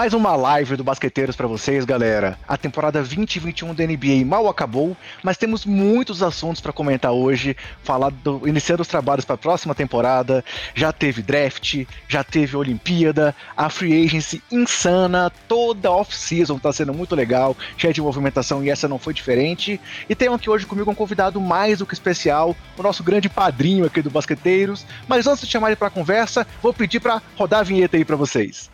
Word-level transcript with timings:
Mais 0.00 0.14
uma 0.14 0.34
live 0.34 0.76
do 0.76 0.82
Basqueteiros 0.82 1.36
para 1.36 1.46
vocês, 1.46 1.84
galera. 1.84 2.38
A 2.48 2.56
temporada 2.56 3.00
2021 3.00 3.74
da 3.74 3.86
NBA 3.86 4.24
mal 4.24 4.48
acabou, 4.48 4.96
mas 5.22 5.36
temos 5.36 5.66
muitos 5.66 6.22
assuntos 6.22 6.58
para 6.58 6.72
comentar 6.72 7.12
hoje. 7.12 7.54
Falar 7.84 8.10
do 8.10 8.48
iniciando 8.48 8.80
os 8.80 8.88
trabalhos 8.88 9.26
para 9.26 9.34
a 9.34 9.38
próxima 9.38 9.74
temporada. 9.74 10.42
Já 10.74 10.90
teve 10.90 11.20
draft, 11.20 11.84
já 12.08 12.24
teve 12.24 12.56
Olimpíada, 12.56 13.36
a 13.54 13.68
free 13.68 14.06
agency 14.06 14.42
insana, 14.50 15.30
toda 15.46 15.90
off-season 15.90 16.58
tá 16.58 16.72
sendo 16.72 16.94
muito 16.94 17.14
legal, 17.14 17.54
cheia 17.76 17.92
de 17.92 18.00
movimentação 18.00 18.64
e 18.64 18.70
essa 18.70 18.88
não 18.88 18.98
foi 18.98 19.12
diferente. 19.12 19.78
E 20.08 20.14
tenho 20.14 20.32
aqui 20.32 20.48
hoje 20.48 20.64
comigo 20.64 20.90
um 20.90 20.94
convidado 20.94 21.38
mais 21.42 21.80
do 21.80 21.84
que 21.84 21.92
especial, 21.92 22.56
o 22.78 22.82
nosso 22.82 23.04
grande 23.04 23.28
padrinho 23.28 23.84
aqui 23.84 24.00
do 24.00 24.08
Basqueteiros. 24.08 24.86
Mas 25.06 25.26
antes 25.26 25.44
de 25.44 25.52
chamar 25.52 25.66
ele 25.66 25.76
para 25.76 25.90
conversa, 25.90 26.46
vou 26.62 26.72
pedir 26.72 27.00
para 27.00 27.20
rodar 27.36 27.60
a 27.60 27.64
vinheta 27.64 27.98
aí 27.98 28.04
para 28.06 28.16
vocês. 28.16 28.70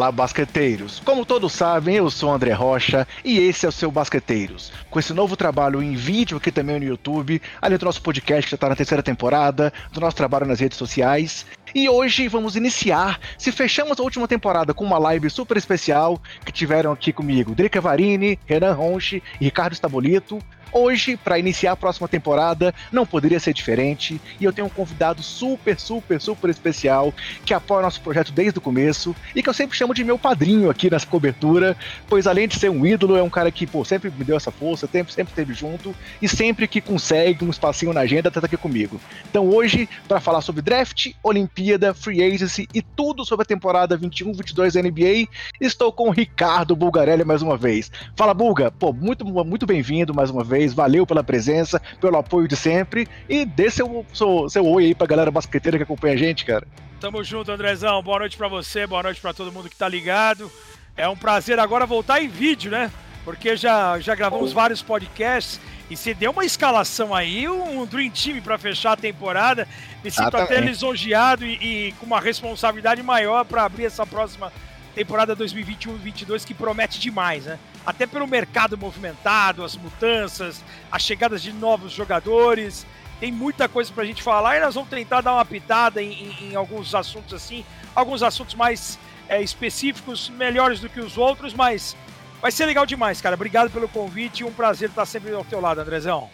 Fala, 0.00 0.12
basqueteiros! 0.12 0.98
Como 1.04 1.26
todos 1.26 1.52
sabem, 1.52 1.96
eu 1.96 2.08
sou 2.08 2.32
André 2.32 2.54
Rocha 2.54 3.06
e 3.22 3.38
esse 3.38 3.66
é 3.66 3.68
o 3.68 3.72
seu 3.72 3.90
Basqueteiros. 3.90 4.72
Com 4.88 4.98
esse 4.98 5.12
novo 5.12 5.36
trabalho 5.36 5.82
em 5.82 5.94
vídeo 5.94 6.38
aqui 6.38 6.50
também 6.50 6.80
no 6.80 6.86
YouTube, 6.86 7.42
além 7.60 7.76
do 7.76 7.84
nosso 7.84 8.00
podcast 8.00 8.46
que 8.46 8.50
já 8.52 8.54
está 8.54 8.70
na 8.70 8.74
terceira 8.74 9.02
temporada, 9.02 9.70
do 9.92 10.00
nosso 10.00 10.16
trabalho 10.16 10.46
nas 10.46 10.58
redes 10.58 10.78
sociais. 10.78 11.44
E 11.74 11.86
hoje 11.86 12.28
vamos 12.28 12.56
iniciar, 12.56 13.20
se 13.36 13.52
fechamos 13.52 14.00
a 14.00 14.02
última 14.02 14.26
temporada 14.26 14.72
com 14.72 14.86
uma 14.86 14.96
live 14.96 15.28
super 15.28 15.58
especial 15.58 16.18
que 16.46 16.50
tiveram 16.50 16.92
aqui 16.92 17.12
comigo 17.12 17.54
Drica 17.54 17.78
Varini, 17.78 18.38
Renan 18.46 18.72
Ronchi 18.72 19.22
e 19.38 19.44
Ricardo 19.44 19.74
Stabolito. 19.74 20.38
Hoje, 20.72 21.16
para 21.16 21.38
iniciar 21.38 21.72
a 21.72 21.76
próxima 21.76 22.06
temporada, 22.06 22.74
não 22.92 23.04
poderia 23.04 23.40
ser 23.40 23.52
diferente, 23.52 24.20
e 24.38 24.44
eu 24.44 24.52
tenho 24.52 24.66
um 24.66 24.70
convidado 24.70 25.22
super, 25.22 25.78
super, 25.78 26.20
super 26.20 26.48
especial 26.48 27.12
que 27.44 27.52
apoia 27.52 27.82
nosso 27.82 28.00
projeto 28.00 28.32
desde 28.32 28.58
o 28.58 28.62
começo 28.62 29.14
e 29.34 29.42
que 29.42 29.48
eu 29.48 29.54
sempre 29.54 29.76
chamo 29.76 29.94
de 29.94 30.04
meu 30.04 30.18
padrinho 30.18 30.70
aqui 30.70 30.90
nessa 30.90 31.06
cobertura, 31.06 31.76
pois 32.08 32.26
além 32.26 32.46
de 32.46 32.58
ser 32.58 32.70
um 32.70 32.86
ídolo, 32.86 33.16
é 33.16 33.22
um 33.22 33.30
cara 33.30 33.50
que, 33.50 33.66
pô, 33.66 33.84
sempre 33.84 34.10
me 34.10 34.24
deu 34.24 34.36
essa 34.36 34.50
força, 34.50 34.86
sempre, 34.86 35.12
sempre 35.12 35.32
esteve 35.32 35.54
junto 35.54 35.94
e 36.22 36.28
sempre 36.28 36.68
que 36.68 36.80
consegue 36.80 37.44
um 37.44 37.50
espacinho 37.50 37.92
na 37.92 38.00
agenda, 38.00 38.30
tá 38.30 38.40
aqui 38.44 38.56
comigo. 38.56 39.00
Então 39.28 39.48
hoje, 39.48 39.88
para 40.06 40.20
falar 40.20 40.40
sobre 40.40 40.62
draft, 40.62 41.12
Olimpíada, 41.22 41.92
Free 41.94 42.22
Agency 42.22 42.68
e 42.72 42.82
tudo 42.82 43.24
sobre 43.24 43.42
a 43.42 43.46
temporada 43.46 43.98
21-22 43.98 44.72
da 44.72 44.82
NBA, 44.82 45.28
estou 45.60 45.92
com 45.92 46.08
o 46.08 46.12
Ricardo 46.12 46.76
Bulgarelli 46.76 47.24
mais 47.24 47.42
uma 47.42 47.56
vez. 47.56 47.90
Fala, 48.16 48.32
Bulga, 48.34 48.70
pô, 48.70 48.92
muito, 48.92 49.24
muito 49.24 49.66
bem-vindo 49.66 50.14
mais 50.14 50.30
uma 50.30 50.44
vez 50.44 50.59
vez. 50.60 50.74
Valeu 50.74 51.06
pela 51.06 51.24
presença, 51.24 51.80
pelo 52.00 52.18
apoio 52.18 52.46
de 52.46 52.56
sempre. 52.56 53.08
E 53.28 53.44
dê 53.44 53.70
seu, 53.70 54.04
seu, 54.12 54.48
seu 54.48 54.66
oi 54.66 54.86
aí 54.86 54.94
pra 54.94 55.06
galera 55.06 55.30
basqueteira 55.30 55.78
que 55.78 55.84
acompanha 55.84 56.14
a 56.14 56.18
gente, 56.18 56.44
cara. 56.44 56.66
Tamo 57.00 57.24
junto, 57.24 57.50
Andrezão. 57.50 58.02
Boa 58.02 58.18
noite 58.20 58.36
para 58.36 58.48
você, 58.48 58.86
boa 58.86 59.02
noite 59.02 59.20
para 59.20 59.32
todo 59.32 59.50
mundo 59.50 59.70
que 59.70 59.76
tá 59.76 59.88
ligado. 59.88 60.50
É 60.96 61.08
um 61.08 61.16
prazer 61.16 61.58
agora 61.58 61.86
voltar 61.86 62.22
em 62.22 62.28
vídeo, 62.28 62.70
né? 62.70 62.90
Porque 63.24 63.56
já, 63.56 63.98
já 64.00 64.14
gravamos 64.14 64.52
oh. 64.52 64.54
vários 64.54 64.82
podcasts 64.82 65.60
e 65.90 65.96
se 65.96 66.14
deu 66.14 66.30
uma 66.30 66.44
escalação 66.44 67.14
aí, 67.14 67.48
um 67.48 67.84
Dream 67.84 68.10
Team 68.10 68.40
para 68.40 68.56
fechar 68.56 68.92
a 68.92 68.96
temporada. 68.96 69.66
Me 70.04 70.10
sinto 70.10 70.36
ah, 70.36 70.42
até 70.42 70.60
lisonjeado 70.60 71.44
e, 71.44 71.88
e, 71.88 71.92
com 71.92 72.06
uma 72.06 72.20
responsabilidade 72.20 73.02
maior 73.02 73.44
para 73.44 73.64
abrir 73.64 73.86
essa 73.86 74.06
próxima 74.06 74.52
temporada 74.94 75.36
2021-22 75.36 76.44
que 76.44 76.54
promete 76.54 76.98
demais, 76.98 77.44
né? 77.44 77.58
Até 77.84 78.06
pelo 78.06 78.26
mercado 78.26 78.76
movimentado, 78.76 79.64
as 79.64 79.76
mudanças, 79.76 80.62
as 80.90 81.02
chegadas 81.02 81.42
de 81.42 81.52
novos 81.52 81.92
jogadores. 81.92 82.86
Tem 83.18 83.30
muita 83.30 83.68
coisa 83.68 83.92
pra 83.92 84.04
gente 84.04 84.22
falar 84.22 84.56
e 84.56 84.60
nós 84.60 84.74
vamos 84.74 84.90
tentar 84.90 85.20
dar 85.20 85.34
uma 85.34 85.44
pitada 85.44 86.02
em, 86.02 86.12
em, 86.12 86.50
em 86.50 86.54
alguns 86.54 86.94
assuntos 86.94 87.34
assim, 87.34 87.64
alguns 87.94 88.22
assuntos 88.22 88.54
mais 88.54 88.98
é, 89.28 89.42
específicos, 89.42 90.28
melhores 90.30 90.80
do 90.80 90.88
que 90.88 91.00
os 91.00 91.18
outros, 91.18 91.52
mas 91.54 91.96
vai 92.40 92.50
ser 92.50 92.66
legal 92.66 92.86
demais, 92.86 93.20
cara. 93.20 93.34
Obrigado 93.34 93.70
pelo 93.70 93.88
convite 93.88 94.40
e 94.40 94.44
um 94.44 94.52
prazer 94.52 94.88
estar 94.88 95.06
sempre 95.06 95.32
ao 95.34 95.44
teu 95.44 95.60
lado, 95.60 95.80
Andrezão. 95.80 96.30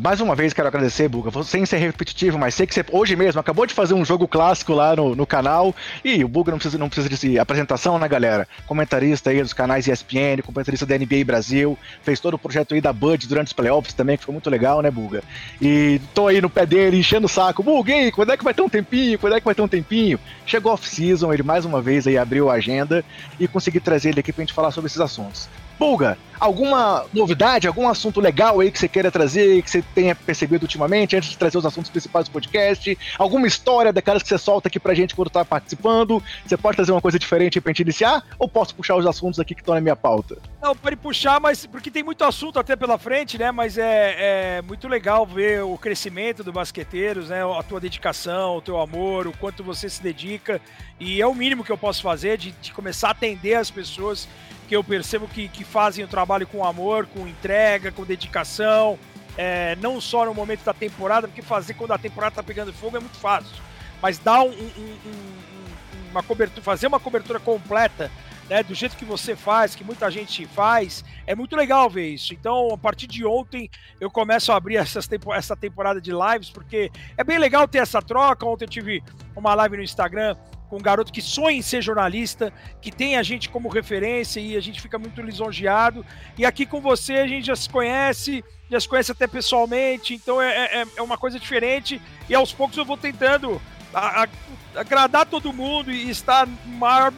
Mais 0.00 0.20
uma 0.20 0.34
vez 0.34 0.52
quero 0.52 0.66
agradecer, 0.66 1.08
Buga, 1.08 1.30
sem 1.44 1.64
ser 1.64 1.76
repetitivo, 1.76 2.36
mas 2.36 2.56
sei 2.56 2.66
que 2.66 2.74
você 2.74 2.84
hoje 2.90 3.14
mesmo 3.14 3.40
acabou 3.40 3.64
de 3.64 3.72
fazer 3.72 3.94
um 3.94 4.04
jogo 4.04 4.26
clássico 4.26 4.72
lá 4.72 4.96
no, 4.96 5.14
no 5.14 5.24
canal 5.24 5.72
e 6.04 6.24
o 6.24 6.28
Buga 6.28 6.50
não 6.50 6.58
precisa, 6.58 6.76
não 6.76 6.88
precisa 6.88 7.08
de 7.08 7.38
apresentação, 7.38 7.96
né, 7.96 8.08
galera? 8.08 8.48
Comentarista 8.66 9.30
aí 9.30 9.40
dos 9.40 9.52
canais 9.52 9.86
ESPN, 9.86 10.42
comentarista 10.44 10.84
da 10.84 10.98
NBA 10.98 11.24
Brasil, 11.24 11.78
fez 12.02 12.18
todo 12.18 12.34
o 12.34 12.38
projeto 12.38 12.74
aí 12.74 12.80
da 12.80 12.92
Bud 12.92 13.28
durante 13.28 13.46
os 13.46 13.52
playoffs 13.52 13.94
também, 13.94 14.16
que 14.16 14.22
ficou 14.22 14.32
muito 14.32 14.50
legal, 14.50 14.82
né, 14.82 14.90
Buga? 14.90 15.22
E 15.62 16.00
tô 16.12 16.26
aí 16.26 16.40
no 16.40 16.50
pé 16.50 16.66
dele, 16.66 16.98
enchendo 16.98 17.26
o 17.26 17.30
saco. 17.30 17.62
Buga, 17.62 17.94
aí, 17.94 18.10
quando 18.10 18.32
é 18.32 18.36
que 18.36 18.42
vai 18.42 18.52
ter 18.52 18.62
um 18.62 18.68
tempinho? 18.68 19.20
Quando 19.20 19.36
é 19.36 19.38
que 19.38 19.46
vai 19.46 19.54
ter 19.54 19.62
um 19.62 19.68
tempinho? 19.68 20.18
Chegou 20.44 20.72
off-season, 20.72 21.32
ele 21.32 21.44
mais 21.44 21.64
uma 21.64 21.80
vez 21.80 22.08
aí 22.08 22.18
abriu 22.18 22.50
a 22.50 22.54
agenda 22.54 23.04
e 23.38 23.46
consegui 23.46 23.78
trazer 23.78 24.08
ele 24.08 24.18
aqui 24.18 24.32
pra 24.32 24.42
gente 24.42 24.52
falar 24.52 24.72
sobre 24.72 24.88
esses 24.88 25.00
assuntos. 25.00 25.48
Pulga, 25.78 26.16
alguma 26.38 27.04
novidade, 27.12 27.66
algum 27.66 27.88
assunto 27.88 28.20
legal 28.20 28.60
aí 28.60 28.70
que 28.70 28.78
você 28.78 28.88
queira 28.88 29.10
trazer, 29.10 29.62
que 29.62 29.70
você 29.70 29.82
tenha 29.94 30.14
percebido 30.14 30.62
ultimamente, 30.62 31.16
antes 31.16 31.30
de 31.30 31.38
trazer 31.38 31.58
os 31.58 31.66
assuntos 31.66 31.90
principais 31.90 32.26
do 32.26 32.30
podcast? 32.30 32.96
Alguma 33.18 33.46
história 33.46 33.92
daquelas 33.92 34.22
que 34.22 34.28
você 34.28 34.38
solta 34.38 34.68
aqui 34.68 34.78
pra 34.78 34.94
gente 34.94 35.14
quando 35.14 35.30
tá 35.30 35.44
participando? 35.44 36.22
Você 36.44 36.56
pode 36.56 36.76
trazer 36.76 36.92
uma 36.92 37.00
coisa 37.00 37.18
diferente 37.18 37.60
pra 37.60 37.70
gente 37.70 37.80
iniciar? 37.80 38.24
Ou 38.38 38.48
posso 38.48 38.74
puxar 38.74 38.96
os 38.96 39.06
assuntos 39.06 39.38
aqui 39.38 39.54
que 39.54 39.60
estão 39.60 39.74
na 39.74 39.80
minha 39.80 39.96
pauta? 39.96 40.38
Não, 40.62 40.74
pode 40.74 40.96
puxar, 40.96 41.40
mas 41.40 41.66
porque 41.66 41.90
tem 41.90 42.02
muito 42.02 42.24
assunto 42.24 42.58
até 42.58 42.74
pela 42.74 42.98
frente, 42.98 43.38
né? 43.38 43.50
Mas 43.50 43.78
é, 43.78 44.58
é 44.58 44.62
muito 44.62 44.88
legal 44.88 45.26
ver 45.26 45.62
o 45.62 45.76
crescimento 45.76 46.42
do 46.42 46.52
Basqueteiros, 46.52 47.28
né? 47.28 47.40
A 47.42 47.62
tua 47.62 47.80
dedicação, 47.80 48.56
o 48.56 48.62
teu 48.62 48.80
amor, 48.80 49.26
o 49.26 49.36
quanto 49.36 49.62
você 49.62 49.88
se 49.88 50.02
dedica. 50.02 50.60
E 50.98 51.20
é 51.20 51.26
o 51.26 51.34
mínimo 51.34 51.62
que 51.62 51.70
eu 51.70 51.78
posso 51.78 52.02
fazer 52.02 52.38
de, 52.38 52.52
de 52.52 52.72
começar 52.72 53.08
a 53.08 53.10
atender 53.10 53.54
as 53.54 53.70
pessoas 53.70 54.26
que 54.66 54.74
eu 54.74 54.82
percebo 54.82 55.28
que, 55.28 55.48
que 55.48 55.64
fazem 55.64 56.04
o 56.04 56.08
trabalho 56.08 56.46
com 56.46 56.64
amor, 56.64 57.06
com 57.06 57.26
entrega, 57.26 57.92
com 57.92 58.04
dedicação, 58.04 58.98
é, 59.36 59.76
não 59.76 60.00
só 60.00 60.24
no 60.24 60.34
momento 60.34 60.64
da 60.64 60.74
temporada, 60.74 61.28
porque 61.28 61.42
fazer 61.42 61.74
quando 61.74 61.92
a 61.92 61.98
temporada 61.98 62.36
tá 62.36 62.42
pegando 62.42 62.72
fogo 62.72 62.96
é 62.96 63.00
muito 63.00 63.18
fácil, 63.18 63.54
mas 64.00 64.18
dar 64.18 64.42
um, 64.42 64.50
um, 64.50 64.98
um, 65.06 66.10
uma 66.10 66.22
cobertura, 66.22 66.62
fazer 66.62 66.86
uma 66.86 67.00
cobertura 67.00 67.38
completa, 67.38 68.10
né, 68.48 68.62
do 68.62 68.74
jeito 68.74 68.96
que 68.96 69.04
você 69.04 69.34
faz, 69.34 69.74
que 69.74 69.84
muita 69.84 70.10
gente 70.10 70.46
faz, 70.46 71.04
é 71.26 71.34
muito 71.34 71.56
legal 71.56 71.90
ver 71.90 72.08
isso. 72.10 72.32
Então, 72.32 72.68
a 72.72 72.78
partir 72.78 73.06
de 73.06 73.24
ontem, 73.24 73.68
eu 74.00 74.10
começo 74.10 74.52
a 74.52 74.56
abrir 74.56 74.78
tempo, 75.08 75.34
essa 75.34 75.56
temporada 75.56 76.00
de 76.00 76.12
lives, 76.12 76.50
porque 76.50 76.90
é 77.16 77.24
bem 77.24 77.38
legal 77.38 77.66
ter 77.66 77.78
essa 77.78 78.00
troca. 78.00 78.46
Ontem 78.46 78.64
eu 78.64 78.68
tive 78.68 79.02
uma 79.34 79.52
live 79.54 79.76
no 79.76 79.82
Instagram 79.82 80.36
com 80.68 80.76
um 80.76 80.80
garoto 80.80 81.12
que 81.12 81.22
sonha 81.22 81.56
em 81.56 81.62
ser 81.62 81.82
jornalista, 81.82 82.52
que 82.80 82.90
tem 82.90 83.16
a 83.16 83.22
gente 83.22 83.48
como 83.48 83.68
referência 83.68 84.40
e 84.40 84.56
a 84.56 84.60
gente 84.60 84.80
fica 84.80 84.98
muito 84.98 85.20
lisonjeado. 85.22 86.04
E 86.36 86.44
aqui 86.44 86.66
com 86.66 86.80
você 86.80 87.14
a 87.14 87.26
gente 87.26 87.46
já 87.46 87.56
se 87.56 87.68
conhece, 87.68 88.44
já 88.70 88.80
se 88.80 88.88
conhece 88.88 89.12
até 89.12 89.26
pessoalmente, 89.26 90.14
então 90.14 90.40
é, 90.40 90.82
é, 90.82 90.86
é 90.96 91.02
uma 91.02 91.16
coisa 91.16 91.38
diferente 91.38 92.00
e 92.28 92.34
aos 92.34 92.52
poucos 92.52 92.76
eu 92.76 92.84
vou 92.84 92.96
tentando 92.96 93.60
a, 93.94 94.24
a, 94.24 94.28
agradar 94.74 95.26
todo 95.26 95.52
mundo 95.52 95.92
e 95.92 96.10
estar 96.10 96.46
no 96.46 96.76
maior 96.76 97.12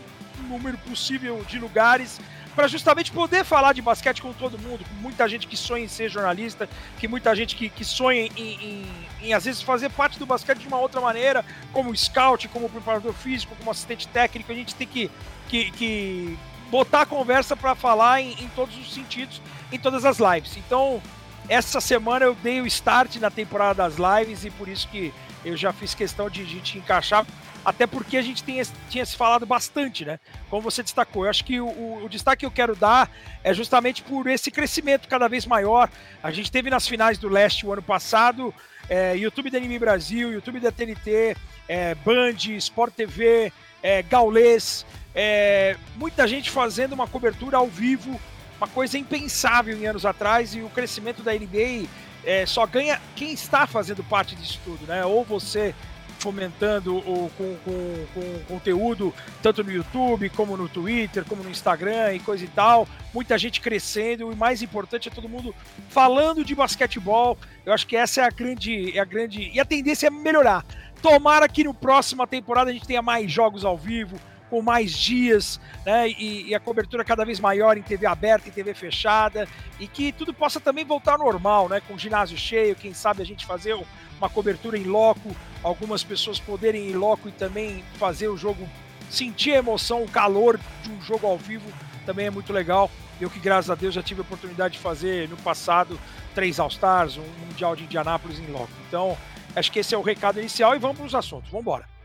número 0.48 0.78
possível 0.78 1.44
de 1.48 1.59
lugares 1.59 2.20
para 2.54 2.69
justamente 2.69 3.12
poder 3.12 3.44
falar 3.44 3.72
de 3.72 3.82
basquete 3.82 4.20
com 4.22 4.32
todo 4.32 4.59
mundo, 4.59 4.84
com 4.84 4.94
muita 4.97 5.28
gente 5.28 5.47
que 5.47 5.56
sonha 5.56 5.84
em 5.84 5.88
ser 5.88 6.09
jornalista, 6.09 6.69
que 6.98 7.06
muita 7.06 7.34
gente 7.34 7.54
que, 7.54 7.69
que 7.69 7.84
sonha 7.84 8.22
em, 8.22 8.31
em, 8.36 8.86
em, 9.22 9.33
às 9.33 9.45
vezes 9.45 9.62
fazer 9.62 9.91
parte 9.91 10.18
do 10.18 10.27
basquete 10.27 10.59
de 10.59 10.68
uma 10.68 10.78
outra 10.78 11.00
maneira, 11.00 11.45
como 11.72 11.95
scout, 11.97 12.48
como 12.48 12.68
preparador 12.68 13.12
físico, 13.12 13.54
como 13.56 13.71
assistente 13.71 14.09
técnico, 14.09 14.50
a 14.53 14.54
gente 14.54 14.74
tem 14.74 14.86
que, 14.86 15.10
que, 15.48 15.71
que 15.72 16.39
botar 16.71 17.03
a 17.03 17.06
conversa 17.06 17.56
para 17.56 17.74
falar 17.74 18.21
em, 18.21 18.33
em 18.42 18.48
todos 18.48 18.77
os 18.77 18.92
sentidos, 18.92 19.41
em 19.72 19.78
todas 19.78 20.04
as 20.04 20.18
lives. 20.18 20.56
Então, 20.56 21.03
essa 21.48 21.80
semana 21.80 22.27
eu 22.27 22.34
dei 22.34 22.60
o 22.60 22.66
start 22.66 23.16
na 23.16 23.30
temporada 23.30 23.89
das 23.89 23.97
lives 23.97 24.44
e 24.44 24.51
por 24.51 24.68
isso 24.68 24.86
que 24.89 25.12
eu 25.44 25.56
já 25.56 25.72
fiz 25.72 25.94
questão 25.94 26.28
de, 26.28 26.44
de 26.44 26.60
te 26.60 26.78
encaixar 26.78 27.24
até 27.65 27.87
porque 27.87 28.16
a 28.16 28.22
gente 28.22 28.43
tinha, 28.43 29.05
se 29.05 29.16
falado 29.16 29.45
bastante, 29.45 30.05
né? 30.05 30.19
Como 30.49 30.63
você 30.63 30.83
destacou. 30.83 31.25
Eu 31.25 31.31
acho 31.31 31.45
que 31.45 31.60
o, 31.60 32.05
o, 32.05 32.09
destaque 32.09 32.41
que 32.41 32.47
eu 32.47 32.51
quero 32.51 32.75
dar 32.75 33.10
é 33.43 33.53
justamente 33.53 34.03
por 34.03 34.27
esse 34.27 34.51
crescimento 34.51 35.09
cada 35.09 35.28
vez 35.28 35.47
maior. 35.47 35.91
A 36.22 36.31
gente 36.31 36.51
teve 36.51 36.71
nas 36.71 36.87
finais 36.87 37.19
do 37.19 37.28
leste 37.28 37.66
o 37.66 37.72
ano 37.72 37.83
passado, 37.83 38.55
é, 38.89 39.16
YouTube 39.16 39.51
da 39.51 39.59
Anime 39.59 39.78
Brasil, 39.78 40.33
YouTube 40.33 40.60
da 40.60 40.72
TNT, 40.72 41.37
é, 41.69 41.95
Band, 41.97 42.37
Sport 42.57 42.95
TV, 42.95 43.53
é, 43.83 44.03
Gaulês, 44.03 44.87
é, 45.15 45.77
muita 45.97 46.27
gente 46.27 46.51
fazendo 46.51 46.93
uma 46.93 47.07
cobertura 47.07 47.59
ao 47.59 47.66
vivo, 47.66 48.21
uma 48.57 48.69
coisa 48.69 48.97
impensável 48.97 49.77
em 49.77 49.87
anos 49.87 50.07
atrás, 50.07 50.54
e 50.54 50.61
o 50.63 50.71
crescimento 50.71 51.22
da 51.22 51.33
NBA 51.33 51.87
é, 52.25 52.47
só 52.47 52.66
ganha 52.66 53.01
quem 53.15 53.33
está 53.33 53.66
fazendo 53.66 54.03
parte 54.04 54.34
disso 54.34 54.61
tudo, 54.65 54.87
né? 54.87 55.04
Ou 55.04 55.25
você 55.25 55.75
fomentando 56.18 56.97
o, 56.97 57.30
com, 57.36 57.56
com, 57.65 58.06
com, 58.15 58.38
conteúdo 58.48 59.15
tanto 59.42 59.62
no 59.62 59.70
YouTube, 59.70 60.28
como 60.30 60.56
no 60.56 60.68
Twitter, 60.68 61.24
como 61.24 61.42
no 61.42 61.50
Instagram 61.50 62.15
e 62.15 62.20
coisa 62.20 62.44
e 62.44 62.48
tal. 62.48 62.88
Muita 63.15 63.38
gente 63.38 63.60
crescendo 63.60 64.32
e 64.32 64.36
mais 64.36 64.62
importante 64.62 65.09
é 65.09 65.10
todo 65.10 65.28
mundo 65.28 65.54
falando 65.88 66.44
de 66.44 66.54
basquetebol. 66.54 67.38
Eu 67.65 67.72
acho 67.72 67.86
que 67.86 67.97
essa 67.97 68.20
é 68.20 68.24
a 68.24 68.30
grande, 68.30 68.97
é 68.97 69.00
a 69.00 69.04
grande 69.04 69.50
e 69.53 69.60
a 69.60 69.65
tendência 69.65 70.09
é 70.09 70.10
melhorar. 70.10 70.65
Tomara 71.00 71.48
que 71.48 71.65
no 71.65 71.72
próxima 71.72 72.26
temporada 72.26 72.70
a 72.70 72.72
gente 72.72 72.86
tenha 72.86 73.00
mais 73.00 73.30
jogos 73.30 73.65
ao 73.65 73.76
vivo, 73.76 74.18
com 74.50 74.62
mais 74.62 74.92
dias, 74.92 75.60
né? 75.84 76.09
E, 76.09 76.48
e, 76.48 76.54
a 76.54 76.60
cobertura 76.60 77.04
cada 77.04 77.24
vez 77.24 77.38
maior 77.38 77.76
em 77.76 77.82
TV 77.82 78.06
aberta, 78.06 78.48
em 78.48 78.53
TV 78.53 78.74
fechada, 78.74 79.47
e 79.78 79.86
que 79.86 80.10
tudo 80.12 80.32
possa 80.32 80.59
também 80.59 80.84
voltar 80.84 81.12
ao 81.12 81.18
normal, 81.18 81.68
né? 81.68 81.80
Com 81.86 81.98
ginásio 81.98 82.36
cheio, 82.36 82.74
quem 82.74 82.92
sabe 82.92 83.22
a 83.22 83.26
gente 83.26 83.47
fazer 83.47 83.78
uma 84.18 84.28
cobertura 84.28 84.76
em 84.76 84.84
loco, 84.84 85.34
algumas 85.62 86.04
pessoas 86.04 86.38
poderem 86.38 86.88
ir 86.88 86.94
loco 86.94 87.28
e 87.28 87.32
também 87.32 87.84
fazer 87.98 88.28
o 88.28 88.36
jogo, 88.36 88.68
sentir 89.10 89.53
a 89.53 89.59
emoção, 89.59 90.03
o 90.03 90.09
calor 90.09 90.60
de 90.82 90.91
um 90.91 91.00
jogo 91.00 91.26
ao 91.26 91.38
vivo, 91.38 91.70
também 92.04 92.26
é 92.26 92.30
muito 92.30 92.53
legal. 92.53 92.91
Eu 93.20 93.28
que, 93.28 93.41
graças 93.41 93.70
a 93.70 93.74
Deus, 93.74 93.94
já 93.94 94.03
tive 94.03 94.20
a 94.20 94.22
oportunidade 94.22 94.74
de 94.74 94.80
fazer 94.80 95.28
no 95.28 95.36
passado 95.38 95.98
três 96.34 96.60
All-Stars, 96.60 97.16
um 97.16 97.47
Mundial 97.47 97.74
de 97.74 97.84
Indianápolis 97.84 98.38
em 98.38 98.47
loco. 98.47 98.70
Então, 98.86 99.16
acho 99.56 99.72
que 99.72 99.80
esse 99.80 99.94
é 99.94 99.98
o 99.98 100.03
recado 100.03 100.38
inicial 100.38 100.74
e 100.76 100.78
vamos 100.78 100.97
para 100.97 101.06
os 101.06 101.15
assuntos. 101.15 101.50
Vamos 101.50 101.62
embora. 101.62 101.97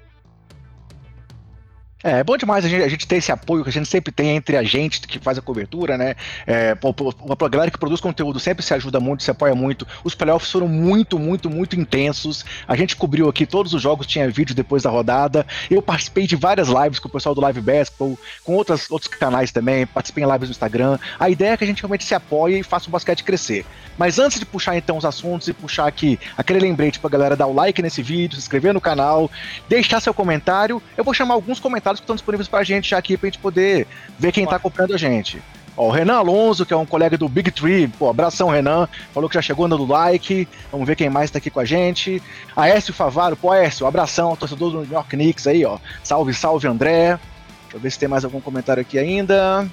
É, 2.04 2.20
é 2.20 2.24
bom 2.24 2.36
demais 2.36 2.66
a 2.66 2.68
gente, 2.68 2.84
a 2.84 2.88
gente, 2.88 3.08
ter 3.08 3.16
esse 3.16 3.32
apoio 3.32 3.64
que 3.64 3.70
a 3.70 3.72
gente 3.74 3.88
sempre 3.88 4.12
tem 4.12 4.36
entre 4.36 4.58
a 4.58 4.64
gente 4.64 5.02
que 5.08 5.20
faz 5.20 5.38
a 5.38 5.42
cobertura, 5.42 5.98
né? 5.98 6.16
É, 6.46 6.72
a 6.72 7.50
galera 7.50 7.72
que 7.72 7.78
produz 7.78 8.02
conteúdo 8.02 8.40
sempre 8.40 8.64
se 8.64 8.74
ajuda 8.74 9.00
muito, 9.00 9.24
se 9.24 9.32
apoia 9.32 9.56
muito. 9.56 9.88
Os 10.04 10.14
playoffs 10.14 10.52
foram 10.52 10.68
muito, 10.68 11.18
muito, 11.18 11.50
muito 11.50 11.80
intensos. 11.80 12.44
A 12.68 12.76
gente 12.76 12.96
cobriu 12.96 13.30
aqui 13.30 13.46
todos 13.46 13.74
os 13.74 13.82
jogos, 13.82 14.06
tinha 14.06 14.30
vídeo 14.30 14.54
depois 14.54 14.84
da 14.84 14.90
rodada. 14.90 15.46
Eu 15.72 15.82
participei 15.82 16.28
de 16.28 16.36
várias 16.36 16.68
lives 16.68 17.00
com 17.00 17.08
o 17.08 17.12
pessoal 17.12 17.34
do 17.34 17.42
Live 17.42 17.62
Basketball, 17.62 18.20
com 18.44 18.56
outras, 18.56 18.92
outros 18.92 19.10
canais 19.14 19.52
também, 19.52 19.86
participei 19.86 20.24
em 20.24 20.32
lives 20.32 20.50
no 20.50 20.52
Instagram. 20.52 21.00
A 21.20 21.30
ideia 21.30 21.54
é 21.54 21.58
que 21.58 21.64
a 21.64 21.68
gente 21.68 21.82
realmente 21.82 22.04
se 22.04 22.14
apoie 22.14 22.60
e 22.60 22.64
faça 22.64 22.90
o 22.90 22.92
basquete 22.92 23.24
crescer. 23.24 23.66
Mas 23.98 24.18
antes 24.18 24.40
de 24.40 24.46
puxar 24.46 24.76
então 24.76 24.98
os 24.98 25.06
assuntos 25.06 25.48
e 25.48 25.54
puxar 25.54 25.88
aqui 25.88 26.20
aquele 26.38 26.60
lembrete 26.60 27.00
pra 27.00 27.10
galera 27.10 27.36
dar 27.36 27.48
o 27.48 27.54
like 27.54 27.82
nesse 27.82 28.02
vídeo, 28.02 28.36
se 28.36 28.42
inscrever 28.42 28.74
no 28.74 28.82
canal, 28.82 29.30
deixar 29.70 30.00
seu 30.00 30.14
comentário, 30.14 30.82
eu 30.98 31.04
vou 31.04 31.14
chamar 31.14 31.36
alguns 31.36 31.60
comentários 31.60 31.93
que 32.00 32.04
estão 32.04 32.16
disponíveis 32.16 32.48
pra 32.48 32.63
gente 32.63 32.90
já 32.90 32.98
aqui 32.98 33.18
pra 33.18 33.28
gente 33.28 33.40
poder 33.40 33.88
ver 34.18 34.31
quem 34.31 34.45
tá 34.45 34.56
acompanhando 34.56 34.94
a 34.94 34.98
gente. 34.98 35.42
Ó, 35.75 35.88
o 35.88 35.92
Renan 35.92 36.18
Alonso, 36.18 36.66
que 36.66 36.74
é 36.74 36.78
um 36.78 36.86
colega 36.86 37.18
do 37.18 37.28
Big 37.28 37.50
Tree, 37.51 37.88
pô, 37.88 38.10
abração 38.10 38.50
Renan, 38.50 38.88
falou 39.13 39.28
que 39.28 39.36
já 39.36 39.42
chegou 39.42 39.68
dando 39.68 39.86
like, 39.86 40.48
vamos 40.72 40.86
ver 40.88 40.95
quem 40.95 41.10
mais 41.10 41.31
tá 41.31 41.40
aqui 41.40 41.50
com 41.50 41.60
a 41.60 41.66
gente. 41.66 42.22
Aécio 42.56 42.94
Favaro, 42.94 43.36
pô, 43.36 43.51
Aécio, 43.51 43.88
abração, 43.88 44.36
torcedor 44.36 44.72
do 44.72 44.81
New 44.81 44.92
York 44.92 45.10
Knicks 45.10 45.48
aí, 45.48 45.66
ó. 45.66 45.78
Salve, 46.04 46.34
salve, 46.34 46.68
André. 46.68 47.19
Deixa 47.63 47.75
eu 47.75 47.80
ver 47.80 47.92
se 47.92 48.00
tem 48.00 48.07
mais 48.07 48.24
algum 48.24 48.39
comentário 48.39 48.81
aqui 48.81 49.00
ainda. 49.00 49.68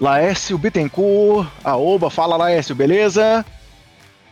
Laércio 0.00 0.56
Bittencourt, 0.56 1.46
Aoba, 1.62 2.08
fala 2.08 2.36
Laércio, 2.36 2.74
beleza? 2.74 3.44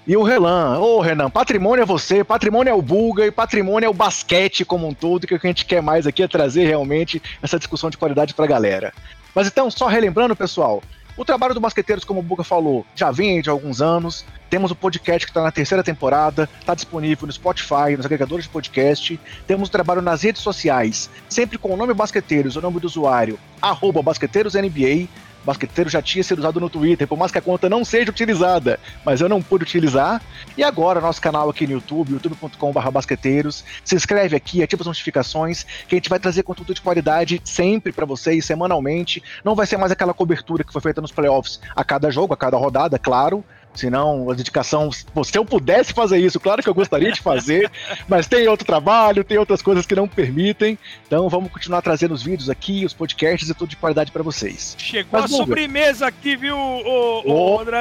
E 0.09 0.17
o 0.17 0.23
Renan, 0.23 0.79
ô 0.79 0.97
oh, 0.97 1.01
Renan, 1.03 1.29
patrimônio 1.29 1.83
é 1.83 1.85
você, 1.85 2.25
patrimônio 2.25 2.71
é 2.71 2.75
o 2.75 2.81
Bulga 2.81 3.27
e 3.27 3.31
patrimônio 3.31 3.87
é 3.87 3.91
o 3.91 3.93
basquete 3.93 4.65
como 4.65 4.89
um 4.89 4.95
todo, 4.95 5.27
que 5.27 5.35
o 5.35 5.39
que 5.39 5.47
a 5.47 5.51
gente 5.51 5.67
quer 5.67 5.83
mais 5.83 6.07
aqui 6.07 6.23
é 6.23 6.27
trazer 6.27 6.67
realmente 6.67 7.21
essa 7.43 7.59
discussão 7.59 7.91
de 7.91 7.99
qualidade 7.99 8.33
pra 8.33 8.47
galera. 8.47 8.95
Mas 9.35 9.49
então, 9.49 9.71
só 9.71 9.87
relembrando, 9.87 10.35
pessoal, 10.35 10.83
o 11.15 11.27
trabalho 11.27 11.53
do 11.53 11.61
Basqueteiros, 11.61 12.05
como 12.05 12.21
o 12.21 12.23
Buga 12.23 12.43
falou, 12.43 12.87
já 12.95 13.11
vem 13.11 13.43
de 13.43 13.51
alguns 13.51 13.83
anos. 13.83 14.25
Temos 14.49 14.71
o 14.71 14.75
podcast 14.75 15.27
que 15.27 15.31
está 15.31 15.43
na 15.43 15.53
terceira 15.53 15.85
temporada, 15.85 16.49
está 16.59 16.75
disponível 16.75 17.27
no 17.27 17.33
Spotify, 17.33 17.95
nos 17.95 18.07
agregadores 18.07 18.47
de 18.47 18.51
podcast. 18.51 19.21
Temos 19.47 19.69
o 19.69 19.73
trabalho 19.73 20.01
nas 20.01 20.23
redes 20.23 20.41
sociais, 20.41 21.11
sempre 21.29 21.59
com 21.59 21.75
o 21.75 21.77
nome 21.77 21.93
Basqueteiros, 21.93 22.57
o 22.57 22.63
nome 22.63 22.81
do 22.81 22.87
usuário, 22.87 23.39
arroba 23.61 24.03
BasqueteirosNBA. 24.03 25.07
Basqueteiro 25.44 25.88
já 25.88 26.02
tinha 26.02 26.23
sido 26.23 26.38
usado 26.38 26.61
no 26.61 26.69
Twitter, 26.69 27.06
por 27.06 27.19
mais 27.19 27.32
que 27.32 27.38
a 27.38 27.43
conta 27.43 27.69
não 27.69 27.85
seja 27.85 28.11
utilizada, 28.11 28.79
mas 29.05 29.20
eu 29.20 29.29
não 29.29 29.43
pude 29.43 29.64
utilizar. 29.64 30.20
E 30.56 30.62
agora, 30.62 31.00
nosso 31.00 31.20
canal 31.20 31.49
aqui 31.49 31.67
no 31.67 31.75
YouTube, 31.75 32.12
youtube.com.br 32.12 32.90
basqueteiros. 32.90 33.64
Se 33.85 33.94
inscreve 33.94 34.37
aqui, 34.37 34.62
ativa 34.62 34.82
as 34.82 34.87
notificações, 34.87 35.64
que 35.87 35.94
a 35.94 35.96
gente 35.96 36.11
vai 36.11 36.19
trazer 36.19 36.43
conteúdo 36.43 36.75
de 36.75 36.81
qualidade 36.81 37.40
sempre 37.44 37.93
para 37.93 38.06
vocês, 38.06 38.44
semanalmente. 38.44 39.23
Não 39.44 39.55
vai 39.55 39.67
ser 39.67 39.76
mais 39.76 39.93
aquela 39.93 40.14
cobertura 40.14 40.64
que 40.64 40.73
foi 40.73 40.82
feita 40.82 41.00
nos 41.00 41.12
playoffs 41.12 41.61
a 41.75 41.85
cada 41.85 42.11
jogo, 42.11 42.35
a 42.35 42.37
cada 42.37 42.56
rodada, 42.56 42.99
claro 42.99 43.44
Senão, 43.75 44.31
a 44.31 44.35
dedicação. 44.35 44.91
Se 44.91 45.38
eu 45.38 45.44
pudesse 45.44 45.93
fazer 45.93 46.19
isso, 46.19 46.41
claro 46.41 46.62
que 46.62 46.69
eu 46.69 46.75
gostaria 46.75 47.12
de 47.12 47.20
fazer, 47.20 47.70
mas 48.09 48.26
tem 48.26 48.49
outro 48.49 48.67
trabalho, 48.67 49.23
tem 49.23 49.38
outras 49.38 49.62
coisas 49.62 49.87
que 49.87 49.94
não 49.94 50.09
permitem. 50.09 50.79
Então, 51.06 51.29
vamos 51.29 51.53
continuar 51.53 51.82
trazendo 51.82 52.12
os 52.15 52.23
vídeos 52.23 52.50
aqui, 52.50 52.85
os 52.85 52.93
podcasts 52.93 53.49
e 53.49 53.55
tudo 53.55 53.70
de 53.70 53.76
qualidade 53.76 54.11
para 54.11 54.23
vocês. 54.23 54.75
Chegou 54.79 55.20
mas, 55.20 55.32
a 55.32 55.37
sobremesa 55.37 56.06
aqui, 56.06 56.37
viu, 56.37 56.56
o, 56.56 57.23
o 57.25 57.61
André? 57.61 57.81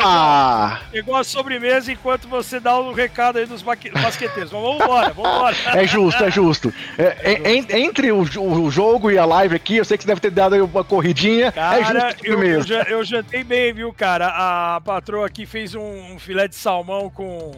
Chegou 0.92 1.16
a 1.16 1.24
sobremesa 1.24 1.92
enquanto 1.92 2.28
você 2.28 2.60
dá 2.60 2.78
o 2.78 2.94
recado 2.94 3.38
aí 3.40 3.46
dos 3.46 3.62
basqueteiros. 3.64 4.52
Vamos 4.52 4.76
embora, 4.76 5.14
vamos 5.14 5.32
embora. 5.32 5.56
É 5.74 5.88
justo, 5.88 6.24
é 6.24 6.32
justo. 6.32 6.74
É, 6.98 7.34
é, 7.34 7.80
entre 7.80 8.12
o, 8.12 8.22
o, 8.22 8.70
jogo 8.70 9.10
e 9.10 9.18
a 9.18 9.26
live 9.26 9.56
aqui, 9.56 9.78
eu 9.78 9.86
sei 9.86 9.98
que 9.98 10.04
você 10.04 10.08
deve 10.08 10.22
ter 10.22 10.32
dado 10.32 10.64
uma 10.64 10.84
corridinha. 10.84 11.52
Cara, 11.52 12.10
é 12.10 12.14
justo 12.14 12.26
eu, 12.26 12.44
eu, 12.44 12.84
eu 12.84 13.04
jantei 13.04 13.44
bem, 13.44 13.74
viu, 13.74 13.94
cara? 13.94 14.28
A 14.28 14.82
patroa 14.82 15.26
aqui 15.26 15.46
fez 15.46 15.76
um 15.78 16.08
um 16.18 16.20
filé 16.20 16.48
de 16.48 16.56
salmão 16.56 17.10
com, 17.10 17.52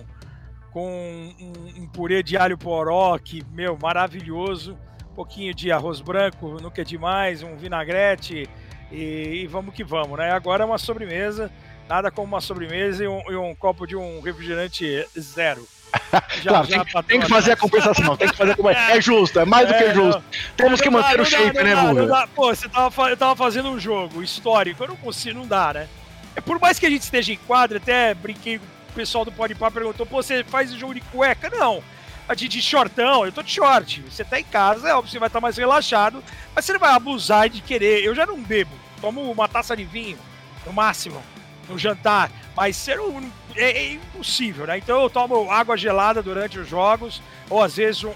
com 0.72 1.34
um, 1.40 1.84
um 1.84 1.88
purê 1.88 2.22
de 2.22 2.38
alho 2.38 2.58
poró, 2.58 3.18
que, 3.18 3.44
meu, 3.52 3.78
maravilhoso. 3.82 4.78
Um 5.12 5.16
pouquinho 5.16 5.54
de 5.54 5.72
arroz 5.72 6.00
branco, 6.00 6.62
nunca 6.62 6.82
é 6.82 6.84
demais, 6.86 7.44
um 7.44 7.58
vinagrete 7.58 8.50
e, 8.92 9.42
e 9.42 9.48
vamos 9.48 9.74
que 9.74 9.84
vamos, 9.84 10.18
né? 10.18 10.32
Agora 10.32 10.64
é 10.64 10.66
uma 10.66 10.78
sobremesa, 10.78 11.52
nada 11.90 12.10
como 12.10 12.28
uma 12.28 12.42
sobremesa 12.42 13.04
e 13.04 13.08
um, 13.08 13.22
e 13.30 13.36
um 13.36 13.54
copo 13.54 13.86
de 13.86 13.96
um 13.96 14.22
refrigerante 14.22 15.06
zero. 15.20 15.68
Já, 16.42 16.52
claro, 16.52 16.68
já 16.68 16.84
tem, 16.86 17.04
tem, 17.04 17.20
que 17.20 17.28
fazer 17.28 17.54
a 17.54 17.58
compensação, 17.58 18.16
tem 18.16 18.30
que 18.30 18.38
fazer 18.38 18.56
como 18.56 18.70
é 18.70 19.02
justo, 19.02 19.40
é 19.40 19.46
mais 19.46 19.68
do 19.68 19.74
que 19.74 19.84
é, 19.84 19.94
justo. 19.94 20.24
Temos 20.56 20.80
que 20.80 20.90
manter 20.90 21.18
dá, 21.18 21.24
o 21.24 21.26
shape, 21.26 21.52
dá, 21.52 21.64
né, 21.64 21.76
Buga? 21.76 22.28
Pô, 22.36 22.54
você 22.54 22.70
tava, 22.70 23.10
eu 23.10 23.18
tava 23.18 23.36
fazendo 23.36 23.70
um 23.70 23.80
jogo 23.80 24.22
histórico, 24.22 24.84
eu 24.84 24.90
não 24.90 24.96
consigo, 24.96 25.40
não 25.40 25.48
dá, 25.48 25.74
né? 25.74 25.90
É, 26.40 26.42
por 26.42 26.58
mais 26.58 26.80
que 26.80 26.86
a 26.86 26.90
gente 26.90 27.02
esteja 27.02 27.34
em 27.34 27.38
quadra, 27.38 27.80
até 27.80 28.14
brinquei 28.14 28.56
o 28.56 28.62
pessoal 28.96 29.26
do 29.26 29.32
Podpah 29.32 29.70
perguntou, 29.70 30.06
pô, 30.06 30.24
você 30.24 30.42
faz 30.42 30.72
jogo 30.72 30.94
de 30.94 31.02
cueca? 31.02 31.50
Não. 31.50 31.84
De, 32.34 32.48
de 32.48 32.62
shortão, 32.62 33.26
eu 33.26 33.32
tô 33.32 33.44
de 33.44 33.52
short. 33.52 34.02
Você 34.04 34.24
tá 34.24 34.40
em 34.40 34.44
casa, 34.46 34.88
é 34.88 34.94
óbvio, 34.94 35.12
você 35.12 35.20
vai 35.20 35.28
estar 35.28 35.40
tá 35.40 35.42
mais 35.42 35.58
relaxado, 35.58 36.24
mas 36.56 36.64
você 36.64 36.72
não 36.72 36.80
vai 36.80 36.94
abusar 36.94 37.50
de 37.50 37.60
querer. 37.60 38.06
Eu 38.06 38.16
já 38.16 38.26
não 38.26 38.42
bebo, 38.42 38.72
tomo 39.02 39.30
uma 39.30 39.50
taça 39.50 39.76
de 39.76 39.84
vinho, 39.84 40.18
no 40.66 40.72
máximo, 40.72 41.22
no 41.68 41.78
jantar, 41.78 42.32
mas 42.56 42.78
ser 42.78 43.02
um, 43.02 43.30
é, 43.56 43.72
é, 43.72 43.94
impossível, 43.94 44.66
né? 44.66 44.78
Então 44.78 45.02
eu 45.02 45.10
tomo 45.10 45.52
água 45.52 45.76
gelada 45.76 46.24
durante 46.24 46.58
os 46.58 46.70
jogos, 46.70 47.22
ou 47.50 47.62
às 47.62 47.76
vezes 47.76 48.04
um, 48.06 48.14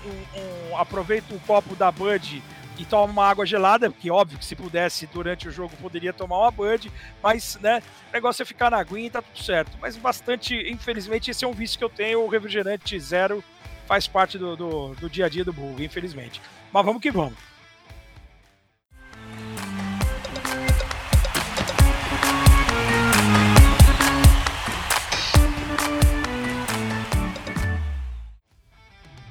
um 0.71 0.77
aproveito 0.77 1.33
um 1.33 1.39
copo 1.39 1.75
da 1.75 1.91
Bud 1.91 2.41
e 2.77 2.85
toma 2.85 3.11
uma 3.11 3.29
água 3.29 3.45
gelada, 3.45 3.91
que 3.91 4.09
óbvio 4.09 4.39
que 4.39 4.45
se 4.45 4.55
pudesse 4.55 5.05
durante 5.07 5.47
o 5.47 5.51
jogo 5.51 5.75
poderia 5.81 6.11
tomar 6.11 6.39
uma 6.39 6.51
Bud, 6.51 6.91
mas 7.21 7.57
né, 7.61 7.81
o 8.09 8.13
negócio 8.13 8.41
é 8.41 8.45
ficar 8.45 8.71
na 8.71 8.77
aguinha 8.77 9.07
e 9.07 9.09
tá 9.09 9.21
tudo 9.21 9.43
certo. 9.43 9.77
Mas 9.79 9.95
bastante, 9.95 10.55
infelizmente, 10.71 11.29
esse 11.31 11.45
é 11.45 11.47
um 11.47 11.53
vício 11.53 11.77
que 11.77 11.83
eu 11.83 11.89
tenho, 11.89 12.21
o 12.21 12.27
refrigerante 12.27 12.99
zero 12.99 13.43
faz 13.85 14.07
parte 14.07 14.37
do, 14.37 14.55
do, 14.55 14.95
do 14.95 15.09
dia 15.09 15.25
a 15.25 15.29
dia 15.29 15.43
do 15.43 15.53
bug, 15.53 15.83
infelizmente. 15.83 16.41
Mas 16.71 16.85
vamos 16.85 17.01
que 17.01 17.11
vamos. 17.11 17.52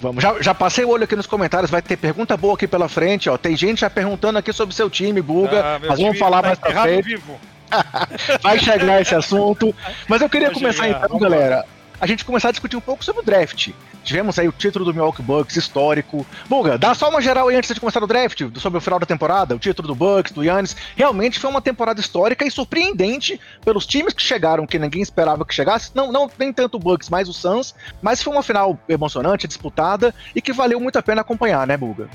Vamos, 0.02 0.20
já, 0.20 0.42
já 0.42 0.52
passei 0.52 0.84
o 0.84 0.88
olho 0.88 1.04
aqui 1.04 1.14
nos 1.14 1.28
comentários, 1.28 1.70
vai 1.70 1.80
ter 1.80 1.96
pergunta 1.96 2.36
boa 2.36 2.54
aqui 2.54 2.66
pela 2.66 2.88
frente, 2.88 3.30
ó. 3.30 3.38
Tem 3.38 3.56
gente 3.56 3.82
já 3.82 3.88
perguntando 3.88 4.36
aqui 4.36 4.52
sobre 4.52 4.74
seu 4.74 4.90
time, 4.90 5.22
Buga. 5.22 5.62
Ah, 5.64 5.80
mas 5.80 6.00
vamos 6.00 6.18
falar 6.18 6.42
tá 6.42 6.48
mais 6.48 6.58
pra 6.58 6.82
frente. 6.82 7.22
vai 8.42 8.58
chegar 8.58 9.00
esse 9.00 9.14
assunto. 9.14 9.72
Mas 10.06 10.20
eu 10.20 10.28
queria 10.28 10.50
começar 10.50 10.84
chegar. 10.84 11.06
então, 11.06 11.18
galera. 11.18 11.64
A 12.02 12.06
gente 12.08 12.24
começar 12.24 12.48
a 12.48 12.50
discutir 12.50 12.76
um 12.76 12.80
pouco 12.80 13.04
sobre 13.04 13.22
o 13.22 13.24
draft. 13.24 13.68
Tivemos 14.02 14.36
aí 14.36 14.48
o 14.48 14.52
título 14.52 14.84
do 14.84 14.92
Milwaukee 14.92 15.22
Bucks 15.22 15.54
histórico. 15.54 16.26
Buga, 16.48 16.76
dá 16.76 16.96
só 16.96 17.08
uma 17.08 17.22
geral 17.22 17.46
aí 17.46 17.54
antes 17.54 17.72
de 17.72 17.78
começar 17.78 18.02
o 18.02 18.08
draft, 18.08 18.40
sobre 18.56 18.78
o 18.78 18.80
final 18.80 18.98
da 18.98 19.06
temporada, 19.06 19.54
o 19.54 19.58
título 19.60 19.86
do 19.86 19.94
Bucks, 19.94 20.32
do 20.32 20.42
Yannis. 20.42 20.74
Realmente 20.96 21.38
foi 21.38 21.48
uma 21.48 21.62
temporada 21.62 22.00
histórica 22.00 22.44
e 22.44 22.50
surpreendente 22.50 23.40
pelos 23.64 23.86
times 23.86 24.12
que 24.12 24.20
chegaram, 24.20 24.66
que 24.66 24.80
ninguém 24.80 25.00
esperava 25.00 25.44
que 25.44 25.54
chegasse. 25.54 25.92
Não, 25.94 26.10
não 26.10 26.28
nem 26.36 26.52
tanto 26.52 26.76
o 26.76 26.80
Bucks, 26.80 27.08
mas 27.08 27.28
o 27.28 27.32
Suns. 27.32 27.72
Mas 28.02 28.20
foi 28.20 28.32
uma 28.32 28.42
final 28.42 28.76
emocionante, 28.88 29.46
disputada 29.46 30.12
e 30.34 30.42
que 30.42 30.52
valeu 30.52 30.80
muito 30.80 30.98
a 30.98 31.02
pena 31.04 31.20
acompanhar, 31.20 31.68
né, 31.68 31.76
Buga? 31.76 32.08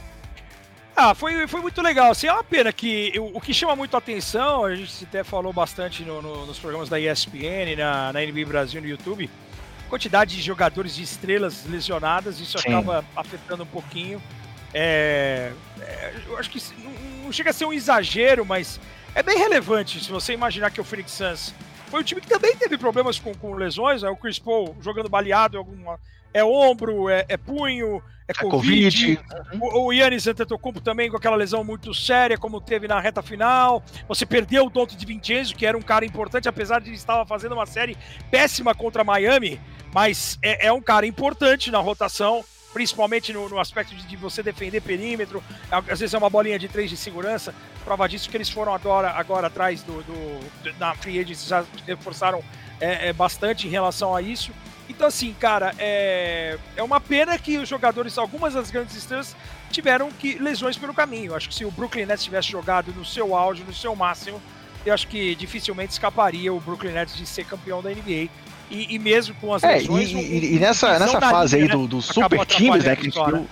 Ah, 0.98 1.16
foi, 1.16 1.48
foi 1.48 1.62
muito 1.62 1.82
legal. 1.82 2.12
Assim, 2.12 2.28
é 2.28 2.34
uma 2.34 2.44
pena 2.44 2.74
que 2.74 3.14
o, 3.18 3.38
o 3.38 3.40
que 3.40 3.54
chama 3.54 3.74
muito 3.74 3.96
a 3.96 4.00
atenção, 4.00 4.66
a 4.66 4.76
gente 4.76 5.06
até 5.06 5.24
falou 5.24 5.54
bastante 5.54 6.04
no, 6.04 6.22
no, 6.22 6.46
nos 6.46 6.60
programas 6.60 6.90
da 6.90 7.00
ESPN, 7.00 7.78
na, 7.78 8.12
na 8.12 8.20
NBA 8.20 8.46
Brasil 8.46 8.82
no 8.82 8.88
YouTube, 8.88 9.30
quantidade 9.88 10.36
de 10.36 10.42
jogadores 10.42 10.96
de 10.96 11.04
estrelas 11.04 11.66
lesionadas, 11.66 12.40
isso 12.40 12.58
Sim. 12.60 12.70
acaba 12.70 13.04
afetando 13.16 13.64
um 13.64 13.68
pouquinho. 13.68 14.22
É, 14.74 15.52
é, 15.80 16.14
eu 16.28 16.38
acho 16.38 16.50
que 16.50 16.62
não, 16.84 16.92
não, 17.24 17.32
chega 17.32 17.50
a 17.50 17.54
ser 17.54 17.66
um 17.66 17.74
exagero, 17.74 18.46
mas 18.46 18.80
é 19.16 19.24
bem 19.24 19.38
relevante 19.38 20.04
se 20.04 20.12
você 20.12 20.34
imaginar 20.34 20.72
que 20.72 20.82
o 20.82 20.84
Phoenix 20.84 21.12
Suns 21.12 21.54
foi 21.90 22.02
um 22.02 22.04
time 22.04 22.20
que 22.20 22.28
também 22.28 22.56
teve 22.56 22.78
problemas 22.78 23.18
com, 23.18 23.34
com 23.34 23.54
lesões, 23.54 24.04
é 24.04 24.10
o 24.10 24.16
Chris 24.16 24.38
Paul 24.38 24.76
jogando 24.82 25.08
baleado, 25.08 25.58
alguma, 25.58 26.00
é 26.40 26.44
ombro, 26.44 27.10
é, 27.10 27.26
é 27.28 27.38
punho, 27.38 28.02
é, 28.28 28.32
é 28.32 28.34
Covid. 28.34 29.18
COVID. 29.18 29.20
O, 29.62 29.86
o 29.88 29.94
Yannis 29.94 30.28
Antetokounmpo 30.28 30.82
também 30.82 31.10
com 31.10 31.18
aquela 31.18 31.36
lesão 31.36 31.64
muito 31.64 31.94
séria, 31.94 32.38
como 32.38 32.62
teve 32.62 32.88
na 32.88 33.00
reta 33.00 33.22
final. 33.22 33.84
Você 34.08 34.26
perdeu 34.26 34.66
o 34.66 34.70
Donto 34.70 34.96
de 34.96 35.06
Vincenzo, 35.06 35.56
que 35.56 35.66
era 35.66 35.78
um 35.78 35.82
cara 35.82 36.06
importante, 36.06 36.48
apesar 36.48 36.80
de 36.80 36.90
ele 36.90 36.96
estar 36.98 37.26
fazendo 37.26 37.54
uma 37.54 37.66
série 37.66 37.98
péssima 38.30 38.76
contra 38.76 39.04
Miami, 39.04 39.60
mas 39.94 40.38
é, 40.42 40.68
é 40.68 40.72
um 40.72 40.82
cara 40.82 41.06
importante 41.06 41.72
na 41.72 41.80
rotação 41.80 42.44
principalmente 42.74 43.34
no, 43.34 43.50
no 43.50 43.60
aspecto 43.60 43.96
de, 43.96 44.06
de, 44.06 44.16
você 44.16 44.44
defender 44.44 44.82
perímetro, 44.82 45.44
às 45.72 46.00
vezes 46.00 46.14
é 46.14 46.18
uma 46.18 46.30
bolinha 46.30 46.60
de 46.60 46.68
três 46.68 46.92
de 46.92 46.98
segurança, 46.98 47.56
prova 47.84 48.08
disso 48.08 48.30
que 48.30 48.38
eles 48.38 48.50
foram 48.50 48.72
agora, 48.72 49.10
agora 49.12 49.48
atrás 49.48 49.82
do, 49.82 50.04
do, 50.04 50.76
na 50.78 50.94
free 50.94 51.18
agency, 51.18 51.50
já 51.50 51.66
reforçaram 51.88 52.44
é, 52.80 53.10
é, 53.10 53.14
bastante 53.14 53.66
em 53.68 53.70
relação 53.70 54.16
a 54.16 54.22
isso. 54.22 54.52
Então, 54.90 55.08
assim, 55.08 55.36
cara, 55.40 55.74
é, 55.78 56.58
é 56.76 56.84
uma 56.84 57.00
pena 57.00 57.38
que 57.38 57.58
os 57.58 57.68
jogadores, 57.68 58.18
algumas 58.18 58.54
das 58.54 58.72
grandes 58.72 58.96
estrelas, 58.96 59.36
tiveram 59.70 60.10
que 60.12 60.38
lesões 60.40 60.78
pelo 60.78 60.94
caminho. 60.94 61.36
Acho 61.36 61.50
que 61.50 61.56
se 61.56 61.66
o 61.66 61.72
Brooklyn 61.72 62.06
Nets 62.06 62.24
tivesse 62.24 62.50
jogado 62.50 62.94
no 62.94 63.04
seu 63.04 63.36
auge, 63.36 63.64
no 63.64 63.74
seu 63.74 63.96
máximo, 63.96 64.42
eu 64.86 64.94
acho 64.94 65.08
que 65.08 65.36
dificilmente 65.36 65.92
escaparia 65.92 66.54
o 66.54 66.60
Brooklyn 66.60 66.94
Nets 66.94 67.18
de 67.18 67.26
ser 67.26 67.46
campeão 67.46 67.82
da 67.82 67.90
NBA. 67.90 68.30
E, 68.70 68.96
e 68.96 69.00
mesmo 69.00 69.34
com 69.36 69.54
as 69.54 69.64
é, 69.64 69.76
lesões. 69.76 70.10
E, 70.10 70.16
e, 70.16 70.56
e 70.56 70.60
nessa, 70.60 71.00
nessa 71.00 71.22
fase 71.22 71.56
aí 71.56 71.64
né, 71.64 71.70
do, 71.70 71.88
do 71.88 72.02
super 72.02 72.46
times, 72.46 72.84
né, 72.84 72.96
que 72.96 73.02
a 73.02 73.04
gente 73.06 73.26
viu 73.26 73.48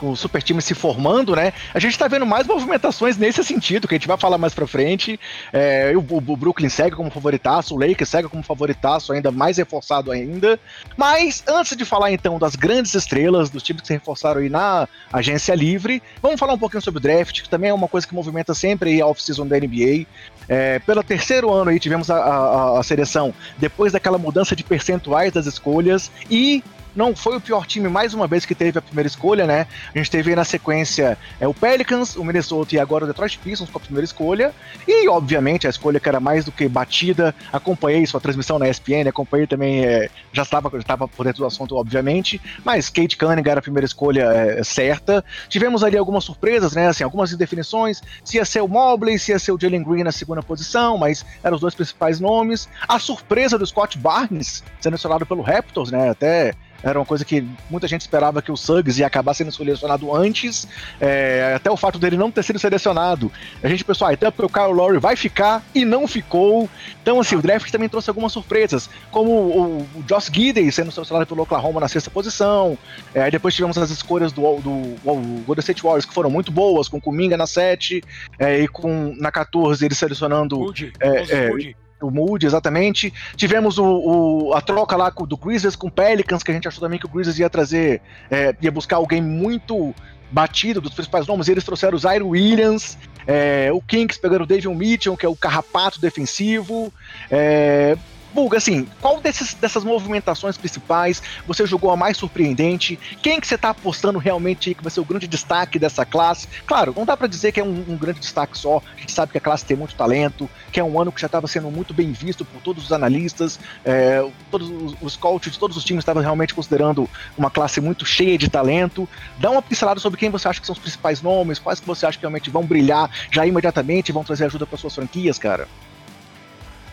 com 0.00 0.10
o 0.10 0.16
super 0.16 0.42
time 0.42 0.62
se 0.62 0.74
formando, 0.74 1.36
né? 1.36 1.52
A 1.74 1.78
gente 1.78 1.96
tá 1.98 2.08
vendo 2.08 2.24
mais 2.24 2.46
movimentações 2.46 3.18
nesse 3.18 3.44
sentido, 3.44 3.86
que 3.86 3.94
a 3.94 3.98
gente 3.98 4.08
vai 4.08 4.16
falar 4.16 4.38
mais 4.38 4.54
pra 4.54 4.66
frente. 4.66 5.20
É, 5.52 5.92
o, 5.94 5.98
o, 5.98 6.36
Brooklyn 6.36 6.70
segue 6.70 6.96
como 6.96 7.10
favoritaço, 7.10 7.74
o 7.74 7.78
Lakers 7.78 8.08
segue 8.08 8.28
como 8.28 8.42
favoritaço, 8.42 9.12
ainda 9.12 9.30
mais 9.30 9.58
reforçado 9.58 10.10
ainda. 10.10 10.58
Mas 10.96 11.44
antes 11.46 11.76
de 11.76 11.84
falar 11.84 12.10
então 12.10 12.38
das 12.38 12.56
grandes 12.56 12.94
estrelas, 12.94 13.50
dos 13.50 13.62
times 13.62 13.82
que 13.82 13.88
se 13.88 13.92
reforçaram 13.92 14.40
aí 14.40 14.48
na 14.48 14.88
agência 15.12 15.54
livre, 15.54 16.02
vamos 16.22 16.40
falar 16.40 16.54
um 16.54 16.58
pouquinho 16.58 16.80
sobre 16.80 16.98
o 16.98 17.02
draft, 17.02 17.42
que 17.42 17.48
também 17.48 17.68
é 17.68 17.74
uma 17.74 17.88
coisa 17.88 18.06
que 18.06 18.14
movimenta 18.14 18.54
sempre 18.54 19.00
a 19.02 19.06
off-season 19.06 19.46
da 19.46 19.58
NBA. 19.58 20.06
É, 20.48 20.78
pelo 20.78 21.02
terceiro 21.02 21.52
ano 21.52 21.70
aí 21.70 21.78
tivemos 21.78 22.10
a, 22.10 22.16
a, 22.16 22.80
a 22.80 22.82
seleção 22.82 23.34
depois 23.58 23.92
daquela 23.92 24.16
mudança 24.16 24.56
de 24.56 24.64
percentuais 24.64 25.32
das 25.32 25.46
escolhas 25.46 26.10
e 26.30 26.64
não 26.94 27.14
foi 27.14 27.36
o 27.36 27.40
pior 27.40 27.66
time 27.66 27.88
mais 27.88 28.14
uma 28.14 28.26
vez 28.26 28.46
que 28.46 28.54
teve 28.54 28.78
a 28.78 28.82
primeira 28.82 29.06
escolha, 29.06 29.46
né? 29.46 29.66
A 29.94 29.98
gente 29.98 30.10
teve 30.10 30.30
aí 30.30 30.36
na 30.36 30.44
sequência 30.44 31.18
é, 31.40 31.48
o 31.48 31.52
Pelicans, 31.52 32.16
o 32.16 32.24
Minnesota 32.24 32.74
e 32.74 32.78
agora 32.78 33.04
o 33.04 33.06
Detroit 33.06 33.38
Pistons 33.38 33.68
com 33.68 33.78
a 33.78 33.80
primeira 33.80 34.04
escolha. 34.04 34.52
E, 34.86 35.08
obviamente, 35.08 35.66
a 35.66 35.70
escolha 35.70 35.98
que 35.98 36.08
era 36.08 36.20
mais 36.20 36.44
do 36.44 36.52
que 36.52 36.68
batida. 36.68 37.34
Acompanhei 37.52 38.06
sua 38.06 38.20
transmissão 38.20 38.58
na 38.58 38.68
ESPN, 38.68 39.08
acompanhei 39.08 39.46
também, 39.46 39.84
é, 39.84 40.08
já 40.32 40.42
estava 40.42 40.70
já 40.70 40.78
estava 40.78 41.08
por 41.08 41.24
dentro 41.24 41.40
do 41.40 41.46
assunto, 41.46 41.76
obviamente. 41.76 42.40
Mas 42.64 42.88
Kate 42.88 43.16
Cunningham 43.16 43.50
era 43.50 43.60
a 43.60 43.62
primeira 43.62 43.86
escolha 43.86 44.22
é, 44.22 44.62
certa. 44.62 45.24
Tivemos 45.48 45.82
ali 45.82 45.96
algumas 45.96 46.24
surpresas, 46.24 46.74
né? 46.74 46.88
Assim, 46.88 47.02
algumas 47.02 47.32
indefinições. 47.32 48.02
Se 48.24 48.36
ia 48.36 48.44
ser 48.44 48.60
o 48.60 48.68
Mobley, 48.68 49.18
se 49.18 49.32
ia 49.32 49.38
ser 49.38 49.52
o 49.52 49.58
Jalen 49.60 49.82
Green 49.82 50.04
na 50.04 50.12
segunda 50.12 50.42
posição, 50.42 50.96
mas 50.96 51.24
eram 51.42 51.56
os 51.56 51.60
dois 51.60 51.74
principais 51.74 52.20
nomes. 52.20 52.68
A 52.86 52.98
surpresa 52.98 53.58
do 53.58 53.66
Scott 53.66 53.98
Barnes, 53.98 54.62
sendo 54.80 55.00
selecionado 55.00 55.26
pelo 55.26 55.42
Raptors, 55.42 55.90
né? 55.90 56.10
Até 56.10 56.54
era 56.82 56.98
uma 56.98 57.04
coisa 57.04 57.24
que 57.24 57.44
muita 57.68 57.86
gente 57.86 58.02
esperava 58.02 58.40
que 58.42 58.50
o 58.50 58.56
Suggs 58.56 59.00
ia 59.00 59.06
acabar 59.06 59.34
sendo 59.34 59.52
selecionado 59.52 60.14
antes, 60.14 60.66
é, 61.00 61.54
até 61.56 61.70
o 61.70 61.76
fato 61.76 61.98
dele 61.98 62.16
não 62.16 62.30
ter 62.30 62.42
sido 62.42 62.58
selecionado. 62.58 63.30
A 63.62 63.68
gente 63.68 63.84
pensou, 63.84 64.06
ah, 64.06 64.12
então 64.12 64.30
porque 64.32 64.46
o 64.46 64.48
Kyle 64.48 64.72
Lowry 64.72 64.98
vai 64.98 65.16
ficar 65.16 65.62
e 65.74 65.84
não 65.84 66.06
ficou. 66.06 66.68
Então, 67.02 67.20
assim, 67.20 67.36
o 67.36 67.42
draft 67.42 67.70
também 67.70 67.88
trouxe 67.88 68.10
algumas 68.10 68.32
surpresas, 68.32 68.88
como 69.10 69.30
o, 69.30 69.88
o 69.94 70.02
Josh 70.04 70.30
Gidey 70.32 70.70
sendo 70.70 70.90
selecionado 70.90 71.26
pelo 71.26 71.42
Oklahoma 71.42 71.80
na 71.80 71.88
sexta 71.88 72.10
posição. 72.10 72.78
É, 73.14 73.22
aí 73.22 73.30
depois 73.30 73.54
tivemos 73.54 73.76
as 73.78 73.90
escolhas 73.90 74.32
do, 74.32 74.42
do, 74.56 74.94
do 74.96 75.42
Golden 75.44 75.60
State 75.60 75.82
Warriors, 75.82 76.04
que 76.04 76.14
foram 76.14 76.30
muito 76.30 76.50
boas, 76.50 76.88
com 76.88 77.00
Kuminga 77.00 77.36
na 77.36 77.46
7 77.46 78.02
é, 78.38 78.60
e 78.60 78.68
com 78.68 79.14
na 79.18 79.30
14 79.30 79.84
ele 79.84 79.94
selecionando. 79.94 80.72
É, 81.00 81.48
é 81.48 81.74
o 82.02 82.10
Moody, 82.10 82.46
exatamente. 82.46 83.12
Tivemos 83.36 83.78
o, 83.78 83.84
o, 83.84 84.54
a 84.54 84.60
troca 84.60 84.96
lá 84.96 85.10
do 85.10 85.36
Grizzlies 85.36 85.76
com 85.76 85.88
o 85.88 85.90
Pelicans, 85.90 86.42
que 86.42 86.50
a 86.50 86.54
gente 86.54 86.68
achou 86.68 86.80
também 86.80 86.98
que 86.98 87.06
o 87.06 87.08
Grizzlies 87.08 87.38
ia 87.38 87.50
trazer, 87.50 88.00
é, 88.30 88.54
ia 88.60 88.70
buscar 88.70 88.96
alguém 88.96 89.22
muito 89.22 89.94
batido 90.30 90.80
dos 90.80 90.94
principais 90.94 91.26
nomes. 91.26 91.48
Eles 91.48 91.64
trouxeram 91.64 91.96
o 91.96 91.98
Zaire 91.98 92.24
Williams, 92.24 92.96
é, 93.26 93.70
o 93.72 93.80
Kings 93.80 94.18
pegando 94.20 94.42
o 94.42 94.46
David 94.46 94.68
Mitchell, 94.68 95.16
que 95.16 95.26
é 95.26 95.28
o 95.28 95.36
carrapato 95.36 96.00
defensivo. 96.00 96.92
É, 97.30 97.96
Bulga, 98.32 98.58
assim, 98.58 98.86
qual 99.00 99.20
desses, 99.20 99.54
dessas 99.54 99.84
movimentações 99.84 100.56
principais 100.56 101.22
você 101.46 101.66
jogou 101.66 101.90
a 101.90 101.96
mais 101.96 102.16
surpreendente? 102.16 102.98
Quem 103.22 103.40
que 103.40 103.46
você 103.46 103.58
tá 103.58 103.70
apostando 103.70 104.18
realmente 104.18 104.74
que 104.74 104.82
vai 104.82 104.90
ser 104.90 105.00
o 105.00 105.04
grande 105.04 105.26
destaque 105.26 105.78
dessa 105.78 106.04
classe? 106.04 106.48
Claro, 106.66 106.94
não 106.96 107.04
dá 107.04 107.16
para 107.16 107.26
dizer 107.26 107.52
que 107.52 107.60
é 107.60 107.64
um, 107.64 107.84
um, 107.88 107.96
grande 107.96 108.20
destaque 108.20 108.56
só, 108.56 108.82
a 108.96 109.00
gente 109.00 109.12
sabe 109.12 109.32
que 109.32 109.38
a 109.38 109.40
classe 109.40 109.64
tem 109.64 109.76
muito 109.76 109.94
talento, 109.94 110.48
que 110.72 110.78
é 110.78 110.84
um 110.84 111.00
ano 111.00 111.10
que 111.10 111.20
já 111.20 111.26
estava 111.26 111.46
sendo 111.46 111.70
muito 111.70 111.92
bem 111.92 112.12
visto 112.12 112.44
por 112.44 112.60
todos 112.60 112.84
os 112.84 112.92
analistas, 112.92 113.58
é, 113.84 114.24
todos 114.50 114.68
os, 114.68 114.96
os 115.00 115.16
coaches 115.16 115.52
de 115.52 115.58
todos 115.58 115.76
os 115.76 115.84
times 115.84 116.02
estavam 116.02 116.22
realmente 116.22 116.54
considerando 116.54 117.08
uma 117.36 117.50
classe 117.50 117.80
muito 117.80 118.04
cheia 118.06 118.38
de 118.38 118.48
talento. 118.48 119.08
Dá 119.38 119.50
uma 119.50 119.62
pincelada 119.62 120.00
sobre 120.00 120.18
quem 120.18 120.30
você 120.30 120.48
acha 120.48 120.60
que 120.60 120.66
são 120.66 120.74
os 120.74 120.78
principais 120.78 121.20
nomes, 121.20 121.58
quais 121.58 121.80
que 121.80 121.86
você 121.86 122.06
acha 122.06 122.16
que 122.16 122.22
realmente 122.22 122.50
vão 122.50 122.64
brilhar 122.64 123.10
já 123.30 123.46
imediatamente 123.46 124.10
e 124.10 124.12
vão 124.12 124.24
trazer 124.24 124.44
ajuda 124.44 124.66
para 124.66 124.78
suas 124.78 124.94
franquias, 124.94 125.38
cara? 125.38 125.66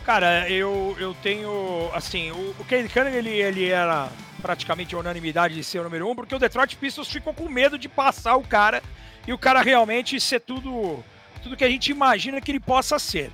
Cara, 0.08 0.50
eu, 0.50 0.96
eu 1.02 1.14
tenho. 1.16 1.92
Assim, 1.94 2.32
o, 2.32 2.56
o 2.58 2.64
Cade 2.64 2.88
Cunningham 2.88 3.18
ele, 3.18 3.30
ele 3.30 3.68
era 3.68 4.08
praticamente 4.42 4.96
unanimidade 4.96 5.54
de 5.54 5.62
ser 5.66 5.80
o 5.80 5.84
número 5.84 6.10
um, 6.10 6.16
porque 6.16 6.34
o 6.34 6.40
Detroit 6.40 6.78
Pistons 6.78 7.10
ficou 7.10 7.34
com 7.34 7.50
medo 7.50 7.78
de 7.78 7.90
passar 7.90 8.38
o 8.38 8.48
cara 8.48 8.82
e 9.28 9.34
o 9.34 9.38
cara 9.38 9.62
realmente 9.62 10.18
ser 10.22 10.40
tudo, 10.40 11.04
tudo 11.44 11.58
que 11.58 11.64
a 11.66 11.70
gente 11.70 11.92
imagina 11.92 12.40
que 12.40 12.50
ele 12.50 12.60
possa 12.62 12.98
ser. 12.98 13.34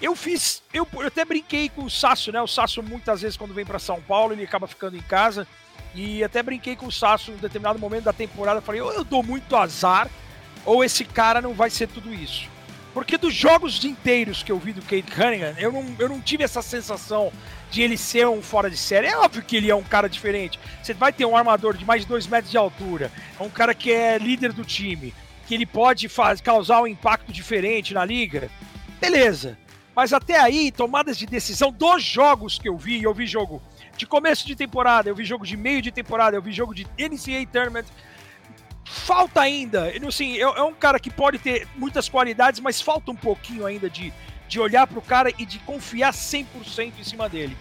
Eu 0.00 0.16
fiz. 0.16 0.62
Eu, 0.72 0.88
eu 0.94 1.08
até 1.08 1.22
brinquei 1.22 1.68
com 1.68 1.84
o 1.84 1.90
Sasso, 1.90 2.32
né? 2.32 2.40
O 2.40 2.46
Sasso, 2.46 2.82
muitas 2.82 3.20
vezes, 3.20 3.36
quando 3.36 3.52
vem 3.52 3.66
para 3.66 3.78
São 3.78 4.00
Paulo, 4.00 4.32
ele 4.32 4.44
acaba 4.44 4.66
ficando 4.66 4.96
em 4.96 5.02
casa. 5.02 5.46
E 5.94 6.24
até 6.24 6.42
brinquei 6.42 6.76
com 6.76 6.86
o 6.86 6.92
Sasso 6.92 7.30
em 7.30 7.34
um 7.34 7.36
determinado 7.36 7.78
momento 7.78 8.04
da 8.04 8.12
temporada. 8.14 8.62
Falei, 8.62 8.80
ou 8.80 8.90
eu 8.90 9.04
dou 9.04 9.22
muito 9.22 9.54
azar, 9.54 10.08
ou 10.64 10.82
esse 10.82 11.04
cara 11.04 11.42
não 11.42 11.52
vai 11.52 11.68
ser 11.68 11.88
tudo 11.88 12.14
isso. 12.14 12.48
Porque 12.92 13.16
dos 13.16 13.34
jogos 13.34 13.84
inteiros 13.84 14.42
que 14.42 14.50
eu 14.50 14.58
vi 14.58 14.72
do 14.72 14.82
Kate 14.82 15.12
Cunningham, 15.14 15.54
eu 15.58 15.70
não, 15.70 15.84
eu 15.98 16.08
não 16.08 16.20
tive 16.20 16.42
essa 16.42 16.60
sensação 16.60 17.32
de 17.70 17.82
ele 17.82 17.96
ser 17.96 18.26
um 18.26 18.42
fora 18.42 18.68
de 18.68 18.76
série. 18.76 19.06
É 19.06 19.16
óbvio 19.16 19.42
que 19.42 19.56
ele 19.56 19.70
é 19.70 19.74
um 19.74 19.82
cara 19.82 20.08
diferente. 20.08 20.58
Você 20.82 20.92
vai 20.92 21.12
ter 21.12 21.24
um 21.24 21.36
armador 21.36 21.76
de 21.76 21.84
mais 21.84 22.02
de 22.02 22.08
2 22.08 22.26
metros 22.26 22.50
de 22.50 22.58
altura, 22.58 23.12
é 23.38 23.42
um 23.42 23.50
cara 23.50 23.74
que 23.74 23.92
é 23.92 24.18
líder 24.18 24.52
do 24.52 24.64
time, 24.64 25.14
que 25.46 25.54
ele 25.54 25.66
pode 25.66 26.08
faz, 26.08 26.40
causar 26.40 26.82
um 26.82 26.86
impacto 26.86 27.32
diferente 27.32 27.94
na 27.94 28.04
liga. 28.04 28.50
Beleza. 29.00 29.56
Mas 29.94 30.12
até 30.12 30.38
aí, 30.38 30.72
tomadas 30.72 31.16
de 31.18 31.26
decisão 31.26 31.70
dos 31.70 32.02
jogos 32.02 32.58
que 32.58 32.68
eu 32.68 32.76
vi, 32.76 33.02
eu 33.02 33.12
vi 33.12 33.26
jogo 33.26 33.62
de 33.96 34.06
começo 34.06 34.46
de 34.46 34.56
temporada, 34.56 35.08
eu 35.08 35.14
vi 35.14 35.24
jogo 35.24 35.44
de 35.44 35.56
meio 35.56 35.82
de 35.82 35.90
temporada, 35.90 36.36
eu 36.36 36.42
vi 36.42 36.52
jogo 36.52 36.74
de 36.74 36.86
NCAA 36.98 37.46
Tournament, 37.52 37.84
falta 38.90 39.40
ainda. 39.40 39.92
Assim, 40.06 40.36
é, 40.36 40.40
é 40.40 40.62
um 40.62 40.74
cara 40.74 40.98
que 40.98 41.10
pode 41.10 41.38
ter 41.38 41.66
muitas 41.76 42.08
qualidades, 42.08 42.60
mas 42.60 42.80
falta 42.80 43.10
um 43.10 43.16
pouquinho 43.16 43.64
ainda 43.64 43.88
de, 43.88 44.12
de 44.48 44.60
olhar 44.60 44.86
para 44.86 44.98
o 44.98 45.02
cara 45.02 45.32
e 45.38 45.46
de 45.46 45.58
confiar 45.60 46.12
100% 46.12 46.92
em 46.98 47.04
cima 47.04 47.28
dele. 47.28 47.56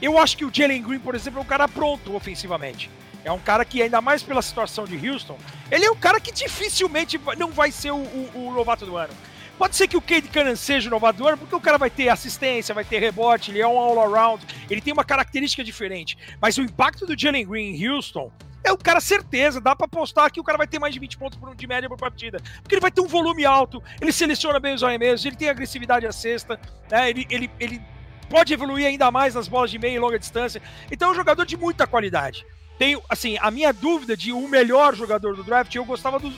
Eu 0.00 0.18
acho 0.18 0.36
que 0.36 0.44
o 0.44 0.50
Jalen 0.52 0.82
Green, 0.82 0.98
por 0.98 1.14
exemplo, 1.14 1.38
é 1.38 1.42
um 1.42 1.46
cara 1.46 1.68
pronto 1.68 2.16
ofensivamente. 2.16 2.90
É 3.24 3.30
um 3.30 3.38
cara 3.38 3.64
que, 3.64 3.80
ainda 3.80 4.00
mais 4.00 4.22
pela 4.22 4.42
situação 4.42 4.84
de 4.84 5.08
Houston, 5.08 5.38
ele 5.70 5.84
é 5.84 5.90
um 5.90 5.96
cara 5.96 6.18
que 6.18 6.32
dificilmente 6.32 7.20
não 7.38 7.50
vai 7.50 7.70
ser 7.70 7.92
o, 7.92 7.98
o, 7.98 8.30
o 8.34 8.52
novato 8.52 8.84
do 8.84 8.96
ano. 8.96 9.12
Pode 9.56 9.76
ser 9.76 9.86
que 9.86 9.96
o 9.96 10.00
Cade 10.00 10.26
Cannon 10.26 10.56
seja 10.56 10.88
o 10.88 10.90
novato 10.90 11.18
do 11.18 11.28
ano, 11.28 11.38
porque 11.38 11.54
o 11.54 11.60
cara 11.60 11.78
vai 11.78 11.88
ter 11.88 12.08
assistência, 12.08 12.74
vai 12.74 12.84
ter 12.84 12.98
rebote, 12.98 13.52
ele 13.52 13.60
é 13.60 13.68
um 13.68 13.78
all-around, 13.78 14.44
ele 14.68 14.80
tem 14.80 14.92
uma 14.92 15.04
característica 15.04 15.62
diferente. 15.62 16.18
Mas 16.40 16.58
o 16.58 16.62
impacto 16.62 17.06
do 17.06 17.16
Jalen 17.16 17.46
Green 17.46 17.76
em 17.76 17.88
Houston 17.88 18.32
é 18.64 18.72
o 18.72 18.78
cara 18.78 19.00
certeza, 19.00 19.60
dá 19.60 19.74
para 19.74 19.86
apostar 19.86 20.30
que 20.30 20.40
o 20.40 20.44
cara 20.44 20.58
vai 20.58 20.66
ter 20.66 20.78
mais 20.78 20.94
de 20.94 21.00
20 21.00 21.18
pontos 21.18 21.38
de 21.56 21.66
média 21.66 21.88
por 21.88 21.98
partida. 21.98 22.40
Porque 22.62 22.74
ele 22.74 22.80
vai 22.80 22.90
ter 22.90 23.00
um 23.00 23.06
volume 23.06 23.44
alto, 23.44 23.82
ele 24.00 24.12
seleciona 24.12 24.60
bem 24.60 24.74
os 24.74 24.82
arremessos, 24.82 25.26
ele 25.26 25.36
tem 25.36 25.48
agressividade 25.48 26.06
à 26.06 26.12
cesta, 26.12 26.60
né? 26.90 27.10
ele, 27.10 27.26
ele, 27.28 27.50
ele 27.58 27.82
pode 28.28 28.52
evoluir 28.52 28.86
ainda 28.86 29.10
mais 29.10 29.34
nas 29.34 29.48
bolas 29.48 29.70
de 29.70 29.78
meia 29.78 29.96
e 29.96 29.98
longa 29.98 30.18
distância. 30.18 30.62
Então 30.90 31.08
é 31.08 31.12
um 31.12 31.14
jogador 31.14 31.44
de 31.44 31.56
muita 31.56 31.86
qualidade. 31.86 32.46
Tenho, 32.78 33.02
assim, 33.08 33.36
a 33.40 33.50
minha 33.50 33.72
dúvida 33.72 34.16
de 34.16 34.32
o 34.32 34.48
melhor 34.48 34.94
jogador 34.94 35.36
do 35.36 35.44
draft, 35.44 35.74
eu 35.74 35.84
gostava 35.84 36.18
do, 36.18 36.30
do 36.30 36.36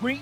Green 0.00 0.20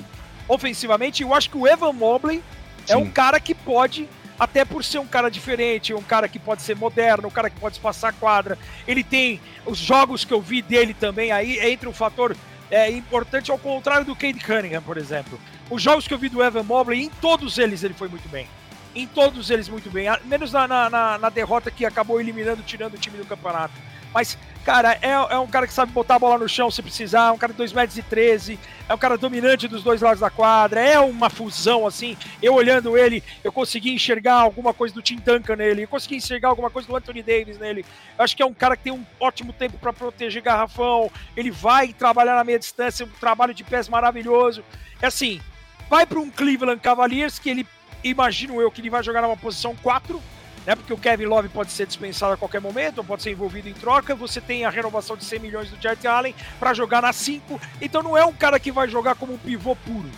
ofensivamente, 0.48 1.22
eu 1.22 1.32
acho 1.32 1.50
que 1.50 1.56
o 1.56 1.66
Evan 1.66 1.92
Mobley 1.92 2.42
Sim. 2.86 2.92
é 2.92 2.96
um 2.96 3.08
cara 3.08 3.38
que 3.38 3.54
pode 3.54 4.08
até 4.40 4.64
por 4.64 4.82
ser 4.82 4.98
um 4.98 5.06
cara 5.06 5.30
diferente, 5.30 5.92
um 5.92 6.02
cara 6.02 6.26
que 6.26 6.38
pode 6.38 6.62
ser 6.62 6.74
moderno, 6.74 7.28
um 7.28 7.30
cara 7.30 7.50
que 7.50 7.60
pode 7.60 7.78
passar 7.78 8.14
quadra. 8.14 8.58
Ele 8.88 9.04
tem 9.04 9.38
os 9.66 9.76
jogos 9.76 10.24
que 10.24 10.32
eu 10.32 10.40
vi 10.40 10.62
dele 10.62 10.94
também, 10.94 11.30
aí 11.30 11.60
entra 11.70 11.90
um 11.90 11.92
fator 11.92 12.34
é, 12.70 12.90
importante, 12.90 13.50
ao 13.50 13.58
contrário 13.58 14.06
do 14.06 14.16
Cade 14.16 14.40
Cunningham, 14.40 14.80
por 14.80 14.96
exemplo. 14.96 15.38
Os 15.68 15.82
jogos 15.82 16.08
que 16.08 16.14
eu 16.14 16.18
vi 16.18 16.30
do 16.30 16.42
Evan 16.42 16.62
Mobley, 16.62 17.02
em 17.02 17.10
todos 17.10 17.58
eles 17.58 17.84
ele 17.84 17.92
foi 17.92 18.08
muito 18.08 18.30
bem. 18.30 18.48
Em 18.94 19.06
todos 19.06 19.50
eles 19.50 19.68
muito 19.68 19.90
bem, 19.90 20.06
menos 20.24 20.52
na, 20.52 20.66
na, 20.66 21.18
na 21.18 21.28
derrota 21.28 21.70
que 21.70 21.84
acabou 21.84 22.18
eliminando, 22.18 22.62
tirando 22.62 22.94
o 22.94 22.98
time 22.98 23.18
do 23.18 23.26
campeonato. 23.26 23.74
Mas, 24.12 24.36
cara, 24.64 24.98
é, 25.00 25.10
é, 25.10 25.38
um 25.38 25.46
cara 25.46 25.66
que 25.66 25.72
sabe 25.72 25.92
botar 25.92 26.16
a 26.16 26.18
bola 26.18 26.38
no 26.38 26.48
chão 26.48 26.70
se 26.70 26.82
precisar, 26.82 27.28
é 27.28 27.30
um 27.30 27.38
cara 27.38 27.52
de 27.52 27.58
2 27.58 27.72
metros 27.72 27.96
e 27.96 28.02
13, 28.02 28.58
é 28.88 28.94
um 28.94 28.98
cara 28.98 29.16
dominante 29.16 29.68
dos 29.68 29.82
dois 29.82 30.00
lados 30.00 30.20
da 30.20 30.30
quadra, 30.30 30.80
é 30.80 30.98
uma 30.98 31.30
fusão, 31.30 31.86
assim. 31.86 32.16
Eu 32.42 32.54
olhando 32.54 32.98
ele, 32.98 33.22
eu 33.44 33.52
consegui 33.52 33.92
enxergar 33.92 34.34
alguma 34.34 34.74
coisa 34.74 34.92
do 34.94 35.00
Tim 35.00 35.16
Duncan 35.16 35.56
nele, 35.56 35.84
eu 35.84 35.88
consegui 35.88 36.16
enxergar 36.16 36.48
alguma 36.48 36.70
coisa 36.70 36.88
do 36.88 36.96
Anthony 36.96 37.22
Davis 37.22 37.58
nele. 37.58 37.84
Eu 38.18 38.24
acho 38.24 38.36
que 38.36 38.42
é 38.42 38.46
um 38.46 38.54
cara 38.54 38.76
que 38.76 38.84
tem 38.84 38.92
um 38.92 39.04
ótimo 39.20 39.52
tempo 39.52 39.78
para 39.78 39.92
proteger 39.92 40.42
garrafão, 40.42 41.10
ele 41.36 41.50
vai 41.50 41.92
trabalhar 41.92 42.34
na 42.34 42.44
meia 42.44 42.58
distância, 42.58 43.06
um 43.06 43.20
trabalho 43.20 43.54
de 43.54 43.62
pés 43.62 43.88
maravilhoso. 43.88 44.64
É 45.00 45.06
assim, 45.06 45.40
vai 45.88 46.04
para 46.04 46.18
um 46.18 46.28
Cleveland 46.28 46.80
Cavaliers 46.80 47.38
que 47.38 47.48
ele, 47.48 47.66
imagino 48.02 48.60
eu, 48.60 48.70
que 48.70 48.80
ele 48.80 48.90
vai 48.90 49.02
jogar 49.02 49.22
numa 49.22 49.36
posição 49.36 49.76
4, 49.76 50.20
né? 50.66 50.74
Porque 50.74 50.92
o 50.92 50.98
Kevin 50.98 51.26
Love 51.26 51.48
pode 51.48 51.72
ser 51.72 51.86
dispensado 51.86 52.34
a 52.34 52.36
qualquer 52.36 52.60
momento, 52.60 52.98
ou 52.98 53.04
pode 53.04 53.22
ser 53.22 53.30
envolvido 53.30 53.68
em 53.68 53.74
troca. 53.74 54.14
Você 54.14 54.40
tem 54.40 54.64
a 54.64 54.70
renovação 54.70 55.16
de 55.16 55.24
100 55.24 55.38
milhões 55.38 55.70
do 55.70 55.80
Jarrett 55.80 56.06
Allen 56.06 56.34
para 56.58 56.74
jogar 56.74 57.02
na 57.02 57.12
5. 57.12 57.60
Então 57.80 58.02
não 58.02 58.16
é 58.16 58.24
um 58.24 58.32
cara 58.32 58.58
que 58.58 58.72
vai 58.72 58.88
jogar 58.88 59.14
como 59.14 59.34
um 59.34 59.38
pivô 59.38 59.74
puro. 59.76 60.10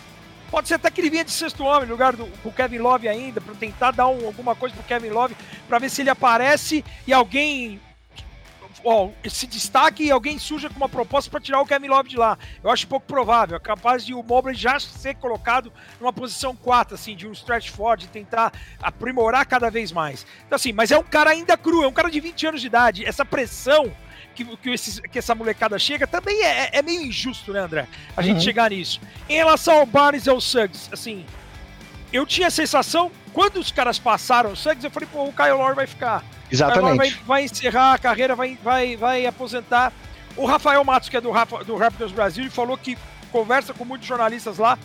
Pode 0.51 0.69
ser 0.69 0.75
até 0.75 0.91
que 0.91 1.01
ele 1.01 1.09
venha 1.09 1.25
de 1.25 1.31
sexto 1.31 1.65
homem, 1.65 1.87
no 1.87 1.93
lugar 1.93 2.15
do, 2.15 2.27
do 2.27 2.53
Kevin 2.53 2.79
Love 2.79 3.09
ainda, 3.09 3.41
para 3.41 3.55
tentar 3.55 3.91
dar 3.91 4.09
um, 4.09 4.27
alguma 4.27 4.55
coisa 4.55 4.75
pro 4.75 4.85
Kevin 4.85 5.09
Love, 5.09 5.35
para 5.67 5.79
ver 5.79 5.89
se 5.89 6.03
ele 6.03 6.11
aparece 6.11 6.85
e 7.07 7.13
alguém 7.13 7.81
ó, 8.85 9.11
se 9.29 9.47
destaque 9.47 10.05
e 10.05 10.11
alguém 10.11 10.39
surja 10.39 10.69
com 10.69 10.77
uma 10.77 10.89
proposta 10.89 11.31
para 11.31 11.41
tirar 11.41 11.61
o 11.61 11.67
Kevin 11.67 11.89
Love 11.89 12.09
de 12.09 12.17
lá. 12.17 12.39
Eu 12.63 12.71
acho 12.71 12.87
pouco 12.87 13.07
provável. 13.07 13.57
É 13.57 13.61
capaz 13.61 14.05
de 14.05 14.15
o 14.15 14.23
Mobley 14.23 14.55
já 14.55 14.79
ser 14.79 15.15
colocado 15.17 15.73
numa 16.01 16.13
posição 16.13 16.55
4, 16.55 16.95
assim, 16.95 17.17
de 17.17 17.27
um 17.27 17.33
stretch 17.33 17.71
forward, 17.71 18.07
tentar 18.09 18.53
aprimorar 18.81 19.47
cada 19.47 19.71
vez 19.71 19.93
mais. 19.93 20.27
Então, 20.47 20.57
assim, 20.57 20.73
mas 20.73 20.91
é 20.91 20.99
um 20.99 21.03
cara 21.03 21.31
ainda 21.31 21.57
cru, 21.57 21.83
é 21.85 21.89
um 21.89 21.93
cara 21.93 22.11
de 22.11 22.21
20 22.21 22.47
anos 22.47 22.61
de 22.61 22.67
idade. 22.67 23.05
Essa 23.05 23.25
pressão 23.25 23.93
que, 24.35 24.45
que, 24.57 24.71
esse, 24.71 25.03
que 25.03 25.19
essa 25.19 25.35
molecada 25.35 25.79
chega 25.79 26.07
também 26.07 26.43
é, 26.43 26.71
é, 26.73 26.83
meio 26.83 27.03
injusto, 27.03 27.53
né, 27.53 27.61
André? 27.61 27.87
A 28.17 28.21
uhum. 28.21 28.27
gente 28.27 28.43
chegar 28.43 28.71
nisso. 28.71 29.01
Em 29.29 29.37
relação 29.37 29.75
ao 29.75 29.87
Barnes 29.87 30.27
e 30.27 30.31
ao 30.31 30.41
Suggs, 30.41 30.89
assim, 30.93 31.25
eu 32.13 32.27
tinha 32.27 32.49
a 32.49 32.51
sensação, 32.51 33.11
quando 33.33 33.59
os 33.59 33.71
caras 33.71 33.99
passaram 33.99 34.53
o 34.53 34.57
Suggs, 34.57 34.85
eu 34.85 34.91
falei, 34.91 35.09
pô, 35.11 35.25
o 35.25 35.33
Kyle 35.33 35.53
Lowry 35.53 35.75
vai 35.75 35.87
ficar. 35.87 36.25
Exatamente. 36.53 36.97
Vai, 36.97 37.11
vai, 37.27 37.45
encerrar 37.45 37.95
a 37.95 37.99
carreira, 37.99 38.37
vai, 38.37 38.59
vai, 38.63 38.97
vai 38.97 39.27
aposentar. 39.27 39.93
O 40.37 40.47
Rafael 40.47 40.85
Matos, 40.85 41.09
que 41.09 41.17
é 41.17 41.21
do, 41.21 41.31
Rafa, 41.31 41.65
do 41.65 41.77
Raptors 41.77 42.13
Brasil, 42.13 42.51
falou 42.51 42.77
que 42.77 42.97
conversa 43.31 43.73
com 43.73 43.85
muitos 43.85 44.07
jornalistas 44.07 44.59
lá. 44.59 44.79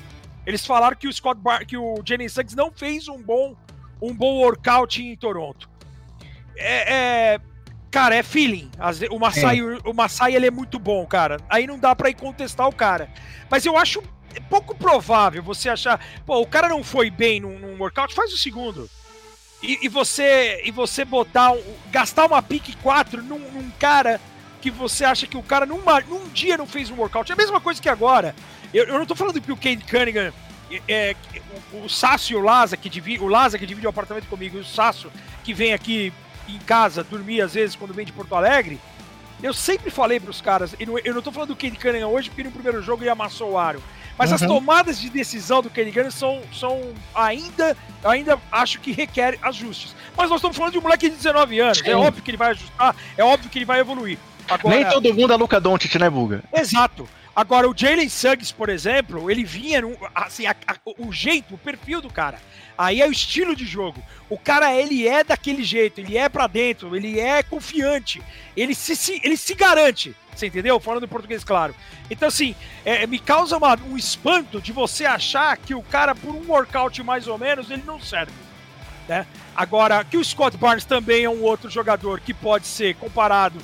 Eles 0.45 0.65
falaram 0.65 0.95
que 0.95 1.07
o 1.07 1.13
Scott 1.13 1.39
Bar 1.39 1.65
que 1.65 1.77
o 1.77 2.01
Jennings 2.05 2.33
Suggs 2.33 2.55
não 2.55 2.71
fez 2.71 3.07
um 3.09 3.21
bom, 3.21 3.55
um 4.01 4.13
bom 4.13 4.37
workout 4.37 5.01
em 5.01 5.15
Toronto. 5.15 5.69
É, 6.55 7.33
é 7.33 7.39
cara, 7.91 8.15
é 8.15 8.23
feeling. 8.23 8.71
O 9.11 9.19
Masai, 9.19 9.59
é. 9.59 9.89
o 9.89 9.93
Masai 9.93 10.35
ele 10.35 10.47
é 10.47 10.51
muito 10.51 10.79
bom, 10.79 11.05
cara. 11.05 11.37
Aí 11.49 11.67
não 11.67 11.77
dá 11.77 11.95
para 11.95 12.09
ir 12.09 12.15
contestar 12.15 12.67
o 12.67 12.73
cara. 12.73 13.09
Mas 13.49 13.65
eu 13.65 13.77
acho 13.77 14.01
pouco 14.49 14.75
provável 14.75 15.41
você 15.41 15.69
achar, 15.69 15.99
pô, 16.25 16.39
o 16.39 16.47
cara 16.47 16.69
não 16.69 16.83
foi 16.83 17.09
bem 17.09 17.39
num, 17.39 17.57
num 17.59 17.79
workout, 17.79 18.13
faz 18.13 18.31
o 18.33 18.37
segundo. 18.37 18.89
E, 19.61 19.85
e, 19.85 19.87
você 19.87 20.61
e 20.65 20.71
você 20.71 21.03
botar 21.03 21.55
gastar 21.89 22.25
uma 22.25 22.41
pique 22.41 22.75
4 22.77 23.23
num, 23.23 23.39
num, 23.39 23.71
cara 23.79 24.21
que 24.61 24.69
você 24.69 25.03
acha 25.03 25.25
que 25.25 25.37
o 25.37 25.41
cara 25.41 25.65
numa, 25.65 25.99
num 26.01 26.27
dia 26.29 26.57
não 26.57 26.67
fez 26.67 26.89
um 26.89 26.95
workout. 26.95 27.31
É 27.31 27.33
a 27.33 27.37
mesma 27.37 27.59
coisa 27.59 27.81
que 27.81 27.89
agora. 27.89 28.35
Eu, 28.73 28.85
eu 28.85 28.99
não 28.99 29.05
tô 29.05 29.15
falando 29.15 29.41
que 29.41 29.51
o 29.51 29.57
Kane 29.57 29.77
Cunningham 29.77 30.31
é, 30.71 30.81
é, 30.87 31.15
o, 31.73 31.85
o 31.85 31.89
Sasso 31.89 32.33
e 32.33 32.35
o 32.35 32.41
Laza 32.41 32.77
que 32.77 32.89
divide 32.89 33.23
o 33.23 33.27
Laza 33.27 33.57
que 33.57 33.65
divide 33.65 33.87
o 33.87 33.89
apartamento 33.89 34.27
comigo 34.27 34.57
e 34.57 34.61
o 34.61 34.65
Sasso 34.65 35.11
que 35.43 35.53
vem 35.53 35.73
aqui 35.73 36.13
em 36.47 36.59
casa 36.59 37.03
dormir 37.03 37.41
às 37.41 37.53
vezes 37.53 37.75
quando 37.75 37.93
vem 37.93 38.05
de 38.05 38.11
Porto 38.11 38.35
Alegre. 38.35 38.79
Eu 39.41 39.53
sempre 39.53 39.91
falei 39.91 40.19
para 40.19 40.31
os 40.31 40.41
caras, 40.41 40.75
eu 40.79 41.13
não 41.13 41.21
tô 41.21 41.31
falando 41.31 41.49
do 41.49 41.55
Kane 41.55 41.77
Cunningham 41.77 42.09
hoje 42.09 42.29
porque 42.29 42.43
no 42.43 42.51
primeiro 42.51 42.81
jogo 42.81 43.03
ele 43.03 43.09
amassou 43.09 43.51
o 43.51 43.57
aro. 43.57 43.81
Mas 44.17 44.29
uhum. 44.29 44.35
as 44.35 44.41
tomadas 44.41 44.99
de 44.99 45.09
decisão 45.09 45.61
do 45.61 45.69
Kenny 45.69 45.93
são, 46.11 46.41
são 46.51 46.81
ainda, 47.13 47.77
ainda 48.03 48.39
acho 48.51 48.79
que 48.79 48.91
requerem 48.91 49.39
ajustes. 49.41 49.95
Mas 50.15 50.29
nós 50.29 50.39
estamos 50.39 50.57
falando 50.57 50.73
de 50.73 50.79
um 50.79 50.81
moleque 50.81 51.09
de 51.09 51.15
19 51.15 51.59
anos. 51.59 51.79
É 51.79 51.83
Sim. 51.83 51.89
É 51.91 51.95
óbvio 51.95 52.23
que 52.23 52.31
ele 52.31 52.37
vai 52.37 52.51
ajustar, 52.51 52.95
é 53.15 53.23
óbvio 53.23 53.49
que 53.49 53.59
ele 53.59 53.65
vai 53.65 53.79
evoluir. 53.79 54.17
Agora, 54.49 54.75
Nem 54.75 54.85
todo 54.89 55.13
mundo 55.13 55.33
é 55.33 55.35
Luca 55.35 55.59
Doncic, 55.59 55.95
né, 55.95 56.09
Buga? 56.09 56.43
Exato. 56.53 57.07
Agora, 57.37 57.69
o 57.69 57.73
Jalen 57.77 58.09
Suggs, 58.09 58.51
por 58.51 58.67
exemplo, 58.67 59.29
ele 59.29 59.43
vinha, 59.43 59.79
num, 59.79 59.95
assim, 60.15 60.47
a, 60.47 60.55
a, 60.65 60.75
o 60.97 61.13
jeito, 61.13 61.53
o 61.53 61.57
perfil 61.59 62.01
do 62.01 62.09
cara. 62.09 62.39
Aí 62.75 62.99
é 62.99 63.07
o 63.07 63.11
estilo 63.11 63.55
de 63.55 63.63
jogo. 63.63 64.03
O 64.27 64.39
cara, 64.39 64.73
ele 64.73 65.07
é 65.07 65.23
daquele 65.23 65.63
jeito, 65.63 66.01
ele 66.01 66.17
é 66.17 66.27
para 66.27 66.47
dentro, 66.47 66.95
ele 66.95 67.19
é 67.19 67.43
confiante, 67.43 68.23
ele 68.55 68.73
se, 68.73 68.95
se, 68.95 69.21
ele 69.23 69.37
se 69.37 69.53
garante. 69.53 70.15
Você 70.33 70.47
entendeu? 70.47 70.79
Falando 70.79 71.03
em 71.03 71.07
português, 71.07 71.43
claro. 71.43 71.75
Então, 72.09 72.27
assim, 72.27 72.55
é, 72.83 73.05
me 73.05 73.19
causa 73.19 73.55
uma, 73.55 73.77
um 73.87 73.95
espanto 73.95 74.59
de 74.59 74.71
você 74.71 75.05
achar 75.05 75.55
que 75.57 75.75
o 75.75 75.83
cara, 75.83 76.15
por 76.15 76.33
um 76.33 76.47
workout 76.47 77.03
mais 77.03 77.27
ou 77.27 77.37
menos, 77.37 77.69
ele 77.69 77.83
não 77.85 78.01
serve. 78.01 78.33
Né? 79.07 79.27
Agora, 79.55 80.03
que 80.03 80.17
o 80.17 80.25
Scott 80.25 80.57
Barnes 80.57 80.85
também 80.85 81.25
é 81.25 81.29
um 81.29 81.43
outro 81.43 81.69
jogador 81.69 82.19
que 82.19 82.33
pode 82.33 82.65
ser 82.65 82.95
comparado, 82.95 83.59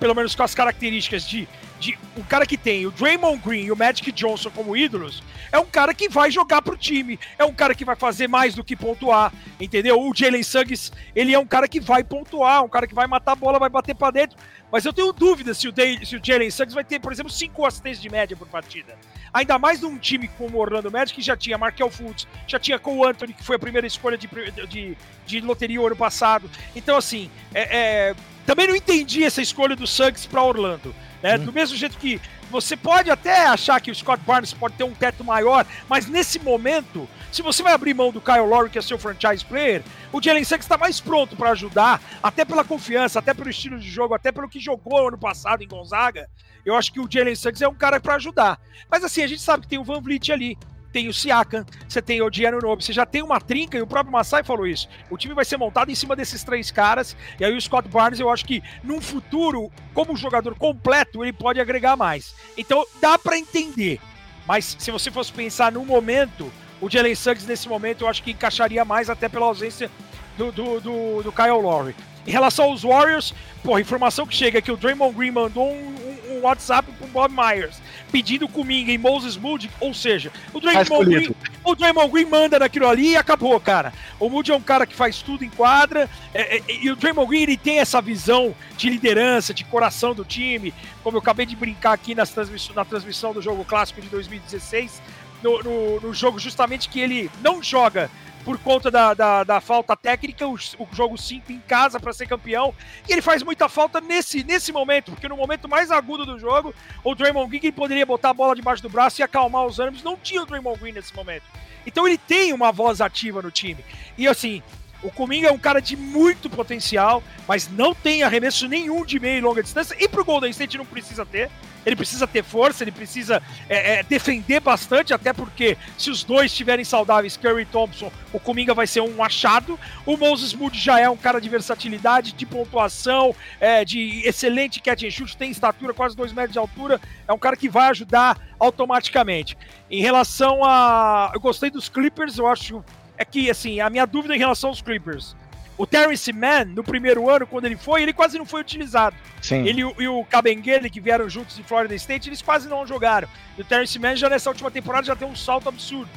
pelo 0.00 0.14
menos 0.14 0.34
com 0.34 0.42
as 0.42 0.54
características 0.54 1.28
de 1.28 1.46
de 1.78 1.98
o 2.16 2.24
cara 2.24 2.44
que 2.44 2.56
tem 2.56 2.86
o 2.86 2.90
Draymond 2.90 3.40
Green 3.44 3.64
e 3.64 3.72
o 3.72 3.76
Magic 3.76 4.10
Johnson 4.12 4.50
como 4.50 4.76
ídolos, 4.76 5.22
é 5.52 5.58
um 5.58 5.66
cara 5.66 5.94
que 5.94 6.08
vai 6.08 6.30
jogar 6.30 6.60
pro 6.62 6.76
time, 6.76 7.18
é 7.38 7.44
um 7.44 7.54
cara 7.54 7.74
que 7.74 7.84
vai 7.84 7.96
fazer 7.96 8.28
mais 8.28 8.54
do 8.54 8.64
que 8.64 8.76
pontuar, 8.76 9.32
entendeu? 9.60 10.00
O 10.00 10.12
Jalen 10.14 10.42
Suggs, 10.42 10.92
ele 11.14 11.32
é 11.32 11.38
um 11.38 11.46
cara 11.46 11.68
que 11.68 11.80
vai 11.80 12.02
pontuar, 12.02 12.64
um 12.64 12.68
cara 12.68 12.86
que 12.86 12.94
vai 12.94 13.06
matar 13.06 13.32
a 13.32 13.36
bola, 13.36 13.58
vai 13.58 13.68
bater 13.68 13.94
para 13.94 14.10
dentro, 14.10 14.36
mas 14.70 14.84
eu 14.84 14.92
tenho 14.92 15.12
dúvida 15.12 15.54
se 15.54 15.68
o, 15.68 15.74
se 16.04 16.16
o 16.16 16.20
Jalen 16.22 16.50
Suggs 16.50 16.74
vai 16.74 16.84
ter, 16.84 17.00
por 17.00 17.12
exemplo, 17.12 17.32
cinco 17.32 17.64
assistências 17.64 18.02
de 18.02 18.10
média 18.10 18.36
por 18.36 18.48
partida. 18.48 18.96
Ainda 19.32 19.58
mais 19.58 19.80
num 19.80 19.98
time 19.98 20.28
como 20.36 20.58
o 20.58 20.60
Orlando 20.60 20.90
Magic, 20.90 21.14
que 21.14 21.22
já 21.22 21.36
tinha 21.36 21.56
Markel 21.56 21.90
Fultz, 21.90 22.26
já 22.46 22.58
tinha 22.58 22.78
Cole 22.78 23.10
Anthony, 23.10 23.32
que 23.32 23.44
foi 23.44 23.56
a 23.56 23.58
primeira 23.58 23.86
escolha 23.86 24.16
de, 24.16 24.28
de, 24.68 24.96
de 25.26 25.40
loteria 25.40 25.80
ano 25.80 25.96
passado. 25.96 26.50
Então, 26.74 26.96
assim, 26.96 27.30
é, 27.54 28.08
é, 28.08 28.14
também 28.44 28.66
não 28.66 28.74
entendi 28.74 29.24
essa 29.24 29.40
escolha 29.40 29.76
do 29.76 29.86
Suggs 29.86 30.26
para 30.26 30.42
Orlando. 30.42 30.94
Né? 31.22 31.36
Hum. 31.36 31.44
Do 31.44 31.52
mesmo 31.52 31.76
jeito 31.76 31.98
que 31.98 32.20
você 32.50 32.76
pode 32.76 33.10
até 33.10 33.46
achar 33.46 33.80
que 33.80 33.90
o 33.90 33.94
Scott 33.94 34.22
Barnes 34.24 34.52
pode 34.52 34.74
ter 34.74 34.84
um 34.84 34.94
teto 34.94 35.22
maior, 35.22 35.66
mas 35.88 36.06
nesse 36.06 36.38
momento, 36.38 37.08
se 37.30 37.42
você 37.42 37.62
vai 37.62 37.72
abrir 37.72 37.92
mão 37.92 38.10
do 38.10 38.20
Kyle 38.20 38.46
Lowry, 38.46 38.70
que 38.70 38.78
é 38.78 38.82
seu 38.82 38.98
franchise 38.98 39.44
player, 39.44 39.82
o 40.12 40.22
Jalen 40.22 40.44
Suggs 40.44 40.64
está 40.64 40.78
mais 40.78 41.00
pronto 41.00 41.36
para 41.36 41.50
ajudar, 41.50 42.00
até 42.22 42.44
pela 42.44 42.64
confiança, 42.64 43.18
até 43.18 43.34
pelo 43.34 43.50
estilo 43.50 43.78
de 43.78 43.88
jogo, 43.88 44.14
até 44.14 44.32
pelo 44.32 44.48
que 44.48 44.58
jogou 44.58 45.08
ano 45.08 45.18
passado 45.18 45.62
em 45.62 45.68
Gonzaga. 45.68 46.28
Eu 46.64 46.74
acho 46.74 46.92
que 46.92 47.00
o 47.00 47.08
Jalen 47.08 47.34
Suggs 47.34 47.62
é 47.62 47.68
um 47.68 47.74
cara 47.74 48.00
para 48.00 48.14
ajudar. 48.14 48.58
Mas 48.90 49.04
assim, 49.04 49.22
a 49.22 49.26
gente 49.26 49.42
sabe 49.42 49.62
que 49.62 49.68
tem 49.68 49.78
o 49.78 49.84
Van 49.84 50.00
Vliet 50.00 50.32
ali 50.32 50.56
tem 50.92 51.08
o 51.08 51.14
Siakam, 51.14 51.64
você 51.88 52.00
tem 52.00 52.22
o 52.22 52.30
Diano 52.30 52.58
Nobe, 52.58 52.84
você 52.84 52.92
já 52.92 53.04
tem 53.04 53.22
uma 53.22 53.40
trinca, 53.40 53.76
e 53.78 53.82
o 53.82 53.86
próprio 53.86 54.12
Masai 54.12 54.42
falou 54.42 54.66
isso. 54.66 54.88
O 55.10 55.16
time 55.16 55.34
vai 55.34 55.44
ser 55.44 55.56
montado 55.56 55.90
em 55.90 55.94
cima 55.94 56.16
desses 56.16 56.42
três 56.42 56.70
caras, 56.70 57.16
e 57.38 57.44
aí 57.44 57.56
o 57.56 57.60
Scott 57.60 57.88
Barnes, 57.88 58.20
eu 58.20 58.30
acho 58.30 58.44
que 58.44 58.62
num 58.82 59.00
futuro, 59.00 59.70
como 59.94 60.16
jogador 60.16 60.54
completo, 60.54 61.22
ele 61.24 61.32
pode 61.32 61.60
agregar 61.60 61.96
mais. 61.96 62.34
Então 62.56 62.84
dá 63.00 63.18
para 63.18 63.38
entender. 63.38 64.00
Mas 64.46 64.76
se 64.78 64.90
você 64.90 65.10
fosse 65.10 65.30
pensar 65.32 65.70
no 65.70 65.84
momento, 65.84 66.50
o 66.80 66.88
Jalen 66.88 67.14
Suggs 67.14 67.46
nesse 67.46 67.68
momento 67.68 68.04
eu 68.04 68.08
acho 68.08 68.22
que 68.22 68.30
encaixaria 68.30 68.84
mais 68.84 69.10
até 69.10 69.28
pela 69.28 69.46
ausência 69.46 69.90
do, 70.38 70.50
do, 70.52 70.80
do, 70.80 71.22
do 71.24 71.32
Kyle 71.32 71.60
Lowry. 71.60 71.94
Em 72.28 72.30
relação 72.30 72.66
aos 72.66 72.82
Warriors, 72.82 73.34
pô, 73.64 73.74
a 73.74 73.80
informação 73.80 74.26
que 74.26 74.36
chega 74.36 74.58
é 74.58 74.60
que 74.60 74.70
o 74.70 74.76
Draymond 74.76 75.16
Green 75.16 75.30
mandou 75.30 75.72
um, 75.72 75.78
um, 75.78 76.36
um 76.36 76.40
WhatsApp 76.42 76.86
pro 76.92 77.06
Bob 77.06 77.32
Myers 77.32 77.80
pedindo 78.12 78.46
Kuminga 78.46 78.92
e 78.92 78.98
Moses 78.98 79.34
Moody, 79.34 79.70
ou 79.80 79.94
seja, 79.94 80.30
o 80.52 80.60
Draymond, 80.60 81.06
Green, 81.06 81.34
o 81.64 81.74
Draymond 81.74 82.12
Green 82.12 82.26
manda 82.26 82.58
naquilo 82.58 82.86
ali 82.86 83.12
e 83.12 83.16
acabou, 83.16 83.58
cara. 83.58 83.94
O 84.20 84.28
Moody 84.28 84.52
é 84.52 84.54
um 84.54 84.60
cara 84.60 84.86
que 84.86 84.94
faz 84.94 85.22
tudo 85.22 85.42
em 85.42 85.48
quadra, 85.48 86.06
é, 86.34 86.58
é, 86.58 86.62
e 86.68 86.90
o 86.90 86.96
Draymond 86.96 87.30
Green 87.30 87.44
ele 87.44 87.56
tem 87.56 87.78
essa 87.78 87.98
visão 88.02 88.54
de 88.76 88.90
liderança, 88.90 89.54
de 89.54 89.64
coração 89.64 90.14
do 90.14 90.22
time, 90.22 90.74
como 91.02 91.16
eu 91.16 91.22
acabei 91.22 91.46
de 91.46 91.56
brincar 91.56 91.94
aqui 91.94 92.14
nas 92.14 92.28
transmiss 92.28 92.68
na 92.74 92.84
transmissão 92.84 93.32
do 93.32 93.40
jogo 93.40 93.64
clássico 93.64 94.02
de 94.02 94.08
2016, 94.08 95.00
no, 95.42 95.62
no, 95.62 96.00
no 96.00 96.12
jogo 96.12 96.38
justamente 96.38 96.90
que 96.90 97.00
ele 97.00 97.30
não 97.40 97.62
joga 97.62 98.10
por 98.48 98.58
conta 98.60 98.90
da, 98.90 99.12
da, 99.12 99.44
da 99.44 99.60
falta 99.60 99.94
técnica, 99.94 100.48
o, 100.48 100.54
o 100.54 100.88
jogo 100.90 101.18
5 101.18 101.52
em 101.52 101.60
casa 101.60 102.00
para 102.00 102.14
ser 102.14 102.26
campeão. 102.26 102.74
E 103.06 103.12
ele 103.12 103.20
faz 103.20 103.42
muita 103.42 103.68
falta 103.68 104.00
nesse, 104.00 104.42
nesse 104.42 104.72
momento, 104.72 105.12
porque 105.12 105.28
no 105.28 105.36
momento 105.36 105.68
mais 105.68 105.90
agudo 105.90 106.24
do 106.24 106.38
jogo, 106.38 106.74
o 107.04 107.14
Draymond 107.14 107.58
Green 107.58 107.70
poderia 107.70 108.06
botar 108.06 108.30
a 108.30 108.32
bola 108.32 108.56
debaixo 108.56 108.82
do 108.82 108.88
braço 108.88 109.20
e 109.20 109.22
acalmar 109.22 109.66
os 109.66 109.78
ânimos. 109.78 110.02
Não 110.02 110.16
tinha 110.16 110.42
o 110.42 110.46
Draymond 110.46 110.80
Green 110.80 110.92
nesse 110.92 111.14
momento. 111.14 111.42
Então 111.86 112.06
ele 112.08 112.16
tem 112.16 112.54
uma 112.54 112.72
voz 112.72 113.02
ativa 113.02 113.42
no 113.42 113.50
time. 113.50 113.84
E 114.16 114.26
assim, 114.26 114.62
O 115.02 115.10
Kuminga 115.10 115.48
é 115.48 115.52
um 115.52 115.58
cara 115.58 115.80
de 115.80 115.96
muito 115.96 116.50
potencial, 116.50 117.22
mas 117.46 117.68
não 117.68 117.94
tem 117.94 118.22
arremesso 118.22 118.66
nenhum 118.66 119.04
de 119.04 119.20
meia 119.20 119.38
e 119.38 119.40
longa 119.40 119.62
distância. 119.62 119.96
E 119.98 120.08
pro 120.08 120.24
Golden 120.24 120.50
State 120.50 120.76
não 120.76 120.86
precisa 120.86 121.24
ter. 121.24 121.50
Ele 121.86 121.96
precisa 121.96 122.26
ter 122.26 122.44
força, 122.44 122.84
ele 122.84 122.92
precisa 122.92 123.42
é, 123.68 124.00
é, 124.00 124.02
defender 124.02 124.60
bastante, 124.60 125.14
até 125.14 125.32
porque 125.32 125.78
se 125.96 126.10
os 126.10 126.22
dois 126.22 126.50
estiverem 126.50 126.84
saudáveis, 126.84 127.36
Curry 127.36 127.62
e 127.62 127.64
Thompson, 127.64 128.12
o 128.32 128.38
Kuminga 128.38 128.74
vai 128.74 128.86
ser 128.86 129.00
um 129.00 129.22
achado. 129.22 129.78
O 130.04 130.16
Moses 130.16 130.52
Moody 130.52 130.78
já 130.78 131.00
é 131.00 131.08
um 131.08 131.16
cara 131.16 131.40
de 131.40 131.48
versatilidade, 131.48 132.32
de 132.32 132.44
pontuação, 132.44 133.34
é, 133.58 133.84
de 133.84 134.20
excelente 134.26 134.80
catch 134.80 135.04
and 135.04 135.10
shoot, 135.10 135.36
tem 135.36 135.50
estatura, 135.50 135.94
quase 135.94 136.14
2 136.14 136.32
metros 136.32 136.52
de 136.52 136.58
altura. 136.58 137.00
É 137.26 137.32
um 137.32 137.38
cara 137.38 137.56
que 137.56 137.68
vai 137.68 137.88
ajudar 137.88 138.38
automaticamente. 138.58 139.56
Em 139.90 140.02
relação 140.02 140.64
a. 140.64 141.30
Eu 141.32 141.40
gostei 141.40 141.70
dos 141.70 141.88
Clippers, 141.88 142.36
eu 142.36 142.46
acho 142.46 142.84
é 143.18 143.24
que, 143.24 143.50
assim, 143.50 143.80
a 143.80 143.90
minha 143.90 144.06
dúvida 144.06 144.34
em 144.34 144.38
relação 144.38 144.70
aos 144.70 144.80
Clippers. 144.80 145.36
O 145.76 145.86
Terrence 145.86 146.32
Mann, 146.32 146.66
no 146.66 146.82
primeiro 146.82 147.28
ano, 147.28 147.46
quando 147.46 147.66
ele 147.66 147.76
foi, 147.76 148.02
ele 148.02 148.12
quase 148.12 148.38
não 148.38 148.46
foi 148.46 148.60
utilizado. 148.60 149.14
Sim. 149.42 149.66
Ele 149.66 149.82
e 149.98 150.08
o 150.08 150.24
Cabengele, 150.24 150.88
que 150.88 151.00
vieram 151.00 151.28
juntos 151.28 151.56
de 151.56 151.62
Florida 151.62 151.94
State, 151.96 152.28
eles 152.28 152.40
quase 152.40 152.68
não 152.68 152.86
jogaram. 152.86 153.28
E 153.56 153.60
o 153.60 153.64
Terrence 153.64 153.98
Mann 153.98 154.16
já 154.16 154.28
nessa 154.28 154.48
última 154.50 154.70
temporada 154.70 155.06
já 155.06 155.14
tem 155.14 155.28
um 155.28 155.36
salto 155.36 155.68
absurdo. 155.68 156.10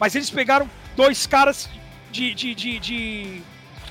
Mas 0.00 0.14
eles 0.14 0.30
pegaram 0.30 0.68
dois 0.94 1.26
caras 1.26 1.68
de, 2.10 2.34
de, 2.34 2.54
de, 2.54 2.78
de 2.78 3.42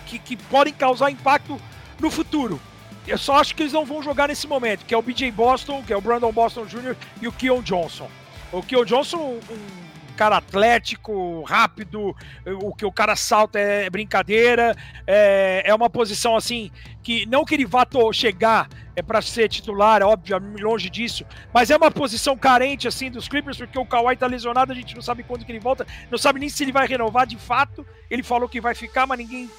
que, 0.06 0.20
que, 0.20 0.38
podem 0.38 0.74
causar 0.74 1.10
impacto 1.10 1.60
no 2.00 2.12
futuro. 2.12 2.60
Eu 3.08 3.18
só 3.18 3.40
acho 3.40 3.56
que 3.56 3.64
eles 3.64 3.74
não 3.74 3.86
vão 3.86 4.02
jogar 4.02 4.28
nesse 4.28 4.48
momento, 4.48 4.86
que 4.86 4.94
é 4.94 4.98
o 4.98 5.02
BJ 5.02 5.32
Boston, 5.32 5.84
que 5.84 5.94
é 5.94 5.98
o 5.98 6.02
Brandon 6.02 6.32
Boston 6.32 6.66
Jr. 6.66 6.96
e 7.22 7.28
o 7.28 7.32
Keon 7.32 7.62
Johnson. 7.62 8.10
O 8.52 8.62
Keon 8.62 8.86
Johnson, 8.86 9.40
um 9.50 9.85
cara 10.16 10.38
atlético, 10.38 11.44
rápido, 11.44 12.16
o 12.64 12.74
que 12.74 12.86
o 12.86 12.92
cara 12.92 13.16
salta 13.16 13.60
é 13.60 13.90
brincadeira, 13.90 14.76
é, 15.06 15.64
é 15.66 15.76
uma 15.76 15.90
posição 15.90 16.36
assim 16.36 16.72
que 17.04 17.26
não 17.28 17.46
que 17.46 17.54
ele 17.54 17.66
vá 17.66 17.86
chegar 18.12 18.68
é 18.96 19.02
para 19.02 19.22
ser 19.22 19.50
titular, 19.50 20.02
óbvio, 20.02 20.38
longe 20.60 20.90
disso, 20.90 21.26
mas 21.54 21.70
é 21.70 21.76
uma 21.76 21.92
posição 21.92 22.38
carente 22.38 22.88
assim 22.88 23.12
dos 23.12 23.28
Clippers 23.28 23.58
porque 23.58 23.78
o 23.78 23.86
Kawhi 23.86 24.16
tá 24.16 24.26
lesionado, 24.26 24.72
a 24.72 24.76
gente 24.76 24.96
não 24.96 25.02
sabe 25.02 25.22
quando 25.24 25.46
que 25.46 25.52
ele 25.52 25.60
volta, 25.60 25.86
não 26.10 26.18
sabe 26.18 26.40
nem 26.40 26.50
se 26.50 26.64
ele 26.64 26.72
vai 26.72 26.88
renovar 26.88 27.28
de 27.28 27.38
fato. 27.38 27.86
Ele 28.10 28.24
falou 28.24 28.48
que 28.48 28.62
vai 28.62 28.74
ficar, 28.74 29.06
mas 29.06 29.18
ninguém 29.18 29.50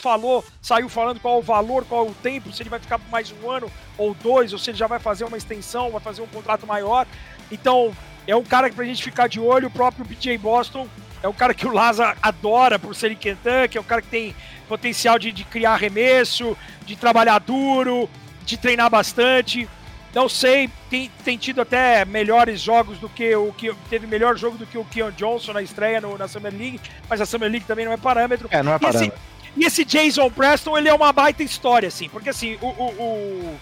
falou, 0.00 0.44
saiu 0.62 0.88
falando 0.88 1.20
qual 1.20 1.38
o 1.38 1.42
valor, 1.42 1.84
qual 1.84 2.06
o 2.06 2.14
tempo, 2.14 2.52
se 2.52 2.62
ele 2.62 2.70
vai 2.70 2.78
ficar 2.78 2.98
por 2.98 3.10
mais 3.10 3.32
um 3.32 3.50
ano 3.50 3.70
ou 3.96 4.14
dois, 4.14 4.52
ou 4.52 4.58
se 4.58 4.70
ele 4.70 4.78
já 4.78 4.86
vai 4.86 4.98
fazer 4.98 5.24
uma 5.24 5.36
extensão, 5.36 5.90
vai 5.90 6.00
fazer 6.00 6.22
um 6.22 6.26
contrato 6.26 6.66
maior. 6.66 7.06
Então, 7.50 7.94
é 8.28 8.36
um 8.36 8.44
cara 8.44 8.68
que 8.68 8.76
pra 8.76 8.84
gente 8.84 9.02
ficar 9.02 9.26
de 9.26 9.40
olho, 9.40 9.68
o 9.68 9.70
próprio 9.70 10.04
PJ 10.04 10.36
Boston 10.36 10.86
é 11.22 11.26
um 11.26 11.32
cara 11.32 11.54
que 11.54 11.66
o 11.66 11.72
Laza 11.72 12.14
adora 12.22 12.78
por 12.78 12.94
ser 12.94 13.10
em 13.10 13.16
Kentucky, 13.16 13.78
é 13.78 13.80
um 13.80 13.84
cara 13.84 14.02
que 14.02 14.08
tem 14.08 14.36
potencial 14.68 15.18
de, 15.18 15.32
de 15.32 15.44
criar 15.44 15.72
arremesso, 15.72 16.56
de 16.84 16.94
trabalhar 16.94 17.38
duro, 17.38 18.08
de 18.44 18.56
treinar 18.56 18.90
bastante. 18.90 19.68
Não 20.14 20.28
sei, 20.28 20.70
tem, 20.90 21.10
tem 21.24 21.36
tido 21.36 21.60
até 21.60 22.04
melhores 22.04 22.60
jogos 22.60 22.98
do 22.98 23.08
que 23.08 23.34
o 23.34 23.52
que 23.52 23.74
teve 23.88 24.06
melhor 24.06 24.36
jogo 24.36 24.58
do 24.58 24.66
que 24.66 24.76
o 24.76 24.84
Keon 24.84 25.10
Johnson 25.12 25.54
na 25.54 25.62
estreia 25.62 26.00
no, 26.00 26.16
na 26.16 26.28
Summer 26.28 26.52
League, 26.52 26.80
mas 27.08 27.20
a 27.20 27.26
Summer 27.26 27.50
League 27.50 27.66
também 27.66 27.84
não 27.84 27.92
é 27.92 27.96
parâmetro. 27.96 28.48
É, 28.50 28.62
não 28.62 28.74
é 28.74 28.78
parâmetro. 28.78 29.18
E 29.56 29.64
esse, 29.64 29.80
e 29.80 29.82
esse 29.82 29.84
Jason 29.84 30.30
Preston, 30.30 30.76
ele 30.76 30.88
é 30.88 30.94
uma 30.94 31.12
baita 31.12 31.42
história, 31.42 31.88
assim, 31.88 32.08
porque 32.08 32.28
assim, 32.28 32.58
o, 32.60 32.66
o, 32.66 32.84
o 32.98 33.60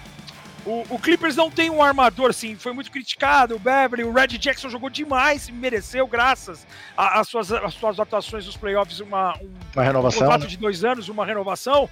o, 0.67 0.85
o, 0.91 0.99
Clippers 0.99 1.37
não 1.37 1.51
tem 1.51 1.71
um 1.71 1.83
armador, 1.83 2.31
assim, 2.31 2.57
foi 2.57 2.73
muito 2.73 2.91
criticado. 2.91 3.55
O 3.55 3.59
Beverly, 3.59 4.05
o 4.05 4.13
Red 4.13 4.29
Jackson 4.39 4.69
jogou 4.69 4.91
demais, 4.91 5.49
mereceu, 5.49 6.07
graças 6.07 6.67
às 6.97 7.29
suas, 7.29 7.53
às 7.53 7.75
suas 7.75 8.01
atuações 8.01 8.45
nos 8.45 8.57
playoffs, 8.57 8.99
uma, 9.01 9.37
um, 9.39 9.55
uma 9.75 9.85
renovação. 9.85 10.19
Um 10.19 10.25
contrato 10.25 10.43
né? 10.43 10.49
de 10.49 10.57
dois 10.57 10.85
anos, 10.85 11.09
uma 11.09 11.25
renovação. 11.25 11.89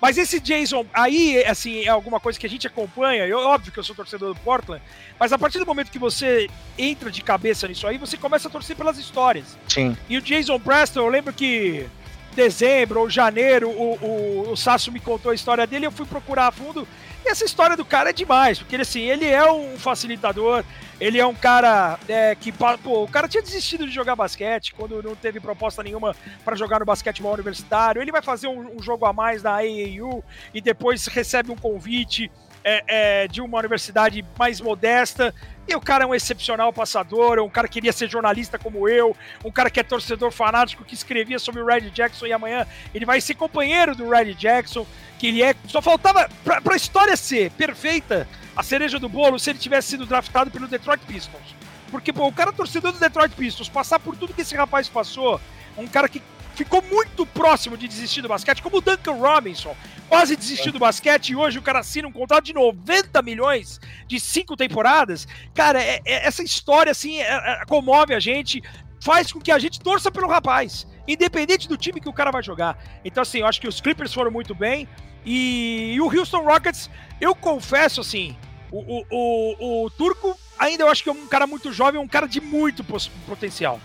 Mas 0.00 0.18
esse 0.18 0.40
Jason, 0.40 0.84
aí, 0.92 1.44
assim, 1.44 1.84
é 1.84 1.88
alguma 1.88 2.18
coisa 2.18 2.38
que 2.38 2.46
a 2.46 2.50
gente 2.50 2.66
acompanha. 2.66 3.26
Eu, 3.26 3.38
óbvio 3.38 3.72
que 3.72 3.78
eu 3.78 3.84
sou 3.84 3.94
torcedor 3.94 4.34
do 4.34 4.40
Portland, 4.40 4.82
mas 5.18 5.32
a 5.32 5.38
partir 5.38 5.58
do 5.58 5.66
momento 5.66 5.90
que 5.90 5.98
você 5.98 6.48
entra 6.78 7.10
de 7.10 7.22
cabeça 7.22 7.68
nisso 7.68 7.86
aí, 7.86 7.96
você 7.98 8.16
começa 8.16 8.48
a 8.48 8.50
torcer 8.50 8.74
pelas 8.74 8.98
histórias. 8.98 9.56
Sim. 9.68 9.96
E 10.08 10.16
o 10.16 10.22
Jason 10.22 10.58
Preston, 10.58 11.00
eu 11.00 11.08
lembro 11.08 11.32
que 11.32 11.86
dezembro 12.34 13.00
ou 13.00 13.08
janeiro, 13.08 13.70
o, 13.70 13.94
o, 13.94 14.50
o 14.52 14.56
Sasso 14.56 14.90
me 14.90 15.00
contou 15.00 15.30
a 15.30 15.34
história 15.34 15.66
dele, 15.66 15.86
eu 15.86 15.92
fui 15.92 16.04
procurar 16.04 16.48
a 16.48 16.52
fundo 16.52 16.86
e 17.24 17.30
essa 17.30 17.44
história 17.44 17.76
do 17.76 17.84
cara 17.84 18.10
é 18.10 18.12
demais, 18.12 18.58
porque 18.58 18.76
ele, 18.76 18.82
assim, 18.82 19.00
ele 19.00 19.26
é 19.26 19.50
um 19.50 19.78
facilitador, 19.78 20.62
ele 21.00 21.18
é 21.18 21.26
um 21.26 21.34
cara 21.34 21.98
é, 22.08 22.34
que, 22.34 22.52
pô, 22.52 23.02
o 23.02 23.08
cara 23.08 23.26
tinha 23.26 23.42
desistido 23.42 23.86
de 23.86 23.92
jogar 23.92 24.14
basquete 24.14 24.74
quando 24.74 25.02
não 25.02 25.16
teve 25.16 25.40
proposta 25.40 25.82
nenhuma 25.82 26.14
para 26.44 26.54
jogar 26.54 26.80
no 26.80 26.84
basquetebol 26.84 27.32
universitário. 27.32 28.00
Ele 28.00 28.12
vai 28.12 28.22
fazer 28.22 28.46
um, 28.46 28.76
um, 28.76 28.82
jogo 28.82 29.06
a 29.06 29.12
mais 29.12 29.42
na 29.42 29.56
AAU 29.56 30.22
e 30.52 30.60
depois 30.60 31.06
recebe 31.06 31.50
um 31.50 31.56
convite 31.56 32.30
é, 32.64 32.84
é, 32.86 33.28
de 33.28 33.40
uma 33.40 33.58
universidade 33.58 34.24
mais 34.38 34.60
modesta 34.60 35.34
e 35.68 35.74
o 35.74 35.80
cara 35.80 36.04
é 36.04 36.06
um 36.06 36.14
excepcional 36.14 36.72
passador, 36.72 37.38
um 37.38 37.48
cara 37.48 37.68
que 37.68 37.74
queria 37.74 37.92
ser 37.92 38.08
jornalista 38.08 38.58
como 38.58 38.88
eu, 38.88 39.16
um 39.44 39.50
cara 39.50 39.70
que 39.70 39.80
é 39.80 39.82
torcedor 39.82 40.30
fanático, 40.30 40.84
que 40.84 40.94
escrevia 40.94 41.38
sobre 41.38 41.62
o 41.62 41.66
Red 41.66 41.90
Jackson 41.90 42.26
e 42.26 42.32
amanhã 42.32 42.66
ele 42.94 43.06
vai 43.06 43.20
ser 43.20 43.34
companheiro 43.34 43.94
do 43.94 44.08
Red 44.08 44.34
Jackson, 44.34 44.86
que 45.18 45.28
ele 45.28 45.42
é. 45.42 45.54
Só 45.66 45.80
faltava, 45.80 46.28
pra, 46.42 46.60
pra 46.60 46.76
história 46.76 47.16
ser 47.16 47.50
perfeita, 47.52 48.28
a 48.54 48.62
cereja 48.62 48.98
do 48.98 49.08
bolo, 49.08 49.38
se 49.38 49.50
ele 49.50 49.58
tivesse 49.58 49.88
sido 49.88 50.06
draftado 50.06 50.50
pelo 50.50 50.66
Detroit 50.66 51.00
Pistons. 51.06 51.54
Porque, 51.90 52.12
pô, 52.12 52.26
o 52.26 52.32
cara 52.32 52.52
torcedor 52.52 52.92
do 52.92 52.98
Detroit 52.98 53.32
Pistons, 53.34 53.68
passar 53.68 53.98
por 53.98 54.16
tudo 54.16 54.34
que 54.34 54.42
esse 54.42 54.56
rapaz 54.56 54.88
passou, 54.88 55.40
um 55.78 55.86
cara 55.86 56.08
que 56.08 56.20
ficou 56.54 56.82
muito 56.82 57.26
próximo 57.26 57.76
de 57.76 57.88
desistir 57.88 58.22
do 58.22 58.28
basquete, 58.28 58.62
como 58.62 58.78
o 58.78 58.80
Duncan 58.80 59.14
Robinson, 59.14 59.76
quase 60.08 60.36
desistiu 60.36 60.72
do 60.72 60.78
basquete 60.78 61.30
e 61.30 61.36
hoje 61.36 61.58
o 61.58 61.62
cara 61.62 61.80
assina 61.80 62.06
um 62.06 62.12
contrato 62.12 62.44
de 62.44 62.52
90 62.52 63.20
milhões 63.22 63.80
de 64.06 64.20
cinco 64.20 64.56
temporadas. 64.56 65.26
Cara, 65.54 65.82
é, 65.82 66.00
é, 66.04 66.26
essa 66.26 66.42
história 66.42 66.92
assim 66.92 67.18
é, 67.20 67.32
é, 67.32 67.64
comove 67.66 68.14
a 68.14 68.20
gente, 68.20 68.62
faz 69.00 69.32
com 69.32 69.40
que 69.40 69.50
a 69.50 69.58
gente 69.58 69.80
torça 69.80 70.10
pelo 70.10 70.28
rapaz, 70.28 70.86
independente 71.06 71.68
do 71.68 71.76
time 71.76 72.00
que 72.00 72.08
o 72.08 72.12
cara 72.12 72.30
vai 72.30 72.42
jogar. 72.42 72.78
Então, 73.04 73.22
assim, 73.22 73.40
eu 73.40 73.46
acho 73.46 73.60
que 73.60 73.68
os 73.68 73.80
Clippers 73.80 74.14
foram 74.14 74.30
muito 74.30 74.54
bem 74.54 74.88
e, 75.24 75.94
e 75.94 76.00
o 76.00 76.06
Houston 76.06 76.42
Rockets, 76.42 76.88
eu 77.20 77.34
confesso 77.34 78.00
assim, 78.00 78.36
o, 78.70 78.78
o, 78.78 79.04
o, 79.10 79.84
o 79.84 79.90
Turco 79.90 80.38
ainda 80.58 80.84
eu 80.84 80.88
acho 80.88 81.02
que 81.02 81.08
é 81.08 81.12
um 81.12 81.26
cara 81.26 81.46
muito 81.46 81.72
jovem, 81.72 82.00
um 82.00 82.08
cara 82.08 82.26
de 82.26 82.40
muito 82.40 82.84
potencial. 83.26 83.80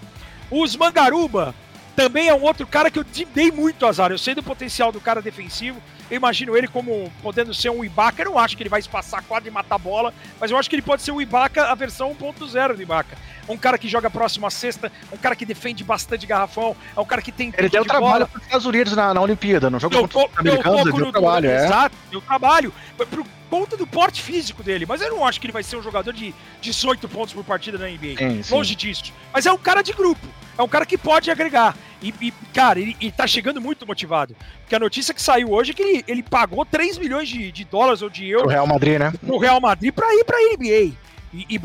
Os 0.52 0.76
Mangaruba 0.76 1.54
também 2.00 2.30
é 2.30 2.34
um 2.34 2.44
outro 2.44 2.66
cara 2.66 2.90
que 2.90 2.98
eu 2.98 3.06
dei 3.34 3.52
muito 3.52 3.86
azar. 3.86 4.10
Eu 4.10 4.18
sei 4.18 4.34
do 4.34 4.42
potencial 4.42 4.90
do 4.90 5.02
cara 5.02 5.22
defensivo. 5.22 5.82
Eu 6.10 6.16
imagino 6.16 6.56
ele 6.56 6.66
como 6.66 7.12
podendo 7.22 7.54
ser 7.54 7.70
um 7.70 7.84
Ibaka. 7.84 8.22
Eu 8.22 8.30
não 8.30 8.40
acho 8.40 8.56
que 8.56 8.64
ele 8.64 8.70
vai 8.70 8.80
espaçar 8.80 9.22
quadra 9.26 9.50
e 9.50 9.52
matar 9.52 9.78
bola, 9.78 10.14
mas 10.40 10.50
eu 10.50 10.58
acho 10.58 10.70
que 10.70 10.78
ele 10.78 10.82
pode 10.82 11.02
ser 11.02 11.12
o 11.12 11.22
Ibaka, 11.22 11.66
a 11.66 11.76
versão 11.76 12.16
1.0 12.16 12.76
do 12.76 12.82
Ibaka. 12.82 13.18
Um 13.50 13.58
cara 13.58 13.78
que 13.78 13.88
joga 13.88 14.10
próximo 14.10 14.46
à 14.46 14.50
cesta, 14.50 14.92
um 15.12 15.18
cara 15.18 15.36
que 15.36 15.46
defende 15.46 15.84
bastante 15.84 16.26
garrafão, 16.26 16.76
é 16.96 17.00
um 17.00 17.06
cara 17.06 17.22
que 17.22 17.32
tem. 17.32 17.52
Ele 17.58 17.68
deu 17.68 17.82
de 17.82 17.90
trabalho 17.90 18.28
para 18.28 18.38
os 18.38 18.46
Estados 18.46 18.66
Unidos 18.66 18.94
na, 18.96 19.14
na 19.14 19.22
Olimpíada, 19.22 19.70
não 19.70 19.80
jogou 19.80 20.08
contra 20.08 20.32
os 20.32 20.40
americanos, 20.40 20.94
deu 20.94 21.12
trabalho, 21.12 21.50
é. 21.50 21.66
Exato, 21.66 21.96
deu 22.12 22.22
trabalho. 22.22 22.74
Pro 22.96 23.26
conta 23.50 23.76
do 23.76 23.88
porte 23.88 24.22
físico 24.22 24.62
dele, 24.62 24.86
mas 24.88 25.02
eu 25.02 25.10
não 25.10 25.26
acho 25.26 25.40
que 25.42 25.48
ele 25.48 25.54
vai 25.54 25.64
ser 25.64 25.76
um 25.76 25.82
jogador 25.82 26.14
de 26.14 26.34
18 26.62 27.10
pontos 27.10 27.34
por 27.34 27.44
partida 27.44 27.78
na 27.78 27.88
NBA. 27.88 28.18
Sim, 28.18 28.44
sim. 28.44 28.54
Longe 28.54 28.76
disso. 28.76 29.12
Mas 29.34 29.46
é 29.46 29.52
um 29.52 29.58
cara 29.58 29.82
de 29.82 29.92
grupo. 29.92 30.26
É 30.58 30.62
um 30.62 30.68
cara 30.68 30.86
que 30.86 30.98
pode 30.98 31.32
agregar. 31.32 31.76
E, 32.02 32.14
e 32.22 32.32
cara, 32.54 32.80
ele, 32.80 32.96
ele 33.00 33.12
tá 33.12 33.26
chegando 33.26 33.60
muito 33.60 33.88
motivado. 33.88 34.36
Porque 34.62 34.76
a 34.76 34.80
notícia 34.80 35.14
que 35.14 35.22
saiu 35.22 35.52
hoje 35.52 35.72
é 35.72 35.74
que 35.74 35.82
ele, 35.82 36.04
ele 36.08 36.24
pagou 36.24 36.66
3 36.66 36.98
milhões 36.98 37.28
de, 37.28 37.52
de 37.52 37.64
dólares 37.64 38.02
ou 38.02 38.10
de 38.10 38.28
euros. 38.28 38.44
Pro 38.44 38.52
Real 38.52 38.68
Madrid, 38.68 39.00
né? 39.00 39.14
Pro 39.26 39.38
Real 39.38 39.60
Madrid 39.60 39.94
pra 39.94 40.14
ir 40.14 40.24
pra 40.24 40.38
NBA. 40.38 40.94
E, 41.34 41.46
e 41.50 41.60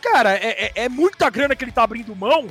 cara, 0.00 0.34
é, 0.34 0.66
é, 0.66 0.72
é, 0.84 0.88
muita 0.88 1.28
grana 1.28 1.56
que 1.56 1.64
ele 1.64 1.72
tá 1.72 1.82
abrindo 1.82 2.14
mão 2.14 2.48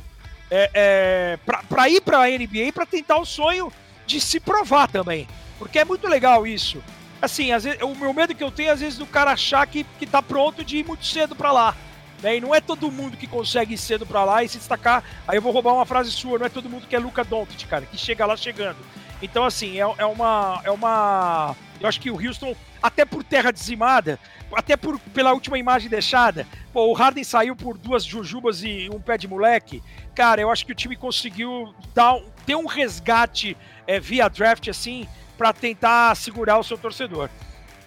é, 0.49 0.69
é, 0.73 1.39
pra, 1.45 1.63
pra 1.63 1.89
ir 1.89 2.01
pra 2.01 2.27
NBA 2.27 2.73
pra 2.73 2.85
tentar 2.85 3.17
o 3.17 3.25
sonho 3.25 3.71
de 4.05 4.19
se 4.19 4.39
provar 4.39 4.87
também. 4.89 5.27
Porque 5.57 5.79
é 5.79 5.85
muito 5.85 6.07
legal 6.07 6.45
isso. 6.45 6.83
Assim, 7.21 7.51
às 7.51 7.63
vezes, 7.63 7.81
o 7.81 7.95
meu 7.95 8.13
medo 8.13 8.35
que 8.35 8.43
eu 8.43 8.51
tenho, 8.51 8.71
às 8.71 8.81
vezes, 8.81 8.97
do 8.97 9.05
cara 9.05 9.31
achar 9.31 9.65
que, 9.67 9.85
que 9.97 10.05
tá 10.05 10.21
pronto 10.21 10.65
de 10.65 10.77
ir 10.77 10.85
muito 10.85 11.05
cedo 11.05 11.35
pra 11.35 11.51
lá. 11.51 11.75
Né? 12.21 12.37
E 12.37 12.41
não 12.41 12.53
é 12.53 12.59
todo 12.59 12.91
mundo 12.91 13.15
que 13.15 13.27
consegue 13.27 13.75
ir 13.75 13.77
cedo 13.77 14.05
para 14.05 14.23
lá 14.23 14.43
e 14.43 14.49
se 14.49 14.57
destacar. 14.57 15.03
Aí 15.27 15.37
eu 15.37 15.41
vou 15.41 15.51
roubar 15.51 15.73
uma 15.73 15.85
frase 15.85 16.11
sua, 16.11 16.39
não 16.39 16.45
é 16.45 16.49
todo 16.49 16.69
mundo 16.69 16.87
que 16.87 16.95
é 16.95 16.99
Luca 16.99 17.23
Doncic, 17.23 17.67
cara, 17.67 17.85
que 17.85 17.97
chega 17.97 18.25
lá 18.25 18.35
chegando. 18.35 18.77
Então, 19.21 19.45
assim, 19.45 19.79
é, 19.79 19.93
é 19.97 20.05
uma. 20.05 20.61
É 20.63 20.71
uma. 20.71 21.55
Eu 21.79 21.87
acho 21.87 21.99
que 21.99 22.11
o 22.11 22.15
Houston, 22.15 22.55
até 22.81 23.05
por 23.05 23.23
terra 23.23 23.51
dizimada, 23.51 24.19
até 24.53 24.77
por, 24.77 24.99
pela 24.99 25.33
última 25.33 25.57
imagem 25.57 25.89
deixada, 25.89 26.45
pô, 26.71 26.87
o 26.87 26.93
Harden 26.93 27.23
saiu 27.23 27.55
por 27.55 27.77
duas 27.77 28.03
jujubas 28.03 28.63
e 28.63 28.89
um 28.93 28.99
pé 28.99 29.17
de 29.17 29.27
moleque. 29.27 29.81
Cara, 30.13 30.41
eu 30.41 30.51
acho 30.51 30.65
que 30.65 30.71
o 30.71 30.75
time 30.75 30.95
conseguiu 30.95 31.73
dar, 31.93 32.19
ter 32.45 32.55
um 32.55 32.67
resgate 32.67 33.57
é, 33.87 33.99
via 33.99 34.29
draft, 34.29 34.67
assim, 34.67 35.07
para 35.37 35.51
tentar 35.51 36.15
segurar 36.15 36.59
o 36.59 36.63
seu 36.63 36.77
torcedor 36.77 37.29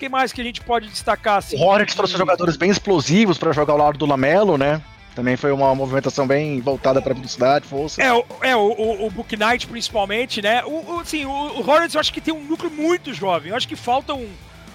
que 0.04 0.08
mais 0.08 0.32
que 0.32 0.40
a 0.40 0.44
gente 0.44 0.60
pode 0.60 0.88
destacar? 0.88 1.38
Assim? 1.38 1.56
O 1.56 1.60
Hornets 1.60 1.94
trouxe 1.94 2.16
jogadores 2.16 2.56
bem 2.56 2.70
explosivos 2.70 3.38
para 3.38 3.52
jogar 3.52 3.72
ao 3.72 3.78
lado 3.78 3.98
do 3.98 4.04
Lamelo, 4.04 4.58
né? 4.58 4.82
Também 5.14 5.36
foi 5.36 5.52
uma 5.52 5.72
movimentação 5.74 6.26
bem 6.26 6.60
voltada 6.60 7.00
para 7.00 7.14
velocidade, 7.14 7.66
força. 7.66 8.02
É, 8.02 8.12
o, 8.12 8.24
é, 8.42 8.56
o, 8.56 8.72
o, 8.72 9.06
o 9.06 9.10
Book 9.10 9.36
Knight 9.36 9.66
principalmente, 9.66 10.42
né? 10.42 10.64
O, 10.64 10.94
o, 10.94 11.00
assim, 11.00 11.24
o, 11.24 11.30
o 11.30 11.60
Hornets 11.60 11.94
eu 11.94 12.00
acho 12.00 12.12
que 12.12 12.20
tem 12.20 12.34
um 12.34 12.44
núcleo 12.44 12.70
muito 12.70 13.14
jovem. 13.14 13.50
Eu 13.50 13.56
acho 13.56 13.68
que 13.68 13.76
falta 13.76 14.12
um. 14.12 14.28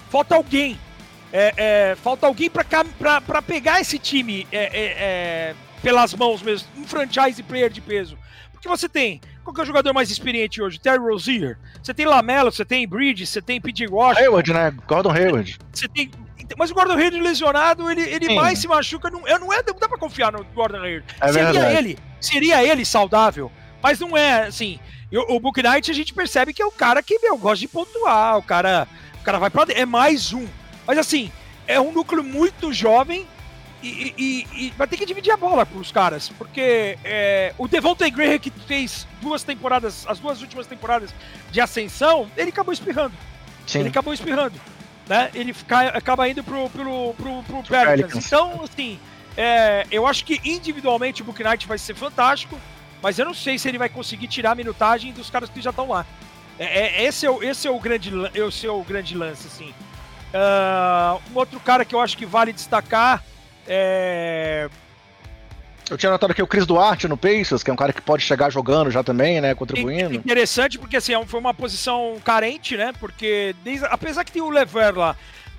Falta 0.08 0.34
alguém. 0.34 0.78
É, 1.32 1.54
é, 1.56 1.96
falta 1.96 2.26
alguém 2.26 2.50
para 2.50 3.42
pegar 3.42 3.80
esse 3.80 3.98
time 3.98 4.46
é, 4.50 4.58
é, 4.58 4.84
é, 4.98 5.54
pelas 5.82 6.14
mãos 6.14 6.42
mesmo. 6.42 6.68
Um 6.76 6.84
franchise 6.84 7.42
player 7.42 7.70
de 7.70 7.82
peso. 7.82 8.16
Porque 8.50 8.66
você 8.66 8.88
tem. 8.88 9.20
Qual 9.44 9.54
que 9.54 9.60
é 9.60 9.64
o 9.64 9.66
jogador 9.66 9.92
mais 9.92 10.10
experiente 10.10 10.62
hoje? 10.62 10.78
Terry 10.78 10.98
Rozier. 10.98 11.58
Você 11.82 11.92
tem 11.92 12.06
Lamelo, 12.06 12.50
você 12.50 12.64
tem 12.64 12.86
Bridges, 12.86 13.28
você 13.28 13.42
tem 13.42 13.60
PJ 13.60 13.88
Washington. 13.88 14.22
Hayward, 14.22 14.52
né? 14.52 14.74
Gordon 14.86 15.10
Hayward. 15.10 15.58
Você 15.72 15.88
tem 15.88 16.10
mas 16.56 16.70
o 16.70 16.74
Gordon 16.74 16.94
Hayward 16.94 17.20
lesionado, 17.20 17.90
ele, 17.90 18.02
ele 18.02 18.34
mais 18.34 18.58
se 18.58 18.68
machuca. 18.68 19.10
Não, 19.10 19.20
não, 19.20 19.52
é, 19.52 19.62
não 19.66 19.78
dá 19.78 19.88
pra 19.88 19.98
confiar 19.98 20.32
no 20.32 20.44
Gordon 20.44 20.78
Hayward. 20.78 21.04
É 21.20 21.32
seria 21.32 21.52
verdade. 21.52 21.76
ele, 21.76 21.98
seria 22.20 22.64
ele 22.64 22.84
saudável, 22.84 23.50
mas 23.82 23.98
não 23.98 24.16
é 24.16 24.46
assim. 24.46 24.78
o, 25.12 25.36
o 25.36 25.40
Book 25.40 25.62
Knight 25.62 25.90
a 25.90 25.94
gente 25.94 26.12
percebe 26.12 26.52
que 26.52 26.62
é 26.62 26.66
o 26.66 26.72
cara 26.72 27.02
que 27.02 27.18
meu, 27.18 27.36
gosta 27.36 27.58
de 27.58 27.68
pontuar, 27.68 28.38
o 28.38 28.42
cara, 28.42 28.88
o 29.20 29.24
cara 29.24 29.38
vai 29.38 29.50
pra 29.50 29.66
É 29.68 29.86
mais 29.86 30.32
um. 30.32 30.46
Mas 30.86 30.98
assim, 30.98 31.30
é 31.66 31.80
um 31.80 31.92
núcleo 31.92 32.24
muito 32.24 32.72
jovem 32.72 33.26
e, 33.82 34.14
e, 34.18 34.46
e, 34.66 34.70
vai 34.76 34.86
ter 34.86 34.98
que 34.98 35.06
dividir 35.06 35.32
a 35.32 35.36
bola 35.38 35.64
com 35.64 35.78
os 35.78 35.90
caras, 35.90 36.28
porque 36.36 36.98
é, 37.02 37.54
o 37.56 37.66
Devontae 37.66 38.10
Graham 38.10 38.38
que 38.38 38.50
fez 38.50 39.06
duas 39.22 39.42
temporadas, 39.42 40.04
as 40.06 40.18
duas 40.18 40.42
últimas 40.42 40.66
temporadas 40.66 41.14
de 41.50 41.60
ascensão, 41.60 42.30
ele 42.36 42.50
acabou 42.50 42.74
espirrando. 42.74 43.14
Sim. 43.66 43.80
Ele 43.80 43.88
acabou 43.88 44.12
espirrando 44.12 44.60
né? 45.10 45.28
Ele 45.34 45.52
fica, 45.52 45.88
acaba 45.88 46.28
indo 46.28 46.44
pro, 46.44 46.70
pro, 46.70 47.14
pro, 47.14 47.42
pro 47.42 47.62
Pelicans. 47.64 48.24
Então, 48.24 48.62
assim, 48.62 48.96
é, 49.36 49.84
eu 49.90 50.06
acho 50.06 50.24
que 50.24 50.40
individualmente 50.44 51.20
o 51.20 51.24
Book 51.24 51.42
Knight 51.42 51.66
vai 51.66 51.78
ser 51.78 51.96
fantástico, 51.96 52.56
mas 53.02 53.18
eu 53.18 53.24
não 53.24 53.34
sei 53.34 53.58
se 53.58 53.68
ele 53.68 53.76
vai 53.76 53.88
conseguir 53.88 54.28
tirar 54.28 54.52
a 54.52 54.54
minutagem 54.54 55.12
dos 55.12 55.28
caras 55.28 55.50
que 55.50 55.60
já 55.60 55.70
estão 55.70 55.88
lá. 55.88 56.06
É, 56.60 57.02
é, 57.02 57.04
esse, 57.06 57.26
é 57.26 57.30
o, 57.30 57.42
esse, 57.42 57.66
é 57.66 57.70
o 57.72 57.80
grande, 57.80 58.12
esse 58.32 58.68
é 58.68 58.70
o 58.70 58.84
grande 58.84 59.16
lance, 59.16 59.48
assim. 59.48 59.74
Uh, 60.32 61.20
um 61.32 61.38
outro 61.38 61.58
cara 61.58 61.84
que 61.84 61.92
eu 61.92 62.00
acho 62.00 62.16
que 62.16 62.24
vale 62.24 62.52
destacar 62.52 63.24
é 63.66 64.70
eu 65.90 65.98
tinha 65.98 66.10
notado 66.10 66.30
aqui 66.30 66.42
o 66.42 66.46
Chris 66.46 66.66
Duarte 66.66 67.08
no 67.08 67.16
Pacers, 67.16 67.62
que 67.62 67.70
é 67.70 67.72
um 67.72 67.76
cara 67.76 67.92
que 67.92 68.00
pode 68.00 68.22
chegar 68.22 68.50
jogando 68.50 68.90
já 68.90 69.02
também, 69.02 69.40
né? 69.40 69.54
Contribuindo. 69.54 70.14
Interessante, 70.14 70.78
porque 70.78 70.96
assim, 70.96 71.14
é 71.14 71.26
foi 71.26 71.40
uma 71.40 71.52
posição 71.52 72.16
carente, 72.24 72.76
né? 72.76 72.92
Porque 72.98 73.54
desde, 73.64 73.84
apesar 73.86 74.24
que 74.24 74.32
tem 74.32 74.42
o 74.42 74.50
Lever 74.50 74.96
lá, 74.96 75.16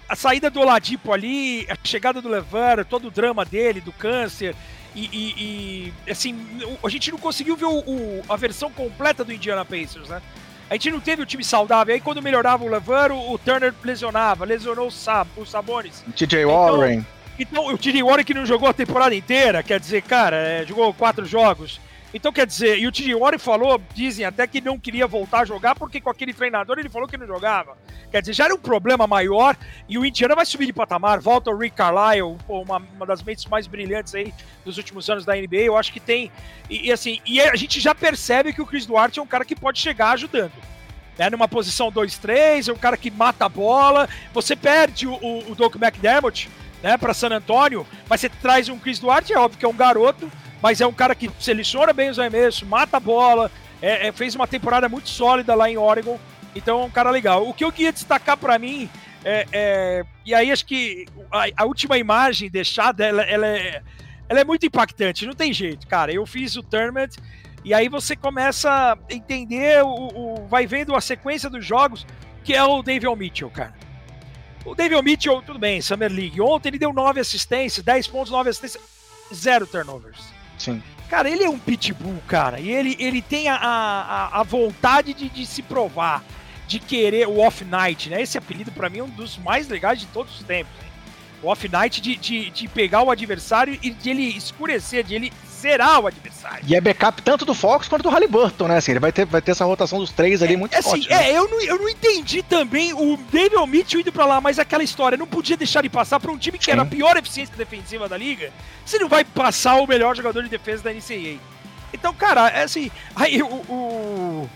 a 0.07 0.15
saída 0.15 0.49
do 0.49 0.61
Oladipo 0.61 1.11
ali, 1.13 1.67
a 1.69 1.75
chegada 1.83 2.21
do 2.21 2.29
Lever, 2.29 2.85
todo 2.85 3.07
o 3.07 3.11
drama 3.11 3.45
dele, 3.45 3.81
do 3.81 3.91
câncer, 3.91 4.55
e, 4.95 5.05
e, 5.05 5.93
e 6.07 6.11
assim, 6.11 6.35
a 6.83 6.89
gente 6.89 7.11
não 7.11 7.17
conseguiu 7.17 7.55
ver 7.55 7.65
o, 7.65 7.79
o, 7.79 8.23
a 8.27 8.35
versão 8.35 8.71
completa 8.71 9.23
do 9.23 9.31
Indiana 9.31 9.63
Pacers, 9.63 10.09
né? 10.09 10.21
A 10.69 10.75
gente 10.75 10.91
não 10.91 11.01
teve 11.01 11.21
o 11.21 11.25
time 11.25 11.43
saudável. 11.43 11.93
Aí 11.93 11.99
quando 11.99 12.21
melhorava 12.21 12.63
o 12.63 12.69
Lever, 12.69 13.11
o, 13.11 13.33
o 13.33 13.37
Turner 13.37 13.73
lesionava, 13.83 14.45
lesionou 14.45 14.87
o, 14.87 14.91
Sab, 14.91 15.29
o 15.35 15.45
Sabonis. 15.45 16.03
TJ 16.15 16.45
Warren. 16.45 16.93
Então, 16.99 17.20
então, 17.39 17.67
o 17.73 17.77
TJ 17.77 18.03
Warren 18.03 18.23
que 18.23 18.33
não 18.33 18.45
jogou 18.45 18.69
a 18.69 18.73
temporada 18.73 19.15
inteira, 19.15 19.63
quer 19.63 19.79
dizer, 19.79 20.01
cara, 20.03 20.35
é, 20.35 20.65
jogou 20.65 20.93
quatro 20.93 21.25
jogos. 21.25 21.79
Então, 22.13 22.31
quer 22.33 22.45
dizer, 22.45 22.77
e 22.77 22.87
o 22.87 22.91
TJ 22.91 23.15
Warren 23.15 23.39
falou, 23.39 23.81
dizem 23.93 24.25
até 24.25 24.45
que 24.45 24.59
não 24.59 24.77
queria 24.77 25.07
voltar 25.07 25.41
a 25.41 25.45
jogar 25.45 25.75
porque 25.75 26.01
com 26.01 26.09
aquele 26.09 26.33
treinador 26.33 26.77
ele 26.77 26.89
falou 26.89 27.07
que 27.07 27.17
não 27.17 27.25
jogava. 27.25 27.77
Quer 28.11 28.19
dizer, 28.19 28.33
já 28.33 28.45
era 28.45 28.53
um 28.53 28.59
problema 28.59 29.07
maior 29.07 29.55
e 29.87 29.97
o 29.97 30.05
Indiana 30.05 30.35
vai 30.35 30.45
subir 30.45 30.65
de 30.65 30.73
patamar. 30.73 31.21
Volta 31.21 31.49
o 31.49 31.57
Rick 31.57 31.77
Carlisle, 31.77 32.37
uma, 32.49 32.77
uma 32.77 33.05
das 33.05 33.23
mentes 33.23 33.45
mais 33.45 33.65
brilhantes 33.65 34.13
aí 34.13 34.33
dos 34.65 34.77
últimos 34.77 35.09
anos 35.09 35.23
da 35.23 35.33
NBA. 35.33 35.61
Eu 35.61 35.77
acho 35.77 35.93
que 35.93 36.01
tem. 36.01 36.29
E, 36.69 36.87
e 36.87 36.91
assim, 36.91 37.21
e 37.25 37.39
a 37.39 37.55
gente 37.55 37.79
já 37.79 37.95
percebe 37.95 38.51
que 38.51 38.61
o 38.61 38.65
Chris 38.65 38.85
Duarte 38.85 39.19
é 39.19 39.21
um 39.21 39.27
cara 39.27 39.45
que 39.45 39.55
pode 39.55 39.79
chegar 39.79 40.11
ajudando. 40.11 40.51
É 41.17 41.29
numa 41.29 41.47
posição 41.47 41.91
2-3, 41.91 42.67
é 42.67 42.73
um 42.73 42.77
cara 42.77 42.97
que 42.97 43.09
mata 43.09 43.45
a 43.45 43.49
bola. 43.49 44.09
Você 44.33 44.55
perde 44.55 45.07
o, 45.07 45.13
o, 45.13 45.51
o 45.51 45.71
McDermott, 45.81 46.49
né, 46.81 46.97
para 46.97 47.13
San 47.13 47.29
Antônio, 47.29 47.85
mas 48.09 48.21
você 48.21 48.29
traz 48.29 48.69
um 48.69 48.79
Chris 48.79 48.99
Duarte, 48.99 49.33
é 49.33 49.37
óbvio 49.37 49.59
que 49.59 49.65
é 49.65 49.69
um 49.69 49.75
garoto, 49.75 50.31
mas 50.61 50.81
é 50.81 50.87
um 50.87 50.93
cara 50.93 51.15
que 51.15 51.29
seleciona 51.39 51.93
bem 51.93 52.09
os 52.09 52.19
arremessos, 52.19 52.63
mata 52.63 52.97
a 52.97 52.99
bola, 52.99 53.51
é, 53.81 54.07
é, 54.07 54.11
fez 54.11 54.35
uma 54.35 54.47
temporada 54.47 54.87
muito 54.87 55.09
sólida 55.09 55.55
lá 55.55 55.69
em 55.69 55.77
Oregon, 55.77 56.19
então 56.55 56.81
é 56.81 56.85
um 56.85 56.89
cara 56.89 57.09
legal. 57.09 57.47
O 57.47 57.53
que 57.53 57.63
eu 57.63 57.71
queria 57.71 57.91
destacar 57.91 58.37
para 58.37 58.59
mim, 58.59 58.89
é, 59.23 59.47
é, 59.51 60.05
e 60.25 60.33
aí 60.33 60.51
acho 60.51 60.65
que 60.65 61.05
a, 61.31 61.45
a 61.57 61.65
última 61.65 61.97
imagem 61.97 62.49
deixada, 62.49 63.05
ela, 63.05 63.23
ela, 63.23 63.47
é, 63.47 63.81
ela 64.29 64.39
é 64.39 64.43
muito 64.43 64.65
impactante, 64.65 65.25
não 65.25 65.33
tem 65.33 65.53
jeito, 65.53 65.87
cara. 65.87 66.11
Eu 66.11 66.25
fiz 66.25 66.55
o 66.55 66.63
tournament 66.63 67.09
e 67.63 67.73
aí 67.73 67.87
você 67.87 68.15
começa 68.15 68.69
a 68.69 68.97
entender, 69.09 69.83
o, 69.83 69.87
o 69.87 70.47
vai 70.47 70.65
vendo 70.65 70.95
a 70.95 71.01
sequência 71.01 71.49
dos 71.49 71.65
jogos, 71.65 72.05
que 72.43 72.53
é 72.53 72.63
o 72.63 72.81
David 72.81 73.15
Mitchell, 73.15 73.49
cara. 73.49 73.73
O 74.63 74.75
David 74.75 75.01
Mitchell, 75.01 75.41
tudo 75.41 75.57
bem, 75.57 75.81
Summer 75.81 76.11
League. 76.11 76.39
Ontem 76.39 76.69
ele 76.69 76.79
deu 76.79 76.93
9 76.93 77.19
assistências, 77.19 77.83
10 77.83 78.07
pontos, 78.07 78.31
9 78.31 78.49
assistências, 78.49 78.83
zero 79.33 79.65
turnovers. 79.65 80.19
Sim. 80.57 80.81
Cara, 81.09 81.29
ele 81.29 81.43
é 81.43 81.49
um 81.49 81.57
pitbull, 81.57 82.21
cara. 82.27 82.59
E 82.59 82.69
ele, 82.69 82.95
ele 82.99 83.21
tem 83.21 83.49
a, 83.49 83.55
a, 83.55 84.39
a 84.39 84.43
vontade 84.43 85.13
de, 85.13 85.27
de 85.27 85.45
se 85.45 85.61
provar, 85.61 86.23
de 86.67 86.79
querer 86.79 87.27
o 87.27 87.39
off-night, 87.39 88.09
né? 88.09 88.21
Esse 88.21 88.37
apelido 88.37 88.71
para 88.71 88.89
mim 88.89 88.99
é 88.99 89.03
um 89.03 89.09
dos 89.09 89.37
mais 89.37 89.67
legais 89.67 89.99
de 89.99 90.05
todos 90.07 90.39
os 90.39 90.45
tempos. 90.45 90.73
Hein? 90.81 90.91
O 91.43 91.47
off-night 91.47 91.99
de, 91.99 92.15
de, 92.15 92.49
de 92.51 92.67
pegar 92.67 93.01
o 93.01 93.09
adversário 93.09 93.77
e 93.81 93.89
de 93.89 94.09
ele 94.09 94.23
escurecer, 94.23 95.03
de 95.03 95.15
ele 95.15 95.33
zerar 95.61 95.99
o 95.99 96.07
adversário. 96.07 96.63
E 96.67 96.75
é 96.75 96.81
backup 96.81 97.21
tanto 97.21 97.45
do 97.45 97.53
Fox 97.53 97.87
quanto 97.87 98.03
do 98.03 98.09
Halliburton, 98.09 98.67
né? 98.67 98.77
Assim, 98.77 98.91
ele 98.91 98.99
vai 98.99 99.11
ter, 99.11 99.25
vai 99.25 99.41
ter 99.41 99.51
essa 99.51 99.63
rotação 99.63 99.99
dos 99.99 100.11
três 100.11 100.41
ali 100.41 100.55
é, 100.55 100.57
muito 100.57 100.75
assim, 100.75 100.89
forte. 100.89 101.09
Né? 101.09 101.29
É, 101.29 101.37
eu 101.37 101.47
não, 101.47 101.61
eu 101.61 101.77
não 101.77 101.89
entendi 101.89 102.41
também 102.41 102.93
o 102.93 103.17
David 103.31 103.55
Mitchell 103.67 104.01
indo 104.01 104.11
pra 104.11 104.25
lá, 104.25 104.41
mas 104.41 104.59
aquela 104.59 104.83
história, 104.83 105.17
não 105.17 105.27
podia 105.27 105.55
deixar 105.55 105.81
de 105.83 105.89
passar 105.89 106.19
pra 106.19 106.31
um 106.31 106.37
time 106.37 106.57
que 106.57 106.65
Sim. 106.65 106.71
era 106.71 106.81
a 106.81 106.85
pior 106.85 107.15
eficiência 107.17 107.55
defensiva 107.55 108.09
da 108.09 108.17
liga. 108.17 108.51
Você 108.85 108.97
não 108.97 109.07
vai 109.07 109.23
passar 109.23 109.75
o 109.75 109.87
melhor 109.87 110.15
jogador 110.15 110.43
de 110.43 110.49
defesa 110.49 110.83
da 110.83 110.91
NCAA. 110.91 111.39
Então, 111.93 112.13
cara, 112.13 112.49
é 112.49 112.63
assim, 112.63 112.89
aí 113.15 113.41
o, 113.43 113.47
o 113.47 114.49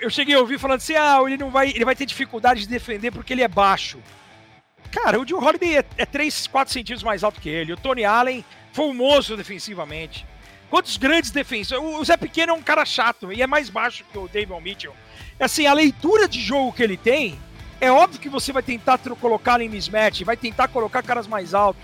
eu 0.00 0.10
cheguei 0.10 0.34
a 0.34 0.40
ouvir 0.40 0.58
falando 0.58 0.78
assim: 0.78 0.94
ah, 0.94 1.20
ele 1.26 1.36
não 1.36 1.50
vai, 1.50 1.70
ele 1.70 1.84
vai 1.84 1.94
ter 1.94 2.06
dificuldade 2.06 2.60
de 2.60 2.68
defender 2.68 3.10
porque 3.10 3.32
ele 3.32 3.42
é 3.42 3.48
baixo. 3.48 3.98
Cara, 4.90 5.18
o 5.18 5.26
Joe 5.26 5.42
Holiday 5.42 5.78
é, 5.78 5.84
é 5.96 6.04
3, 6.04 6.46
4 6.48 6.72
centímetros 6.72 7.02
mais 7.02 7.24
alto 7.24 7.40
que 7.40 7.48
ele. 7.48 7.72
O 7.72 7.76
Tony 7.76 8.04
Allen 8.04 8.44
foi 8.72 8.86
um 8.86 8.94
monstro 8.94 9.36
defensivamente. 9.36 10.26
Quantos 10.70 10.96
grandes 10.96 11.30
defensores. 11.30 11.84
O 11.84 12.02
Zé 12.04 12.16
Pequeno 12.16 12.52
é 12.52 12.56
um 12.56 12.62
cara 12.62 12.84
chato 12.84 13.32
e 13.32 13.42
é 13.42 13.46
mais 13.46 13.68
baixo 13.68 14.04
que 14.10 14.18
o 14.18 14.26
David 14.26 14.58
Mitchell. 14.62 14.94
Assim, 15.38 15.66
a 15.66 15.74
leitura 15.74 16.26
de 16.26 16.40
jogo 16.40 16.72
que 16.72 16.82
ele 16.82 16.96
tem, 16.96 17.38
é 17.80 17.90
óbvio 17.90 18.20
que 18.20 18.28
você 18.28 18.52
vai 18.52 18.62
tentar 18.62 18.98
colocar 19.20 19.60
em 19.60 19.68
mismatch, 19.68 20.22
vai 20.22 20.36
tentar 20.36 20.68
colocar 20.68 21.02
caras 21.02 21.26
mais 21.26 21.52
altos. 21.52 21.82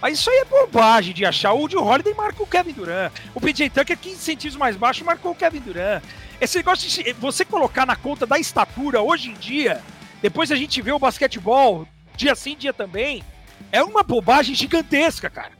Mas 0.00 0.18
isso 0.18 0.30
aí 0.30 0.38
é 0.38 0.44
bobagem 0.44 1.14
de 1.14 1.24
achar. 1.24 1.52
O 1.54 1.68
Joe 1.68 1.82
Holiday 1.82 2.14
marca 2.14 2.42
o 2.42 2.46
Kevin 2.46 2.72
Durant. 2.72 3.12
O 3.34 3.40
PJ 3.40 3.70
Tucker, 3.70 3.96
15 3.96 4.16
centímetros 4.16 4.56
mais 4.56 4.76
baixo, 4.76 5.04
marcou 5.04 5.32
o 5.32 5.34
Kevin 5.34 5.60
Durant. 5.60 6.02
Esse 6.40 6.58
negócio 6.58 6.88
de 6.88 7.12
você 7.14 7.44
colocar 7.44 7.84
na 7.84 7.96
conta 7.96 8.26
da 8.26 8.38
estatura 8.38 9.00
hoje 9.00 9.30
em 9.30 9.34
dia, 9.34 9.82
depois 10.22 10.52
a 10.52 10.56
gente 10.56 10.80
vê 10.80 10.92
o 10.92 10.98
basquetebol, 10.98 11.86
dia 12.16 12.34
sim, 12.34 12.56
dia 12.56 12.72
também, 12.72 13.24
é 13.72 13.82
uma 13.82 14.02
bobagem 14.02 14.54
gigantesca, 14.54 15.28
cara. 15.28 15.57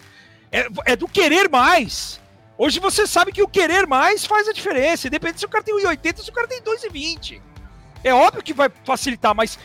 É, 0.50 0.66
é 0.86 0.96
do 0.96 1.08
querer 1.08 1.48
mais. 1.48 2.20
Hoje 2.56 2.80
você 2.80 3.06
sabe 3.06 3.32
que 3.32 3.42
o 3.42 3.48
querer 3.48 3.86
mais 3.86 4.24
faz 4.24 4.48
a 4.48 4.52
diferença. 4.52 5.06
Independente 5.06 5.40
se 5.40 5.46
o 5.46 5.48
cara 5.48 5.64
tem 5.64 5.74
1,80 5.74 6.18
ou 6.18 6.24
se 6.24 6.30
o 6.30 6.32
cara 6.32 6.48
tem 6.48 6.60
2,20. 6.60 7.40
É 8.02 8.12
óbvio 8.12 8.42
que 8.42 8.52
vai 8.52 8.70
facilitar, 8.84 9.34
mas 9.34 9.58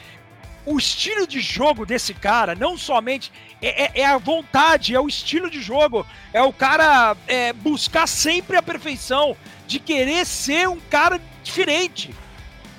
o 0.66 0.78
estilo 0.78 1.28
de 1.28 1.40
jogo 1.40 1.86
desse 1.86 2.14
cara, 2.14 2.56
não 2.56 2.78
somente 2.78 3.32
é, 3.62 3.84
é, 3.84 4.02
é, 4.02 4.06
a 4.06 4.18
vontade, 4.18 4.96
é 4.96 5.00
o 5.00 5.08
estilo 5.08 5.50
de 5.50 5.62
jogo, 5.62 6.06
é 6.32 6.42
o 6.42 6.54
cara 6.54 7.16
é, 7.28 7.52
buscar 7.54 8.08
sempre 8.08 8.58
a 8.58 8.62
perfeição, 8.62 9.36
de 9.68 9.80
querer 9.80 10.26
ser 10.26 10.68
um 10.68 10.80
cara 10.80 11.20
diferente. 11.44 12.14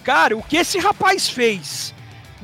Cara, 0.02 0.36
o 0.36 0.42
que 0.42 0.56
esse 0.56 0.78
rapaz 0.78 1.28
fez 1.28 1.93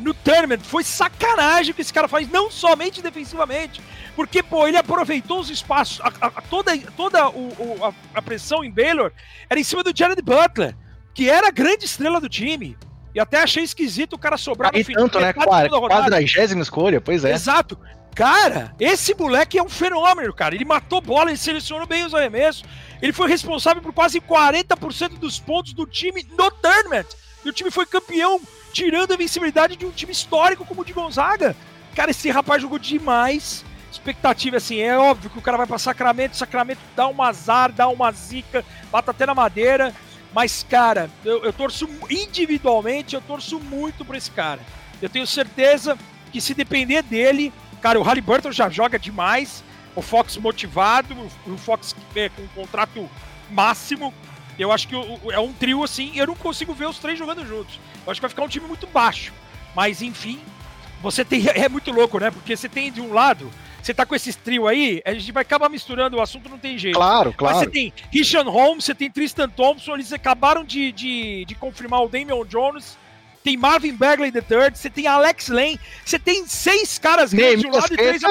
no 0.00 0.14
tournament 0.14 0.60
foi 0.62 0.82
sacanagem 0.82 1.74
que 1.74 1.80
esse 1.80 1.92
cara 1.92 2.08
faz, 2.08 2.28
não 2.28 2.50
somente 2.50 3.02
defensivamente, 3.02 3.80
porque, 4.16 4.42
pô, 4.42 4.66
ele 4.66 4.76
aproveitou 4.76 5.40
os 5.40 5.50
espaços. 5.50 6.00
A, 6.00 6.08
a, 6.26 6.42
toda 6.42 6.76
toda 6.96 7.28
o, 7.28 7.48
o, 7.48 7.84
a, 7.84 7.92
a, 8.14 8.22
pressão 8.22 8.64
em 8.64 8.70
Baylor 8.70 9.12
era 9.48 9.58
em 9.58 9.64
cima 9.64 9.82
do 9.82 9.96
Jared 9.96 10.20
Butler, 10.22 10.76
que 11.14 11.28
era 11.28 11.48
a 11.48 11.50
grande 11.50 11.84
estrela 11.84 12.20
do 12.20 12.28
time. 12.28 12.76
E 13.14 13.20
até 13.20 13.42
achei 13.42 13.64
esquisito 13.64 14.14
o 14.14 14.18
cara 14.18 14.36
sobrar 14.36 14.72
no 14.72 14.84
final. 14.84 15.04
tanto, 15.04 15.20
né? 15.20 15.32
Quadragésima 15.32 16.62
escolha, 16.62 17.00
pois 17.00 17.24
é. 17.24 17.32
Exato. 17.32 17.78
Cara, 18.14 18.74
esse 18.78 19.14
moleque 19.14 19.58
é 19.58 19.62
um 19.62 19.68
fenômeno, 19.68 20.32
cara. 20.32 20.54
Ele 20.54 20.64
matou 20.64 21.00
bola, 21.00 21.30
ele 21.30 21.38
selecionou 21.38 21.86
bem 21.86 22.04
os 22.04 22.14
arremessos. 22.14 22.64
Ele 23.00 23.12
foi 23.12 23.28
responsável 23.28 23.82
por 23.82 23.92
quase 23.92 24.20
40% 24.20 25.18
dos 25.18 25.38
pontos 25.38 25.72
do 25.72 25.86
time 25.86 26.26
no 26.36 26.50
tournament. 26.50 27.06
E 27.44 27.48
o 27.48 27.52
time 27.52 27.70
foi 27.70 27.86
campeão, 27.86 28.40
tirando 28.72 29.12
a 29.12 29.16
vencibilidade 29.16 29.76
de 29.76 29.86
um 29.86 29.90
time 29.90 30.12
histórico 30.12 30.64
como 30.64 30.82
o 30.82 30.84
de 30.84 30.92
Gonzaga. 30.92 31.56
Cara, 31.94 32.10
esse 32.10 32.30
rapaz 32.30 32.62
jogou 32.62 32.78
demais 32.78 33.64
expectativa 33.90 34.56
assim, 34.56 34.80
é 34.80 34.96
óbvio 34.96 35.30
que 35.30 35.38
o 35.38 35.42
cara 35.42 35.56
vai 35.56 35.66
para 35.66 35.78
Sacramento, 35.78 36.36
Sacramento 36.36 36.80
dá 36.94 37.08
um 37.08 37.22
azar, 37.22 37.72
dá 37.72 37.88
uma 37.88 38.12
zica, 38.12 38.64
bata 38.90 39.10
até 39.10 39.26
na 39.26 39.34
madeira, 39.34 39.92
mas 40.32 40.64
cara, 40.68 41.10
eu, 41.24 41.44
eu 41.44 41.52
torço 41.52 41.88
individualmente, 42.08 43.14
eu 43.14 43.20
torço 43.20 43.58
muito 43.58 44.04
para 44.04 44.16
esse 44.16 44.30
cara. 44.30 44.60
Eu 45.02 45.08
tenho 45.08 45.26
certeza 45.26 45.98
que 46.30 46.40
se 46.40 46.54
depender 46.54 47.02
dele, 47.02 47.52
cara, 47.82 47.98
o 47.98 48.02
Halliburton 48.02 48.52
já 48.52 48.68
joga 48.68 48.98
demais, 48.98 49.64
o 49.96 50.02
Fox 50.02 50.36
motivado, 50.36 51.16
o 51.46 51.56
Fox 51.56 51.96
é, 52.14 52.28
com 52.28 52.42
um 52.42 52.48
contrato 52.48 53.10
máximo. 53.50 54.14
Eu 54.58 54.72
acho 54.72 54.88
que 54.88 54.94
é 54.94 55.40
um 55.40 55.52
trio 55.52 55.82
assim, 55.82 56.12
eu 56.14 56.26
não 56.26 56.34
consigo 56.34 56.74
ver 56.74 56.86
os 56.86 56.98
três 56.98 57.18
jogando 57.18 57.46
juntos. 57.46 57.78
Eu 58.04 58.10
acho 58.10 58.20
que 58.20 58.22
vai 58.22 58.30
ficar 58.30 58.42
um 58.42 58.48
time 58.48 58.66
muito 58.66 58.86
baixo. 58.86 59.32
Mas 59.74 60.02
enfim, 60.02 60.40
você 61.02 61.24
tem. 61.24 61.44
É 61.54 61.68
muito 61.68 61.90
louco, 61.90 62.18
né? 62.18 62.30
Porque 62.30 62.56
você 62.56 62.68
tem 62.68 62.90
de 62.90 63.00
um 63.00 63.12
lado 63.12 63.50
você 63.82 63.94
tá 63.94 64.04
com 64.04 64.14
esse 64.14 64.32
trio 64.34 64.68
aí, 64.68 65.00
a 65.04 65.14
gente 65.14 65.32
vai 65.32 65.42
acabar 65.42 65.68
misturando 65.68 66.16
o 66.16 66.20
assunto, 66.20 66.48
não 66.48 66.58
tem 66.58 66.76
jeito. 66.76 66.96
Claro, 66.96 67.32
claro. 67.32 67.56
Mas 67.56 67.64
você 67.64 67.70
tem 67.70 67.92
Richard 68.10 68.48
Holmes, 68.48 68.84
você 68.84 68.94
tem 68.94 69.10
Tristan 69.10 69.48
Thompson, 69.48 69.94
eles 69.94 70.12
acabaram 70.12 70.62
de, 70.64 70.92
de, 70.92 71.44
de 71.46 71.54
confirmar 71.54 72.02
o 72.02 72.08
Damian 72.08 72.44
Jones, 72.46 72.98
tem 73.42 73.56
Marvin 73.56 73.94
Bagley 73.94 74.30
III, 74.30 74.74
você 74.74 74.90
tem 74.90 75.06
Alex 75.06 75.48
Lane, 75.48 75.80
você 76.04 76.18
tem 76.18 76.46
seis 76.46 76.98
caras 76.98 77.32
grandes 77.32 77.60
de 77.60 77.66
um 77.66 77.72
lado 77.72 77.92
e 77.92 77.96
três 77.96 78.22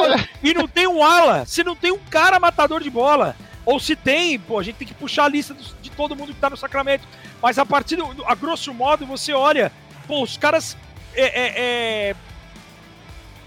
e 0.44 0.54
não 0.54 0.68
tem 0.68 0.88
um 0.88 1.04
ala, 1.04 1.46
você 1.46 1.64
não 1.64 1.76
tem 1.76 1.92
um 1.92 1.98
cara 1.98 2.40
matador 2.40 2.82
de 2.82 2.90
bola. 2.90 3.36
Ou 3.66 3.80
se 3.80 3.96
tem, 3.96 4.40
pô, 4.40 4.58
a 4.58 4.64
gente 4.64 4.78
tem 4.78 4.88
que 4.88 4.94
puxar 4.94 5.26
a 5.26 5.30
lista 5.30 5.54
de 5.54 5.64
todo 6.00 6.16
mundo 6.16 6.34
que 6.34 6.40
tá 6.40 6.50
no 6.50 6.56
Sacramento. 6.56 7.06
Mas 7.42 7.60
a 7.60 7.66
partir 7.66 7.98
do, 7.98 8.26
a 8.26 8.34
grosso 8.34 8.74
modo, 8.74 9.06
você 9.06 9.34
olha, 9.34 9.70
pô, 10.08 10.24
os 10.24 10.38
caras 10.38 10.78
é, 11.14 11.26
é, 11.26 11.54
é, 11.58 12.16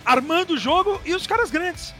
armando 0.04 0.52
o 0.52 0.58
jogo 0.58 1.00
e 1.06 1.14
os 1.14 1.26
caras 1.26 1.50
grandes. 1.50 1.94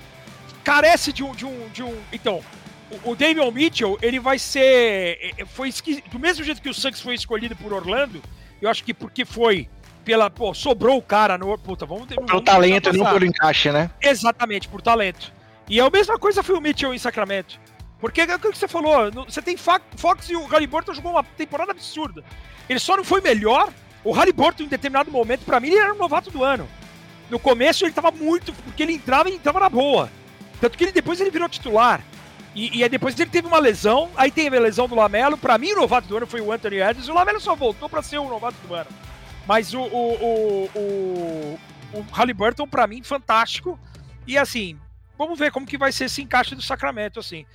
Carece 0.63 1.11
de 1.11 1.25
um. 1.25 1.35
De 1.35 1.47
um, 1.47 1.69
de 1.71 1.83
um 1.83 1.99
então, 2.13 2.43
o, 2.91 3.13
o 3.13 3.17
Damian 3.17 3.51
Mitchell, 3.51 3.99
ele 4.03 4.21
vai 4.21 4.39
ser. 4.39 4.61
É, 4.61 5.33
é, 5.39 5.47
foi 5.47 5.71
Do 6.11 6.19
mesmo 6.19 6.45
jeito 6.45 6.61
que 6.61 6.69
o 6.69 6.75
Sucks 6.75 7.01
foi 7.01 7.15
escolhido 7.15 7.57
por 7.57 7.73
Orlando, 7.73 8.23
eu 8.61 8.69
acho 8.69 8.85
que 8.85 8.93
porque 8.93 9.25
foi 9.25 9.71
pela. 10.05 10.29
Pô, 10.29 10.53
sobrou 10.53 10.99
o 10.99 11.03
cara 11.03 11.39
no. 11.39 11.57
Puta, 11.57 11.87
vamos 11.87 12.07
ter. 12.07 12.21
Pelo 12.21 12.43
talento 12.43 12.93
não 12.93 13.11
pelo 13.11 13.25
encaixe, 13.25 13.73
né? 13.73 13.91
Exatamente, 14.03 14.69
por 14.69 14.83
talento. 14.83 15.33
E 15.69 15.81
a 15.81 15.89
mesma 15.89 16.19
coisa 16.19 16.43
foi 16.43 16.55
o 16.57 16.61
Mitchell 16.61 16.93
em 16.93 16.99
Sacramento. 16.99 17.59
Porque 18.03 18.23
é 18.23 18.35
o 18.35 18.39
que 18.41 18.49
você 18.49 18.67
falou, 18.67 19.13
você 19.29 19.41
tem 19.41 19.57
Fox 19.57 20.29
e 20.29 20.35
o 20.35 20.45
Halliburton 20.47 20.93
jogou 20.93 21.13
uma 21.13 21.23
temporada 21.23 21.71
absurda. 21.71 22.25
Ele 22.69 22.81
só 22.81 22.97
não 22.97 23.05
foi 23.05 23.21
melhor. 23.21 23.73
O 24.03 24.11
Halliburton, 24.11 24.65
em 24.65 24.67
determinado 24.67 25.09
momento, 25.09 25.45
para 25.45 25.61
mim, 25.61 25.69
ele 25.69 25.79
era 25.79 25.95
o 25.95 25.97
novato 25.97 26.29
do 26.29 26.43
ano. 26.43 26.69
No 27.31 27.39
começo 27.39 27.85
ele 27.85 27.93
tava 27.93 28.11
muito, 28.11 28.53
porque 28.53 28.83
ele 28.83 28.95
entrava 28.95 29.31
e 29.31 29.37
entrava 29.37 29.61
na 29.61 29.69
boa. 29.69 30.11
Tanto 30.61 30.77
que 30.77 30.83
ele 30.83 30.91
depois 30.91 31.21
ele 31.21 31.31
virou 31.31 31.49
titular. 31.49 32.05
E, 32.57 32.77
e 32.77 32.83
aí 32.83 32.89
depois 32.89 33.19
ele 33.21 33.31
teve 33.31 33.47
uma 33.47 33.61
lesão, 33.61 34.11
aí 34.17 34.33
teve 34.33 34.57
a 34.57 34.61
lesão 34.61 34.89
do 34.89 34.97
Lamelo. 34.97 35.39
Para 35.39 35.57
mim, 35.57 35.71
o 35.71 35.77
novato 35.77 36.09
do 36.09 36.17
ano 36.17 36.27
foi 36.27 36.41
o 36.41 36.51
Anthony 36.51 36.79
Edwards. 36.79 37.09
O 37.09 37.15
Lamelo 37.15 37.41
só 37.41 37.55
voltou 37.55 37.89
para 37.89 38.03
ser 38.03 38.19
o 38.19 38.29
novato 38.29 38.57
do 38.67 38.75
ano. 38.75 38.91
Mas 39.47 39.73
o, 39.75 39.81
o, 39.81 40.15
o, 40.15 40.71
o, 40.75 41.59
o 41.95 42.07
Halliburton, 42.11 42.67
para 42.67 42.85
mim, 42.89 43.01
fantástico. 43.05 43.79
E 44.27 44.37
assim, 44.37 44.77
vamos 45.17 45.39
ver 45.39 45.53
como 45.53 45.65
que 45.65 45.79
vai 45.79 45.93
ser 45.93 46.07
esse 46.07 46.21
encaixe 46.21 46.57
do 46.57 46.63
Sacramento, 46.63 47.21
assim. 47.21 47.47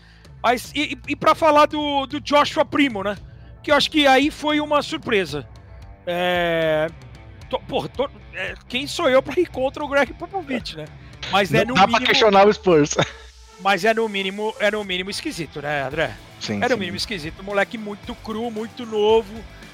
Mas, 0.47 0.71
e, 0.73 0.97
e 1.09 1.15
para 1.15 1.35
falar 1.35 1.65
do, 1.65 2.05
do 2.05 2.21
Joshua 2.21 2.63
Primo, 2.63 3.03
né? 3.03 3.17
Que 3.61 3.69
eu 3.69 3.75
acho 3.75 3.91
que 3.91 4.07
aí 4.07 4.31
foi 4.31 4.61
uma 4.61 4.81
surpresa. 4.81 5.45
É, 6.05 6.87
Tô, 7.49 7.59
porra, 7.59 7.89
tô, 7.89 8.09
é, 8.33 8.53
quem 8.67 8.87
sou 8.87 9.09
eu 9.09 9.21
para 9.21 9.39
ir 9.39 9.47
contra 9.47 9.83
o 9.83 9.87
Greg 9.89 10.13
Popovich, 10.13 10.77
né? 10.77 10.85
Mas 11.31 11.53
é 11.53 11.65
no 11.65 11.73
dá 11.73 11.81
mínimo. 11.81 11.97
Pra 11.97 12.07
questionar 12.07 12.47
o 12.47 12.53
Spurs. 12.53 12.95
Mas 13.59 13.83
é 13.83 13.93
no 13.93 14.07
mínimo, 14.07 14.55
é 14.59 14.71
no 14.71 14.83
mínimo 14.85 15.09
esquisito, 15.09 15.61
né, 15.61 15.83
André? 15.83 16.13
Sim. 16.39 16.63
É 16.63 16.69
no 16.69 16.77
mínimo 16.77 16.95
esquisito. 16.95 17.43
Moleque 17.43 17.77
muito 17.77 18.15
cru, 18.15 18.49
muito 18.49 18.85
novo. 18.85 19.33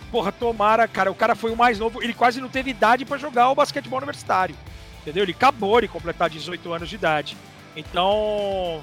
Porra, 0.09 0.31
tomara, 0.31 0.87
cara. 0.87 1.11
O 1.11 1.15
cara 1.15 1.35
foi 1.35 1.51
o 1.51 1.55
mais 1.55 1.77
novo. 1.77 2.01
Ele 2.01 2.15
quase 2.15 2.41
não 2.41 2.49
teve 2.49 2.71
idade 2.71 3.05
para 3.05 3.19
jogar 3.19 3.49
o 3.49 3.55
basquetebol 3.55 3.97
universitário. 3.97 4.55
Entendeu? 5.01 5.23
Ele 5.23 5.33
acabou 5.33 5.81
de 5.81 5.87
completar 5.87 6.31
18 6.31 6.73
anos 6.73 6.89
de 6.89 6.95
idade. 6.95 7.37
Então, 7.75 8.81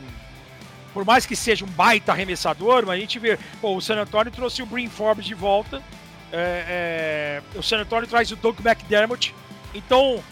por 0.92 1.04
mais 1.04 1.26
que 1.26 1.36
seja 1.36 1.64
um 1.64 1.68
baita 1.68 2.12
arremessador, 2.12 2.84
mas 2.86 2.96
a 2.96 3.00
gente 3.00 3.18
vê, 3.18 3.38
pô, 3.60 3.76
o 3.76 3.80
San 3.80 4.00
Antonio 4.00 4.32
trouxe 4.32 4.62
o 4.62 4.66
Brin 4.66 4.88
Forbes 4.88 5.24
de 5.24 5.34
volta 5.34 5.82
é, 6.32 7.42
é, 7.54 7.58
o 7.58 7.62
San 7.62 7.78
Antonio 7.78 8.06
traz 8.06 8.30
o 8.30 8.36
Doug 8.36 8.58
McDermott. 8.64 9.34
Então, 9.74 10.22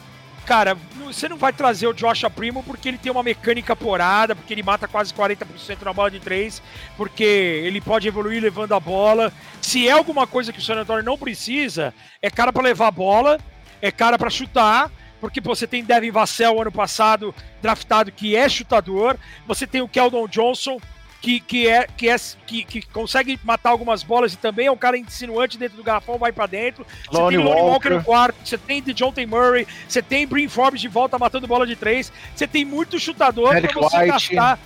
cara, 0.46 0.76
você 1.04 1.28
não 1.28 1.36
vai 1.36 1.52
trazer 1.52 1.86
o 1.86 1.92
Josh 1.92 2.22
Primo 2.34 2.62
porque 2.62 2.88
ele 2.88 2.98
tem 2.98 3.10
uma 3.10 3.22
mecânica 3.22 3.74
porada, 3.74 4.34
porque 4.34 4.54
ele 4.54 4.62
mata 4.62 4.86
quase 4.86 5.12
40% 5.12 5.82
na 5.82 5.92
bola 5.92 6.10
de 6.10 6.20
três, 6.20 6.62
porque 6.96 7.24
ele 7.24 7.80
pode 7.80 8.06
evoluir 8.06 8.42
levando 8.42 8.74
a 8.74 8.80
bola. 8.80 9.32
Se 9.60 9.88
é 9.88 9.92
alguma 9.92 10.26
coisa 10.26 10.52
que 10.52 10.58
o 10.58 10.62
San 10.62 10.76
Antonio 10.76 11.04
não 11.04 11.18
precisa, 11.18 11.92
é 12.22 12.30
cara 12.30 12.52
para 12.52 12.62
levar 12.62 12.88
a 12.88 12.92
bola, 12.92 13.38
é 13.82 13.90
cara 13.90 14.18
para 14.18 14.30
chutar, 14.30 14.90
porque 15.20 15.40
você 15.40 15.66
tem 15.66 15.84
Devin 15.84 16.10
Vassell 16.10 16.60
ano 16.60 16.72
passado 16.72 17.34
draftado 17.60 18.12
que 18.12 18.36
é 18.36 18.48
chutador, 18.48 19.16
você 19.46 19.66
tem 19.66 19.80
o 19.80 19.88
Keldon 19.88 20.26
Johnson 20.28 20.80
que, 21.20 21.40
que, 21.40 21.68
é, 21.68 21.86
que, 21.96 22.08
é 22.08 22.16
que, 22.46 22.64
que 22.64 22.82
consegue 22.82 23.38
matar 23.42 23.70
algumas 23.70 24.02
bolas 24.02 24.32
e 24.32 24.36
também 24.36 24.66
é 24.66 24.70
um 24.70 24.76
cara 24.76 24.96
insinuante 24.96 25.58
dentro 25.58 25.76
do 25.76 25.82
garrafão, 25.82 26.16
vai 26.16 26.30
para 26.30 26.46
dentro. 26.46 26.86
Você 27.10 27.18
Lonnie 27.18 27.36
tem 27.36 27.44
Lonnie 27.44 27.60
Walker. 27.60 27.72
Walker 27.72 27.90
no 27.90 28.04
quarto, 28.04 28.36
você 28.44 28.56
tem 28.56 28.82
de 28.82 28.94
John 28.94 29.12
T. 29.12 29.26
Murray, 29.26 29.66
você 29.88 30.00
tem 30.00 30.26
Brin 30.26 30.48
Forbes 30.48 30.80
de 30.80 30.88
volta 30.88 31.18
matando 31.18 31.46
bola 31.46 31.66
de 31.66 31.74
três, 31.74 32.12
você 32.34 32.46
tem 32.46 32.64
muito 32.64 32.98
chutador 32.98 33.60
para 33.60 33.72
você 33.72 33.96
White. 33.98 34.34
gastar. 34.34 34.58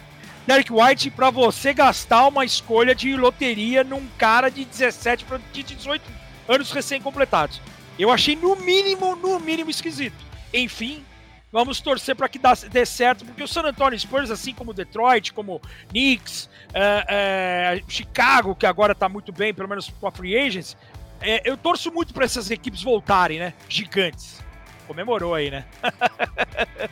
Derek 0.47 0.73
White 0.73 1.11
para 1.11 1.31
você 1.31 1.73
gastar 1.73 2.27
uma 2.27 2.45
escolha 2.45 2.95
de 2.95 3.17
loteria 3.17 3.85
num 3.85 4.07
cara 4.19 4.51
de 4.51 4.65
17 4.65 5.25
para 5.25 5.41
18 5.53 6.03
anos 6.49 6.73
recém-completados. 6.73 7.61
Eu 7.99 8.11
achei 8.11 8.35
no 8.35 8.57
mínimo, 8.57 9.15
no 9.15 9.39
mínimo 9.39 9.71
esquisito. 9.71 10.32
Enfim, 10.53 11.05
Vamos 11.53 11.83
torcer 11.83 12.17
para 12.17 12.31
que 12.31 12.41
dê 12.71 12.87
certo, 12.87 13.27
porque 13.27 13.43
o 13.43 13.47
San 13.47 13.61
Antonio 13.61 13.99
Spurs, 14.01 14.31
assim 14.31 14.55
como 14.55 14.73
Detroit, 14.73 15.35
como 15.35 15.61
Knicks, 15.91 16.49
é, 16.73 17.05
é, 17.77 17.83
Chicago, 17.87 18.55
que 18.55 18.65
agora 18.65 18.93
está 18.93 19.07
muito 19.07 19.31
bem, 19.31 19.53
pelo 19.53 19.69
menos 19.69 19.93
com 20.01 20.07
a 20.07 20.11
Free 20.11 20.35
Agents, 20.35 20.79
é, 21.21 21.43
eu 21.45 21.55
torço 21.59 21.93
muito 21.93 22.15
para 22.15 22.25
essas 22.25 22.51
equipes 22.51 22.83
voltarem, 22.83 23.39
né? 23.39 23.53
Gigantes. 23.69 24.43
Comemorou 24.87 25.35
aí, 25.35 25.51
né? 25.51 25.67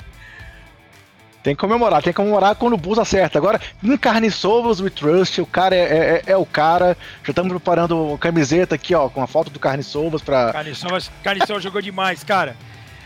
Tem 1.42 1.54
que 1.54 1.60
comemorar, 1.60 2.02
tem 2.02 2.12
que 2.12 2.18
comemorar 2.18 2.54
quando 2.54 2.74
o 2.74 2.76
Bulls 2.76 2.98
acerta. 2.98 3.38
Agora, 3.38 3.58
em 3.82 3.96
Carniçovas 3.96 4.78
We 4.78 4.90
Trust, 4.90 5.40
o 5.40 5.46
cara 5.46 5.74
é, 5.74 5.80
é, 5.80 6.22
é, 6.32 6.36
o 6.36 6.44
cara. 6.44 6.94
Já 7.24 7.30
estamos 7.30 7.50
preparando 7.50 8.18
camiseta 8.18 8.74
aqui, 8.74 8.94
ó, 8.94 9.08
com 9.08 9.22
a 9.22 9.26
foto 9.26 9.50
do 9.50 9.58
Carniçovas 9.58 10.20
pra. 10.20 10.52
Carniçovas, 10.52 11.10
Carniçovas 11.24 11.62
jogou 11.62 11.80
demais, 11.80 12.22
cara. 12.22 12.54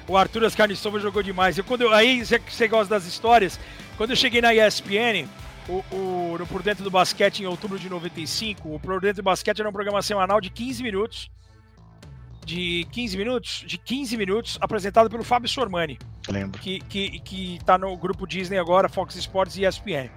O 0.06 0.16
Arthur 0.16 0.44
Ascarnissova 0.44 0.98
jogou 1.00 1.22
demais. 1.22 1.56
Eu, 1.56 1.64
quando 1.64 1.82
eu, 1.82 1.92
aí 1.92 2.24
você 2.24 2.68
gosta 2.68 2.94
das 2.94 3.06
histórias. 3.06 3.58
Quando 3.96 4.10
eu 4.10 4.16
cheguei 4.16 4.40
na 4.40 4.54
ESPN, 4.54 5.26
o, 5.68 5.84
o, 5.94 6.36
no 6.38 6.46
Por 6.46 6.62
Dentro 6.62 6.84
do 6.84 6.90
Basquete 6.90 7.40
em 7.40 7.46
outubro 7.46 7.78
de 7.78 7.88
95, 7.88 8.74
o 8.74 8.78
Por 8.78 9.00
Dentro 9.00 9.22
do 9.22 9.24
Basquete 9.24 9.60
era 9.60 9.68
um 9.68 9.72
programa 9.72 10.02
semanal 10.02 10.40
de 10.40 10.50
15 10.50 10.82
minutos. 10.82 11.30
De 12.44 12.86
15 12.92 13.16
minutos? 13.16 13.64
De 13.66 13.78
15 13.78 14.16
minutos, 14.18 14.58
apresentado 14.60 15.08
pelo 15.08 15.24
Fábio 15.24 15.48
Sormani. 15.48 15.98
Lembro. 16.28 16.60
Que, 16.60 16.80
que, 16.80 17.18
que 17.20 17.58
tá 17.64 17.78
no 17.78 17.96
grupo 17.96 18.26
Disney 18.26 18.58
agora, 18.58 18.88
Fox 18.88 19.16
Sports 19.16 19.56
e 19.56 19.64
ESPN. 19.64 20.10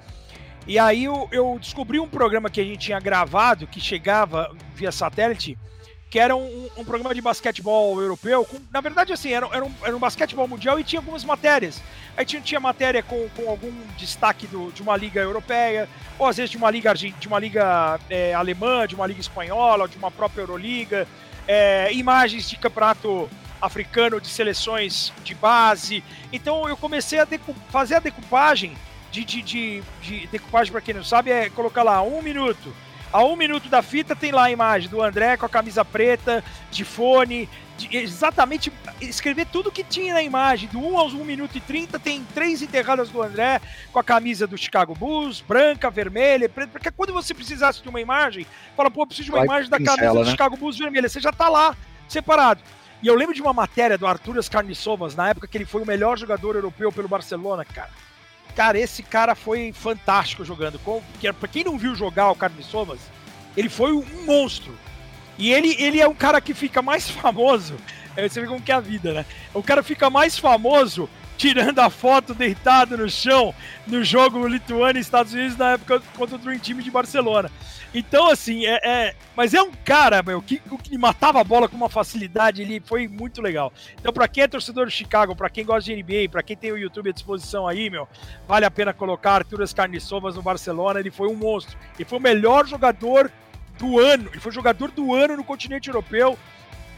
E 0.67 0.77
aí 0.77 1.05
eu, 1.05 1.29
eu 1.31 1.57
descobri 1.57 1.97
um 1.97 2.09
programa 2.09 2.49
que 2.49 2.59
a 2.59 2.63
gente 2.63 2.79
tinha 2.79 2.99
gravado, 2.99 3.65
que 3.65 3.79
chegava 3.79 4.53
via 4.75 4.91
satélite, 4.91 5.57
que 6.09 6.19
era 6.19 6.35
um, 6.35 6.69
um, 6.77 6.85
programa 6.85 7.13
de 7.13 7.21
basquetebol 7.21 8.01
europeu. 8.01 8.45
Com, 8.45 8.57
na 8.71 8.79
verdade, 8.79 9.11
assim, 9.11 9.31
era, 9.31 9.47
era, 9.51 9.65
um, 9.65 9.71
era 9.83 9.95
um 9.95 9.99
basquetebol 9.99 10.47
mundial 10.47 10.79
e 10.79 10.83
tinha 10.83 10.99
algumas 10.99 11.23
matérias. 11.23 11.81
Aí 12.15 12.25
tinha, 12.25 12.41
tinha 12.41 12.59
matéria 12.59 13.03
com, 13.03 13.27
com 13.35 13.49
algum 13.49 13.71
destaque 13.97 14.47
do, 14.47 14.71
de 14.71 14.81
uma 14.81 14.95
liga 14.95 15.19
europeia, 15.19 15.89
ou 16.17 16.25
às 16.25 16.37
vezes 16.37 16.49
de 16.49 16.57
uma 16.57 16.71
liga, 16.71 16.93
de 16.93 17.27
uma 17.27 17.39
liga 17.39 17.99
é, 18.09 18.33
alemã, 18.33 18.87
de 18.87 18.95
uma 18.95 19.05
liga 19.05 19.19
espanhola, 19.19 19.87
de 19.87 19.97
uma 19.97 20.09
própria 20.09 20.41
Euroliga, 20.41 21.07
é, 21.47 21.91
imagens 21.93 22.49
de 22.49 22.57
campeonato 22.57 23.29
africano 23.61 24.21
de 24.21 24.27
seleções 24.27 25.11
de 25.23 25.35
base. 25.35 26.03
Então 26.31 26.69
eu 26.69 26.77
comecei 26.77 27.19
a 27.19 27.27
fazer 27.69 27.95
a 27.95 27.99
decupagem. 27.99 28.75
De, 29.09 29.23
de, 29.23 29.41
de, 29.41 29.83
de 30.01 30.27
decupagem, 30.27 30.69
para 30.69 30.81
quem 30.81 30.93
não 30.93 31.03
sabe, 31.03 31.31
é 31.31 31.49
colocar 31.49 31.81
lá 31.81 32.01
um 32.01 32.21
minuto 32.21 32.73
a 33.11 33.23
um 33.23 33.35
minuto 33.35 33.69
da 33.69 33.81
fita 33.81 34.15
tem 34.15 34.31
lá 34.31 34.45
a 34.45 34.51
imagem 34.51 34.89
do 34.89 35.01
André 35.01 35.37
com 35.37 35.45
a 35.45 35.49
camisa 35.49 35.83
preta, 35.85 36.43
de 36.71 36.83
fone, 36.83 37.49
de, 37.77 37.95
exatamente 37.97 38.71
escrever 38.99 39.45
tudo 39.47 39.71
que 39.71 39.83
tinha 39.83 40.13
na 40.13 40.21
imagem. 40.21 40.69
Do 40.69 40.79
1 40.79 40.97
aos 40.97 41.13
1 41.13 41.23
minuto 41.23 41.57
e 41.57 41.61
30 41.61 41.99
tem 41.99 42.23
três 42.33 42.61
enterradas 42.61 43.09
do 43.09 43.21
André 43.21 43.61
com 43.91 43.99
a 43.99 44.03
camisa 44.03 44.47
do 44.47 44.57
Chicago 44.57 44.93
Bulls, 44.95 45.41
branca, 45.41 45.89
vermelha, 45.89 46.49
preta, 46.49 46.71
porque 46.71 46.91
quando 46.91 47.13
você 47.13 47.33
precisasse 47.33 47.81
de 47.81 47.89
uma 47.89 48.01
imagem, 48.01 48.45
fala, 48.75 48.91
pô, 48.91 49.03
eu 49.03 49.07
preciso 49.07 49.25
de 49.25 49.31
uma 49.31 49.39
Vai 49.39 49.47
imagem 49.47 49.69
da 49.69 49.77
camisa 49.77 50.13
né? 50.13 50.23
do 50.23 50.29
Chicago 50.29 50.57
Bulls 50.57 50.77
vermelha. 50.77 51.07
Você 51.07 51.19
já 51.19 51.31
tá 51.31 51.47
lá, 51.47 51.75
separado. 52.07 52.61
E 53.01 53.07
eu 53.07 53.15
lembro 53.15 53.33
de 53.33 53.41
uma 53.41 53.53
matéria 53.53 53.97
do 53.97 54.07
Arthur 54.07 54.43
Carniçovas, 54.49 55.15
na 55.15 55.29
época 55.29 55.47
que 55.47 55.57
ele 55.57 55.65
foi 55.65 55.83
o 55.83 55.85
melhor 55.85 56.17
jogador 56.17 56.55
europeu 56.55 56.91
pelo 56.91 57.07
Barcelona, 57.07 57.63
cara. 57.63 57.91
Cara, 58.57 58.79
esse 58.79 59.03
cara 59.03 59.35
foi 59.35 59.71
fantástico 59.71 60.43
jogando. 60.43 60.79
Porque, 60.79 61.31
pra 61.31 61.47
quem 61.47 61.63
não 61.63 61.77
viu 61.77 61.93
jogar 61.93 62.31
o 62.31 62.35
Carlos 62.35 62.65
Somas, 62.65 62.99
ele 63.55 63.69
foi 63.69 63.93
um 63.93 64.03
monstro. 64.25 64.75
E 65.37 65.53
ele, 65.53 65.75
ele 65.77 66.01
é 66.01 66.07
um 66.07 66.15
cara 66.15 66.41
que 66.41 66.55
fica 66.55 66.81
mais 66.81 67.07
famoso. 67.07 67.75
Você 68.15 68.41
vê 68.41 68.47
como 68.47 68.59
que 68.59 68.71
é 68.71 68.75
a 68.75 68.79
vida, 68.79 69.13
né? 69.13 69.25
O 69.53 69.61
cara 69.61 69.83
fica 69.83 70.09
mais 70.09 70.39
famoso 70.39 71.07
tirando 71.37 71.77
a 71.77 71.91
foto 71.91 72.33
deitado 72.33 72.97
no 72.97 73.07
chão 73.07 73.53
no 73.85 74.03
jogo 74.03 74.47
Lituânia 74.47 74.97
e 74.97 75.03
Estados 75.03 75.33
Unidos 75.33 75.55
na 75.55 75.73
época 75.73 76.01
contra 76.15 76.35
o 76.35 76.39
Dream 76.39 76.57
Team 76.57 76.79
de 76.79 76.89
Barcelona. 76.89 77.51
Então, 77.97 78.29
assim, 78.29 78.63
é, 78.63 78.79
é, 78.83 79.15
Mas 79.35 79.55
é 79.55 79.61
um 79.61 79.71
cara, 79.71 80.21
meu, 80.21 80.39
que, 80.39 80.61
que 80.83 80.95
matava 80.99 81.41
a 81.41 81.43
bola 81.43 81.67
com 81.67 81.75
uma 81.75 81.89
facilidade, 81.89 82.61
ele 82.61 82.79
foi 82.79 83.07
muito 83.07 83.41
legal. 83.41 83.73
Então, 83.99 84.13
para 84.13 84.27
quem 84.27 84.43
é 84.43 84.47
torcedor 84.47 84.85
do 84.85 84.91
Chicago, 84.91 85.35
para 85.35 85.49
quem 85.49 85.65
gosta 85.65 85.91
de 85.91 85.95
NBA, 85.95 86.29
para 86.29 86.43
quem 86.43 86.55
tem 86.55 86.71
o 86.71 86.77
YouTube 86.77 87.09
à 87.09 87.13
disposição 87.13 87.67
aí, 87.67 87.89
meu, 87.89 88.07
vale 88.47 88.65
a 88.65 88.71
pena 88.71 88.93
colocar 88.93 89.31
Arturas 89.31 89.73
Carniçovas 89.73 90.35
no 90.35 90.43
Barcelona, 90.43 90.99
ele 90.99 91.09
foi 91.09 91.27
um 91.27 91.35
monstro. 91.35 91.75
Ele 91.95 92.07
foi 92.07 92.19
o 92.19 92.21
melhor 92.21 92.67
jogador 92.67 93.31
do 93.79 93.99
ano, 93.99 94.29
ele 94.31 94.39
foi 94.39 94.51
jogador 94.51 94.91
do 94.91 95.15
ano 95.15 95.35
no 95.35 95.43
continente 95.43 95.89
europeu, 95.89 96.37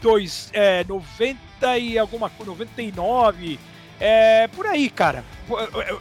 dois, 0.02 0.50
é, 0.52 0.84
90 0.84 1.78
e 1.78 1.98
alguma 1.98 2.28
coisa, 2.28 2.50
99, 2.50 3.58
é, 3.98 4.48
por 4.48 4.66
aí, 4.66 4.90
cara. 4.90 5.24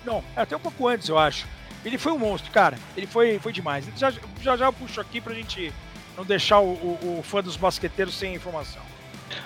Não, 0.06 0.22
até 0.36 0.58
um 0.58 0.60
pouco 0.60 0.90
antes, 0.90 1.08
eu 1.08 1.18
acho. 1.18 1.48
Ele 1.84 1.98
foi 1.98 2.12
um 2.12 2.18
monstro, 2.18 2.52
cara. 2.52 2.78
Ele 2.96 3.08
foi, 3.08 3.40
foi 3.40 3.52
demais. 3.52 3.86
Já, 3.96 4.12
já 4.42 4.58
já 4.58 4.66
eu 4.66 4.74
puxo 4.74 5.00
aqui 5.00 5.22
pra 5.22 5.34
gente 5.34 5.74
não 6.18 6.26
deixar 6.26 6.60
o, 6.60 6.68
o, 6.68 7.20
o 7.20 7.24
fã 7.24 7.42
dos 7.42 7.56
basqueteiros 7.56 8.18
sem 8.18 8.36
informação. 8.36 8.82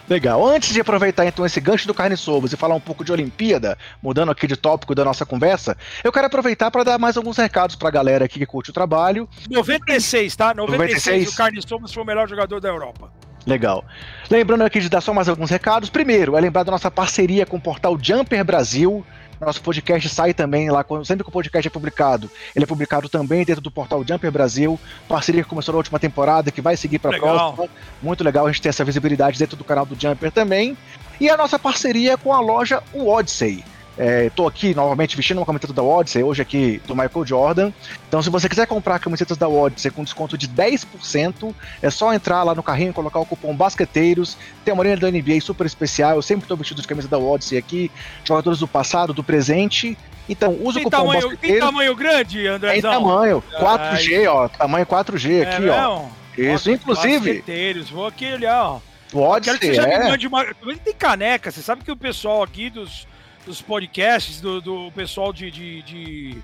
Legal. 0.10 0.46
Antes 0.46 0.74
de 0.74 0.82
aproveitar 0.82 1.26
então 1.26 1.46
esse 1.46 1.60
gancho 1.60 1.88
do 1.88 1.94
Carne 1.94 2.18
Sovas 2.18 2.54
e 2.54 2.58
falar 2.58 2.76
um 2.76 2.80
pouco 2.80 3.04
de 3.04 3.12
Olimpíada, 3.12 3.78
mudando 4.02 4.32
aqui 4.32 4.48
de 4.48 4.56
tópico 4.56 4.96
da 4.96 5.04
nossa 5.04 5.26
conversa, 5.26 5.78
eu 6.04 6.12
quero 6.12 6.28
aproveitar 6.28 6.72
para 6.72 6.84
dar 6.84 6.98
mais 6.98 7.18
alguns 7.18 7.38
recados 7.38 7.76
para 7.76 7.90
a 7.90 7.92
galera 7.92 8.26
aqui 8.26 8.40
que 8.40 8.46
curte 8.46 8.70
o 8.70 8.74
trabalho. 8.74 9.28
96, 9.50 10.36
tá? 10.36 10.54
96, 10.54 11.06
96. 11.06 11.34
o 11.34 11.38
Carne 11.38 11.62
Sovas 11.62 11.94
foi 11.94 12.04
o 12.04 12.06
melhor 12.06 12.28
jogador 12.28 12.60
da 12.60 12.70
Europa. 12.70 13.12
Legal. 13.46 13.84
Lembrando 14.30 14.62
aqui 14.62 14.80
de 14.80 14.90
dar 14.90 15.02
só 15.02 15.14
mais 15.14 15.28
alguns 15.28 15.50
recados. 15.50 15.90
Primeiro, 15.90 16.38
é 16.38 16.42
lembrar 16.42 16.64
da 16.64 16.72
nossa 16.72 16.90
parceria 16.90 17.46
com 17.46 17.58
o 17.58 17.62
portal 17.62 17.98
Jumper 18.02 18.44
Brasil. 18.46 19.06
Nosso 19.44 19.62
podcast 19.62 20.08
sai 20.10 20.34
também 20.34 20.70
lá, 20.70 20.86
sempre 21.04 21.24
que 21.24 21.30
o 21.30 21.32
podcast 21.32 21.68
é 21.68 21.72
publicado. 21.72 22.30
Ele 22.56 22.64
é 22.64 22.68
publicado 22.68 23.10
também 23.10 23.44
dentro 23.44 23.62
do 23.62 23.72
portal 23.72 24.04
Jumper 24.08 24.32
Brasil. 24.32 24.80
Parceria 25.08 25.44
que 25.44 25.50
começou 25.50 25.74
na 25.74 25.78
última 25.78 26.00
temporada, 26.00 26.52
que 26.52 26.62
vai 26.62 26.78
seguir 26.78 27.00
para 27.00 27.16
a 27.16 27.20
próxima. 27.20 27.68
Muito 28.02 28.24
legal 28.24 28.46
a 28.46 28.52
gente 28.52 28.62
ter 28.62 28.70
essa 28.70 28.84
visibilidade 28.84 29.40
dentro 29.40 29.58
do 29.58 29.64
canal 29.64 29.86
do 29.86 30.00
Jumper 30.00 30.32
também. 30.32 30.78
E 31.20 31.30
a 31.30 31.38
nossa 31.38 31.60
parceria 31.60 32.18
com 32.18 32.34
a 32.34 32.40
loja 32.40 32.82
Odyssey. 32.94 33.64
Estou 33.98 34.48
é, 34.48 34.50
aqui 34.50 34.74
novamente 34.74 35.16
vestindo 35.16 35.38
uma 35.38 35.46
camiseta 35.46 35.72
da 35.72 35.84
Odyssey, 35.84 36.24
hoje 36.24 36.42
aqui 36.42 36.82
do 36.88 36.96
Michael 36.96 37.26
Jordan. 37.26 37.72
Então, 38.08 38.24
se 38.24 38.30
você 38.30 38.50
quiser 38.50 38.66
comprar 38.66 38.98
camisetas 38.98 39.38
da 39.38 39.48
Odyssey 39.48 39.92
com 39.92 40.04
desconto 40.04 40.36
de 40.36 40.48
10%, 40.48 41.54
é 41.80 41.90
só 41.92 42.12
entrar 42.12 42.42
lá 42.42 42.56
no 42.56 42.64
carrinho 42.64 42.90
e 42.90 42.94
colocar 42.94 43.20
o 43.20 43.26
cupom 43.26 43.56
Basqueteiros. 43.56 44.36
Tem 44.66 44.74
uma 44.74 44.84
linha 44.84 44.98
da 44.98 45.12
NBA 45.12 45.40
super 45.42 45.68
especial. 45.68 46.16
Eu 46.16 46.24
sempre 46.24 46.46
estou 46.46 46.58
vestido 46.58 46.82
de 46.82 46.88
camisa 46.88 47.08
da 47.08 47.20
Odyssey 47.20 47.58
aqui, 47.58 47.92
jogadores 48.24 48.60
do 48.60 48.68
passado, 48.68 49.14
do 49.14 49.24
presente. 49.24 49.96
Então, 50.28 50.58
usa 50.60 50.80
o 50.80 50.84
cupom 50.84 50.98
tamanho, 50.98 51.22
Basqueteiros. 51.22 51.60
Tem 51.60 51.68
tamanho 51.68 51.96
grande, 51.96 52.48
André? 52.48 52.72
Tem 52.72 52.82
tamanho, 52.82 53.44
4G, 53.60 54.28
ó. 54.28 54.48
Tamanho 54.48 54.86
4G 54.88 55.44
é 55.44 55.56
aqui, 55.56 55.70
ó. 55.70 56.06
Isso, 56.36 56.72
inclusive. 56.72 57.34
Basqueteiros, 57.34 57.92
vou 57.92 58.08
aqui 58.08 58.34
olhar, 58.34 58.64
ó. 58.64 58.80
Pode 59.12 59.52
ser, 59.52 59.60
que 59.60 59.80
é. 59.80 60.28
Uma... 60.28 60.44
Tem 60.84 60.94
caneca, 60.96 61.52
você 61.52 61.62
sabe 61.62 61.84
que 61.84 61.92
o 61.92 61.96
pessoal 61.96 62.42
aqui 62.42 62.72
dos 62.72 63.06
dos 63.46 63.62
podcasts, 63.62 64.40
do, 64.42 64.62
do 64.62 64.92
pessoal 64.92 65.34
de, 65.34 65.52
de, 65.52 65.82
de 65.84 66.38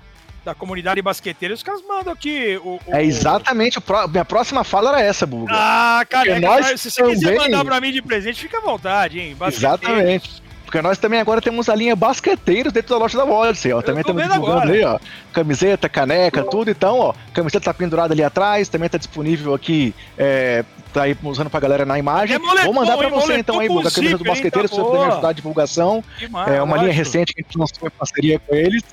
da 0.44 0.54
comunidade 0.54 1.02
basqueteira, 1.02 1.54
os 1.54 1.62
caras 1.62 1.82
mandam 1.86 2.12
aqui 2.12 2.58
o. 2.64 2.80
o... 2.86 2.94
É 2.94 3.04
exatamente, 3.04 3.78
o 3.78 3.80
pro... 3.80 4.08
minha 4.08 4.24
próxima 4.24 4.64
fala 4.64 4.90
era 4.90 5.00
essa, 5.02 5.26
Buga. 5.26 5.52
Ah, 5.54 6.04
cara, 6.08 6.40
nós 6.40 6.80
se 6.80 6.90
você 6.90 7.02
também... 7.02 7.18
quiser 7.18 7.36
mandar 7.36 7.64
pra 7.64 7.80
mim 7.80 7.92
de 7.92 8.00
presente, 8.00 8.40
fica 8.40 8.58
à 8.58 8.60
vontade, 8.60 9.20
hein? 9.20 9.36
Exatamente. 9.46 10.39
Porque 10.70 10.80
nós 10.82 10.98
também 10.98 11.18
agora 11.18 11.40
temos 11.40 11.68
a 11.68 11.74
linha 11.74 11.96
basqueteiros 11.96 12.72
dentro 12.72 12.90
da 12.90 12.98
loja 12.98 13.18
da 13.18 13.24
Odyssey, 13.24 13.72
ó. 13.72 13.82
Também 13.82 14.02
estamos 14.02 14.22
divulgando 14.22 14.58
agora. 14.58 14.72
aí, 14.72 14.84
ó. 14.84 15.00
Camiseta, 15.32 15.88
caneca, 15.88 16.44
tudo. 16.44 16.70
Então, 16.70 16.96
ó, 16.96 17.14
camiseta 17.34 17.64
tá 17.64 17.74
pendurada 17.74 18.14
ali 18.14 18.22
atrás, 18.22 18.68
também 18.68 18.88
tá 18.88 18.96
disponível 18.96 19.52
aqui, 19.52 19.92
é, 20.16 20.64
tá 20.92 21.02
aí 21.02 21.16
usando 21.24 21.50
pra 21.50 21.58
galera 21.58 21.84
na 21.84 21.98
imagem. 21.98 22.36
É 22.36 22.38
moletom, 22.38 22.64
Vou 22.66 22.72
mandar 22.72 22.96
pra 22.96 23.08
você 23.08 23.38
então 23.38 23.58
aí, 23.58 23.66
Buga, 23.66 23.88
a 23.88 23.90
camisa 23.90 24.16
do 24.16 24.22
basqueteiro, 24.22 24.68
tá 24.68 24.72
se 24.72 24.80
você 24.80 24.86
puder 24.86 25.06
me 25.06 25.12
ajudar 25.12 25.28
a 25.30 25.32
divulgação. 25.32 26.04
é 26.46 26.62
uma 26.62 26.76
linha 26.76 26.92
recente 26.92 27.34
que 27.34 27.40
a 27.40 27.42
gente 27.42 27.58
lançou 27.58 27.88
em 27.88 27.90
parceria 27.90 28.38
com 28.38 28.54
eles. 28.54 28.84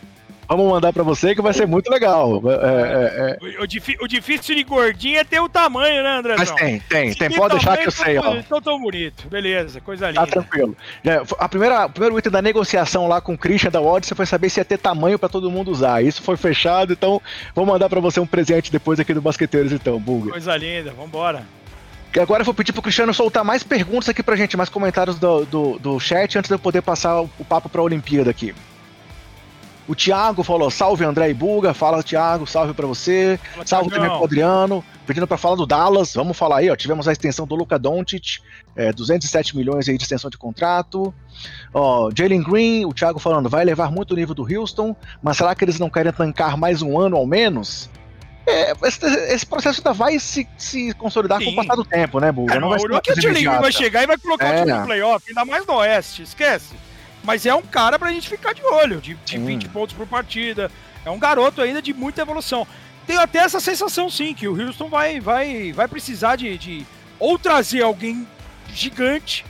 Vamos 0.48 0.72
mandar 0.72 0.93
para 0.93 1.04
você 1.04 1.36
que 1.36 1.41
vai 1.41 1.54
ser 1.54 1.68
muito 1.68 1.89
legal. 1.89 2.41
É, 2.45 2.54
é, 2.54 3.32
é. 3.32 3.60
O, 3.60 4.06
o, 4.06 4.08
difícil 4.08 4.56
de 4.56 4.64
gordinho 4.64 5.20
é 5.20 5.24
ter 5.24 5.41
o 5.41 5.50
tamanho, 5.50 6.02
né, 6.02 6.18
André? 6.18 6.36
Mas 6.38 6.52
tem, 6.52 6.80
tem, 6.80 7.14
tem. 7.14 7.32
Pode 7.32 7.56
deixar 7.56 7.78
que 7.78 7.88
eu 7.88 7.91
sei, 7.91 8.18
ó. 8.18 8.36
Então 8.36 8.62
tão 8.62 8.80
bonito. 8.80 9.28
Beleza, 9.28 9.82
coisa 9.82 10.06
tá 10.06 10.12
linda. 10.12 10.26
Tá 10.26 10.32
tranquilo. 10.32 10.76
A 11.38 11.50
primeira, 11.50 11.86
o 11.86 11.89
primeiro 11.89 12.18
item 12.18 12.32
da 12.32 12.41
negociação 12.41 13.08
lá 13.08 13.20
com 13.20 13.34
o 13.34 13.38
Christian 13.38 13.72
da 13.72 13.82
Odyssey 13.82 14.16
foi 14.16 14.26
saber 14.26 14.50
se 14.50 14.60
ia 14.60 14.66
ter 14.66 14.78
tamanho 14.78 15.20
para 15.20 15.28
todo 15.28 15.52
mundo 15.52 15.70
usar. 15.70 16.02
Isso 16.02 16.22
foi 16.22 16.38
fechado, 16.38 16.93
então 16.93 17.22
vou 17.54 17.66
mandar 17.66 17.89
para 17.89 18.00
você 18.00 18.20
um 18.20 18.28
presente 18.28 18.72
depois 18.72 19.00
aqui 19.00 19.14
do 19.14 19.22
Basqueteiros, 19.22 19.74
então, 19.74 20.00
Bulga. 20.00 20.32
Coisa 20.32 20.56
linda, 20.56 20.91
vambora. 20.91 21.43
Agora 22.18 22.41
eu 22.41 22.45
vou 22.45 22.54
pedir 22.54 22.72
pro 22.72 22.82
Cristiano 22.82 23.14
soltar 23.14 23.43
mais 23.43 23.64
perguntas 23.64 24.10
aqui 24.10 24.24
pra 24.24 24.36
gente, 24.36 24.58
mais 24.58 24.70
comentários 24.70 25.20
do, 25.20 25.45
do, 25.45 25.80
do 25.80 26.00
chat, 26.00 26.38
antes 26.38 26.48
de 26.48 26.56
eu 26.56 26.60
poder 26.60 26.82
passar 26.82 27.22
o, 27.22 27.30
o 27.38 27.45
papo 27.45 27.70
pra 27.70 27.82
Olimpíada 27.82 28.32
aqui. 28.32 28.56
O 29.88 29.96
Thiago 29.96 30.44
falou: 30.44 30.70
salve 30.70 31.06
André 31.06 31.30
e 31.30 31.34
Buga. 31.34 31.74
Fala, 31.74 32.04
Thiago, 32.04 32.46
salve 32.46 32.74
para 32.74 32.86
você. 32.86 33.40
Fala, 33.54 33.66
salve 33.66 33.90
também 33.90 34.10
pro 34.10 34.24
Adriano. 34.24 34.84
Pedindo 35.06 35.26
para 35.26 35.38
falar 35.38 35.56
do 35.56 35.66
Dallas. 35.66 36.14
Vamos 36.14 36.38
falar 36.38 36.58
aí, 36.58 36.70
ó. 36.70 36.76
Tivemos 36.76 37.08
a 37.08 37.14
extensão 37.14 37.48
do 37.48 37.56
Luca 37.56 37.80
Doncic, 37.80 38.40
é, 38.76 38.92
207 38.92 39.56
milhões 39.56 39.88
aí 39.88 39.98
de 39.98 40.04
extensão 40.04 40.30
de 40.30 40.38
contrato. 40.38 41.14
Ó, 41.74 42.12
Jalen 42.14 42.44
Green, 42.44 42.86
o 42.86 42.94
Thiago 42.94 43.18
falando: 43.18 43.48
vai 43.48 43.64
levar 43.64 43.90
muito 43.90 44.12
o 44.12 44.16
nível 44.16 44.36
do 44.36 44.44
Houston, 44.44 44.94
mas 45.24 45.38
será 45.38 45.56
que 45.56 45.64
eles 45.64 45.80
não 45.80 45.90
querem 45.90 46.12
tancar 46.12 46.58
mais 46.58 46.82
um 46.82 47.00
ano 47.00 47.16
ao 47.16 47.26
menos? 47.26 47.90
É, 48.46 48.72
esse, 48.84 49.06
esse, 49.06 49.46
processo 49.46 49.82
ainda 49.82 49.92
vai 49.92 50.18
se, 50.20 50.48
se 50.58 50.94
consolidar 50.94 51.40
Sim. 51.40 51.46
com 51.46 51.52
o 51.52 51.56
passar 51.56 51.76
do 51.76 51.84
tempo, 51.84 52.18
né, 52.22 52.32
Buga? 52.32 52.56
É, 52.56 52.60
não, 52.62 52.70
vai 52.70 52.80
o 52.80 53.02
que 53.02 53.12
o 53.12 53.22
Jalen 53.22 53.44
Green 53.44 53.60
vai 53.60 53.72
chegar 53.74 54.04
e 54.04 54.08
vai 54.08 54.18
colocar 54.18 54.48
é. 54.48 54.62
o 54.62 54.66
time 54.66 54.80
no 54.80 54.86
playoff, 54.86 55.26
ainda 55.28 55.44
mais 55.44 55.66
no 55.66 55.74
Oeste, 55.76 56.24
esquece. 56.24 56.74
Mas 57.28 57.46
é 57.46 57.54
um 57.54 57.62
cara 57.62 58.00
pra 58.00 58.10
gente 58.10 58.30
ficar 58.30 58.54
de 58.54 58.64
olho, 58.64 59.02
de, 59.02 59.14
de 59.14 59.38
20 59.38 59.68
pontos 59.68 59.94
por 59.94 60.08
partida. 60.08 60.72
É 61.04 61.12
um 61.12 61.20
garoto 61.20 61.62
ainda 61.62 61.82
de 61.82 61.94
muita 61.94 62.22
evolução. 62.22 62.66
Tenho 63.06 63.20
até 63.20 63.40
essa 63.40 63.60
sensação, 63.60 64.10
sim, 64.10 64.34
que 64.34 64.48
o 64.48 64.58
Houston 64.58 64.88
vai, 64.88 65.20
vai, 65.20 65.74
vai 65.74 65.90
precisar 65.90 66.38
de, 66.38 66.58
de 66.58 66.88
ou 67.20 67.38
trazer 67.38 67.84
alguém 67.84 68.26
gigante, 68.74 69.46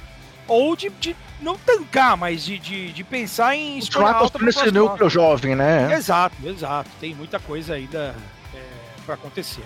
ou 0.47 0.75
de, 0.75 0.89
de 0.89 1.15
não 1.39 1.55
tancar, 1.55 2.17
mas 2.17 2.43
de, 2.43 2.57
de, 2.57 2.91
de 2.91 3.03
pensar 3.03 3.55
em 3.55 3.77
escolher 3.77 4.07
alta 4.07 4.43
esse 4.49 4.71
núcleo 4.71 5.07
jovem, 5.07 5.55
né? 5.55 5.93
Exato, 5.93 6.35
exato. 6.43 6.89
Tem 6.99 7.13
muita 7.13 7.39
coisa 7.39 7.75
ainda 7.75 8.15
é, 8.55 8.61
para 9.05 9.13
acontecer. 9.13 9.63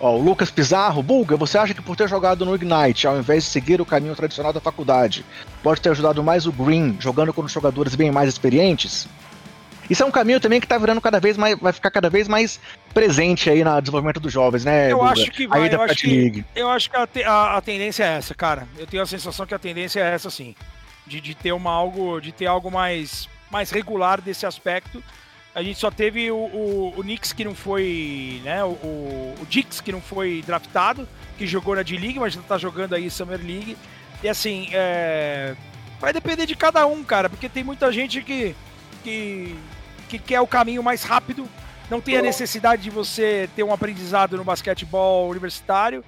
Ó, 0.00 0.16
o 0.16 0.22
Lucas 0.22 0.50
Pizarro, 0.50 1.02
Bulga, 1.02 1.36
você 1.36 1.56
acha 1.56 1.72
que 1.72 1.80
por 1.80 1.96
ter 1.96 2.08
jogado 2.08 2.44
no 2.44 2.54
Ignite, 2.54 3.06
ao 3.06 3.18
invés 3.18 3.44
de 3.44 3.50
seguir 3.50 3.80
o 3.80 3.86
caminho 3.86 4.14
tradicional 4.14 4.52
da 4.52 4.60
faculdade, 4.60 5.24
pode 5.62 5.80
ter 5.80 5.90
ajudado 5.90 6.22
mais 6.22 6.46
o 6.46 6.52
Green, 6.52 6.96
jogando 7.00 7.32
com 7.32 7.46
jogadores 7.48 7.94
bem 7.94 8.10
mais 8.10 8.28
experientes? 8.28 9.08
Isso 9.88 10.02
é 10.02 10.06
um 10.06 10.10
caminho 10.10 10.40
também 10.40 10.60
que 10.60 10.66
tá 10.66 10.76
virando 10.76 11.00
cada 11.00 11.20
vez 11.20 11.36
mais, 11.36 11.58
vai 11.58 11.72
ficar 11.72 11.90
cada 11.90 12.10
vez 12.10 12.28
mais 12.28 12.60
presente 12.92 13.48
aí 13.48 13.62
no 13.62 13.80
desenvolvimento 13.80 14.20
dos 14.20 14.32
jovens, 14.32 14.64
né? 14.64 14.92
Eu 14.92 14.98
Buga? 14.98 15.10
acho 15.12 15.30
que 15.30 15.46
vai, 15.46 15.72
eu 15.72 15.82
acho 15.82 15.94
que, 15.94 16.44
eu 16.54 16.68
acho 16.68 16.90
que 16.90 16.96
a, 16.96 17.06
te, 17.06 17.22
a, 17.22 17.56
a, 17.56 17.60
tendência 17.60 18.04
é 18.04 18.16
essa, 18.16 18.34
cara. 18.34 18.66
Eu 18.76 18.86
tenho 18.86 19.02
a 19.02 19.06
sensação 19.06 19.46
que 19.46 19.54
a 19.54 19.58
tendência 19.58 20.00
é 20.00 20.12
essa, 20.12 20.28
sim, 20.28 20.54
de, 21.06 21.20
de 21.20 21.34
ter 21.34 21.52
uma 21.52 21.70
algo, 21.70 22.20
de 22.20 22.32
ter 22.32 22.46
algo 22.46 22.70
mais, 22.70 23.28
mais 23.50 23.70
regular 23.70 24.20
desse 24.20 24.44
aspecto 24.44 25.02
a 25.56 25.62
gente 25.62 25.78
só 25.78 25.90
teve 25.90 26.30
o, 26.30 26.36
o, 26.36 26.94
o 26.98 27.02
Knicks 27.02 27.32
que 27.32 27.42
não 27.42 27.54
foi, 27.54 28.42
né? 28.44 28.62
O, 28.62 28.68
o, 29.40 29.46
Dix 29.48 29.80
que 29.80 29.90
não 29.90 30.02
foi 30.02 30.44
draftado, 30.46 31.08
que 31.38 31.46
jogou 31.46 31.74
na 31.74 31.82
D-League, 31.82 32.20
mas 32.20 32.36
tá 32.36 32.58
jogando 32.58 32.94
aí 32.94 33.10
Summer 33.10 33.40
League. 33.40 33.74
E 34.22 34.28
assim, 34.28 34.68
é... 34.74 35.56
vai 35.98 36.12
depender 36.12 36.44
de 36.44 36.54
cada 36.54 36.86
um, 36.86 37.02
cara, 37.02 37.30
porque 37.30 37.48
tem 37.48 37.64
muita 37.64 37.90
gente 37.90 38.20
que, 38.20 38.54
que, 39.02 39.56
que 40.10 40.18
quer 40.18 40.42
o 40.42 40.46
caminho 40.46 40.82
mais 40.82 41.04
rápido, 41.04 41.48
não 41.88 42.02
tem 42.02 42.18
a 42.18 42.22
necessidade 42.22 42.82
de 42.82 42.90
você 42.90 43.48
ter 43.56 43.62
um 43.62 43.72
aprendizado 43.72 44.36
no 44.36 44.44
basquetebol 44.44 45.30
universitário. 45.30 46.04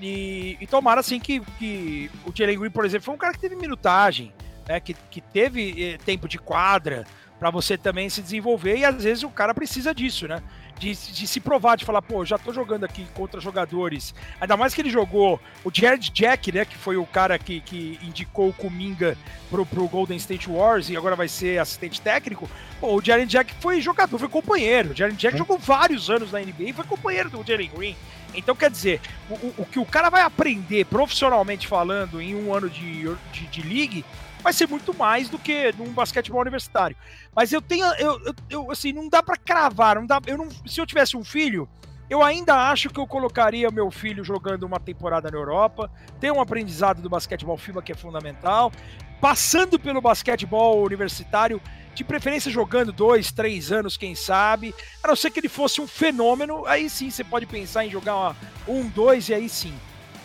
E, 0.00 0.58
e 0.60 0.66
tomara 0.66 0.98
assim 0.98 1.20
que, 1.20 1.38
que 1.56 2.10
o 2.26 2.32
Jalen 2.34 2.58
Green, 2.58 2.70
por 2.72 2.84
exemplo, 2.84 3.04
foi 3.04 3.14
um 3.14 3.18
cara 3.18 3.32
que 3.32 3.38
teve 3.38 3.54
minutagem, 3.54 4.32
né, 4.68 4.80
que, 4.80 4.94
que 5.08 5.20
teve 5.20 5.92
eh, 5.92 5.98
tempo 6.04 6.26
de 6.26 6.38
quadra, 6.38 7.06
para 7.42 7.50
você 7.50 7.76
também 7.76 8.08
se 8.08 8.22
desenvolver 8.22 8.76
e 8.76 8.84
às 8.84 9.02
vezes 9.02 9.24
o 9.24 9.28
cara 9.28 9.52
precisa 9.52 9.92
disso, 9.92 10.28
né? 10.28 10.40
De, 10.78 10.94
de, 10.94 11.26
se 11.26 11.40
provar, 11.40 11.76
de 11.76 11.84
falar, 11.84 12.00
pô, 12.00 12.24
já 12.24 12.38
tô 12.38 12.52
jogando 12.52 12.84
aqui 12.84 13.04
contra 13.14 13.40
jogadores. 13.40 14.14
Ainda 14.40 14.56
mais 14.56 14.72
que 14.72 14.80
ele 14.80 14.90
jogou 14.90 15.40
o 15.64 15.70
Jared 15.74 16.08
Jack, 16.12 16.52
né? 16.52 16.64
Que 16.64 16.78
foi 16.78 16.96
o 16.96 17.04
cara 17.04 17.36
que, 17.40 17.60
que 17.60 17.98
indicou 18.00 18.50
o 18.50 18.52
Kuminga 18.52 19.18
pro, 19.50 19.66
pro 19.66 19.88
Golden 19.88 20.16
State 20.18 20.48
Wars 20.48 20.88
e 20.88 20.96
agora 20.96 21.16
vai 21.16 21.26
ser 21.26 21.58
assistente 21.58 22.00
técnico. 22.00 22.48
Pô, 22.78 22.94
o 22.94 23.04
Jared 23.04 23.28
Jack 23.28 23.52
foi 23.58 23.80
jogador, 23.80 24.16
foi 24.16 24.28
companheiro. 24.28 24.92
O 24.92 24.96
Jared 24.96 25.18
Jack 25.18 25.34
hum. 25.34 25.38
jogou 25.38 25.58
vários 25.58 26.10
anos 26.10 26.30
na 26.30 26.38
NBA 26.38 26.68
e 26.68 26.72
foi 26.72 26.84
companheiro 26.84 27.28
do 27.28 27.44
Jalen 27.44 27.72
Green. 27.76 27.96
Então, 28.36 28.54
quer 28.54 28.70
dizer, 28.70 29.00
o, 29.28 29.34
o, 29.58 29.66
que 29.66 29.80
o 29.80 29.84
cara 29.84 30.08
vai 30.10 30.22
aprender 30.22 30.86
profissionalmente 30.86 31.66
falando 31.66 32.22
em 32.22 32.36
um 32.36 32.54
ano 32.54 32.70
de, 32.70 33.02
de, 33.32 33.46
de 33.48 33.62
league 33.62 34.04
vai 34.42 34.52
ser 34.52 34.68
muito 34.68 34.92
mais 34.94 35.28
do 35.28 35.38
que 35.38 35.72
num 35.78 35.92
basquetebol 35.92 36.40
universitário. 36.40 36.96
Mas 37.34 37.52
eu 37.52 37.62
tenho, 37.62 37.86
eu, 37.94 38.20
eu, 38.26 38.34
eu 38.50 38.70
assim, 38.70 38.92
não 38.92 39.08
dá 39.08 39.22
para 39.22 39.36
cravar, 39.36 39.96
não 39.96 40.06
dá, 40.06 40.20
eu 40.26 40.36
não, 40.36 40.48
se 40.66 40.80
eu 40.80 40.86
tivesse 40.86 41.16
um 41.16 41.24
filho, 41.24 41.68
eu 42.10 42.22
ainda 42.22 42.70
acho 42.70 42.90
que 42.90 43.00
eu 43.00 43.06
colocaria 43.06 43.70
meu 43.70 43.90
filho 43.90 44.24
jogando 44.24 44.64
uma 44.64 44.80
temporada 44.80 45.30
na 45.30 45.36
Europa, 45.36 45.90
ter 46.20 46.30
um 46.30 46.40
aprendizado 46.40 47.00
do 47.00 47.08
basquetebol 47.08 47.56
FIBA 47.56 47.82
que 47.82 47.92
é 47.92 47.94
fundamental, 47.94 48.72
passando 49.20 49.78
pelo 49.78 50.00
basquetebol 50.00 50.84
universitário, 50.84 51.60
de 51.94 52.02
preferência 52.02 52.50
jogando 52.50 52.90
dois, 52.90 53.30
três 53.30 53.70
anos, 53.70 53.96
quem 53.96 54.14
sabe, 54.14 54.74
a 55.02 55.08
não 55.08 55.14
ser 55.14 55.30
que 55.30 55.40
ele 55.40 55.48
fosse 55.48 55.80
um 55.80 55.86
fenômeno, 55.86 56.66
aí 56.66 56.88
sim 56.88 57.10
você 57.10 57.22
pode 57.22 57.46
pensar 57.46 57.84
em 57.84 57.90
jogar 57.90 58.16
uma, 58.16 58.36
um, 58.66 58.88
dois 58.88 59.28
e 59.28 59.34
aí 59.34 59.48
sim 59.48 59.74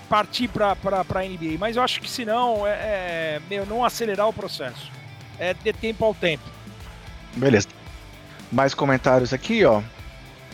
partir 0.10 0.48
para 0.48 0.72
a 0.72 1.24
NBA. 1.24 1.58
Mas 1.60 1.76
eu 1.76 1.84
acho 1.84 2.02
que 2.02 2.10
se 2.10 2.26
não, 2.26 2.66
é, 2.66 2.72
é 2.72 3.42
meu, 3.50 3.66
não 3.66 3.84
acelerar 3.84 4.28
o 4.28 4.34
processo. 4.34 4.92
É 5.40 5.54
ter 5.54 5.76
tempo 5.76 6.04
ao 6.04 6.14
tempo. 6.14 6.44
Beleza. 7.36 7.68
Mais 8.52 8.74
comentários 8.74 9.34
aqui, 9.34 9.64
ó. 9.66 9.82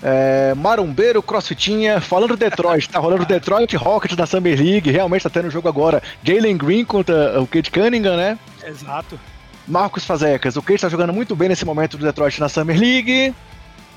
É, 0.02 0.54
Marumbeiro, 0.56 1.24
Crossfitinha, 1.24 2.02
falando 2.02 2.36
Detroit, 2.36 2.90
tá 2.90 3.00
rolando 3.00 3.26
Detroit 3.26 3.74
Rockets 3.78 4.18
na 4.18 4.26
Summer 4.26 4.60
League, 4.60 4.92
realmente 4.92 5.24
tá 5.24 5.30
tendo 5.30 5.50
jogo 5.50 5.70
agora. 5.70 6.04
Jalen 6.22 6.58
Green 6.58 6.84
contra 6.84 7.40
o 7.42 7.48
Kate 7.48 7.72
Cunningham, 7.72 8.18
né? 8.18 8.38
Exato. 8.66 9.18
Marcos 9.66 10.04
Fazecas, 10.04 10.58
o 10.58 10.62
Kate 10.62 10.82
tá 10.82 10.90
jogando 10.90 11.14
muito 11.14 11.38
bem 11.38 11.48
nesse 11.48 11.64
momento 11.64 11.98
do 11.98 12.06
Detroit 12.06 12.38
na 12.42 12.50
Summer 12.50 12.78
League. 12.78 13.34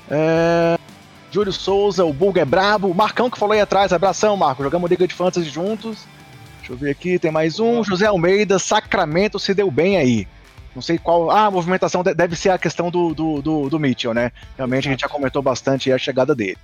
É, 0.09 0.77
Júlio 1.31 1.51
Souza, 1.51 2.05
o 2.05 2.13
Bulga 2.13 2.41
é 2.41 2.45
brabo. 2.45 2.87
O 2.87 2.95
Marcão 2.95 3.29
que 3.29 3.37
falou 3.37 3.53
aí 3.53 3.61
atrás, 3.61 3.91
abração, 3.91 4.37
Marco. 4.37 4.63
Jogamos 4.63 4.89
Liga 4.89 5.07
de 5.07 5.13
Fantasy 5.13 5.49
juntos. 5.49 6.05
Deixa 6.59 6.73
eu 6.73 6.77
ver 6.77 6.91
aqui, 6.91 7.19
tem 7.19 7.31
mais 7.31 7.59
um. 7.59 7.83
José 7.83 8.05
Almeida, 8.05 8.59
Sacramento 8.59 9.39
se 9.39 9.53
deu 9.53 9.69
bem 9.69 9.97
aí. 9.97 10.27
Não 10.75 10.81
sei 10.81 10.97
qual. 10.97 11.31
Ah, 11.31 11.45
a 11.45 11.51
movimentação 11.51 12.03
deve 12.03 12.35
ser 12.35 12.49
a 12.49 12.57
questão 12.57 12.91
do, 12.91 13.13
do, 13.13 13.41
do, 13.41 13.69
do 13.69 13.79
Mitchell, 13.79 14.13
né? 14.13 14.31
Realmente 14.55 14.87
a 14.87 14.91
gente 14.91 15.01
já 15.01 15.09
comentou 15.09 15.41
bastante 15.41 15.91
a 15.91 15.97
chegada 15.97 16.35
dele. 16.35 16.57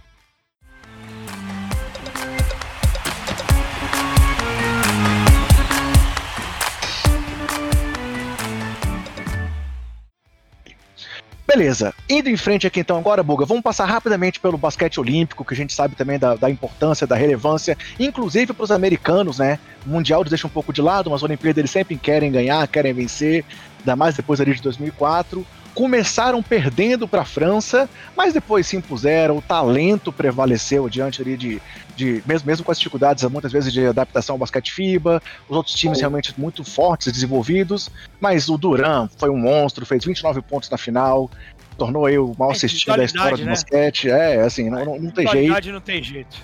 Beleza, 11.56 11.94
indo 12.10 12.30
em 12.30 12.36
frente 12.36 12.66
aqui 12.66 12.80
então 12.80 12.98
agora, 12.98 13.22
Buga, 13.22 13.46
vamos 13.46 13.62
passar 13.62 13.86
rapidamente 13.86 14.40
pelo 14.40 14.58
basquete 14.58 15.00
olímpico, 15.00 15.46
que 15.46 15.54
a 15.54 15.56
gente 15.56 15.72
sabe 15.72 15.96
também 15.96 16.18
da, 16.18 16.36
da 16.36 16.50
importância, 16.50 17.06
da 17.06 17.16
relevância, 17.16 17.78
inclusive 18.00 18.54
para 18.54 18.64
os 18.64 18.72
americanos, 18.72 19.38
né? 19.38 19.60
O 19.86 19.90
Mundial 19.90 20.22
eles 20.22 20.32
deixam 20.32 20.48
um 20.48 20.52
pouco 20.52 20.74
de 20.74 20.82
lado, 20.82 21.12
mas 21.12 21.22
a 21.22 21.26
Olimpíada 21.28 21.60
eles 21.60 21.70
sempre 21.70 21.96
querem 21.96 22.32
ganhar, 22.32 22.68
querem 22.68 22.92
vencer, 22.92 23.46
ainda 23.78 23.96
mais 23.96 24.16
depois 24.16 24.42
ali 24.42 24.52
de 24.56 24.64
2004 24.64 25.46
começaram 25.74 26.42
perdendo 26.42 27.08
para 27.08 27.22
a 27.22 27.26
França, 27.26 27.90
mas 28.16 28.34
depois 28.34 28.68
se 28.68 28.76
impuseram, 28.76 29.38
o 29.38 29.42
talento 29.42 30.12
prevaleceu 30.12 30.88
diante 30.88 31.22
ali 31.22 31.36
de, 31.36 31.62
de 31.96 32.24
mesmo, 32.26 32.48
mesmo 32.48 32.66
com 32.66 32.72
as 32.72 32.78
dificuldades 32.78 33.24
muitas 33.26 33.52
vezes 33.52 33.74
de 33.74 33.86
adaptação 33.86 34.36
ao 34.36 34.40
basquete 34.40 34.72
FIBA, 34.72 35.22
os 35.50 35.56
outros 35.56 35.76
times 35.76 36.00
realmente 36.00 36.34
muito 36.40 36.64
fortes 36.64 37.08
e 37.08 37.12
desenvolvidos, 37.12 37.90
mas 38.20 38.50
o 38.50 38.58
Duran 38.58 39.10
foi 39.18 39.30
um 39.30 39.38
monstro, 39.38 39.86
fez 39.86 40.06
29 40.06 40.42
pontos 40.42 40.70
na 40.70 40.78
final, 40.78 41.30
tornou 41.78 42.06
aí 42.06 42.18
o 42.18 42.34
maior 42.38 42.52
é, 42.52 42.56
assistido 42.56 42.96
da 42.96 43.04
história 43.04 43.38
do 43.38 43.44
né? 43.44 43.52
basquete, 43.52 44.10
é, 44.10 44.42
assim, 44.42 44.70
não, 44.70 44.86
não, 44.86 45.00
não 45.00 45.12
tem 45.12 45.28
jeito. 45.28 45.72
não 45.72 45.82
tem 45.82 46.04
jeito. 46.04 46.38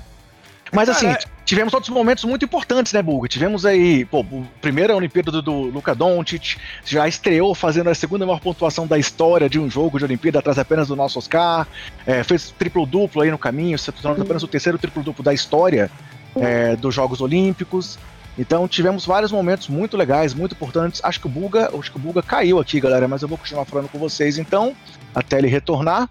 Mas 0.71 0.89
assim, 0.89 1.07
é 1.07 1.17
tivemos 1.49 1.73
outros 1.73 1.91
momentos 1.91 2.23
muito 2.25 2.45
importantes, 2.45 2.93
né, 2.93 3.01
Bulga? 3.01 3.27
Tivemos 3.27 3.65
aí, 3.65 4.05
pô, 4.05 4.19
o 4.19 4.47
primeiro 4.61 4.95
Olimpíada 4.95 5.31
do, 5.31 5.41
do 5.41 5.51
Luka 5.61 5.95
Doncic, 5.95 6.57
já 6.85 7.07
estreou 7.07 7.55
fazendo 7.55 7.89
a 7.89 7.95
segunda 7.95 8.23
maior 8.23 8.39
pontuação 8.39 8.85
da 8.85 8.99
história 8.99 9.49
de 9.49 9.59
um 9.59 9.67
jogo 9.67 9.97
de 9.97 10.05
Olimpíada, 10.05 10.37
atrás 10.37 10.59
apenas 10.59 10.89
do 10.89 10.95
nosso 10.95 11.17
Oscar, 11.17 11.67
é, 12.05 12.23
fez 12.23 12.51
triplo-duplo 12.51 13.23
aí 13.23 13.31
no 13.31 13.37
caminho, 13.39 13.79
se 13.79 13.91
tornando 13.91 14.21
apenas 14.21 14.43
o 14.43 14.47
terceiro 14.47 14.77
triplo-duplo 14.77 15.23
da 15.23 15.33
história 15.33 15.89
é, 16.35 16.75
dos 16.75 16.93
Jogos 16.93 17.19
Olímpicos. 17.19 17.97
Então 18.37 18.67
tivemos 18.67 19.03
vários 19.03 19.31
momentos 19.31 19.67
muito 19.67 19.97
legais, 19.97 20.35
muito 20.35 20.51
importantes. 20.51 21.01
Acho 21.03 21.19
que 21.19 21.25
o 21.25 21.29
Buga, 21.31 21.71
acho 21.75 21.91
que 21.91 21.97
o 21.97 21.99
Buga 21.99 22.21
caiu 22.21 22.59
aqui, 22.59 22.79
galera, 22.79 23.07
mas 23.07 23.23
eu 23.23 23.27
vou 23.27 23.39
continuar 23.39 23.65
falando 23.65 23.89
com 23.89 23.97
vocês 23.97 24.37
então, 24.37 24.75
até 25.15 25.39
ele 25.39 25.47
retornar. 25.47 26.07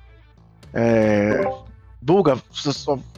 É, 0.74 1.40
Buga, 2.00 2.38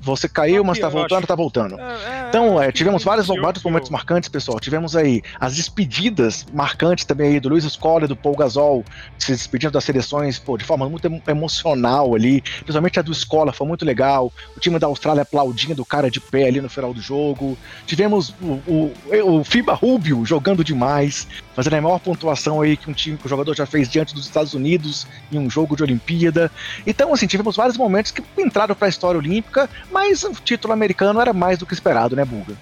você 0.01 0.27
caiu, 0.27 0.65
mas 0.65 0.79
tá 0.79 0.89
voltando, 0.89 1.27
tá 1.27 1.35
voltando. 1.35 1.79
É, 1.79 1.83
é, 1.83 2.29
então, 2.29 2.63
é, 2.63 2.73
tivemos 2.73 3.05
vários, 3.05 3.27
vários 3.27 3.63
momentos 3.63 3.91
marcantes, 3.91 4.31
pessoal. 4.31 4.59
Tivemos 4.59 4.97
aí 4.97 5.23
as 5.39 5.57
despedidas 5.57 6.47
marcantes 6.53 7.05
também 7.05 7.33
aí 7.33 7.41
do 7.41 7.51
Luiz 7.51 7.65
Scola 7.65 8.05
e 8.05 8.09
do 8.09 8.17
Paul 8.17 8.35
Gasol, 8.35 8.83
se 9.19 9.33
despedindo 9.33 9.73
das 9.73 9.85
seleções, 9.85 10.39
pô, 10.39 10.57
de 10.57 10.65
forma 10.65 10.89
muito 10.89 11.07
emocional 11.29 12.15
ali. 12.15 12.41
Principalmente 12.41 12.99
a 12.99 13.03
do 13.03 13.13
Escola, 13.13 13.53
foi 13.53 13.67
muito 13.67 13.85
legal. 13.85 14.33
O 14.57 14.61
time 14.61 14.79
da 14.79 14.87
Austrália 14.87 15.23
aplaudindo 15.23 15.83
o 15.83 15.87
cara 15.87 16.11
de 16.11 16.19
pé 16.19 16.49
ali 16.49 16.63
no 16.63 16.71
final 16.71 16.95
do 16.95 17.03
jogo. 17.03 17.59
Tivemos 17.85 18.35
o, 18.41 18.63
o, 18.67 18.95
o 19.25 19.45
FIBA 19.45 19.75
Rubio 19.75 20.25
jogando 20.25 20.65
demais, 20.65 21.29
fazendo 21.55 21.75
a 21.75 21.81
maior 21.81 21.99
pontuação 21.99 22.61
aí 22.61 22.77
que 22.77 22.91
um 22.91 22.93
time 22.93 23.17
que 23.17 23.27
o 23.27 23.29
jogador 23.29 23.55
já 23.55 23.67
fez 23.67 23.89
diante 23.89 24.15
dos 24.15 24.25
Estados 24.27 24.55
Unidos 24.55 25.07
em 25.33 25.39
um 25.39 25.51
jogo 25.51 25.77
de 25.77 25.83
Olimpíada. 25.83 26.51
Então, 26.87 27.13
assim, 27.13 27.27
tivemos 27.27 27.57
vários 27.57 27.77
momentos 27.77 28.13
que 28.13 28.23
entraram 28.39 28.75
para 28.75 28.87
a 28.87 28.89
história 28.89 29.19
olímpica, 29.19 29.69
mas 29.91 30.23
o 30.23 30.33
título 30.33 30.73
americano 30.73 31.21
era 31.21 31.33
mais 31.33 31.59
do 31.59 31.67
que 31.67 31.75
esperado, 31.75 32.17
né, 32.17 32.25
Buga? 32.25 32.57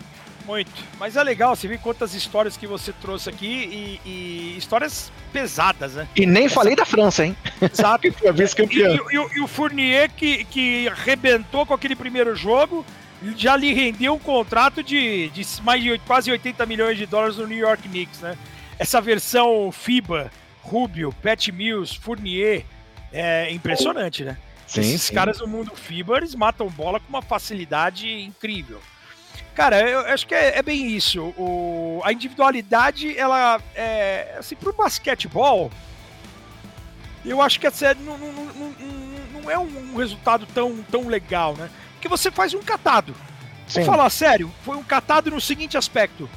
Muito. 0.48 0.82
Mas 0.98 1.14
é 1.14 1.22
legal, 1.22 1.54
você 1.54 1.68
viu 1.68 1.78
quantas 1.78 2.14
histórias 2.14 2.56
que 2.56 2.66
você 2.66 2.90
trouxe 2.90 3.28
aqui 3.28 3.46
e, 3.46 4.00
e 4.08 4.54
histórias 4.56 5.12
pesadas, 5.30 5.92
né? 5.92 6.08
E 6.16 6.24
nem 6.24 6.46
Essa... 6.46 6.54
falei 6.54 6.74
da 6.74 6.86
França, 6.86 7.26
hein? 7.26 7.36
Exato. 7.60 8.00
que 8.10 8.10
foi 8.10 8.28
a 8.28 8.32
vice-campeã. 8.32 8.94
E, 8.94 9.14
e, 9.14 9.36
e, 9.36 9.40
o 9.42 9.46
Fournier 9.46 10.10
que, 10.10 10.44
que 10.44 10.88
arrebentou 10.88 11.66
com 11.66 11.74
aquele 11.74 11.94
primeiro 11.94 12.34
jogo 12.34 12.84
já 13.36 13.56
lhe 13.56 13.74
rendeu 13.74 14.14
um 14.14 14.18
contrato 14.18 14.82
de, 14.82 15.28
de 15.30 15.46
mais 15.62 15.82
de 15.82 15.98
quase 16.06 16.30
80 16.30 16.64
milhões 16.64 16.96
de 16.96 17.04
dólares 17.04 17.36
no 17.36 17.46
New 17.46 17.58
York 17.58 17.86
Knicks, 17.86 18.20
né? 18.20 18.34
Essa 18.78 19.00
versão 19.00 19.72
FIBA, 19.72 20.30
Rubio, 20.62 21.12
Pat 21.22 21.48
Mills, 21.48 21.98
Fournier, 21.98 22.64
é 23.12 23.50
impressionante, 23.50 24.24
né? 24.24 24.36
Sim, 24.66 24.80
Esses 24.80 25.02
sim. 25.02 25.14
caras 25.14 25.38
do 25.38 25.48
mundo 25.48 25.74
FIBA, 25.74 26.18
eles 26.18 26.34
matam 26.34 26.68
bola 26.68 27.00
com 27.00 27.08
uma 27.08 27.22
facilidade 27.22 28.08
incrível. 28.08 28.80
Cara, 29.54 29.80
eu 29.80 30.00
acho 30.00 30.26
que 30.26 30.34
é, 30.34 30.58
é 30.58 30.62
bem 30.62 30.86
isso. 30.86 31.20
O, 31.36 32.00
a 32.04 32.12
individualidade, 32.12 33.18
ela 33.18 33.60
é. 33.74 34.36
Assim, 34.38 34.54
pro 34.54 34.72
basquetebol, 34.72 35.70
eu 37.24 37.42
acho 37.42 37.58
que 37.58 37.66
essa 37.66 37.92
não, 37.94 38.16
não, 38.16 38.32
não, 38.32 38.74
não 39.32 39.50
é 39.50 39.58
um 39.58 39.96
resultado 39.96 40.46
tão, 40.54 40.76
tão 40.84 41.08
legal, 41.08 41.56
né? 41.56 41.70
Porque 41.94 42.08
você 42.08 42.30
faz 42.30 42.54
um 42.54 42.62
catado. 42.62 43.14
Sim. 43.66 43.80
Vou 43.80 43.90
falar 43.90 44.08
sério, 44.10 44.52
foi 44.64 44.76
um 44.76 44.82
catado 44.84 45.30
no 45.30 45.40
seguinte 45.40 45.76
aspecto: 45.76 46.30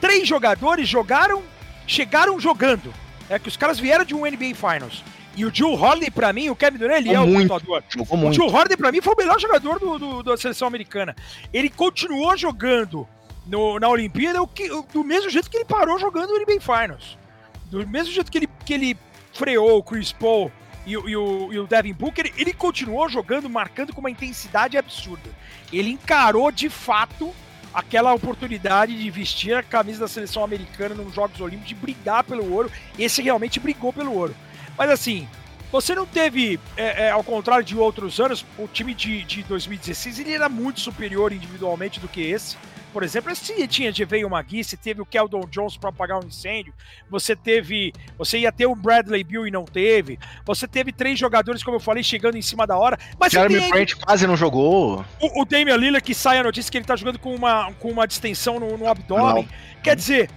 três 0.00 0.26
jogadores 0.26 0.88
jogaram, 0.88 1.42
chegaram 1.86 2.38
jogando. 2.38 2.92
É 3.28 3.38
que 3.38 3.48
os 3.48 3.56
caras 3.56 3.78
vieram 3.78 4.04
de 4.04 4.14
um 4.14 4.26
NBA 4.26 4.54
Finals. 4.54 5.02
E 5.36 5.44
o 5.44 5.52
Joe 5.52 5.74
Holiday, 5.74 6.10
pra 6.10 6.32
mim, 6.32 6.48
o 6.48 6.56
Kevin 6.56 6.78
Durant, 6.78 6.98
ele 6.98 7.12
é 7.12 7.18
muito, 7.18 7.46
o 7.46 7.58
pontuador. 7.60 7.82
o 8.08 8.16
muito. 8.16 8.36
Joe 8.36 8.48
Holiday, 8.48 8.76
pra 8.76 8.92
mim, 8.92 9.00
foi 9.00 9.14
o 9.14 9.16
melhor 9.16 9.40
jogador 9.40 9.80
do, 9.80 9.98
do, 9.98 10.22
da 10.22 10.36
seleção 10.36 10.68
americana. 10.68 11.16
Ele 11.52 11.68
continuou 11.68 12.36
jogando 12.36 13.06
no, 13.46 13.78
na 13.80 13.88
Olimpíada 13.88 14.40
o 14.42 14.46
que, 14.46 14.68
do 14.92 15.02
mesmo 15.02 15.30
jeito 15.30 15.50
que 15.50 15.56
ele 15.56 15.64
parou 15.64 15.98
jogando 15.98 16.30
no 16.30 16.38
NBA 16.38 16.60
Finals. 16.60 17.18
Do 17.66 17.86
mesmo 17.86 18.12
jeito 18.12 18.30
que 18.30 18.38
ele, 18.38 18.48
que 18.64 18.74
ele 18.74 18.96
freou 19.32 19.78
o 19.78 19.82
Chris 19.82 20.12
Paul 20.12 20.52
e, 20.86 20.92
e, 20.92 20.96
o, 21.16 21.52
e 21.52 21.58
o 21.58 21.66
Devin 21.66 21.94
Booker, 21.94 22.32
ele 22.36 22.52
continuou 22.52 23.08
jogando, 23.08 23.50
marcando 23.50 23.92
com 23.92 24.00
uma 24.00 24.10
intensidade 24.10 24.78
absurda. 24.78 25.30
Ele 25.72 25.90
encarou, 25.90 26.52
de 26.52 26.68
fato, 26.68 27.34
aquela 27.74 28.14
oportunidade 28.14 28.96
de 28.96 29.10
vestir 29.10 29.54
a 29.54 29.62
camisa 29.62 30.00
da 30.00 30.08
seleção 30.08 30.44
americana 30.44 30.94
nos 30.94 31.12
Jogos 31.12 31.40
Olímpicos, 31.40 31.68
de 31.68 31.74
brigar 31.74 32.22
pelo 32.22 32.50
ouro. 32.52 32.70
Esse 32.98 33.20
realmente 33.20 33.58
brigou 33.58 33.92
pelo 33.92 34.14
ouro. 34.14 34.34
Mas 34.78 34.90
assim, 34.90 35.28
você 35.72 35.94
não 35.94 36.06
teve, 36.06 36.60
é, 36.76 37.06
é, 37.06 37.10
ao 37.10 37.24
contrário 37.24 37.64
de 37.64 37.76
outros 37.76 38.20
anos, 38.20 38.46
o 38.56 38.68
time 38.68 38.94
de, 38.94 39.24
de 39.24 39.42
2016 39.42 40.20
ele 40.20 40.32
era 40.32 40.48
muito 40.48 40.80
superior 40.80 41.32
individualmente 41.32 41.98
do 41.98 42.06
que 42.06 42.22
esse. 42.22 42.56
Por 42.94 43.02
exemplo, 43.02 43.34
se 43.34 43.66
tinha 43.66 43.90
de 43.90 44.04
veio 44.04 44.24
uma 44.24 44.46
se 44.62 44.76
teve 44.76 45.02
o 45.02 45.04
Keldon 45.04 45.48
Jones 45.50 45.76
para 45.76 45.90
apagar 45.90 46.22
um 46.22 46.28
incêndio, 46.28 46.72
você 47.10 47.34
teve, 47.34 47.92
você 48.16 48.38
ia 48.38 48.52
ter 48.52 48.66
o 48.66 48.74
Bradley 48.76 49.24
Bill 49.24 49.48
e 49.48 49.50
não 49.50 49.64
teve, 49.64 50.16
você 50.46 50.68
teve 50.68 50.92
três 50.92 51.18
jogadores, 51.18 51.64
como 51.64 51.76
eu 51.76 51.80
falei, 51.80 52.04
chegando 52.04 52.38
em 52.38 52.42
cima 52.42 52.68
da 52.68 52.78
hora, 52.78 52.96
mas 53.18 53.32
Jeremy 53.32 53.58
tem... 53.58 53.70
Brent 53.70 53.94
quase 53.94 54.28
não 54.28 54.36
jogou. 54.36 55.04
O, 55.20 55.42
o 55.42 55.44
Damian 55.44 55.74
Lillard 55.74 56.04
que 56.04 56.14
sai 56.14 56.38
a 56.38 56.44
notícia 56.44 56.70
que 56.70 56.78
ele 56.78 56.84
tá 56.84 56.94
jogando 56.94 57.18
com 57.18 57.34
uma, 57.34 57.72
com 57.80 57.90
uma 57.90 58.06
distensão 58.06 58.60
no, 58.60 58.78
no 58.78 58.86
abdômen, 58.86 59.42
não. 59.42 59.82
quer 59.82 59.96
dizer, 59.96 60.30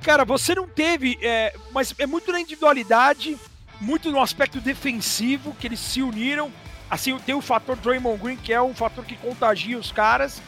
cara, 0.00 0.24
você 0.24 0.54
não 0.54 0.68
teve, 0.68 1.18
é, 1.20 1.52
mas 1.72 1.92
é 1.98 2.06
muito 2.06 2.30
na 2.30 2.38
individualidade, 2.38 3.36
muito 3.80 4.12
no 4.12 4.20
aspecto 4.20 4.60
defensivo 4.60 5.52
que 5.58 5.66
eles 5.66 5.80
se 5.80 6.00
uniram, 6.00 6.52
assim, 6.88 7.18
tem 7.18 7.34
o 7.34 7.40
fator 7.40 7.74
Draymond 7.74 8.22
Green, 8.22 8.36
que 8.36 8.52
é 8.52 8.62
um 8.62 8.72
fator 8.72 9.04
que 9.04 9.16
contagia 9.16 9.76
os 9.76 9.90
caras, 9.90 10.40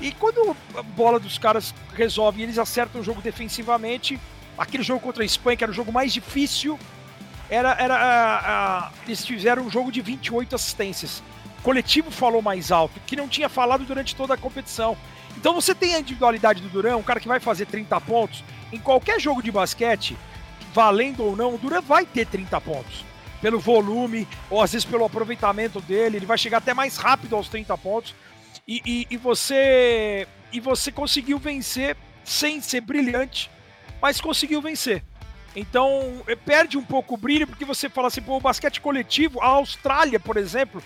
e 0.00 0.12
quando 0.12 0.56
a 0.76 0.82
bola 0.82 1.18
dos 1.20 1.38
caras 1.38 1.74
resolve 1.94 2.40
e 2.40 2.42
eles 2.42 2.58
acertam 2.58 3.00
o 3.00 3.04
jogo 3.04 3.22
defensivamente, 3.22 4.18
aquele 4.58 4.82
jogo 4.82 5.00
contra 5.00 5.22
a 5.22 5.26
Espanha, 5.26 5.56
que 5.56 5.64
era 5.64 5.70
o 5.70 5.74
jogo 5.74 5.92
mais 5.92 6.12
difícil, 6.12 6.78
era, 7.48 7.76
era 7.78 7.94
a, 7.94 8.86
a, 8.86 8.92
eles 9.06 9.24
fizeram 9.24 9.64
um 9.64 9.70
jogo 9.70 9.92
de 9.92 10.00
28 10.00 10.54
assistências. 10.54 11.22
O 11.58 11.62
coletivo 11.62 12.10
falou 12.10 12.42
mais 12.42 12.72
alto, 12.72 13.00
que 13.06 13.16
não 13.16 13.28
tinha 13.28 13.48
falado 13.48 13.84
durante 13.84 14.16
toda 14.16 14.34
a 14.34 14.36
competição. 14.36 14.96
Então 15.36 15.54
você 15.54 15.74
tem 15.74 15.94
a 15.94 16.00
individualidade 16.00 16.60
do 16.60 16.68
Duran, 16.68 16.96
um 16.96 17.02
cara 17.02 17.20
que 17.20 17.28
vai 17.28 17.40
fazer 17.40 17.66
30 17.66 18.00
pontos. 18.02 18.44
Em 18.72 18.78
qualquer 18.78 19.20
jogo 19.20 19.42
de 19.42 19.50
basquete, 19.50 20.16
valendo 20.72 21.24
ou 21.24 21.36
não, 21.36 21.54
o 21.54 21.58
Duran 21.58 21.80
vai 21.80 22.04
ter 22.04 22.26
30 22.26 22.60
pontos. 22.60 23.04
Pelo 23.40 23.60
volume, 23.60 24.26
ou 24.48 24.60
às 24.60 24.72
vezes 24.72 24.84
pelo 24.84 25.04
aproveitamento 25.04 25.80
dele, 25.80 26.16
ele 26.16 26.26
vai 26.26 26.38
chegar 26.38 26.58
até 26.58 26.72
mais 26.72 26.96
rápido 26.96 27.36
aos 27.36 27.48
30 27.48 27.76
pontos 27.78 28.14
e, 28.66 28.82
e, 28.84 29.06
e, 29.10 29.16
você 29.16 30.26
e 30.52 30.60
você 30.60 30.90
conseguiu 30.90 31.38
vencer 31.38 31.96
sem 32.24 32.60
ser 32.60 32.80
brilhante, 32.80 33.50
mas 34.00 34.20
conseguiu 34.20 34.62
vencer. 34.62 35.02
Então 35.54 36.22
é, 36.26 36.34
perde 36.34 36.76
um 36.76 36.82
pouco 36.82 37.14
o 37.14 37.16
brilho 37.16 37.46
porque 37.46 37.64
você 37.64 37.88
fala 37.88 38.08
assim, 38.08 38.22
pô, 38.22 38.36
o 38.36 38.40
basquete 38.40 38.80
coletivo, 38.80 39.40
a 39.40 39.46
Austrália, 39.46 40.18
por 40.18 40.36
exemplo, 40.36 40.82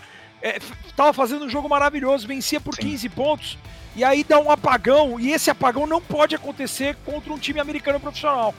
estava 0.86 1.10
é, 1.10 1.12
fazendo 1.12 1.44
um 1.44 1.48
jogo 1.48 1.68
maravilhoso, 1.68 2.26
vencia 2.26 2.60
por 2.60 2.74
Sim. 2.74 2.82
15 2.82 3.08
pontos 3.10 3.58
e 3.96 4.04
aí 4.04 4.22
dá 4.22 4.38
um 4.38 4.50
apagão 4.50 5.18
e 5.18 5.32
esse 5.32 5.50
apagão 5.50 5.86
não 5.86 6.00
pode 6.00 6.34
acontecer 6.34 6.96
contra 7.04 7.32
um 7.32 7.38
time 7.38 7.60
americano 7.60 7.98
profissional 7.98 8.54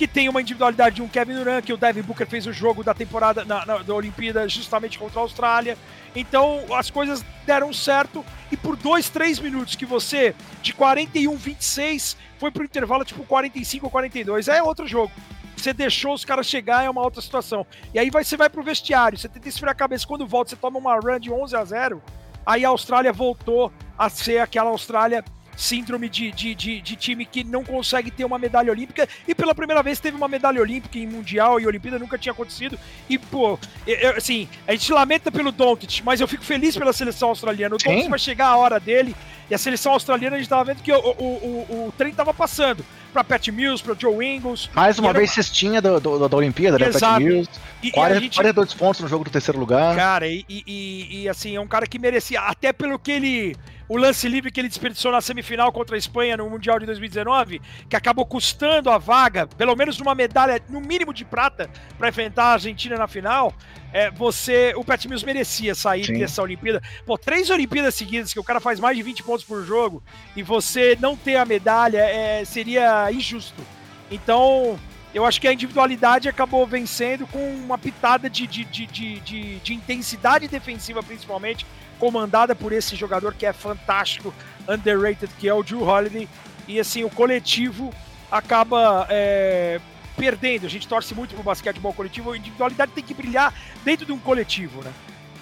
que 0.00 0.08
tem 0.08 0.30
uma 0.30 0.40
individualidade 0.40 0.96
de 0.96 1.02
um 1.02 1.08
Kevin 1.08 1.34
Durant, 1.34 1.62
que 1.62 1.74
o 1.74 1.76
Devin 1.76 2.00
Booker 2.00 2.26
fez 2.26 2.46
o 2.46 2.52
jogo 2.54 2.82
da 2.82 2.94
temporada 2.94 3.44
na, 3.44 3.66
na, 3.66 3.78
da 3.80 3.94
Olimpíada 3.94 4.48
justamente 4.48 4.98
contra 4.98 5.20
a 5.20 5.22
Austrália. 5.22 5.76
Então 6.16 6.64
as 6.74 6.90
coisas 6.90 7.22
deram 7.44 7.70
certo 7.70 8.24
e 8.50 8.56
por 8.56 8.76
dois, 8.76 9.10
três 9.10 9.38
minutos 9.38 9.76
que 9.76 9.84
você, 9.84 10.34
de 10.62 10.72
41, 10.72 11.36
26, 11.36 12.16
foi 12.38 12.50
pro 12.50 12.64
intervalo 12.64 13.04
tipo 13.04 13.22
45 13.24 13.84
ou 13.84 13.90
42, 13.90 14.48
é 14.48 14.62
outro 14.62 14.88
jogo. 14.88 15.12
Você 15.54 15.74
deixou 15.74 16.14
os 16.14 16.24
caras 16.24 16.46
chegar, 16.46 16.82
é 16.82 16.88
uma 16.88 17.02
outra 17.02 17.20
situação. 17.20 17.66
E 17.92 17.98
aí 17.98 18.08
vai, 18.08 18.24
você 18.24 18.38
vai 18.38 18.48
pro 18.48 18.62
vestiário, 18.62 19.18
você 19.18 19.28
tenta 19.28 19.50
esfriar 19.50 19.72
a 19.72 19.74
cabeça. 19.74 20.06
Quando 20.06 20.26
volta, 20.26 20.48
você 20.48 20.56
toma 20.56 20.78
uma 20.78 20.94
run 20.94 21.20
de 21.20 21.30
11 21.30 21.54
a 21.54 21.62
0. 21.62 22.02
Aí 22.46 22.64
a 22.64 22.70
Austrália 22.70 23.12
voltou 23.12 23.70
a 23.98 24.08
ser 24.08 24.38
aquela 24.38 24.70
Austrália 24.70 25.22
síndrome 25.60 26.08
de, 26.08 26.32
de, 26.32 26.54
de, 26.54 26.80
de, 26.80 26.96
time 26.96 27.26
que 27.26 27.44
não 27.44 27.62
consegue 27.62 28.10
ter 28.10 28.24
uma 28.24 28.38
medalha 28.38 28.72
olímpica 28.72 29.06
e 29.28 29.34
pela 29.34 29.54
primeira 29.54 29.82
vez 29.82 30.00
teve 30.00 30.16
uma 30.16 30.26
medalha 30.26 30.60
olímpica 30.60 30.98
em 30.98 31.06
Mundial 31.06 31.60
e 31.60 31.66
Olimpíada 31.66 31.98
nunca 31.98 32.16
tinha 32.16 32.32
acontecido. 32.32 32.78
E, 33.08 33.18
pô, 33.18 33.58
eu, 33.86 34.16
assim, 34.16 34.48
a 34.66 34.72
gente 34.72 34.90
lamenta 34.92 35.30
pelo 35.30 35.52
Doncic, 35.52 36.00
mas 36.02 36.20
eu 36.20 36.26
fico 36.26 36.42
feliz 36.42 36.76
pela 36.76 36.92
seleção 36.92 37.28
australiana. 37.28 37.74
O 37.74 37.78
Doncic 37.78 38.08
vai 38.08 38.18
chegar 38.18 38.46
a 38.46 38.56
hora 38.56 38.80
dele 38.80 39.14
e 39.50 39.54
a 39.54 39.58
seleção 39.58 39.92
australiana 39.92 40.36
a 40.36 40.38
gente 40.38 40.48
tava 40.48 40.64
vendo 40.64 40.82
que 40.82 40.92
o, 40.92 40.96
o, 40.96 41.66
o, 41.78 41.86
o 41.88 41.92
trem 41.98 42.14
tava 42.14 42.32
passando 42.32 42.84
para 43.12 43.24
Pat 43.24 43.48
Mills, 43.48 43.82
para 43.82 43.94
Joe 43.98 44.24
Ingles. 44.24 44.70
Mais 44.72 44.98
uma 44.98 45.12
vez 45.12 45.32
cestinha 45.32 45.82
do, 45.82 46.00
do, 46.00 46.28
da 46.28 46.36
Olimpíada, 46.36 46.78
né? 46.78 46.90
Pat 46.90 47.20
Mills. 47.20 47.50
E, 47.82 47.90
40, 47.90 48.20
gente... 48.20 48.34
42 48.36 48.74
pontos 48.74 49.00
no 49.00 49.08
jogo 49.08 49.24
do 49.24 49.30
terceiro 49.30 49.58
lugar. 49.58 49.96
Cara, 49.96 50.26
e, 50.28 50.44
e, 50.48 51.22
e, 51.22 51.28
assim, 51.28 51.56
é 51.56 51.60
um 51.60 51.66
cara 51.66 51.86
que 51.86 51.98
merecia, 51.98 52.40
até 52.40 52.72
pelo 52.72 52.98
que 52.98 53.10
ele 53.10 53.56
o 53.90 53.96
lance 53.96 54.28
livre 54.28 54.52
que 54.52 54.60
ele 54.60 54.68
desperdiçou 54.68 55.10
na 55.10 55.20
semifinal 55.20 55.72
contra 55.72 55.96
a 55.96 55.98
Espanha 55.98 56.36
no 56.36 56.48
Mundial 56.48 56.78
de 56.78 56.86
2019, 56.86 57.60
que 57.88 57.96
acabou 57.96 58.24
custando 58.24 58.88
a 58.88 58.98
vaga, 58.98 59.48
pelo 59.48 59.74
menos 59.74 59.98
uma 59.98 60.14
medalha, 60.14 60.62
no 60.68 60.80
mínimo 60.80 61.12
de 61.12 61.24
prata, 61.24 61.68
para 61.98 62.08
enfrentar 62.08 62.44
a 62.44 62.52
Argentina 62.52 62.96
na 62.96 63.08
final. 63.08 63.52
É, 63.92 64.08
você, 64.08 64.72
o 64.76 64.84
Pat 64.84 65.04
Mills 65.06 65.26
merecia 65.26 65.74
sair 65.74 66.04
Sim. 66.04 66.20
dessa 66.20 66.40
Olimpíada. 66.40 66.80
Pô, 67.04 67.18
três 67.18 67.50
Olimpíadas 67.50 67.96
seguidas 67.96 68.32
que 68.32 68.38
o 68.38 68.44
cara 68.44 68.60
faz 68.60 68.78
mais 68.78 68.96
de 68.96 69.02
20 69.02 69.24
pontos 69.24 69.44
por 69.44 69.64
jogo 69.64 70.00
e 70.36 70.42
você 70.44 70.96
não 71.00 71.16
ter 71.16 71.34
a 71.34 71.44
medalha 71.44 71.98
é, 71.98 72.44
seria 72.44 73.10
injusto. 73.10 73.60
Então, 74.08 74.78
eu 75.12 75.26
acho 75.26 75.40
que 75.40 75.48
a 75.48 75.52
individualidade 75.52 76.28
acabou 76.28 76.64
vencendo 76.64 77.26
com 77.26 77.44
uma 77.56 77.76
pitada 77.76 78.30
de, 78.30 78.46
de, 78.46 78.64
de, 78.64 78.86
de, 78.86 79.58
de 79.58 79.74
intensidade 79.74 80.46
defensiva, 80.46 81.02
principalmente, 81.02 81.66
comandada 82.00 82.54
por 82.54 82.72
esse 82.72 82.96
jogador 82.96 83.34
que 83.34 83.44
é 83.44 83.52
fantástico, 83.52 84.34
underrated, 84.66 85.30
que 85.38 85.46
é 85.46 85.54
o 85.54 85.62
Drew 85.62 85.82
Holiday. 85.82 86.26
E 86.66 86.80
assim, 86.80 87.04
o 87.04 87.10
coletivo 87.10 87.92
acaba 88.30 89.06
é, 89.10 89.78
perdendo. 90.16 90.66
A 90.66 90.70
gente 90.70 90.88
torce 90.88 91.14
muito 91.14 91.34
pro 91.34 91.42
basquetebol 91.42 91.92
coletivo. 91.92 92.32
A 92.32 92.36
individualidade 92.36 92.92
tem 92.92 93.04
que 93.04 93.14
brilhar 93.14 93.54
dentro 93.84 94.06
de 94.06 94.12
um 94.12 94.18
coletivo, 94.18 94.82
né? 94.82 94.92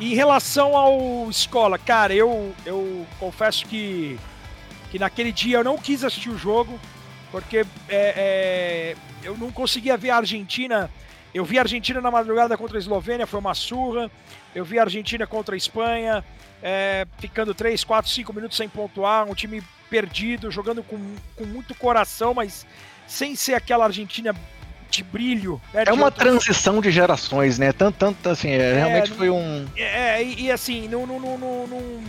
E 0.01 0.13
em 0.13 0.15
relação 0.15 0.77
ao 0.77 1.29
escola, 1.29 1.79
cara, 1.79 2.15
eu, 2.15 2.55
eu 2.65 3.07
confesso 3.19 3.67
que, 3.67 4.19
que 4.91 4.99
naquele 4.99 5.33
dia 5.33 5.59
eu 5.59 5.65
não 5.65 5.77
quis 5.77 6.05
assistir 6.05 6.31
o 6.31 6.39
jogo, 6.39 6.79
porque 7.33 7.59
é, 7.59 7.67
é, 7.89 8.97
eu 9.23 9.37
não 9.37 9.51
conseguia 9.51 9.97
ver 9.97 10.11
a 10.11 10.17
Argentina. 10.17 10.91
Eu 11.35 11.45
vi 11.45 11.59
a 11.59 11.63
Argentina 11.63 12.01
na 12.01 12.11
madrugada 12.11 12.57
contra 12.57 12.79
a 12.79 12.81
Eslovênia, 12.81 13.27
foi 13.27 13.41
uma 13.41 13.55
surra. 13.55 14.11
Eu 14.55 14.65
vi 14.65 14.79
a 14.79 14.83
Argentina 14.83 15.27
contra 15.27 15.55
a 15.55 15.59
Espanha, 15.59 16.25
é, 16.63 17.07
ficando 17.19 17.55
3, 17.55 17.83
4, 17.85 18.11
5 18.11 18.33
minutos 18.33 18.57
sem 18.57 18.69
pontuar, 18.69 19.29
um 19.29 19.35
time 19.35 19.63
perdido, 19.89 20.51
jogando 20.51 20.83
com, 20.83 20.99
com 21.37 21.45
muito 21.45 21.75
coração, 21.75 22.35
mas 22.35 22.67
sem 23.07 23.35
ser 23.35 23.55
aquela 23.55 23.85
Argentina 23.85 24.35
de 24.91 25.03
brilho. 25.03 25.61
Né, 25.73 25.85
de 25.85 25.91
é 25.91 25.93
uma 25.93 26.07
outras... 26.07 26.29
transição 26.29 26.81
de 26.81 26.91
gerações, 26.91 27.59
né? 27.59 27.73
Tanto, 27.73 27.97
tanto 27.97 28.29
assim, 28.29 28.51
é, 28.51 28.75
realmente 28.75 29.11
foi 29.13 29.31
um. 29.31 29.67
É, 29.77 30.23
e, 30.23 30.43
e 30.43 30.51
assim, 30.51 30.89
não, 30.89 31.07
não, 31.07 31.19
não, 31.39 32.03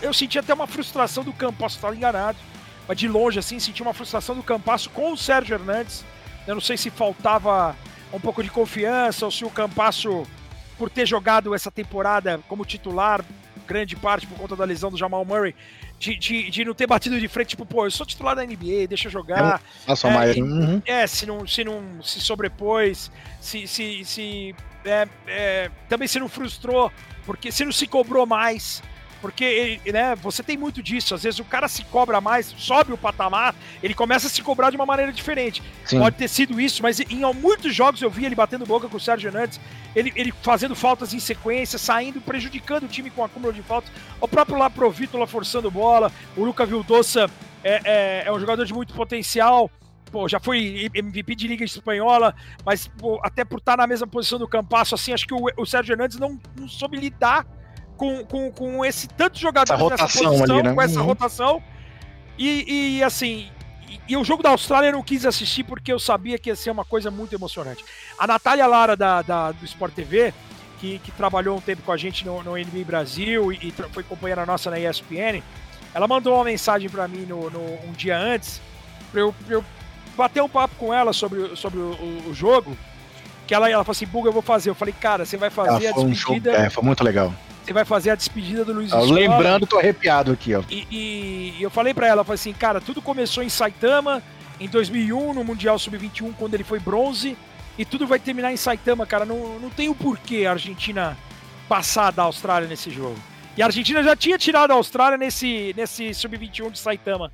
eu 0.00 0.12
senti 0.12 0.38
até 0.38 0.52
uma 0.54 0.66
frustração 0.66 1.24
do 1.24 1.32
campo, 1.32 1.58
posso 1.58 1.76
estar 1.76 1.94
enganado, 1.94 2.38
mas 2.86 2.96
de 2.96 3.08
longe, 3.08 3.38
assim, 3.38 3.58
senti 3.58 3.82
uma 3.82 3.94
frustração 3.94 4.34
do 4.34 4.42
Campasso 4.42 4.90
com 4.90 5.12
o 5.12 5.16
Sérgio 5.16 5.54
Hernandes. 5.54 6.04
Eu 6.46 6.54
não 6.54 6.60
sei 6.60 6.76
se 6.76 6.90
faltava 6.90 7.76
um 8.12 8.20
pouco 8.20 8.42
de 8.42 8.50
confiança 8.50 9.24
ou 9.24 9.30
se 9.30 9.44
o 9.44 9.50
Campasso, 9.50 10.24
por 10.76 10.90
ter 10.90 11.06
jogado 11.06 11.54
essa 11.54 11.70
temporada 11.70 12.40
como 12.48 12.64
titular, 12.64 13.24
grande 13.66 13.96
parte 13.96 14.26
por 14.26 14.36
conta 14.38 14.56
da 14.56 14.64
lesão 14.64 14.90
do 14.90 14.96
Jamal 14.96 15.24
Murray, 15.24 15.54
de, 15.98 16.16
de, 16.16 16.50
de, 16.50 16.64
não 16.64 16.74
ter 16.74 16.86
batido 16.86 17.18
de 17.18 17.28
frente, 17.28 17.50
tipo, 17.50 17.64
pô, 17.64 17.86
eu 17.86 17.90
sou 17.90 18.04
titular 18.04 18.34
da 18.34 18.44
NBA, 18.44 18.86
deixa 18.88 19.08
eu 19.08 19.12
jogar. 19.12 19.60
Nossa, 19.86 20.08
é, 20.08 20.38
é, 20.38 20.42
uhum. 20.42 20.82
é, 20.84 21.06
se 21.06 21.26
não 21.26 21.46
se, 21.46 21.64
não, 21.64 22.02
se 22.02 22.20
sobrepôs, 22.20 23.10
se, 23.40 23.66
se, 23.66 24.04
se 24.04 24.54
é, 24.84 25.08
é, 25.26 25.70
também 25.88 26.08
se 26.08 26.18
não 26.18 26.28
frustrou, 26.28 26.90
porque 27.24 27.52
se 27.52 27.64
não 27.64 27.72
se 27.72 27.86
cobrou 27.86 28.26
mais. 28.26 28.82
Porque 29.22 29.80
né, 29.86 30.16
você 30.16 30.42
tem 30.42 30.58
muito 30.58 30.82
disso. 30.82 31.14
Às 31.14 31.22
vezes 31.22 31.38
o 31.38 31.44
cara 31.44 31.68
se 31.68 31.84
cobra 31.84 32.20
mais, 32.20 32.52
sobe 32.58 32.92
o 32.92 32.98
patamar, 32.98 33.54
ele 33.80 33.94
começa 33.94 34.26
a 34.26 34.30
se 34.30 34.42
cobrar 34.42 34.70
de 34.70 34.76
uma 34.76 34.84
maneira 34.84 35.12
diferente. 35.12 35.62
Sim. 35.84 36.00
Pode 36.00 36.16
ter 36.16 36.26
sido 36.26 36.60
isso, 36.60 36.82
mas 36.82 36.98
em 36.98 37.20
muitos 37.32 37.72
jogos 37.72 38.02
eu 38.02 38.10
vi 38.10 38.24
ele 38.24 38.34
batendo 38.34 38.66
boca 38.66 38.88
com 38.88 38.96
o 38.96 39.00
Sérgio 39.00 39.28
Hernandes, 39.28 39.60
ele, 39.94 40.12
ele 40.16 40.34
fazendo 40.42 40.74
faltas 40.74 41.14
em 41.14 41.20
sequência, 41.20 41.78
saindo, 41.78 42.20
prejudicando 42.20 42.82
o 42.82 42.88
time 42.88 43.10
com 43.10 43.22
acúmulo 43.22 43.52
de 43.52 43.62
faltas. 43.62 43.92
O 44.20 44.26
próprio 44.26 44.58
Laprovítola 44.58 45.24
forçando 45.24 45.70
bola, 45.70 46.10
o 46.36 46.44
Luca 46.44 46.66
Vildoça 46.66 47.30
é, 47.62 47.80
é, 47.84 48.22
é 48.26 48.32
um 48.32 48.40
jogador 48.40 48.66
de 48.66 48.74
muito 48.74 48.92
potencial 48.92 49.70
pô, 50.10 50.28
já 50.28 50.38
foi 50.38 50.90
MVP 50.92 51.34
de 51.34 51.48
Liga 51.48 51.64
Espanhola, 51.64 52.34
mas 52.66 52.86
pô, 52.86 53.18
até 53.24 53.46
por 53.46 53.60
estar 53.60 53.78
na 53.78 53.86
mesma 53.86 54.06
posição 54.06 54.38
do 54.38 54.46
Campasso, 54.46 54.94
assim, 54.94 55.14
acho 55.14 55.26
que 55.26 55.32
o, 55.32 55.46
o 55.56 55.64
Sérgio 55.64 55.94
Hernandes 55.94 56.18
não, 56.18 56.38
não 56.54 56.68
soube 56.68 56.98
lidar 56.98 57.46
com, 58.02 58.24
com, 58.24 58.50
com 58.50 58.84
esse 58.84 59.06
tanto 59.06 59.38
jogador 59.38 59.74
essa 59.74 59.88
nessa 59.88 60.18
posição, 60.18 60.56
ali, 60.56 60.62
né? 60.64 60.74
com 60.74 60.82
essa 60.82 60.98
uhum. 60.98 61.06
rotação. 61.06 61.62
E, 62.36 62.96
e 62.96 63.04
assim, 63.04 63.48
e, 63.88 64.00
e, 64.08 64.16
o 64.16 64.24
jogo 64.24 64.42
da 64.42 64.50
Austrália 64.50 64.88
eu 64.88 64.92
não 64.92 65.04
quis 65.04 65.24
assistir 65.24 65.62
porque 65.62 65.92
eu 65.92 66.00
sabia 66.00 66.36
que 66.36 66.50
ia 66.50 66.56
ser 66.56 66.72
uma 66.72 66.84
coisa 66.84 67.12
muito 67.12 67.32
emocionante. 67.32 67.84
A 68.18 68.26
Natália 68.26 68.66
Lara 68.66 68.96
da, 68.96 69.22
da 69.22 69.52
do 69.52 69.64
Sport 69.64 69.94
TV, 69.94 70.34
que, 70.80 70.98
que, 70.98 71.12
trabalhou 71.12 71.56
um 71.56 71.60
tempo 71.60 71.82
com 71.82 71.92
a 71.92 71.96
gente 71.96 72.26
no, 72.26 72.42
no 72.42 72.56
NBA 72.56 72.84
Brasil 72.84 73.52
e, 73.52 73.68
e 73.68 73.72
foi 73.92 74.02
companheira 74.02 74.44
nossa 74.44 74.68
na 74.68 74.80
ESPN, 74.80 75.40
ela 75.94 76.08
mandou 76.08 76.34
uma 76.34 76.44
mensagem 76.44 76.88
para 76.88 77.06
mim 77.06 77.24
no, 77.24 77.50
no, 77.50 77.60
um 77.88 77.92
dia 77.92 78.18
antes, 78.18 78.60
para 79.12 79.20
eu, 79.20 79.32
eu, 79.48 79.64
bater 80.16 80.42
um 80.42 80.48
papo 80.48 80.74
com 80.74 80.92
ela 80.92 81.12
sobre, 81.12 81.54
sobre 81.54 81.78
o, 81.78 81.92
o, 81.92 82.30
o 82.30 82.34
jogo. 82.34 82.76
Que 83.46 83.54
ela, 83.54 83.68
ela 83.68 83.84
falou 83.84 83.92
assim: 83.92 84.06
Buga, 84.06 84.28
eu 84.28 84.32
vou 84.32 84.40
fazer. 84.42 84.70
Eu 84.70 84.74
falei, 84.74 84.94
cara, 84.98 85.24
você 85.24 85.36
vai 85.36 85.50
fazer 85.50 85.88
a 85.88 85.92
despedida. 85.92 86.50
Um 86.50 86.54
show, 86.54 86.64
é, 86.64 86.70
foi 86.70 86.82
muito 86.82 87.04
legal 87.04 87.32
você 87.64 87.72
vai 87.72 87.84
fazer 87.84 88.10
a 88.10 88.14
despedida 88.14 88.64
do 88.64 88.72
Luiz 88.72 88.92
ah, 88.92 88.98
Escola. 88.98 89.18
Lembrando, 89.18 89.66
tô 89.66 89.78
arrepiado 89.78 90.32
aqui, 90.32 90.54
ó. 90.54 90.62
E, 90.68 90.86
e, 90.90 91.54
e 91.58 91.62
eu 91.62 91.70
falei 91.70 91.94
para 91.94 92.06
ela, 92.06 92.20
eu 92.20 92.24
falei 92.24 92.36
assim, 92.36 92.52
cara, 92.52 92.80
tudo 92.80 93.00
começou 93.00 93.42
em 93.42 93.48
Saitama, 93.48 94.22
em 94.60 94.68
2001, 94.68 95.34
no 95.34 95.44
Mundial 95.44 95.78
Sub-21, 95.78 96.34
quando 96.38 96.54
ele 96.54 96.64
foi 96.64 96.78
bronze, 96.78 97.36
e 97.78 97.84
tudo 97.84 98.06
vai 98.06 98.18
terminar 98.18 98.52
em 98.52 98.56
Saitama, 98.56 99.06
cara. 99.06 99.24
Não, 99.24 99.58
não 99.58 99.70
tem 99.70 99.88
o 99.88 99.94
porquê 99.94 100.44
a 100.46 100.52
Argentina 100.52 101.16
passar 101.68 102.10
da 102.12 102.24
Austrália 102.24 102.68
nesse 102.68 102.90
jogo. 102.90 103.16
E 103.56 103.62
a 103.62 103.66
Argentina 103.66 104.02
já 104.02 104.16
tinha 104.16 104.38
tirado 104.38 104.70
a 104.70 104.74
Austrália 104.74 105.18
nesse, 105.18 105.74
nesse 105.76 106.12
Sub-21 106.14 106.70
de 106.70 106.78
Saitama. 106.78 107.32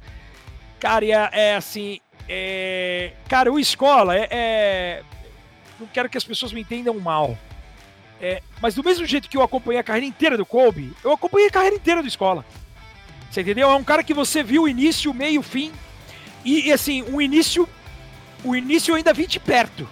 Cara, 0.79 1.05
é, 1.05 1.31
é 1.33 1.57
assim. 1.57 2.01
É... 2.29 3.13
Cara, 3.29 3.51
o 3.53 3.59
escola 3.59 4.15
é, 4.17 4.29
é, 4.31 5.03
Não 5.81 5.87
quero 5.87 6.09
que 6.09 6.19
as 6.19 6.25
pessoas 6.25 6.53
me 6.53 6.61
entendam 6.61 6.99
mal. 7.01 7.37
É... 8.21 8.43
Mas 8.61 8.75
do 8.75 8.85
mesmo 8.85 9.07
jeito 9.07 9.29
que 9.29 9.37
eu 9.37 9.43
acompanhei 9.43 9.81
a 9.81 9.85
carreira 9.85 10.07
inteira 10.07 10.37
do 10.37 10.47
Kobe, 10.47 10.93
eu 11.05 11.13
acompanhei 11.13 11.49
a 11.49 11.53
carreira 11.53 11.77
inteira 11.77 12.03
do 12.03 12.09
escola. 12.09 12.45
Você 13.31 13.43
entendeu? 13.43 13.71
É 13.71 13.75
um 13.75 13.85
cara 13.85 14.03
que 14.03 14.15
você 14.15 14.43
viu 14.43 14.63
o 14.63 14.69
início, 14.69 15.11
o 15.11 15.15
meio, 15.15 15.41
o 15.41 15.45
fim. 15.45 15.73
E, 16.45 16.73
assim, 16.73 17.03
o 17.03 17.21
início. 17.21 17.69
O 18.45 18.55
início 18.55 18.93
eu 18.93 18.97
ainda 18.97 19.13
vi 19.13 19.27
de 19.27 19.39
perto. 19.41 19.89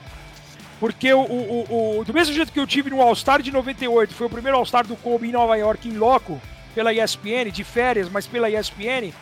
Porque 0.78 1.12
o, 1.12 1.20
o, 1.20 1.98
o, 1.98 2.04
do 2.04 2.12
mesmo 2.12 2.34
jeito 2.34 2.52
que 2.52 2.60
eu 2.60 2.66
tive 2.66 2.90
no 2.90 3.00
All-Star 3.00 3.42
de 3.42 3.50
98, 3.50 4.14
foi 4.14 4.26
o 4.26 4.30
primeiro 4.30 4.56
All-Star 4.58 4.86
do 4.86 4.94
Kobe 4.96 5.28
em 5.28 5.32
Nova 5.32 5.56
York, 5.56 5.88
em 5.88 5.96
loco, 5.96 6.40
pela 6.74 6.92
ESPN, 6.92 7.50
de 7.50 7.64
férias, 7.64 8.08
mas 8.10 8.26
pela 8.26 8.50
ESPN. 8.50 9.12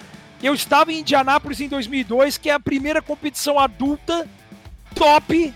Eu 0.43 0.53
estava 0.53 0.93
em 0.93 0.99
Indianápolis 0.99 1.61
em 1.61 1.69
2002, 1.69 2.37
que 2.37 2.51
é 2.51 2.53
a 2.53 2.61
primeira 2.61 3.01
competição 3.01 3.59
adulta 3.59 4.29
top 4.95 5.55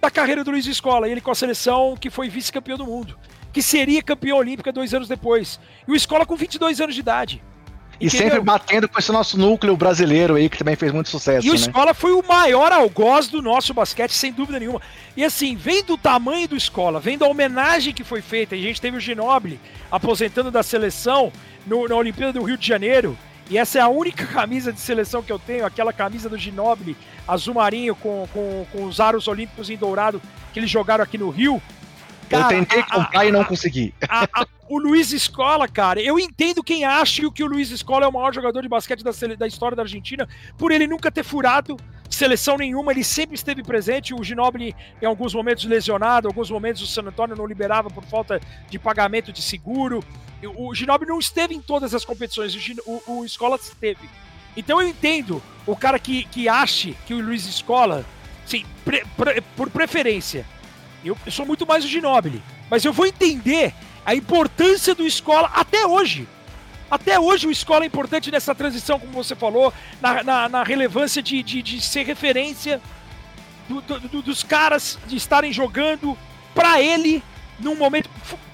da 0.00 0.10
carreira 0.10 0.42
do 0.42 0.50
Luiz 0.50 0.66
Escola. 0.66 1.08
Ele 1.08 1.20
com 1.20 1.30
a 1.30 1.34
seleção 1.34 1.96
que 1.98 2.10
foi 2.10 2.28
vice-campeão 2.28 2.78
do 2.78 2.86
mundo, 2.86 3.18
que 3.52 3.62
seria 3.62 4.02
campeão 4.02 4.38
olímpica 4.38 4.72
dois 4.72 4.94
anos 4.94 5.08
depois. 5.08 5.60
E 5.86 5.92
o 5.92 5.96
Escola 5.96 6.24
com 6.24 6.36
22 6.36 6.80
anos 6.80 6.94
de 6.94 7.00
idade. 7.00 7.42
E 8.00 8.06
Entendeu? 8.06 8.28
sempre 8.28 8.40
batendo 8.40 8.88
com 8.88 8.98
esse 8.98 9.12
nosso 9.12 9.38
núcleo 9.38 9.76
brasileiro 9.76 10.36
aí, 10.36 10.48
que 10.48 10.56
também 10.56 10.74
fez 10.74 10.90
muito 10.90 11.10
sucesso. 11.10 11.46
E 11.46 11.50
o 11.50 11.52
né? 11.52 11.58
Escola 11.58 11.92
foi 11.92 12.12
o 12.12 12.24
maior 12.26 12.72
algoz 12.72 13.28
do 13.28 13.42
nosso 13.42 13.74
basquete, 13.74 14.12
sem 14.12 14.32
dúvida 14.32 14.58
nenhuma. 14.58 14.80
E 15.14 15.22
assim, 15.22 15.54
vendo 15.54 15.92
o 15.92 15.98
tamanho 15.98 16.48
do 16.48 16.56
Escola, 16.56 16.98
vendo 16.98 17.26
a 17.26 17.28
homenagem 17.28 17.92
que 17.92 18.02
foi 18.02 18.22
feita, 18.22 18.54
a 18.54 18.58
gente 18.58 18.80
teve 18.80 18.96
o 18.96 19.00
Ginoble 19.00 19.60
aposentando 19.90 20.50
da 20.50 20.62
seleção 20.62 21.30
no, 21.66 21.86
na 21.86 21.94
Olimpíada 21.94 22.32
do 22.32 22.42
Rio 22.42 22.56
de 22.56 22.66
Janeiro. 22.66 23.18
E 23.50 23.58
essa 23.58 23.78
é 23.78 23.82
a 23.82 23.88
única 23.88 24.24
camisa 24.26 24.72
de 24.72 24.78
seleção 24.78 25.24
que 25.24 25.32
eu 25.32 25.38
tenho, 25.38 25.66
aquela 25.66 25.92
camisa 25.92 26.28
do 26.28 26.38
Ginoble, 26.38 26.96
azul 27.26 27.54
marinho, 27.54 27.96
com, 27.96 28.28
com, 28.32 28.64
com 28.70 28.84
os 28.84 29.00
aros 29.00 29.26
olímpicos 29.26 29.68
em 29.68 29.76
dourado 29.76 30.22
que 30.52 30.60
eles 30.60 30.70
jogaram 30.70 31.02
aqui 31.02 31.18
no 31.18 31.30
Rio. 31.30 31.60
Cara, 32.30 32.44
eu 32.44 32.48
tentei 32.48 32.82
comprar 32.84 33.20
a, 33.20 33.26
e 33.26 33.32
não 33.32 33.44
consegui. 33.44 33.92
A, 34.08 34.24
a, 34.32 34.46
o 34.68 34.78
Luiz 34.78 35.12
Escola, 35.12 35.66
cara, 35.66 36.00
eu 36.00 36.18
entendo 36.18 36.62
quem 36.62 36.84
acha 36.84 37.28
que 37.32 37.42
o 37.42 37.46
Luiz 37.46 37.70
Escola 37.72 38.06
é 38.06 38.08
o 38.08 38.12
maior 38.12 38.32
jogador 38.32 38.62
de 38.62 38.68
basquete 38.68 39.02
da, 39.02 39.10
da 39.36 39.46
história 39.48 39.76
da 39.76 39.82
Argentina, 39.82 40.28
por 40.56 40.70
ele 40.70 40.86
nunca 40.86 41.10
ter 41.10 41.24
furado 41.24 41.76
seleção 42.08 42.56
nenhuma, 42.56 42.92
ele 42.92 43.02
sempre 43.02 43.34
esteve 43.34 43.62
presente. 43.62 44.14
O 44.14 44.22
Ginobili, 44.22 44.76
em 45.02 45.06
alguns 45.06 45.34
momentos, 45.34 45.64
lesionado, 45.64 46.28
em 46.28 46.30
alguns 46.30 46.50
momentos 46.50 46.82
o 46.82 46.86
San 46.86 47.02
Antonio 47.02 47.36
não 47.36 47.46
liberava 47.46 47.90
por 47.90 48.04
falta 48.04 48.40
de 48.68 48.78
pagamento 48.78 49.32
de 49.32 49.42
seguro. 49.42 50.04
O 50.56 50.74
Ginobili 50.74 51.10
não 51.10 51.18
esteve 51.18 51.54
em 51.54 51.60
todas 51.60 51.94
as 51.94 52.04
competições, 52.04 52.54
o, 52.86 53.02
o, 53.06 53.20
o 53.20 53.24
Escola 53.24 53.56
esteve. 53.56 54.08
Então 54.56 54.80
eu 54.80 54.88
entendo 54.88 55.42
o 55.66 55.74
cara 55.74 55.98
que, 55.98 56.24
que 56.24 56.48
ache 56.48 56.96
que 57.06 57.14
o 57.14 57.20
Luiz 57.20 57.46
Escola, 57.46 58.04
sim, 58.46 58.64
pre, 58.84 59.04
pre, 59.16 59.40
por 59.56 59.70
preferência, 59.70 60.44
eu, 61.04 61.16
eu 61.24 61.32
sou 61.32 61.46
muito 61.46 61.66
mais 61.66 61.84
o 61.84 61.88
Ginobili. 61.88 62.42
Mas 62.68 62.84
eu 62.84 62.92
vou 62.92 63.06
entender 63.06 63.74
a 64.04 64.14
importância 64.14 64.94
do 64.94 65.06
escola 65.06 65.50
até 65.54 65.86
hoje. 65.86 66.28
Até 66.90 67.18
hoje 67.18 67.46
o 67.46 67.50
escola 67.50 67.84
é 67.84 67.86
importante 67.86 68.30
nessa 68.30 68.54
transição, 68.54 68.98
como 68.98 69.12
você 69.12 69.36
falou, 69.36 69.72
na, 70.00 70.22
na, 70.22 70.48
na 70.48 70.62
relevância 70.64 71.22
de, 71.22 71.42
de, 71.42 71.62
de, 71.62 71.80
ser 71.80 72.04
referência 72.04 72.80
do, 73.68 73.80
do, 73.80 74.22
dos 74.22 74.42
caras 74.42 74.98
de 75.06 75.16
estarem 75.16 75.52
jogando 75.52 76.18
para 76.54 76.82
ele 76.82 77.22
num 77.60 77.76
momento. 77.76 78.10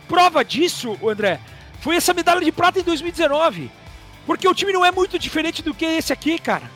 Prova 0.07 0.44
disso, 0.44 0.99
André, 1.03 1.40
foi 1.80 1.97
essa 1.97 2.12
medalha 2.12 2.42
de 2.42 2.53
prata 2.53 2.78
em 2.78 2.82
2019. 2.82 3.70
Porque 4.26 4.47
o 4.47 4.55
time 4.55 4.72
não 4.72 4.84
é 4.84 4.90
muito 4.90 5.18
diferente 5.18 5.62
do 5.62 5.72
que 5.72 5.84
esse 5.84 6.12
aqui, 6.12 6.38
cara. 6.38 6.70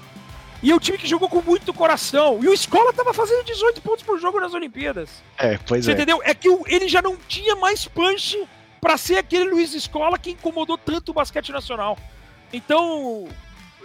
E 0.62 0.70
é 0.70 0.74
um 0.74 0.78
time 0.78 0.98
que 0.98 1.08
jogou 1.08 1.28
com 1.28 1.40
muito 1.40 1.72
coração. 1.72 2.38
E 2.42 2.48
o 2.48 2.52
Escola 2.52 2.92
tava 2.92 3.14
fazendo 3.14 3.44
18 3.44 3.80
pontos 3.80 4.02
por 4.02 4.18
jogo 4.20 4.38
nas 4.38 4.52
Olimpíadas. 4.52 5.22
É, 5.38 5.58
pois 5.58 5.84
Você 5.84 5.92
é. 5.92 5.94
entendeu? 5.94 6.20
É 6.22 6.34
que 6.34 6.48
ele 6.66 6.88
já 6.88 7.00
não 7.00 7.16
tinha 7.16 7.56
mais 7.56 7.86
punch 7.86 8.46
para 8.80 8.96
ser 8.98 9.18
aquele 9.18 9.44
Luiz 9.44 9.74
Escola 9.74 10.18
que 10.18 10.30
incomodou 10.30 10.76
tanto 10.76 11.10
o 11.10 11.14
basquete 11.14 11.50
nacional. 11.50 11.98
Então, 12.52 13.28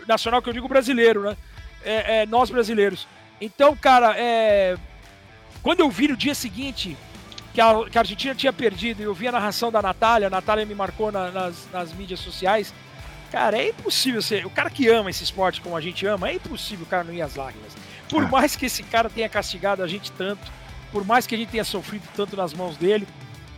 nacional 0.07 0.41
que 0.41 0.49
eu 0.49 0.53
digo 0.53 0.67
brasileiro, 0.67 1.23
né? 1.23 1.37
É, 1.83 2.21
é, 2.21 2.25
nós 2.25 2.49
brasileiros. 2.49 3.07
Então, 3.39 3.75
cara, 3.75 4.15
é... 4.17 4.75
quando 5.61 5.81
eu 5.81 5.89
vi 5.89 6.07
no 6.07 6.17
dia 6.17 6.33
seguinte 6.33 6.97
que 7.53 7.61
a, 7.61 7.89
que 7.89 7.97
a 7.97 8.01
Argentina 8.01 8.33
tinha 8.35 8.51
perdido, 8.51 9.01
e 9.01 9.05
eu 9.05 9.13
vi 9.13 9.27
a 9.27 9.31
narração 9.31 9.71
da 9.71 9.81
Natália, 9.81 10.27
a 10.27 10.29
Natália 10.29 10.65
me 10.65 10.75
marcou 10.75 11.11
na, 11.11 11.31
nas, 11.31 11.67
nas 11.71 11.93
mídias 11.93 12.19
sociais, 12.19 12.73
Cara, 13.35 13.57
é 13.57 13.67
impossível 13.67 14.21
ser. 14.21 14.45
O 14.45 14.49
cara 14.49 14.69
que 14.69 14.87
ama 14.87 15.09
esse 15.09 15.21
esporte 15.21 15.59
como 15.59 15.75
a 15.75 15.81
gente 15.81 16.05
ama, 16.05 16.29
é 16.29 16.35
impossível 16.35 16.85
o 16.85 16.89
cara 16.89 17.03
não 17.03 17.13
ir 17.13 17.21
às 17.21 17.35
lágrimas. 17.35 17.75
Por 18.09 18.23
ah. 18.23 18.27
mais 18.29 18.55
que 18.55 18.65
esse 18.65 18.81
cara 18.81 19.09
tenha 19.09 19.27
castigado 19.27 19.83
a 19.83 19.87
gente 19.87 20.09
tanto, 20.13 20.49
por 20.89 21.03
mais 21.03 21.27
que 21.27 21.35
a 21.35 21.37
gente 21.37 21.49
tenha 21.49 21.65
sofrido 21.65 22.07
tanto 22.15 22.37
nas 22.37 22.53
mãos 22.53 22.77
dele, 22.77 23.05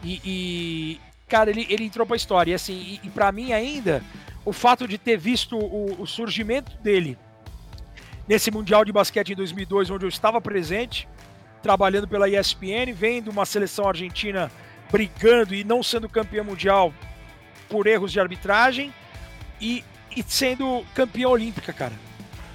e, 0.04 0.20
e 0.26 1.02
cara, 1.28 1.52
ele, 1.52 1.68
ele 1.70 1.84
entrou 1.84 2.08
pra 2.08 2.16
história. 2.16 2.50
E 2.50 2.54
assim, 2.56 2.74
e, 2.74 3.02
e 3.04 3.10
para 3.12 3.32
mim 3.32 3.54
ainda, 3.54 4.04
o 4.44 4.52
fato 4.52 4.88
de 4.88 4.98
ter 4.98 5.16
visto 5.16 5.56
o, 5.56 6.02
o 6.02 6.08
surgimento 6.08 6.76
dele 6.78 7.16
nesse 8.28 8.50
Mundial 8.50 8.84
de 8.84 8.92
Basquete 8.92 9.34
em 9.34 9.36
2002, 9.36 9.92
onde 9.92 10.06
eu 10.06 10.10
estava 10.10 10.42
presente, 10.42 11.08
trabalhando 11.62 12.08
pela 12.08 12.28
ESPN, 12.28 12.92
vendo 12.96 13.30
uma 13.30 13.46
seleção 13.46 13.88
argentina 13.88 14.52
brigando 14.92 15.54
e 15.54 15.64
não 15.64 15.84
sendo 15.84 16.10
campeã 16.10 16.44
mundial 16.44 16.92
por 17.70 17.86
erros 17.86 18.12
de 18.12 18.20
arbitragem 18.20 18.92
e, 19.60 19.84
e 20.16 20.24
sendo 20.28 20.86
campeã 20.94 21.30
olímpica, 21.30 21.74
cara. 21.74 21.94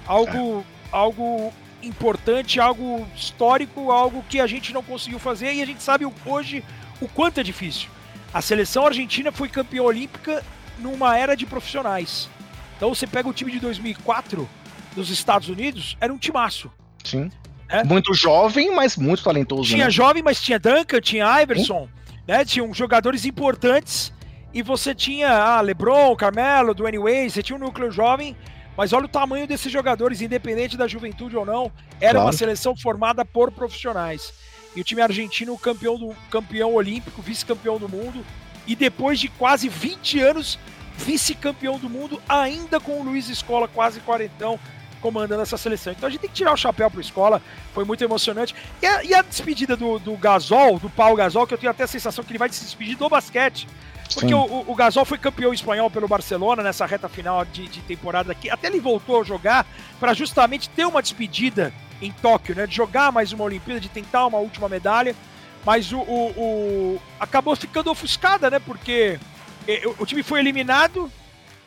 Algo, 0.05 0.59
é. 0.59 0.63
algo 0.91 1.53
importante, 1.81 2.59
algo 2.59 3.07
histórico, 3.15 3.91
algo 3.91 4.23
que 4.29 4.39
a 4.39 4.47
gente 4.47 4.73
não 4.73 4.83
conseguiu 4.83 5.19
fazer 5.19 5.53
e 5.53 5.61
a 5.61 5.65
gente 5.65 5.81
sabe 5.83 6.05
hoje 6.25 6.63
o 7.01 7.07
quanto 7.07 7.39
é 7.39 7.43
difícil. 7.43 7.89
A 8.33 8.41
seleção 8.41 8.85
argentina 8.85 9.31
foi 9.31 9.47
campeã 9.47 9.83
olímpica 9.83 10.43
numa 10.79 11.17
era 11.17 11.35
de 11.35 11.45
profissionais. 11.45 12.29
Então 12.77 12.93
você 12.93 13.05
pega 13.05 13.29
o 13.29 13.33
time 13.33 13.51
de 13.51 13.59
2004 13.59 14.49
dos 14.95 15.09
Estados 15.09 15.49
Unidos, 15.49 15.97
era 15.99 16.13
um 16.13 16.17
timaço. 16.17 16.71
Sim. 17.03 17.29
É? 17.69 17.83
Muito 17.83 18.13
jovem, 18.13 18.73
mas 18.75 18.97
muito 18.97 19.23
talentoso. 19.23 19.63
Tinha 19.63 19.85
né? 19.85 19.91
jovem, 19.91 20.21
mas 20.21 20.41
tinha 20.41 20.59
Duncan, 20.59 21.01
tinha 21.01 21.41
Iverson, 21.41 21.89
né? 22.27 22.45
Tinham 22.45 22.73
jogadores 22.73 23.25
importantes 23.25 24.13
e 24.53 24.61
você 24.61 24.93
tinha 24.93 25.29
ah, 25.29 25.61
LeBron, 25.61 26.15
Carmelo, 26.15 26.73
Dwayne 26.73 26.99
Wade, 26.99 27.31
você 27.31 27.43
tinha 27.43 27.55
um 27.55 27.59
núcleo 27.59 27.91
jovem, 27.91 28.35
mas 28.77 28.93
olha 28.93 29.05
o 29.05 29.09
tamanho 29.09 29.47
desses 29.47 29.71
jogadores, 29.71 30.21
independente 30.21 30.77
da 30.77 30.87
juventude 30.87 31.35
ou 31.35 31.45
não, 31.45 31.71
era 31.99 32.13
claro. 32.13 32.27
uma 32.27 32.33
seleção 32.33 32.75
formada 32.75 33.25
por 33.25 33.51
profissionais. 33.51 34.33
E 34.75 34.81
o 34.81 34.83
time 34.83 35.01
argentino, 35.01 35.57
campeão, 35.57 35.97
do, 35.97 36.15
campeão 36.29 36.73
olímpico, 36.73 37.21
vice-campeão 37.21 37.77
do 37.77 37.89
mundo, 37.89 38.25
e 38.65 38.75
depois 38.75 39.19
de 39.19 39.27
quase 39.27 39.67
20 39.69 40.19
anos, 40.19 40.59
vice-campeão 40.97 41.77
do 41.77 41.89
mundo, 41.89 42.21
ainda 42.29 42.79
com 42.79 42.99
o 42.99 43.03
Luiz 43.03 43.29
Escola, 43.29 43.67
quase 43.67 43.99
quarentão, 43.99 44.59
comandando 45.01 45.41
essa 45.41 45.57
seleção. 45.57 45.91
Então 45.91 46.07
a 46.07 46.09
gente 46.09 46.21
tem 46.21 46.29
que 46.29 46.35
tirar 46.35 46.53
o 46.53 46.57
chapéu 46.57 46.89
para 46.89 47.01
escola, 47.01 47.41
foi 47.73 47.83
muito 47.83 48.03
emocionante. 48.03 48.55
E 48.81 48.85
a, 48.85 49.03
e 49.03 49.13
a 49.13 49.21
despedida 49.21 49.75
do, 49.75 49.99
do 49.99 50.15
Gasol, 50.15 50.79
do 50.79 50.89
Paulo 50.89 51.17
Gasol, 51.17 51.45
que 51.45 51.53
eu 51.53 51.57
tenho 51.57 51.71
até 51.71 51.83
a 51.83 51.87
sensação 51.87 52.23
que 52.23 52.31
ele 52.31 52.39
vai 52.39 52.49
se 52.49 52.63
despedir 52.63 52.95
do 52.95 53.09
basquete. 53.09 53.67
Porque 54.13 54.33
o, 54.33 54.65
o, 54.67 54.75
Gasol 54.75 55.05
foi 55.05 55.17
campeão 55.17 55.53
espanhol 55.53 55.89
pelo 55.89 56.07
Barcelona 56.07 56.61
nessa 56.63 56.85
reta 56.85 57.09
final 57.09 57.43
de, 57.45 57.67
de 57.67 57.81
temporada 57.81 58.31
aqui. 58.31 58.49
Até 58.49 58.67
ele 58.67 58.79
voltou 58.79 59.21
a 59.21 59.23
jogar 59.23 59.65
para 59.99 60.13
justamente 60.13 60.69
ter 60.69 60.85
uma 60.85 61.01
despedida 61.01 61.73
em 62.01 62.11
Tóquio, 62.11 62.55
né? 62.55 62.67
De 62.67 62.75
jogar 62.75 63.11
mais 63.11 63.31
uma 63.31 63.43
Olimpíada, 63.43 63.79
de 63.79 63.89
tentar 63.89 64.25
uma 64.27 64.37
última 64.37 64.69
medalha. 64.69 65.15
Mas 65.65 65.91
o, 65.91 65.99
o, 65.99 66.29
o 66.37 67.01
acabou 67.19 67.55
ficando 67.55 67.89
ofuscada, 67.89 68.49
né? 68.49 68.59
Porque 68.59 69.19
o 69.97 70.05
time 70.05 70.21
foi 70.21 70.39
eliminado 70.39 71.09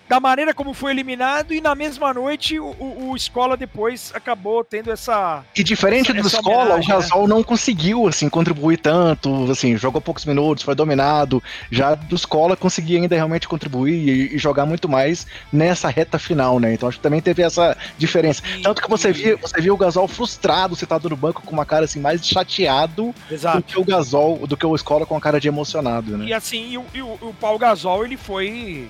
da 0.08 0.20
maneira 0.20 0.54
como 0.54 0.72
foi 0.72 0.92
eliminado 0.92 1.52
e 1.52 1.60
na 1.60 1.74
mesma 1.74 2.14
noite 2.14 2.58
o, 2.58 2.66
o, 2.78 3.10
o 3.10 3.16
Escola 3.16 3.56
depois 3.56 4.12
acabou 4.14 4.62
tendo 4.64 4.90
essa. 4.90 5.44
E 5.56 5.62
diferente 5.62 6.10
essa, 6.10 6.20
do 6.20 6.26
essa 6.26 6.36
Escola, 6.36 6.78
o 6.78 6.86
Gasol 6.86 7.22
né? 7.22 7.34
não 7.34 7.42
conseguiu 7.42 8.06
assim 8.06 8.28
contribuir 8.28 8.78
tanto, 8.78 9.50
assim, 9.50 9.76
jogou 9.76 10.00
poucos 10.00 10.24
minutos, 10.24 10.62
foi 10.64 10.74
dominado. 10.74 11.42
Já 11.70 11.94
do 11.94 12.14
Escola 12.14 12.56
conseguia 12.56 12.98
ainda 13.00 13.16
realmente 13.16 13.48
contribuir 13.48 13.94
e, 13.94 14.34
e, 14.36 14.38
jogar 14.38 14.66
muito 14.66 14.88
mais 14.88 15.26
nessa 15.52 15.88
reta 15.88 16.18
final, 16.18 16.60
né? 16.60 16.74
Então 16.74 16.88
acho 16.88 16.98
que 16.98 17.02
também 17.02 17.20
teve 17.20 17.42
essa 17.42 17.76
diferença. 17.98 18.42
E, 18.56 18.62
tanto 18.62 18.82
que 18.82 18.88
você 18.88 19.10
e... 19.10 19.12
viu, 19.12 19.38
você 19.38 19.60
viu 19.60 19.74
o 19.74 19.76
Gasol 19.76 20.06
frustrado, 20.06 20.76
sentado 20.76 21.08
no 21.08 21.16
banco 21.16 21.42
com 21.42 21.52
uma 21.52 21.66
cara 21.66 21.84
assim 21.84 22.00
mais 22.00 22.26
chateado 22.26 23.14
Exato. 23.30 23.58
do 23.58 23.62
que 23.64 23.78
o 23.78 23.84
Gasol, 23.84 24.46
do 24.46 24.56
que 24.56 24.66
o 24.66 24.74
Escola 24.74 25.04
com 25.04 25.16
a 25.16 25.20
cara 25.20 25.40
de 25.40 25.48
emocionado, 25.48 26.16
né? 26.16 26.26
E 26.26 26.32
assim, 26.32 26.76
o, 26.76 26.84
o, 26.94 27.28
o 27.28 27.34
Paulo 27.34 27.58
Gasol, 27.58 28.04
ele 28.04 28.16
foi 28.16 28.88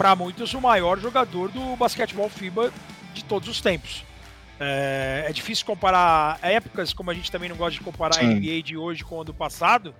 para 0.00 0.16
muitos, 0.16 0.54
o 0.54 0.62
maior 0.62 0.98
jogador 0.98 1.50
do 1.50 1.76
basquetebol 1.76 2.30
FIBA 2.30 2.72
de 3.12 3.22
todos 3.22 3.46
os 3.50 3.60
tempos. 3.60 4.02
É, 4.58 5.26
é, 5.28 5.32
difícil 5.34 5.66
comparar 5.66 6.38
épocas, 6.40 6.94
como 6.94 7.10
a 7.10 7.14
gente 7.14 7.30
também 7.30 7.50
não 7.50 7.56
gosta 7.56 7.72
de 7.72 7.84
comparar 7.84 8.14
Sim. 8.14 8.20
a 8.20 8.34
NBA 8.34 8.62
de 8.62 8.78
hoje 8.78 9.04
com 9.04 9.20
a 9.20 9.24
do 9.24 9.34
passado, 9.34 9.94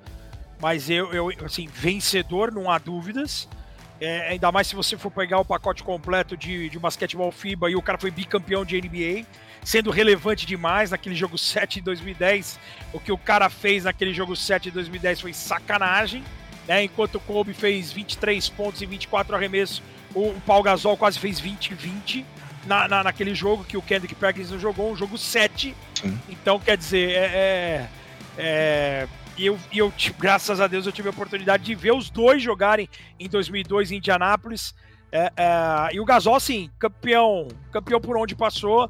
mas 0.59 0.89
eu, 0.89 1.13
eu 1.13 1.31
assim, 1.45 1.69
vencedor, 1.71 2.51
não 2.51 2.71
há 2.71 2.79
dúvidas. 2.79 3.47
É, 4.01 4.31
ainda 4.31 4.51
mais 4.51 4.69
se 4.69 4.75
você 4.75 4.97
for 4.97 5.11
pegar 5.11 5.39
o 5.39 5.45
pacote 5.45 5.83
completo 5.83 6.35
de, 6.35 6.71
de 6.71 6.79
basquetebol 6.79 7.31
FIBA 7.31 7.71
e 7.71 7.77
o 7.77 7.83
cara 7.83 7.99
foi 7.99 8.11
bicampeão 8.11 8.65
de 8.65 8.81
NBA, 8.81 9.27
sendo 9.63 9.91
relevante 9.91 10.47
demais 10.47 10.93
naquele 10.93 11.15
jogo 11.15 11.37
7 11.37 11.75
de 11.75 11.83
2010. 11.83 12.59
O 12.95 12.99
que 12.99 13.13
o 13.13 13.19
cara 13.19 13.51
fez 13.51 13.85
naquele 13.85 14.15
jogo 14.15 14.35
7 14.35 14.63
de 14.63 14.71
2010 14.71 15.21
foi 15.21 15.35
sacanagem. 15.35 16.25
Né? 16.71 16.85
Enquanto 16.85 17.17
o 17.17 17.21
Kobe 17.21 17.53
fez 17.53 17.91
23 17.91 18.49
pontos 18.51 18.81
e 18.81 18.87
24 18.87 19.35
arremessos, 19.35 19.83
o, 20.15 20.33
Paul 20.47 20.63
Gasol 20.63 20.97
quase 20.97 21.19
fez 21.19 21.41
20 21.41 21.75
20 21.75 22.25
na, 22.65 22.87
na, 22.87 23.03
naquele 23.03 23.35
jogo 23.35 23.65
que 23.65 23.77
o 23.77 23.83
Kendrick 23.83 24.15
Perkins 24.15 24.53
não 24.53 24.59
jogou, 24.61 24.93
um 24.93 24.95
jogo 24.95 25.19
7. 25.19 25.75
Sim. 26.01 26.21
Então, 26.29 26.61
quer 26.61 26.77
dizer, 26.77 27.11
é, 27.11 27.25
é, 27.25 27.89
é 28.39 29.09
e 29.37 29.47
eu, 29.47 29.59
e 29.73 29.79
eu, 29.79 29.93
graças 30.17 30.61
a 30.61 30.69
Deus, 30.69 30.87
eu 30.87 30.93
tive 30.93 31.09
a 31.09 31.11
oportunidade 31.11 31.65
de 31.65 31.75
ver 31.75 31.93
os 31.93 32.09
dois 32.09 32.41
jogarem 32.41 32.89
em 33.19 33.29
2002 33.29 33.91
em 33.91 33.97
Indianápolis. 33.97 34.73
É, 35.11 35.33
é, 35.37 35.89
e 35.93 35.99
o 35.99 36.05
Gasol, 36.05 36.39
sim, 36.39 36.71
campeão, 36.79 37.49
campeão 37.73 38.01
por 38.01 38.17
onde 38.17 38.37
passou, 38.37 38.89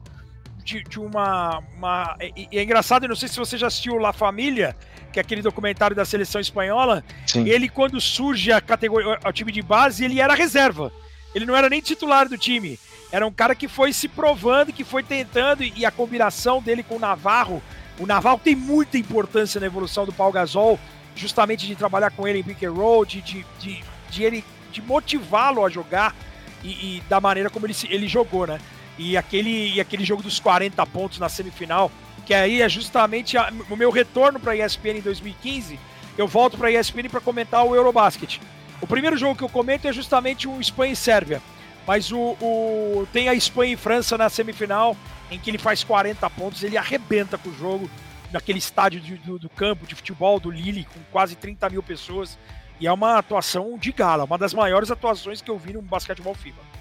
de, 0.65 0.83
de 0.83 0.99
uma. 0.99 1.63
uma 1.77 2.17
e, 2.37 2.49
é 2.59 2.63
engraçado, 2.63 3.05
eu 3.05 3.09
não 3.09 3.17
sei 3.17 3.29
se 3.29 3.39
você 3.39 3.57
já 3.59 3.67
assistiu 3.67 3.97
La 3.97 4.13
Família, 4.13 4.77
que 5.13 5.19
é 5.19 5.23
aquele 5.23 5.43
documentário 5.43 5.97
da 5.97 6.05
seleção 6.05 6.41
espanhola. 6.41 7.05
Sim. 7.27 7.49
Ele, 7.49 7.69
quando 7.69 8.01
surge 8.01 8.53
a 8.53 8.61
categoria, 8.61 9.19
o 9.25 9.33
time 9.33 9.53
de 9.53 9.63
base, 9.63 10.05
ele 10.05 10.21
era 10.21 10.35
reserva. 10.35 10.93
Ele 11.35 11.47
não 11.47 11.55
era 11.55 11.69
nem 11.69 11.81
titular 11.81 12.29
do 12.29 12.37
time. 12.37 12.79
Era 13.13 13.27
um 13.27 13.33
cara 13.33 13.55
que 13.55 13.69
foi 13.69 13.93
se 13.93 14.09
provando, 14.09 14.73
que 14.73 14.85
foi 14.85 15.03
tentando, 15.03 15.65
e 15.65 15.85
a 15.85 15.91
combinação 15.91 16.63
dele 16.63 16.83
com 16.83 16.97
o 16.97 17.01
Navarro. 17.01 17.63
O 17.99 18.07
Navarro 18.07 18.41
tem 18.43 18.55
muita 18.55 18.97
importância 18.99 19.61
na 19.61 19.67
evolução 19.67 20.07
do 20.07 20.13
Paul 20.13 20.33
Gasol, 20.33 20.79
justamente 21.15 21.67
de 21.67 21.75
trabalhar 21.75 22.11
com 22.11 22.27
ele 22.27 22.39
em 22.39 22.43
pick 22.43 22.63
and 22.63 22.73
roll, 22.73 23.05
de, 23.05 23.21
de, 23.21 23.45
de, 23.59 23.85
de 24.11 24.23
ele 24.23 24.45
de 24.71 24.81
motivá-lo 24.81 25.65
a 25.65 25.69
jogar 25.69 26.15
e, 26.63 26.69
e, 26.69 27.03
da 27.09 27.21
maneira 27.21 27.51
como 27.51 27.67
ele, 27.67 27.75
ele 27.89 28.07
jogou, 28.07 28.47
né? 28.47 28.61
E 29.03 29.17
aquele, 29.17 29.73
e 29.73 29.81
aquele 29.81 30.05
jogo 30.05 30.23
dos 30.23 30.39
40 30.39 30.85
pontos 30.85 31.19
na 31.19 31.31
semifinal, 31.31 31.91
que 32.27 32.35
aí 32.35 32.61
é 32.61 32.69
justamente 32.69 33.39
a, 33.39 33.51
o 33.71 33.75
meu 33.75 33.91
retorno 33.91 34.39
para 34.39 34.53
a 34.53 34.67
ESPN 34.67 34.99
em 34.99 35.01
2015. 35.01 35.81
Eu 36.19 36.29
volto 36.29 36.59
para 36.59 36.69
a 36.69 36.71
ESPN 36.71 37.09
para 37.09 37.19
comentar 37.19 37.65
o 37.65 37.75
Eurobasket. 37.75 38.39
O 38.79 38.87
primeiro 38.87 39.17
jogo 39.17 39.37
que 39.37 39.43
eu 39.43 39.49
comento 39.49 39.89
é 39.89 39.93
justamente 39.93 40.47
o 40.47 40.61
Espanha 40.61 40.93
e 40.93 40.97
Sérvia. 40.97 41.41
Mas 41.87 42.13
o, 42.13 42.37
o, 42.43 43.09
tem 43.11 43.31
a 43.31 43.33
Espanha 43.33 43.73
e 43.73 43.77
França 43.77 44.19
na 44.19 44.29
semifinal, 44.29 44.95
em 45.31 45.39
que 45.39 45.49
ele 45.49 45.57
faz 45.57 45.83
40 45.83 46.29
pontos, 46.29 46.63
ele 46.63 46.77
arrebenta 46.77 47.39
com 47.39 47.49
o 47.49 47.57
jogo, 47.57 47.91
naquele 48.31 48.59
estádio 48.59 49.01
de, 49.01 49.15
do, 49.17 49.39
do, 49.39 49.49
campo 49.49 49.87
de 49.87 49.95
futebol 49.95 50.39
do 50.39 50.51
Lille, 50.51 50.85
com 50.85 51.01
quase 51.11 51.37
30 51.37 51.71
mil 51.71 51.83
pessoas. 51.83 52.39
E 52.79 52.87
é 52.87 52.93
uma 52.93 53.17
atuação 53.17 53.79
de 53.79 53.93
gala, 53.93 54.25
uma 54.25 54.37
das 54.37 54.53
maiores 54.53 54.91
atuações 54.91 55.41
que 55.41 55.51
eu 55.51 55.59
vi 55.59 55.73
no 55.73 55.81
basquetebol 55.81 56.35
FIBA. 56.35 56.80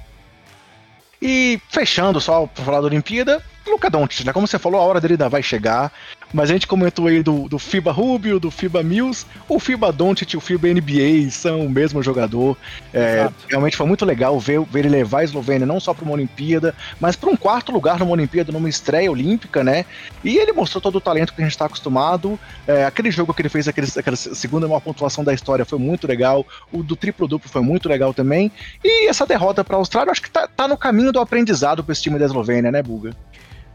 E 1.21 1.59
fechando 1.69 2.21
só 2.21 2.47
para 2.47 2.63
falar 2.63 2.81
da 2.81 2.87
Olimpíada, 2.87 3.43
Luca 3.67 3.89
Doncic, 3.89 4.25
né? 4.25 4.33
Como 4.33 4.47
você 4.47 4.59
falou, 4.59 4.81
a 4.81 4.83
hora 4.83 5.01
dele 5.01 5.13
ainda 5.13 5.29
vai 5.29 5.43
chegar. 5.43 5.91
Mas 6.33 6.49
a 6.49 6.53
gente 6.53 6.67
comentou 6.67 7.07
aí 7.07 7.23
do, 7.23 7.49
do 7.49 7.57
FIBA 7.57 7.91
Rubio, 7.91 8.39
do 8.39 8.51
FIBA 8.51 8.83
Mills, 8.83 9.25
o 9.47 9.59
FIBA 9.59 9.91
Doncic 9.91 10.33
e 10.33 10.37
o 10.37 10.41
FIBA 10.41 10.67
NBA 10.67 11.31
são 11.31 11.65
o 11.65 11.69
mesmo 11.69 12.03
jogador. 12.03 12.55
É, 12.93 13.27
realmente 13.47 13.75
foi 13.75 13.87
muito 13.87 14.05
legal 14.05 14.39
ver, 14.39 14.61
ver 14.61 14.79
ele 14.79 14.89
levar 14.89 15.19
a 15.19 15.23
Eslovênia 15.23 15.65
não 15.65 15.79
só 15.79 15.91
para 15.91 16.05
uma 16.05 16.13
Olimpíada, 16.13 16.75
mas 16.99 17.15
para 17.15 17.29
um 17.31 17.35
quarto 17.35 17.71
lugar 17.71 17.97
numa 17.97 18.11
Olimpíada, 18.11 18.51
numa 18.51 18.69
estreia 18.69 19.11
olímpica, 19.11 19.63
né? 19.63 19.85
E 20.23 20.37
ele 20.37 20.53
mostrou 20.53 20.79
todo 20.79 20.97
o 20.97 21.01
talento 21.01 21.33
que 21.33 21.41
a 21.41 21.43
gente 21.43 21.53
está 21.53 21.65
acostumado. 21.65 22.39
É, 22.67 22.85
aquele 22.85 23.09
jogo 23.09 23.33
que 23.33 23.41
ele 23.41 23.49
fez, 23.49 23.67
aquele, 23.67 23.87
aquela 23.97 24.15
segunda 24.15 24.67
maior 24.67 24.81
pontuação 24.81 25.23
da 25.23 25.33
história, 25.33 25.65
foi 25.65 25.79
muito 25.79 26.05
legal. 26.05 26.45
O 26.71 26.83
do 26.83 26.95
triplo-duplo 26.95 27.49
foi 27.49 27.61
muito 27.61 27.89
legal 27.89 28.13
também. 28.13 28.51
E 28.83 29.07
essa 29.07 29.25
derrota 29.25 29.63
para 29.63 29.75
a 29.75 29.79
Austrália, 29.79 30.11
acho 30.11 30.21
que 30.21 30.29
tá, 30.29 30.47
tá 30.47 30.67
no 30.67 30.77
caminho 30.77 31.11
do 31.11 31.19
aprendizado 31.19 31.83
para 31.83 31.93
esse 31.93 32.03
time 32.03 32.19
da 32.19 32.25
Eslovênia, 32.25 32.71
né, 32.71 32.83
Buga? 32.83 33.15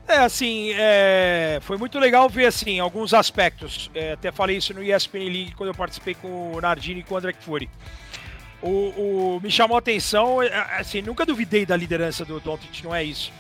É, 0.07 0.18
assim, 0.18 0.70
é, 0.74 1.59
foi 1.62 1.78
muito 1.78 1.98
legal 1.98 2.28
ver, 2.28 2.46
assim, 2.46 2.78
alguns 2.78 3.14
aspectos. 3.14 3.90
É, 3.94 4.12
até 4.12 4.30
falei 4.30 4.59
isso 4.59 4.74
no 4.74 4.82
ESPN 4.82 5.24
League 5.24 5.55
quando 5.57 5.68
eu 5.68 5.74
participei 5.74 6.14
com 6.14 6.52
o 6.52 6.61
Nardini 6.61 7.00
e 7.00 7.02
com 7.02 7.14
o 7.14 7.18
André 7.18 7.34
Fury. 7.40 7.70
O, 8.61 8.68
o, 8.68 9.40
me 9.42 9.50
chamou 9.50 9.76
a 9.76 9.78
atenção, 9.78 10.42
é, 10.42 10.48
assim, 10.78 11.02
nunca 11.02 11.24
duvidei 11.26 11.64
da 11.66 11.76
liderança 11.76 12.24
do 12.24 12.38
Doncic, 12.38 12.82
não 12.82 12.94
é 12.94 13.02
isso. 13.02 13.32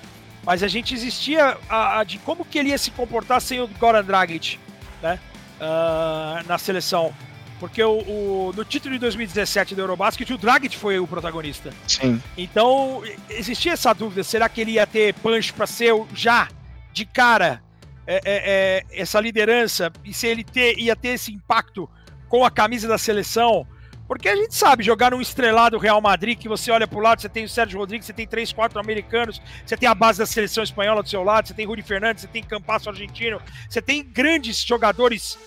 Mas 0.44 0.62
a 0.62 0.68
gente 0.68 0.94
existia 0.94 1.56
a, 1.68 2.00
a, 2.00 2.04
de 2.04 2.18
como 2.18 2.44
que 2.44 2.58
ele 2.58 2.70
ia 2.70 2.78
se 2.78 2.90
comportar 2.90 3.40
sem 3.40 3.60
o 3.60 3.66
Goran 3.66 4.04
Dragic, 4.04 4.58
né, 5.02 5.18
uh, 5.58 6.46
na 6.46 6.58
seleção. 6.58 7.14
Porque 7.60 7.82
o, 7.82 7.98
o, 7.98 8.52
no 8.54 8.64
título 8.64 8.94
de 8.94 9.00
2017 9.00 9.74
do 9.74 9.80
Eurobasket, 9.82 10.30
o 10.32 10.38
Dragic 10.38 10.76
foi 10.76 10.98
o 10.98 11.06
protagonista. 11.06 11.72
Sim. 11.86 12.20
Então, 12.36 13.02
existia 13.30 13.72
essa 13.72 13.92
dúvida: 13.92 14.24
será 14.24 14.48
que 14.48 14.60
ele 14.60 14.72
ia 14.72 14.86
ter 14.86 15.14
punch 15.14 15.52
para 15.52 15.66
ser 15.66 15.94
já, 16.14 16.48
de 16.92 17.04
cara, 17.06 17.62
é, 18.06 18.16
é, 18.16 18.20
é, 18.24 19.00
essa 19.00 19.20
liderança? 19.20 19.92
E 20.04 20.12
se 20.12 20.26
ele 20.26 20.42
ter, 20.44 20.78
ia 20.78 20.96
ter 20.96 21.10
esse 21.10 21.32
impacto 21.32 21.88
com 22.28 22.44
a 22.44 22.50
camisa 22.50 22.88
da 22.88 22.98
seleção? 22.98 23.66
Porque 24.06 24.28
a 24.28 24.36
gente 24.36 24.54
sabe, 24.54 24.84
jogar 24.84 25.12
num 25.12 25.20
estrelado 25.20 25.78
Real 25.78 26.00
Madrid, 26.00 26.38
que 26.38 26.48
você 26.48 26.70
olha 26.70 26.86
pro 26.86 27.00
lado, 27.00 27.22
você 27.22 27.28
tem 27.28 27.44
o 27.44 27.48
Sérgio 27.48 27.78
Rodrigues, 27.78 28.06
você 28.06 28.12
tem 28.12 28.26
três, 28.26 28.52
quatro 28.52 28.78
americanos, 28.78 29.40
você 29.64 29.76
tem 29.76 29.88
a 29.88 29.94
base 29.94 30.18
da 30.18 30.26
seleção 30.26 30.62
espanhola 30.62 31.02
do 31.02 31.08
seu 31.08 31.22
lado, 31.22 31.48
você 31.48 31.54
tem 31.54 31.64
Rudi 31.64 31.80
Fernandes, 31.80 32.22
você 32.22 32.28
tem 32.28 32.42
Campasso 32.42 32.90
argentino, 32.90 33.40
você 33.68 33.80
tem 33.80 34.04
grandes 34.04 34.62
jogadores 34.62 35.38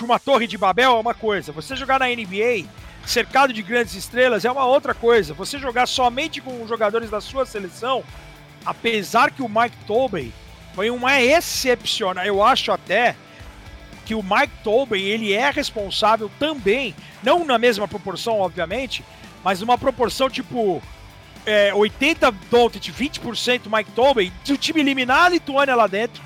uma 0.00 0.18
torre 0.18 0.46
de 0.46 0.56
Babel 0.56 0.92
é 0.92 1.00
uma 1.00 1.12
coisa. 1.12 1.52
Você 1.52 1.76
jogar 1.76 1.98
na 1.98 2.06
NBA 2.06 2.66
cercado 3.04 3.52
de 3.52 3.62
grandes 3.62 3.94
estrelas 3.94 4.44
é 4.44 4.50
uma 4.50 4.64
outra 4.64 4.94
coisa. 4.94 5.34
Você 5.34 5.58
jogar 5.58 5.86
somente 5.86 6.40
com 6.40 6.66
jogadores 6.66 7.10
da 7.10 7.20
sua 7.20 7.44
seleção, 7.44 8.02
apesar 8.64 9.30
que 9.30 9.42
o 9.42 9.48
Mike 9.48 9.76
Tobey 9.86 10.32
foi 10.74 10.90
uma 10.90 11.20
excepcional. 11.20 12.24
Eu 12.24 12.42
acho 12.42 12.72
até 12.72 13.16
que 14.06 14.14
o 14.14 14.22
Mike 14.22 14.54
Tobey 14.64 15.02
ele 15.02 15.32
é 15.32 15.50
responsável 15.50 16.30
também, 16.38 16.94
não 17.22 17.44
na 17.44 17.58
mesma 17.58 17.86
proporção, 17.86 18.40
obviamente, 18.40 19.04
mas 19.44 19.60
numa 19.60 19.76
proporção 19.76 20.30
tipo 20.30 20.82
é, 21.44 21.74
80 21.74 22.30
Doncic, 22.50 22.90
20% 22.90 23.62
Mike 23.66 23.90
Tobey, 23.92 24.32
o 24.48 24.56
time 24.56 24.80
eliminar 24.80 25.26
a 25.26 25.28
Lituânia 25.28 25.74
lá 25.74 25.86
dentro 25.86 26.22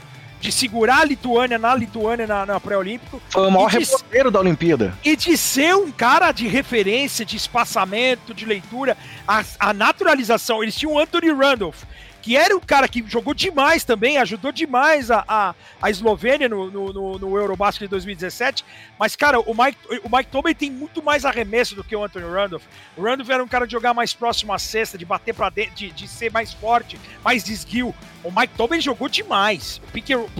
de 0.47 0.53
segurar 0.53 1.01
a 1.01 1.05
Lituânia 1.05 1.59
na 1.59 1.75
Lituânia 1.75 2.25
na, 2.25 2.47
na 2.47 2.61
pré-olímpico. 2.61 3.21
Foi 3.31 3.49
o 3.49 3.51
maior 3.51 3.67
reporteiro 3.67 4.31
da 4.31 4.39
Olimpíada. 4.39 4.97
E 5.05 5.17
de 5.17 5.37
ser 5.37 5.75
um 5.75 5.91
cara 5.91 6.31
de 6.31 6.47
referência, 6.47 7.25
de 7.25 7.37
espaçamento, 7.37 8.33
de 8.33 8.45
leitura, 8.45 8.97
a, 9.27 9.43
a 9.59 9.73
naturalização. 9.73 10.63
Eles 10.63 10.77
tinham 10.77 10.95
o 10.95 11.01
Anthony 11.01 11.33
Randolph, 11.33 11.83
que 12.27 12.37
era 12.37 12.57
um 12.57 12.61
cara 12.61 12.89
que 12.89 13.05
jogou 13.07 13.33
demais 13.33 13.85
também, 13.85 14.19
ajudou 14.19 14.51
demais 14.51 15.13
a, 15.13 15.25
a, 15.29 15.55
a 15.81 15.91
Eslovênia 15.91 16.49
no, 16.49 16.69
no, 16.69 16.93
no, 16.93 17.19
no 17.21 17.39
Eurobasket 17.39 17.83
de 17.83 17.89
2017. 17.89 18.65
Mas, 18.99 19.15
cara, 19.15 19.39
o 19.39 19.55
Mike, 19.55 19.79
o 20.03 20.09
Mike 20.09 20.29
Tobey 20.33 20.53
tem 20.53 20.69
muito 20.69 21.01
mais 21.01 21.25
arremesso 21.25 21.77
do 21.77 21.85
que 21.85 21.95
o 21.95 22.03
Anthony 22.03 22.27
Randolph. 22.27 22.65
O 22.97 23.03
Randolph 23.05 23.31
era 23.31 23.45
um 23.45 23.47
cara 23.47 23.65
de 23.65 23.71
jogar 23.71 23.95
mais 23.95 24.13
próximo 24.13 24.53
à 24.53 24.59
cesta, 24.59 24.99
de 24.99 25.05
bater 25.05 25.35
para 25.35 25.51
dentro, 25.51 25.77
de, 25.77 25.93
de 25.93 26.09
ser 26.09 26.33
mais 26.33 26.53
forte, 26.53 26.99
mais 27.23 27.45
de 27.45 27.53
skill. 27.53 27.95
O 28.25 28.33
Mike 28.33 28.55
Tobey 28.57 28.81
jogou 28.81 29.09
demais. 29.09 29.81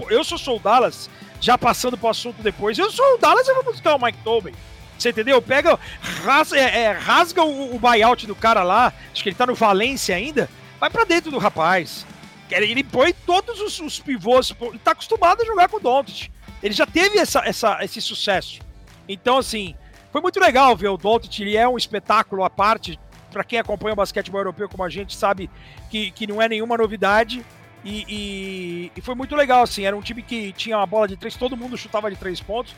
Eu 0.09 0.25
sou 0.25 0.37
Soul 0.37 0.59
Dallas, 0.59 1.09
já 1.39 1.57
passando 1.57 1.97
pro 1.97 2.09
assunto 2.09 2.43
depois. 2.43 2.77
Eu 2.77 2.91
sou 2.91 3.15
o 3.15 3.17
Dallas, 3.17 3.47
eu 3.47 3.55
vou 3.55 3.71
buscar 3.71 3.95
o 3.95 4.05
Mike 4.05 4.19
Tobey. 4.25 4.53
Você 4.99 5.11
entendeu? 5.11 5.41
Pega, 5.41 5.79
rasga, 6.25 6.59
é, 6.59 6.79
é, 6.79 6.91
rasga 6.91 7.45
o, 7.45 7.73
o 7.73 7.79
buyout 7.79 8.27
do 8.27 8.35
cara 8.35 8.61
lá, 8.61 8.91
acho 9.13 9.23
que 9.23 9.29
ele 9.29 9.37
tá 9.37 9.45
no 9.45 9.55
Valência 9.55 10.13
ainda, 10.13 10.49
vai 10.79 10.89
para 10.89 11.03
dentro 11.03 11.31
do 11.31 11.37
rapaz. 11.37 12.05
Ele 12.49 12.83
põe 12.83 13.13
todos 13.25 13.59
os, 13.59 13.79
os 13.79 13.99
pivôs, 13.99 14.53
ele 14.61 14.79
tá 14.79 14.91
acostumado 14.91 15.41
a 15.41 15.45
jogar 15.45 15.67
com 15.67 15.77
o 15.77 15.79
Doncic. 15.79 16.31
Ele 16.63 16.73
já 16.73 16.85
teve 16.85 17.17
essa, 17.17 17.39
essa, 17.45 17.83
esse 17.83 18.01
sucesso. 18.01 18.59
Então, 19.07 19.37
assim, 19.37 19.75
foi 20.11 20.21
muito 20.21 20.39
legal 20.39 20.75
ver 20.75 20.87
o 20.87 20.97
Doncic, 20.97 21.39
ele 21.41 21.57
é 21.57 21.67
um 21.67 21.77
espetáculo 21.77 22.43
à 22.43 22.49
parte 22.49 22.97
para 23.31 23.43
quem 23.43 23.59
acompanha 23.59 23.93
o 23.93 23.95
basquetebol 23.95 24.39
europeu 24.39 24.69
como 24.69 24.83
a 24.83 24.89
gente 24.89 25.15
sabe 25.15 25.49
que, 25.89 26.11
que 26.11 26.25
não 26.25 26.41
é 26.41 26.47
nenhuma 26.47 26.77
novidade. 26.77 27.45
E, 27.83 28.05
e, 28.09 28.91
e, 28.95 29.01
foi 29.01 29.15
muito 29.15 29.35
legal, 29.35 29.63
assim. 29.63 29.85
Era 29.85 29.95
um 29.95 30.01
time 30.01 30.21
que 30.21 30.51
tinha 30.53 30.77
uma 30.77 30.85
bola 30.85 31.07
de 31.07 31.15
três, 31.15 31.35
todo 31.35 31.55
mundo 31.55 31.77
chutava 31.77 32.09
de 32.09 32.17
três 32.17 32.41
pontos. 32.41 32.75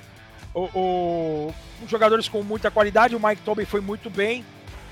O, 0.54 0.64
o, 0.78 1.56
os 1.84 1.90
jogadores 1.90 2.28
com 2.28 2.44
muita 2.44 2.70
qualidade, 2.70 3.16
o 3.16 3.20
Mike 3.20 3.42
Tobin 3.44 3.66
foi 3.66 3.82
muito 3.82 4.10
bem. 4.10 4.44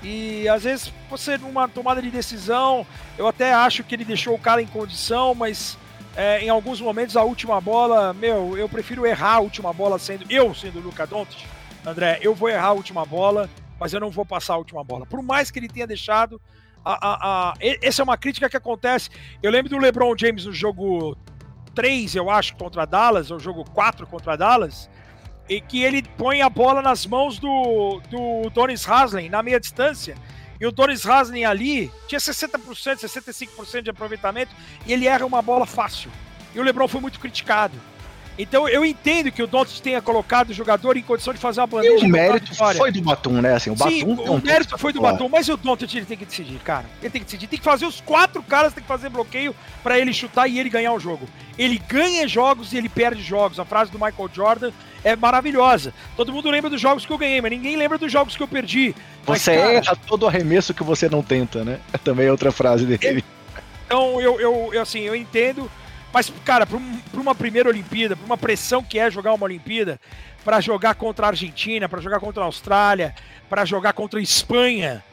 E 0.02 0.48
às 0.48 0.62
vezes 0.62 0.92
você 1.10 1.36
numa 1.36 1.68
tomada 1.68 2.00
de 2.00 2.10
decisão, 2.10 2.86
eu 3.16 3.26
até 3.26 3.52
acho 3.52 3.82
que 3.82 3.94
ele 3.94 4.04
deixou 4.04 4.34
o 4.34 4.38
cara 4.38 4.62
em 4.62 4.66
condição, 4.66 5.34
mas 5.34 5.76
é, 6.16 6.40
em 6.40 6.48
alguns 6.48 6.80
momentos 6.80 7.16
a 7.16 7.22
última 7.22 7.60
bola, 7.60 8.12
meu, 8.12 8.56
eu 8.56 8.68
prefiro 8.68 9.06
errar 9.06 9.34
a 9.34 9.40
última 9.40 9.72
bola 9.72 9.98
sendo 9.98 10.24
eu 10.30 10.54
sendo 10.54 10.78
o 10.78 10.82
Luca 10.82 11.06
Doncic. 11.06 11.44
André, 11.84 12.18
eu 12.22 12.34
vou 12.34 12.48
errar 12.48 12.68
a 12.68 12.72
última 12.72 13.04
bola, 13.04 13.48
mas 13.78 13.92
eu 13.92 14.00
não 14.00 14.10
vou 14.10 14.24
passar 14.24 14.54
a 14.54 14.58
última 14.58 14.84
bola. 14.84 15.06
Por 15.06 15.22
mais 15.22 15.50
que 15.50 15.58
ele 15.58 15.68
tenha 15.68 15.86
deixado 15.86 16.40
a, 16.84 16.92
a, 16.92 17.50
a, 17.50 17.54
essa 17.60 18.02
é 18.02 18.04
uma 18.04 18.16
crítica 18.16 18.48
que 18.48 18.56
acontece. 18.56 19.10
Eu 19.42 19.50
lembro 19.50 19.68
do 19.68 19.78
LeBron 19.78 20.14
James 20.16 20.44
no 20.46 20.52
jogo 20.52 21.16
3, 21.74 22.14
eu 22.14 22.30
acho, 22.30 22.56
contra 22.56 22.86
Dallas, 22.86 23.30
ou 23.30 23.38
jogo 23.38 23.64
4 23.70 24.06
contra 24.06 24.36
Dallas, 24.36 24.88
e 25.48 25.60
que 25.60 25.82
ele 25.82 26.02
põe 26.16 26.42
a 26.42 26.48
bola 26.48 26.82
nas 26.82 27.06
mãos 27.06 27.38
do, 27.38 28.00
do 28.10 28.50
Donis 28.50 28.88
Haslem 28.88 29.28
na 29.28 29.42
meia 29.42 29.58
distância. 29.58 30.14
E 30.60 30.66
o 30.66 30.72
Donis 30.72 31.06
Haslem 31.06 31.44
ali 31.44 31.90
tinha 32.06 32.20
60%, 32.20 32.58
65% 32.68 33.82
de 33.82 33.90
aproveitamento 33.90 34.54
e 34.86 34.92
ele 34.92 35.06
erra 35.06 35.24
uma 35.24 35.40
bola 35.40 35.64
fácil. 35.64 36.10
E 36.54 36.58
o 36.58 36.62
LeBron 36.62 36.88
foi 36.88 37.00
muito 37.00 37.20
criticado. 37.20 37.80
Então 38.38 38.68
eu 38.68 38.84
entendo 38.84 39.32
que 39.32 39.42
o 39.42 39.48
Doncic 39.48 39.82
tenha 39.82 40.00
colocado 40.00 40.50
o 40.50 40.54
jogador 40.54 40.96
em 40.96 41.02
condição 41.02 41.34
de 41.34 41.40
fazer 41.40 41.60
uma 41.60 41.66
bandeja. 41.66 42.04
E 42.04 42.08
o 42.08 42.08
mérito 42.08 42.54
foi 42.54 42.92
do 42.92 43.02
Batum, 43.02 43.40
né? 43.40 43.54
Assim, 43.54 43.70
o 43.70 43.76
Sim, 43.76 44.04
Batum 44.04 44.32
o 44.32 44.44
mérito 44.44 44.78
foi 44.78 44.92
do 44.92 45.00
Batum, 45.00 45.28
mas 45.28 45.48
o 45.48 45.56
Doncic 45.56 45.92
ele 45.96 46.06
tem 46.06 46.16
que 46.16 46.24
decidir, 46.24 46.58
cara. 46.60 46.86
Ele 47.02 47.10
tem 47.10 47.20
que 47.20 47.24
decidir, 47.24 47.48
tem 47.48 47.58
que 47.58 47.64
fazer 47.64 47.84
os 47.84 48.00
quatro 48.00 48.40
caras, 48.42 48.72
tem 48.72 48.82
que 48.82 48.88
fazer 48.88 49.08
bloqueio 49.08 49.54
para 49.82 49.98
ele 49.98 50.12
chutar 50.12 50.46
e 50.46 50.58
ele 50.58 50.70
ganhar 50.70 50.92
o 50.92 51.00
jogo. 51.00 51.28
Ele 51.58 51.78
ganha 51.88 52.28
jogos 52.28 52.72
e 52.72 52.76
ele 52.76 52.88
perde 52.88 53.22
jogos. 53.22 53.58
A 53.58 53.64
frase 53.64 53.90
do 53.90 53.98
Michael 53.98 54.30
Jordan 54.32 54.72
é 55.04 55.16
maravilhosa. 55.16 55.92
Todo 56.16 56.32
mundo 56.32 56.50
lembra 56.50 56.70
dos 56.70 56.80
jogos 56.80 57.04
que 57.06 57.12
eu 57.12 57.18
ganhei, 57.18 57.40
mas 57.40 57.50
ninguém 57.50 57.76
lembra 57.76 57.98
dos 57.98 58.10
jogos 58.10 58.36
que 58.36 58.42
eu 58.42 58.48
perdi. 58.48 58.94
Você 59.24 59.56
mas, 59.56 59.62
cara, 59.62 59.72
erra 59.72 59.96
todo 60.06 60.26
arremesso 60.26 60.74
que 60.74 60.82
você 60.82 61.08
não 61.08 61.22
tenta, 61.22 61.64
né? 61.64 61.80
É 61.92 61.98
também 61.98 62.30
outra 62.30 62.50
frase 62.50 62.84
dele. 62.84 63.24
Então 63.86 64.20
eu, 64.20 64.40
eu, 64.40 64.70
eu 64.72 64.82
assim, 64.82 65.00
eu 65.00 65.16
entendo 65.16 65.70
mas, 66.12 66.32
cara, 66.44 66.66
para 66.66 66.78
uma 67.20 67.34
primeira 67.34 67.68
Olimpíada, 67.68 68.16
para 68.16 68.24
uma 68.24 68.38
pressão 68.38 68.82
que 68.82 68.98
é 68.98 69.10
jogar 69.10 69.34
uma 69.34 69.44
Olimpíada, 69.44 70.00
para 70.44 70.60
jogar 70.60 70.94
contra 70.94 71.26
a 71.26 71.30
Argentina, 71.30 71.88
para 71.88 72.00
jogar 72.00 72.20
contra 72.20 72.42
a 72.42 72.46
Austrália, 72.46 73.14
para 73.48 73.64
jogar 73.64 73.92
contra 73.92 74.18
a 74.18 74.22
Espanha, 74.22 75.04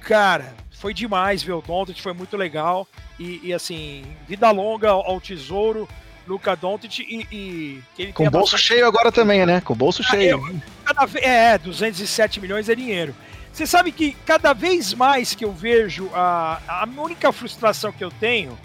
cara, 0.00 0.54
foi 0.70 0.92
demais 0.92 1.42
ver 1.42 1.52
o 1.52 1.62
Doncic, 1.62 2.00
foi 2.00 2.12
muito 2.12 2.36
legal. 2.36 2.86
E, 3.18 3.40
e, 3.42 3.54
assim, 3.54 4.04
vida 4.28 4.50
longa 4.50 4.90
ao 4.90 5.20
tesouro, 5.20 5.88
Luca 6.26 6.56
Doncic 6.56 7.00
e, 7.00 7.82
e 7.98 8.12
com 8.12 8.24
bolso 8.30 8.52
bastante... 8.52 8.62
cheio 8.62 8.86
agora 8.86 9.12
também, 9.12 9.44
né? 9.44 9.60
Com 9.60 9.74
bolso 9.74 10.02
ah, 10.06 10.10
cheio. 10.10 10.46
Eu, 10.48 10.60
cada, 10.84 11.18
é, 11.18 11.58
207 11.58 12.40
milhões 12.40 12.68
é 12.68 12.74
dinheiro. 12.74 13.14
Você 13.52 13.66
sabe 13.66 13.92
que 13.92 14.16
cada 14.26 14.52
vez 14.52 14.94
mais 14.94 15.34
que 15.34 15.44
eu 15.44 15.52
vejo 15.52 16.10
a, 16.14 16.60
a 16.66 16.88
única 16.96 17.30
frustração 17.30 17.92
que 17.92 18.02
eu 18.02 18.10
tenho 18.10 18.58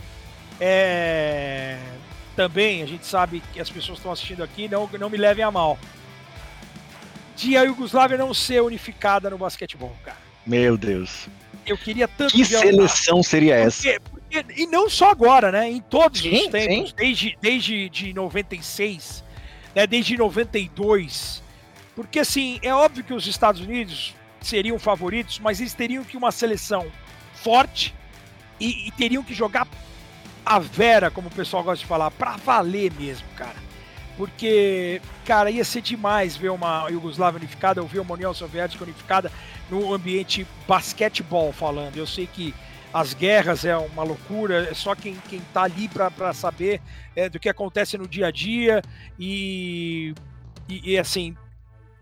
é... 0.60 1.78
Também 2.36 2.82
a 2.82 2.86
gente 2.86 3.06
sabe 3.06 3.42
que 3.54 3.60
as 3.60 3.70
pessoas 3.70 3.98
estão 3.98 4.12
assistindo 4.12 4.44
aqui, 4.44 4.68
não, 4.68 4.90
não 5.00 5.10
me 5.10 5.18
levem 5.18 5.44
a 5.44 5.52
mal. 5.52 5.78
De 7.36 7.58
a 7.58 7.64
Iugoslávia 7.64 8.18
não 8.18 8.34
ser 8.34 8.62
unificada 8.62 9.30
no 9.30 9.38
basquetebol, 9.38 9.96
cara. 10.04 10.18
Meu 10.46 10.78
Deus. 10.78 11.28
Eu 11.66 11.78
queria 11.78 12.08
tanto 12.08 12.34
Que 12.34 12.46
seleção 12.46 13.22
seria 13.22 13.56
essa? 13.56 13.84
Porque, 13.84 14.19
e 14.56 14.68
não 14.68 14.90
só 14.90 15.10
agora, 15.12 15.52
né? 15.52 15.70
Em 15.70 15.82
todos 15.82 16.22
sim, 16.22 16.46
os 16.46 16.48
tempos, 16.48 16.90
sim. 16.90 16.96
desde, 16.96 17.38
desde 17.42 17.90
de 17.90 18.14
96, 18.14 19.24
né? 19.76 19.88
desde 19.88 20.18
92. 20.18 21.44
Porque 21.96 22.20
assim, 22.20 22.60
é 22.62 22.74
óbvio 22.74 23.04
que 23.04 23.14
os 23.14 23.28
Estados 23.28 23.62
Unidos 23.62 24.16
seriam 24.42 24.78
favoritos, 24.80 25.40
mas 25.40 25.60
eles 25.60 25.74
teriam 25.74 26.04
que 26.04 26.16
uma 26.16 26.32
seleção 26.32 26.88
forte 27.34 27.94
e, 28.60 28.88
e 28.88 28.92
teriam 28.92 29.24
que 29.24 29.34
jogar 29.34 29.68
a 30.46 30.60
Vera, 30.60 31.12
como 31.12 31.28
o 31.28 31.32
pessoal 31.32 31.64
gosta 31.64 31.84
de 31.84 31.86
falar, 31.86 32.12
pra 32.12 32.38
valer 32.38 32.92
mesmo, 32.94 33.28
cara. 33.36 33.56
Porque, 34.18 35.02
cara, 35.26 35.50
ia 35.50 35.64
ser 35.64 35.82
demais 35.82 36.36
ver 36.36 36.50
uma 36.50 36.88
Yugoslávia 36.90 37.38
unificada, 37.38 37.82
ou 37.82 37.88
ver 37.88 38.00
uma 38.00 38.14
União 38.14 38.34
Soviética 38.34 38.84
unificada 38.84 39.32
no 39.70 39.94
ambiente 39.94 40.46
basquetebol 40.68 41.54
falando. 41.54 41.96
Eu 41.96 42.06
sei 42.06 42.28
que 42.28 42.54
as 42.94 43.14
guerras 43.14 43.66
é 43.66 43.78
uma 43.78 44.04
loucura, 44.04 44.68
é 44.70 44.74
só 44.74 44.96
quem, 44.96 45.16
quem 45.30 45.42
tá 45.54 45.64
ali 45.64 45.88
para 45.88 46.34
saber 46.34 46.82
é, 47.16 47.30
do 47.30 47.40
que 47.40 47.50
acontece 47.50 47.98
no 47.98 48.08
dia 48.08 48.28
a 48.28 48.32
dia. 48.32 48.82
E, 49.18 50.14
e, 50.68 50.94
e 50.94 50.98
assim, 50.98 51.36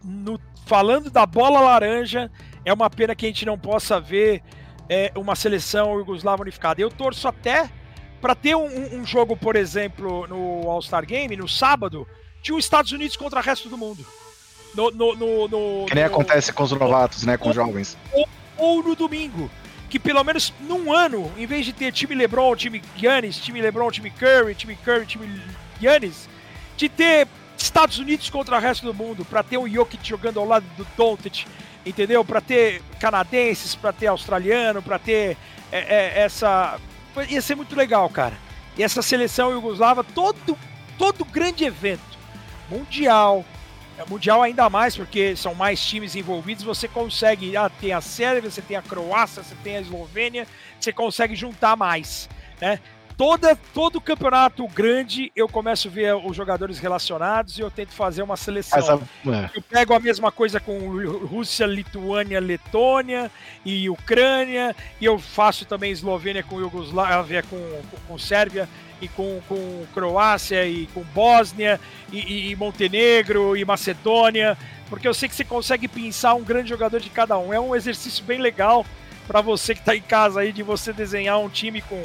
no, 0.03 0.39
falando 0.65 1.09
da 1.09 1.25
bola 1.25 1.59
laranja, 1.59 2.31
é 2.63 2.71
uma 2.71 2.89
pena 2.89 3.15
que 3.15 3.25
a 3.25 3.29
gente 3.29 3.45
não 3.45 3.57
possa 3.57 3.99
ver 3.99 4.41
é, 4.89 5.11
uma 5.15 5.35
seleção 5.35 5.97
Yugoslava 5.97 6.41
unificada. 6.41 6.81
Eu 6.81 6.89
torço 6.89 7.27
até 7.27 7.69
para 8.21 8.33
ter 8.33 8.55
um, 8.55 8.99
um, 8.99 9.05
jogo, 9.05 9.35
por 9.35 9.55
exemplo, 9.55 10.25
no 10.27 10.69
All-Star 10.69 11.05
Game, 11.05 11.35
no 11.35 11.47
sábado, 11.47 12.07
tinha 12.41 12.57
os 12.57 12.65
Estados 12.65 12.91
Unidos 12.91 13.15
contra 13.15 13.39
o 13.39 13.43
resto 13.43 13.69
do 13.69 13.77
mundo. 13.77 14.05
No, 14.73 14.91
no, 14.91 15.15
no, 15.15 15.47
no 15.47 15.85
que 15.87 15.95
nem 15.95 16.03
acontece 16.03 16.51
com 16.53 16.63
os 16.63 16.71
novatos, 16.71 17.23
né? 17.23 17.37
Com 17.37 17.49
os 17.49 17.55
jovens. 17.55 17.97
Ou, 18.13 18.27
ou, 18.57 18.83
no 18.83 18.95
domingo. 18.95 19.49
Que 19.89 19.99
pelo 19.99 20.23
menos 20.23 20.53
num 20.61 20.91
ano, 20.91 21.31
em 21.37 21.45
vez 21.45 21.65
de 21.65 21.73
ter 21.73 21.91
time 21.91 22.13
LeBron, 22.13 22.55
time 22.55 22.81
Giannis, 22.95 23.37
time 23.37 23.61
LeBron, 23.61 23.89
time 23.89 24.11
Curry, 24.11 24.53
time 24.53 24.75
Curry, 24.75 25.05
time 25.05 25.41
Giannis, 25.79 26.27
de 26.75 26.89
ter 26.89 27.27
Estados 27.57 27.97
Unidos 27.97 28.29
contra 28.29 28.57
o 28.57 28.59
resto 28.59 28.85
do 28.85 28.93
mundo, 28.93 29.25
para 29.25 29.43
ter 29.43 29.57
o 29.57 29.67
Jokic 29.67 30.07
jogando 30.07 30.39
ao 30.39 30.45
lado 30.45 30.65
do 30.75 30.85
Doncic, 30.95 31.45
entendeu? 31.85 32.23
Para 32.23 32.41
ter 32.41 32.81
canadenses, 32.99 33.75
para 33.75 33.93
ter 33.93 34.07
australiano, 34.07 34.81
para 34.81 34.99
ter 34.99 35.37
é, 35.71 35.79
é, 35.79 36.19
essa 36.19 36.79
ia 37.29 37.41
ser 37.41 37.55
muito 37.55 37.75
legal, 37.75 38.09
cara. 38.09 38.37
E 38.77 38.83
essa 38.83 39.01
seleção 39.01 39.51
Yugoslava, 39.51 40.03
todo, 40.03 40.57
todo 40.97 41.25
grande 41.25 41.65
evento, 41.65 42.17
mundial, 42.69 43.43
é, 43.97 44.05
mundial 44.09 44.41
ainda 44.41 44.69
mais, 44.69 44.95
porque 44.95 45.35
são 45.35 45.55
mais 45.55 45.83
times 45.83 46.15
envolvidos, 46.15 46.63
você 46.63 46.87
consegue, 46.87 47.55
ah, 47.57 47.69
tem 47.69 47.93
a 47.93 48.01
Sérvia, 48.01 48.49
você 48.49 48.61
tem 48.61 48.77
a 48.77 48.81
Croácia, 48.81 49.43
você 49.43 49.55
tem 49.63 49.77
a 49.77 49.81
Eslovênia, 49.81 50.47
você 50.79 50.93
consegue 50.93 51.35
juntar 51.35 51.75
mais, 51.75 52.29
né? 52.61 52.79
toda, 53.17 53.55
todo 53.73 53.99
campeonato 53.99 54.65
grande 54.67 55.31
eu 55.35 55.49
começo 55.49 55.87
a 55.87 55.91
ver 55.91 56.15
os 56.15 56.37
jogadores 56.37 56.77
relacionados 56.77 57.57
e 57.57 57.61
eu 57.61 57.71
tento 57.71 57.91
fazer 57.91 58.21
uma 58.21 58.37
seleção. 58.37 59.01
A, 59.25 59.29
é. 59.35 59.49
Eu 59.55 59.61
pego 59.61 59.93
a 59.93 59.99
mesma 59.99 60.31
coisa 60.31 60.59
com 60.59 60.77
Rússia, 61.25 61.65
Lituânia, 61.65 62.39
Letônia 62.39 63.31
e 63.65 63.89
Ucrânia, 63.89 64.75
e 65.01 65.05
eu 65.05 65.17
faço 65.17 65.65
também 65.65 65.91
Eslovênia 65.91 66.43
com 66.43 66.59
Iugoslávia, 66.59 67.41
com, 67.43 67.57
com, 67.57 67.97
com 68.07 68.19
Sérvia 68.19 68.69
e 69.01 69.07
com, 69.07 69.39
com 69.47 69.85
Croácia 69.93 70.65
e 70.65 70.87
com 70.87 71.01
Bósnia 71.13 71.79
e, 72.11 72.51
e, 72.51 72.55
Montenegro 72.55 73.55
e 73.55 73.63
Macedônia, 73.63 74.57
porque 74.89 75.07
eu 75.07 75.13
sei 75.13 75.29
que 75.29 75.35
você 75.35 75.43
consegue 75.43 75.87
pensar 75.87 76.33
um 76.33 76.43
grande 76.43 76.69
jogador 76.69 76.99
de 76.99 77.09
cada 77.09 77.37
um. 77.37 77.53
É 77.53 77.59
um 77.59 77.75
exercício 77.75 78.23
bem 78.23 78.39
legal 78.39 78.85
para 79.27 79.41
você 79.41 79.73
que 79.73 79.81
está 79.81 79.95
em 79.95 80.01
casa 80.01 80.39
aí 80.39 80.51
de 80.51 80.63
você 80.63 80.93
desenhar 80.93 81.39
um 81.39 81.49
time 81.49 81.81
com 81.81 82.01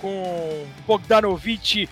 com 0.00 0.66
Bogdanovic 0.86 1.88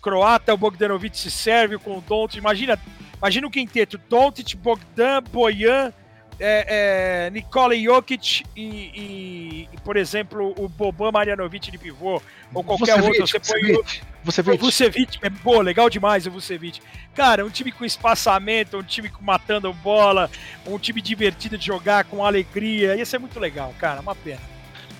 croata, 0.00 0.54
o 0.54 0.56
Bogdanovic 0.56 1.16
sérvio 1.30 1.78
com 1.78 1.98
o 1.98 2.00
Doncic. 2.00 2.38
Imagina, 2.38 2.78
imagina 3.18 3.46
o 3.46 3.50
quinteto: 3.50 3.98
Doncic, 4.08 4.54
Bogdan, 4.56 5.22
Bojan, 5.30 5.92
é, 6.38 7.26
é, 7.26 7.30
Nikola 7.30 7.76
Jokic 7.76 8.44
e, 8.54 9.68
e, 9.72 9.80
por 9.84 9.96
exemplo, 9.96 10.54
o 10.56 10.68
Boban 10.68 11.10
Marjanovic 11.10 11.70
de 11.70 11.78
pivô, 11.78 12.20
ou 12.52 12.64
qualquer 12.64 13.00
Vucevic, 13.00 13.20
outro. 13.20 14.06
Você 14.24 14.42
põe 14.42 14.52
o 14.52 14.58
Vucevic. 14.58 14.58
Vucevic, 14.58 15.18
é 15.22 15.30
boa, 15.30 15.62
legal 15.62 15.88
demais 15.88 16.26
o 16.26 16.30
Vucevic. 16.30 16.80
Cara, 17.14 17.44
um 17.44 17.50
time 17.50 17.72
com 17.72 17.84
espaçamento, 17.84 18.76
um 18.76 18.82
time 18.82 19.10
matando 19.20 19.72
bola, 19.72 20.30
um 20.66 20.78
time 20.78 21.00
divertido 21.00 21.56
de 21.56 21.66
jogar, 21.66 22.04
com 22.04 22.24
alegria. 22.24 22.96
Ia 22.96 23.06
ser 23.06 23.18
muito 23.18 23.38
legal, 23.38 23.74
cara, 23.78 24.00
uma 24.00 24.14
pena. 24.14 24.40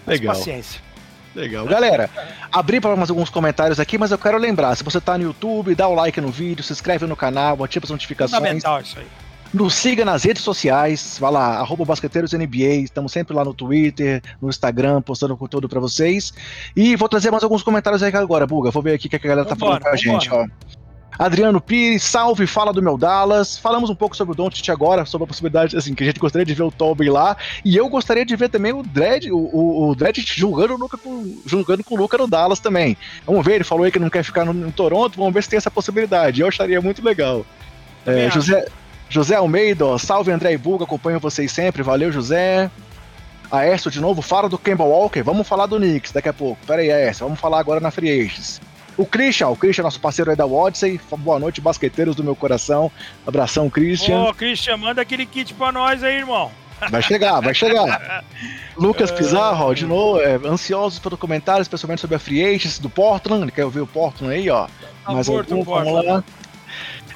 Mas 0.06 0.20
legal. 0.20 0.34
paciência. 0.34 0.80
Legal. 1.34 1.66
Galera, 1.66 2.08
abri 2.50 2.80
para 2.80 2.96
mais 2.96 3.10
alguns 3.10 3.28
comentários 3.28 3.78
aqui, 3.78 3.98
mas 3.98 4.10
eu 4.10 4.16
quero 4.16 4.38
lembrar, 4.38 4.74
se 4.74 4.82
você 4.82 4.96
está 4.96 5.18
no 5.18 5.24
YouTube, 5.24 5.74
dá 5.74 5.86
o 5.86 5.94
like 5.94 6.18
no 6.18 6.30
vídeo, 6.30 6.64
se 6.64 6.72
inscreve 6.72 7.04
no 7.04 7.14
canal, 7.14 7.62
ativa 7.62 7.84
as 7.84 7.90
notificações. 7.90 8.38
Fundamental 8.38 8.80
isso 8.80 8.98
aí. 8.98 9.06
Nos 9.56 9.72
siga 9.72 10.04
nas 10.04 10.22
redes 10.22 10.42
sociais, 10.42 11.16
vai 11.18 11.32
lá, 11.32 11.56
arroba 11.60 11.82
BasqueteiroSNBA, 11.86 12.74
estamos 12.84 13.10
sempre 13.10 13.34
lá 13.34 13.42
no 13.42 13.54
Twitter, 13.54 14.22
no 14.38 14.50
Instagram, 14.50 15.00
postando 15.00 15.34
conteúdo 15.34 15.66
para 15.66 15.80
vocês. 15.80 16.30
E 16.76 16.94
vou 16.94 17.08
trazer 17.08 17.30
mais 17.30 17.42
alguns 17.42 17.62
comentários 17.62 18.02
aí 18.02 18.14
agora, 18.14 18.46
Buga, 18.46 18.70
vou 18.70 18.82
ver 18.82 18.92
aqui 18.92 19.06
o 19.06 19.10
que 19.10 19.16
a 19.16 19.18
galera 19.18 19.48
tá 19.48 19.54
vambora, 19.54 19.80
falando 19.80 19.82
com 19.82 19.88
a 19.88 19.96
gente, 19.96 20.30
ó. 20.30 20.46
Adriano 21.18 21.58
Pires, 21.58 22.02
salve, 22.02 22.46
fala 22.46 22.70
do 22.70 22.82
meu 22.82 22.98
Dallas. 22.98 23.56
Falamos 23.56 23.88
um 23.88 23.94
pouco 23.94 24.14
sobre 24.14 24.32
o 24.32 24.36
Doncic 24.36 24.68
agora, 24.68 25.06
sobre 25.06 25.24
a 25.24 25.28
possibilidade, 25.28 25.74
assim, 25.74 25.94
que 25.94 26.02
a 26.02 26.06
gente 26.06 26.20
gostaria 26.20 26.44
de 26.44 26.52
ver 26.52 26.64
o 26.64 26.70
Tobin 26.70 27.08
lá. 27.08 27.34
E 27.64 27.74
eu 27.74 27.88
gostaria 27.88 28.26
de 28.26 28.36
ver 28.36 28.50
também 28.50 28.74
o 28.74 28.82
Dredd, 28.82 29.30
o, 29.30 29.38
o, 29.38 29.88
o 29.88 29.94
Dredd 29.94 30.18
julgando, 30.18 30.74
o 30.74 30.76
Luca 30.76 30.98
com, 30.98 31.40
julgando 31.46 31.82
com 31.82 31.94
o 31.94 31.98
Luca 31.98 32.18
no 32.18 32.28
Dallas 32.28 32.60
também. 32.60 32.94
Vamos 33.24 33.42
ver, 33.42 33.54
ele 33.54 33.64
falou 33.64 33.84
aí 33.84 33.90
que 33.90 33.98
não 33.98 34.10
quer 34.10 34.22
ficar 34.22 34.44
no, 34.44 34.52
no 34.52 34.70
Toronto, 34.70 35.16
vamos 35.16 35.32
ver 35.32 35.42
se 35.42 35.48
tem 35.48 35.56
essa 35.56 35.70
possibilidade. 35.70 36.42
Eu 36.42 36.48
acharia 36.48 36.82
muito 36.82 37.02
legal. 37.02 37.46
É, 38.04 38.30
José, 38.30 38.66
José 39.08 39.36
Almeida, 39.36 39.98
salve 39.98 40.32
André 40.32 40.52
e 40.52 40.58
Buga, 40.58 40.84
acompanho 40.84 41.20
vocês 41.20 41.50
sempre, 41.52 41.82
valeu 41.82 42.10
José. 42.10 42.70
Aécio 43.50 43.90
de 43.90 44.00
novo, 44.00 44.20
fala 44.22 44.48
do 44.48 44.58
Kemba 44.58 44.84
Walker, 44.84 45.22
vamos 45.22 45.46
falar 45.46 45.66
do 45.66 45.76
Knicks 45.76 46.10
daqui 46.10 46.28
a 46.28 46.32
pouco. 46.32 46.58
Pera 46.66 46.82
aí, 46.82 46.90
Aécio, 46.90 47.24
vamos 47.24 47.38
falar 47.40 47.60
agora 47.60 47.78
na 47.78 47.90
Free 47.90 48.10
Agents. 48.10 48.60
O 48.96 49.04
Christian, 49.04 49.48
o 49.48 49.56
Christian, 49.56 49.84
nosso 49.84 50.00
parceiro 50.00 50.30
aí 50.30 50.36
da 50.36 50.46
Odyssey. 50.46 50.98
Boa 51.18 51.38
noite, 51.38 51.60
basqueteiros 51.60 52.16
do 52.16 52.24
meu 52.24 52.34
coração. 52.34 52.90
Abração, 53.26 53.68
Christian. 53.68 54.22
Ô, 54.22 54.34
Christian, 54.34 54.78
manda 54.78 55.02
aquele 55.02 55.26
kit 55.26 55.52
pra 55.52 55.70
nós 55.70 56.02
aí, 56.02 56.16
irmão. 56.16 56.50
Vai 56.90 57.02
chegar, 57.02 57.40
vai 57.40 57.54
chegar. 57.54 58.24
Lucas 58.76 59.10
Pizarro, 59.10 59.66
ó, 59.66 59.72
de 59.74 59.86
novo, 59.86 60.20
é, 60.20 60.34
ansiosos 60.44 60.98
pelo 60.98 61.16
comentário, 61.16 61.62
especialmente 61.62 62.00
sobre 62.00 62.16
a 62.16 62.18
Free 62.18 62.44
Agents 62.44 62.78
do 62.78 62.90
Portland. 62.90 63.50
Quer 63.52 63.64
ouvir 63.64 63.80
o 63.80 63.86
Portland 63.86 64.34
aí, 64.34 64.50
ó. 64.50 64.66
Tá 65.04 65.12
Mais 65.12 65.28
morto, 65.28 65.52
algum, 65.52 65.64
Portland. 65.64 65.92
vamos 65.92 66.06
lá. 66.06 66.24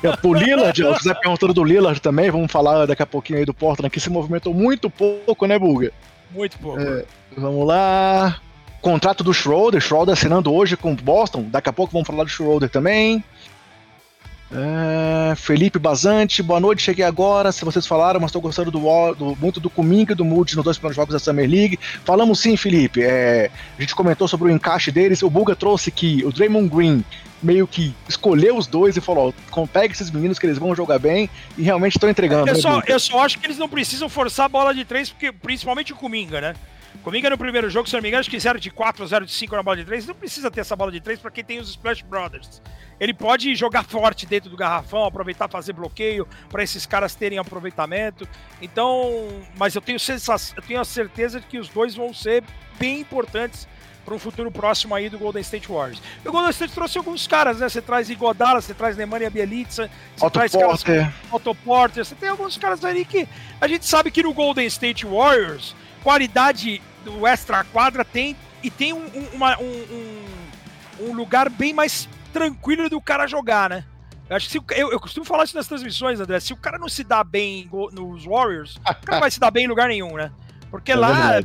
É, 0.02 0.26
o 0.26 0.34
Lillard, 0.34 0.76
se 0.76 0.98
quiser 0.98 1.14
perguntando 1.20 1.52
do 1.52 1.64
Lillard 1.64 2.00
também, 2.00 2.30
vamos 2.30 2.50
falar 2.50 2.86
daqui 2.86 3.02
a 3.02 3.06
pouquinho 3.06 3.38
aí 3.38 3.44
do 3.44 3.52
Portland, 3.52 3.90
que 3.90 4.00
se 4.00 4.10
movimentou 4.10 4.54
muito 4.54 4.88
pouco, 4.88 5.46
né, 5.46 5.58
Buga? 5.58 5.92
Muito 6.30 6.58
pouco. 6.58 6.80
É, 6.80 7.04
vamos 7.36 7.66
lá. 7.66 8.40
Contrato 8.80 9.22
do 9.22 9.34
Schroeder, 9.34 9.80
Schroeder 9.80 10.14
assinando 10.14 10.52
hoje 10.52 10.76
com 10.76 10.92
o 10.92 10.96
Boston. 10.96 11.44
Daqui 11.48 11.68
a 11.68 11.72
pouco 11.72 11.92
vamos 11.92 12.06
falar 12.06 12.24
do 12.24 12.30
Schroeder 12.30 12.70
também. 12.70 13.22
É, 14.52 15.34
Felipe 15.36 15.78
Bazante, 15.78 16.42
boa 16.42 16.58
noite, 16.58 16.82
cheguei 16.82 17.04
agora. 17.04 17.52
Se 17.52 17.64
vocês 17.64 17.86
falaram, 17.86 18.18
mas 18.18 18.30
estou 18.30 18.42
gostando 18.42 18.70
do, 18.70 18.80
do- 19.14 19.36
muito 19.40 19.60
do 19.60 19.70
Kuminga 19.70 20.12
e 20.12 20.16
do 20.16 20.24
Moody 20.24 20.56
nos 20.56 20.64
dois 20.64 20.76
primeiros 20.76 20.96
jogos 20.96 21.12
da 21.12 21.20
Summer 21.20 21.48
League. 21.48 21.78
Falamos 22.04 22.40
sim, 22.40 22.56
Felipe. 22.56 23.00
É, 23.02 23.50
a 23.78 23.80
gente 23.80 23.94
comentou 23.94 24.26
sobre 24.26 24.48
o 24.48 24.50
encaixe 24.50 24.90
deles. 24.90 25.22
O 25.22 25.30
Buga 25.30 25.54
trouxe 25.54 25.90
que 25.92 26.24
o 26.24 26.32
Draymond 26.32 26.68
Green 26.68 27.04
meio 27.40 27.66
que 27.66 27.94
escolheu 28.08 28.56
os 28.56 28.66
dois 28.66 28.96
e 28.96 29.00
falou: 29.00 29.32
ó, 29.52 29.66
pega 29.66 29.92
esses 29.92 30.10
meninos 30.10 30.38
que 30.38 30.46
eles 30.46 30.58
vão 30.58 30.74
jogar 30.74 30.98
bem 30.98 31.30
e 31.56 31.62
realmente 31.62 31.96
estão 31.96 32.10
entregando. 32.10 32.48
Eu 32.48 32.54
né, 32.54 32.60
só, 32.60 32.82
eu 32.86 32.98
só 32.98 33.24
acho 33.24 33.38
que 33.38 33.46
eles 33.46 33.56
não 33.58 33.68
precisam 33.68 34.08
forçar 34.08 34.46
a 34.46 34.48
bola 34.48 34.74
de 34.74 34.84
três, 34.84 35.10
porque 35.10 35.30
principalmente 35.30 35.92
o 35.92 35.96
Kuminga, 35.96 36.40
né? 36.40 36.54
Kuminga 37.02 37.30
no 37.30 37.38
primeiro 37.38 37.70
jogo, 37.70 37.88
se 37.88 37.94
não 37.94 38.02
me 38.02 38.08
engano, 38.08 38.20
acho 38.20 38.30
que 38.30 38.38
0 38.38 38.60
de 38.60 38.70
4 38.70 39.02
ou 39.02 39.08
0 39.08 39.24
de 39.24 39.32
5 39.32 39.56
na 39.56 39.62
bola 39.62 39.76
de 39.78 39.84
três. 39.84 40.06
Não 40.06 40.14
precisa 40.14 40.50
ter 40.50 40.60
essa 40.60 40.76
bola 40.76 40.92
de 40.92 41.00
três 41.00 41.18
pra 41.18 41.30
quem 41.30 41.42
tem 41.42 41.58
os 41.58 41.70
Splash 41.70 42.02
Brothers. 42.02 42.60
Ele 42.98 43.14
pode 43.14 43.54
jogar 43.54 43.84
forte 43.84 44.26
dentro 44.26 44.50
do 44.50 44.56
garrafão, 44.56 45.06
aproveitar 45.06 45.48
fazer 45.48 45.72
bloqueio 45.72 46.28
para 46.50 46.62
esses 46.62 46.84
caras 46.84 47.14
terem 47.14 47.38
aproveitamento. 47.38 48.28
Então, 48.60 49.28
mas 49.56 49.74
eu 49.74 49.80
tenho, 49.80 49.98
sensação, 49.98 50.54
eu 50.58 50.62
tenho 50.62 50.80
a 50.80 50.84
certeza 50.84 51.40
de 51.40 51.46
que 51.46 51.58
os 51.58 51.70
dois 51.70 51.94
vão 51.94 52.12
ser 52.12 52.44
bem 52.78 53.00
importantes 53.00 53.66
para 54.04 54.14
um 54.14 54.18
futuro 54.18 54.50
próximo 54.50 54.94
aí 54.94 55.08
do 55.08 55.18
Golden 55.18 55.40
State 55.40 55.68
Warriors. 55.68 56.02
E 56.22 56.28
o 56.28 56.32
Golden 56.32 56.50
State 56.50 56.74
trouxe 56.74 56.98
alguns 56.98 57.26
caras, 57.26 57.60
né? 57.60 57.68
Você 57.68 57.80
traz 57.80 58.10
Igodala, 58.10 58.60
você 58.60 58.74
traz 58.74 58.96
Nemanja 58.96 59.30
Bielitsa, 59.30 59.90
você 60.16 60.26
Otto 60.26 60.32
traz 60.34 60.52
caras 60.52 60.82
Porter. 60.82 61.12
Otto 61.30 61.54
Porter, 61.54 62.04
você 62.04 62.14
tem 62.14 62.28
alguns 62.28 62.58
caras 62.58 62.84
ali 62.84 63.06
que 63.06 63.26
a 63.58 63.66
gente 63.66 63.86
sabe 63.86 64.10
que 64.10 64.22
no 64.22 64.34
Golden 64.34 64.66
State 64.66 65.06
Warriors, 65.06 65.74
qualidade 66.02 66.82
do 67.04 67.26
extra 67.26 67.64
quadra 67.64 68.04
tem 68.04 68.36
e 68.62 68.70
tem 68.70 68.92
um, 68.92 69.04
um- 69.06 69.28
uma- 69.34 69.58
um- 69.58 70.24
um- 71.00 71.12
lugar 71.14 71.48
bem 71.48 71.72
mais 71.72 72.08
tranquilo 72.32 72.88
do 72.88 73.00
cara 73.00 73.26
jogar, 73.26 73.70
né? 73.70 73.84
Eu 74.28 74.36
acho 74.36 74.46
que 74.46 74.52
se 74.52 74.80
eu, 74.80 74.92
eu 74.92 75.00
costumo 75.00 75.24
falar 75.26 75.44
isso 75.44 75.56
nas 75.56 75.66
transmissões, 75.66 76.20
André. 76.20 76.38
Se 76.38 76.52
o 76.52 76.56
cara 76.56 76.78
não 76.78 76.88
se 76.88 77.02
dá 77.02 77.24
bem 77.24 77.68
nos 77.92 78.24
Warriors, 78.24 78.76
o 78.76 78.80
cara 78.82 78.98
não 79.12 79.20
vai 79.20 79.30
se 79.30 79.40
dar 79.40 79.50
bem 79.50 79.64
em 79.64 79.68
lugar 79.68 79.88
nenhum, 79.88 80.14
né? 80.14 80.30
Porque 80.70 80.92
É 80.92 80.94
lá 80.96 81.40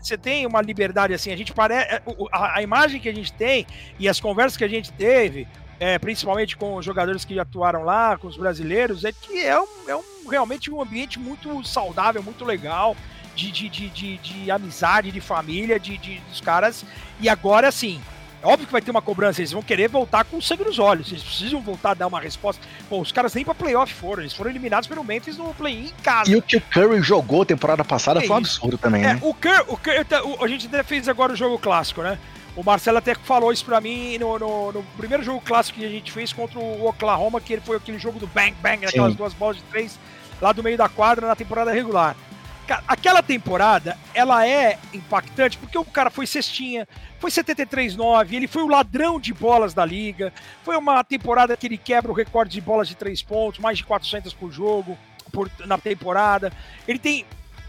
você 0.00 0.16
tem 0.16 0.46
uma 0.46 0.62
liberdade 0.62 1.12
assim, 1.12 1.30
a 1.30 1.36
gente 1.36 1.52
parece. 1.52 2.00
A, 2.32 2.58
a 2.58 2.62
imagem 2.62 3.00
que 3.00 3.08
a 3.08 3.14
gente 3.14 3.30
tem 3.34 3.66
e 3.98 4.08
as 4.08 4.18
conversas 4.18 4.56
que 4.56 4.64
a 4.64 4.68
gente 4.68 4.90
teve, 4.94 5.46
é, 5.78 5.98
principalmente 5.98 6.56
com 6.56 6.76
os 6.76 6.84
jogadores 6.84 7.22
que 7.22 7.38
atuaram 7.38 7.84
lá, 7.84 8.16
com 8.16 8.28
os 8.28 8.36
brasileiros, 8.38 9.04
é 9.04 9.12
que 9.12 9.44
é, 9.44 9.60
um, 9.60 9.66
é 9.88 9.94
um, 9.96 10.02
realmente 10.30 10.70
um 10.70 10.80
ambiente 10.80 11.18
muito 11.18 11.62
saudável, 11.64 12.22
muito 12.22 12.46
legal, 12.46 12.96
de, 13.34 13.50
de, 13.50 13.68
de, 13.68 13.88
de, 13.90 14.18
de 14.18 14.50
amizade, 14.50 15.10
de 15.10 15.20
família, 15.20 15.78
de, 15.78 15.96
de, 15.98 16.18
dos 16.28 16.40
caras. 16.40 16.84
E 17.20 17.28
agora, 17.28 17.68
assim, 17.68 18.00
é 18.42 18.46
óbvio 18.46 18.66
que 18.66 18.72
vai 18.72 18.82
ter 18.82 18.90
uma 18.90 19.00
cobrança, 19.02 19.40
eles 19.40 19.52
vão 19.52 19.62
querer 19.62 19.88
voltar 19.88 20.24
com 20.24 20.40
sangue 20.40 20.64
nos 20.64 20.78
olhos, 20.78 21.10
eles 21.12 21.22
precisam 21.22 21.60
voltar 21.60 21.90
a 21.92 21.94
dar 21.94 22.06
uma 22.08 22.20
resposta. 22.20 22.60
Pô, 22.88 23.00
os 23.00 23.12
caras 23.12 23.32
nem 23.34 23.44
pra 23.44 23.54
playoff 23.54 23.92
foram, 23.94 24.22
eles 24.22 24.32
foram 24.34 24.50
eliminados 24.50 24.88
pelo 24.88 25.04
Memphis 25.04 25.36
no 25.36 25.54
play-in 25.54 25.86
em 25.86 26.02
casa. 26.02 26.30
E 26.30 26.36
o 26.36 26.42
que 26.42 26.56
o 26.56 26.60
Curry 26.60 27.00
jogou 27.02 27.44
temporada 27.44 27.84
passada 27.84 28.20
Que 28.20 28.26
foi 28.26 28.34
um 28.36 28.38
absurdo 28.40 28.76
também, 28.78 29.02
É, 29.04 29.14
né? 29.14 29.18
o 29.22 29.32
Kerr, 29.32 29.64
o 29.68 29.74
o- 30.40 30.44
a 30.44 30.48
gente 30.48 30.66
até 30.66 30.82
fez 30.82 31.08
agora 31.08 31.32
o 31.32 31.36
jogo 31.36 31.58
clássico, 31.58 32.02
né? 32.02 32.18
O 32.54 32.62
Marcelo 32.62 32.98
até 32.98 33.14
falou 33.14 33.50
isso 33.50 33.64
pra 33.64 33.80
mim 33.80 34.18
no, 34.18 34.38
no- 34.38 34.72
no 34.72 34.82
primeiro 34.98 35.22
jogo 35.22 35.40
clássico 35.40 35.78
que 35.78 35.86
a 35.86 35.88
gente 35.88 36.12
fez 36.12 36.32
contra 36.34 36.58
o 36.58 36.86
Oklahoma, 36.86 37.40
que 37.40 37.54
ele 37.54 37.62
foi 37.62 37.76
aquele 37.78 37.98
jogo 37.98 38.18
do 38.18 38.26
bang 38.26 38.54
bang, 38.60 38.84
aquelas 38.84 39.12
Sim. 39.12 39.16
duas 39.16 39.32
bolas 39.32 39.56
de 39.56 39.62
três 39.64 39.98
lá 40.40 40.52
do 40.52 40.62
meio 40.62 40.76
da 40.76 40.88
quadra 40.88 41.26
na 41.26 41.34
temporada 41.36 41.72
regular. 41.72 42.14
Cara, 42.72 42.84
aquela 42.88 43.22
temporada, 43.22 43.98
ela 44.14 44.48
é 44.48 44.78
impactante 44.94 45.58
porque 45.58 45.76
o 45.76 45.84
cara 45.84 46.08
foi 46.08 46.26
cestinha, 46.26 46.88
foi 47.20 47.30
73-9, 47.30 48.32
ele 48.32 48.46
foi 48.48 48.62
o 48.62 48.66
ladrão 48.66 49.20
de 49.20 49.30
bolas 49.34 49.74
da 49.74 49.84
liga, 49.84 50.32
foi 50.64 50.74
uma 50.78 51.04
temporada 51.04 51.54
que 51.54 51.66
ele 51.66 51.76
quebra 51.76 52.10
o 52.10 52.14
recorde 52.14 52.50
de 52.52 52.62
bolas 52.62 52.88
de 52.88 52.94
três 52.94 53.20
pontos, 53.20 53.60
mais 53.60 53.76
de 53.76 53.84
400 53.84 54.32
por 54.32 54.50
jogo 54.50 54.96
por, 55.30 55.50
na 55.66 55.76
temporada. 55.76 56.50
Ele 56.88 56.98
tem 56.98 57.26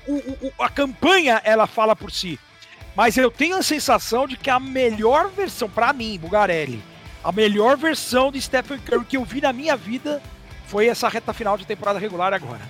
o- 0.08 0.14
o- 0.47 0.54
a 0.64 0.70
campanha 0.70 1.41
ela 1.43 1.68
fala 1.68 1.97
por 1.97 2.10
si. 2.10 2.39
Mas 2.95 3.18
eu 3.18 3.30
tenho 3.30 3.58
a 3.58 3.62
sensação 3.64 4.26
de 4.26 4.38
que 4.38 4.49
a 4.49 4.58
melhor 4.58 5.30
versão, 5.32 5.70
pra 5.70 5.91
mim, 5.91 6.18
Bugarelli, 6.18 6.82
a 7.22 7.30
melhor 7.34 7.76
versão 7.76 8.32
de 8.32 8.39
Stephen 8.41 8.80
Curry 8.80 9.04
que 9.04 9.18
eu 9.18 9.26
vi 9.26 9.41
na 9.41 9.51
minha 9.51 9.76
vida 9.76 10.22
foi 10.68 10.88
essa 10.88 11.10
reta 11.10 11.34
final 11.34 11.58
de 11.58 11.66
temporada 11.68 11.99
regular 11.99 12.34
agora. 12.34 12.62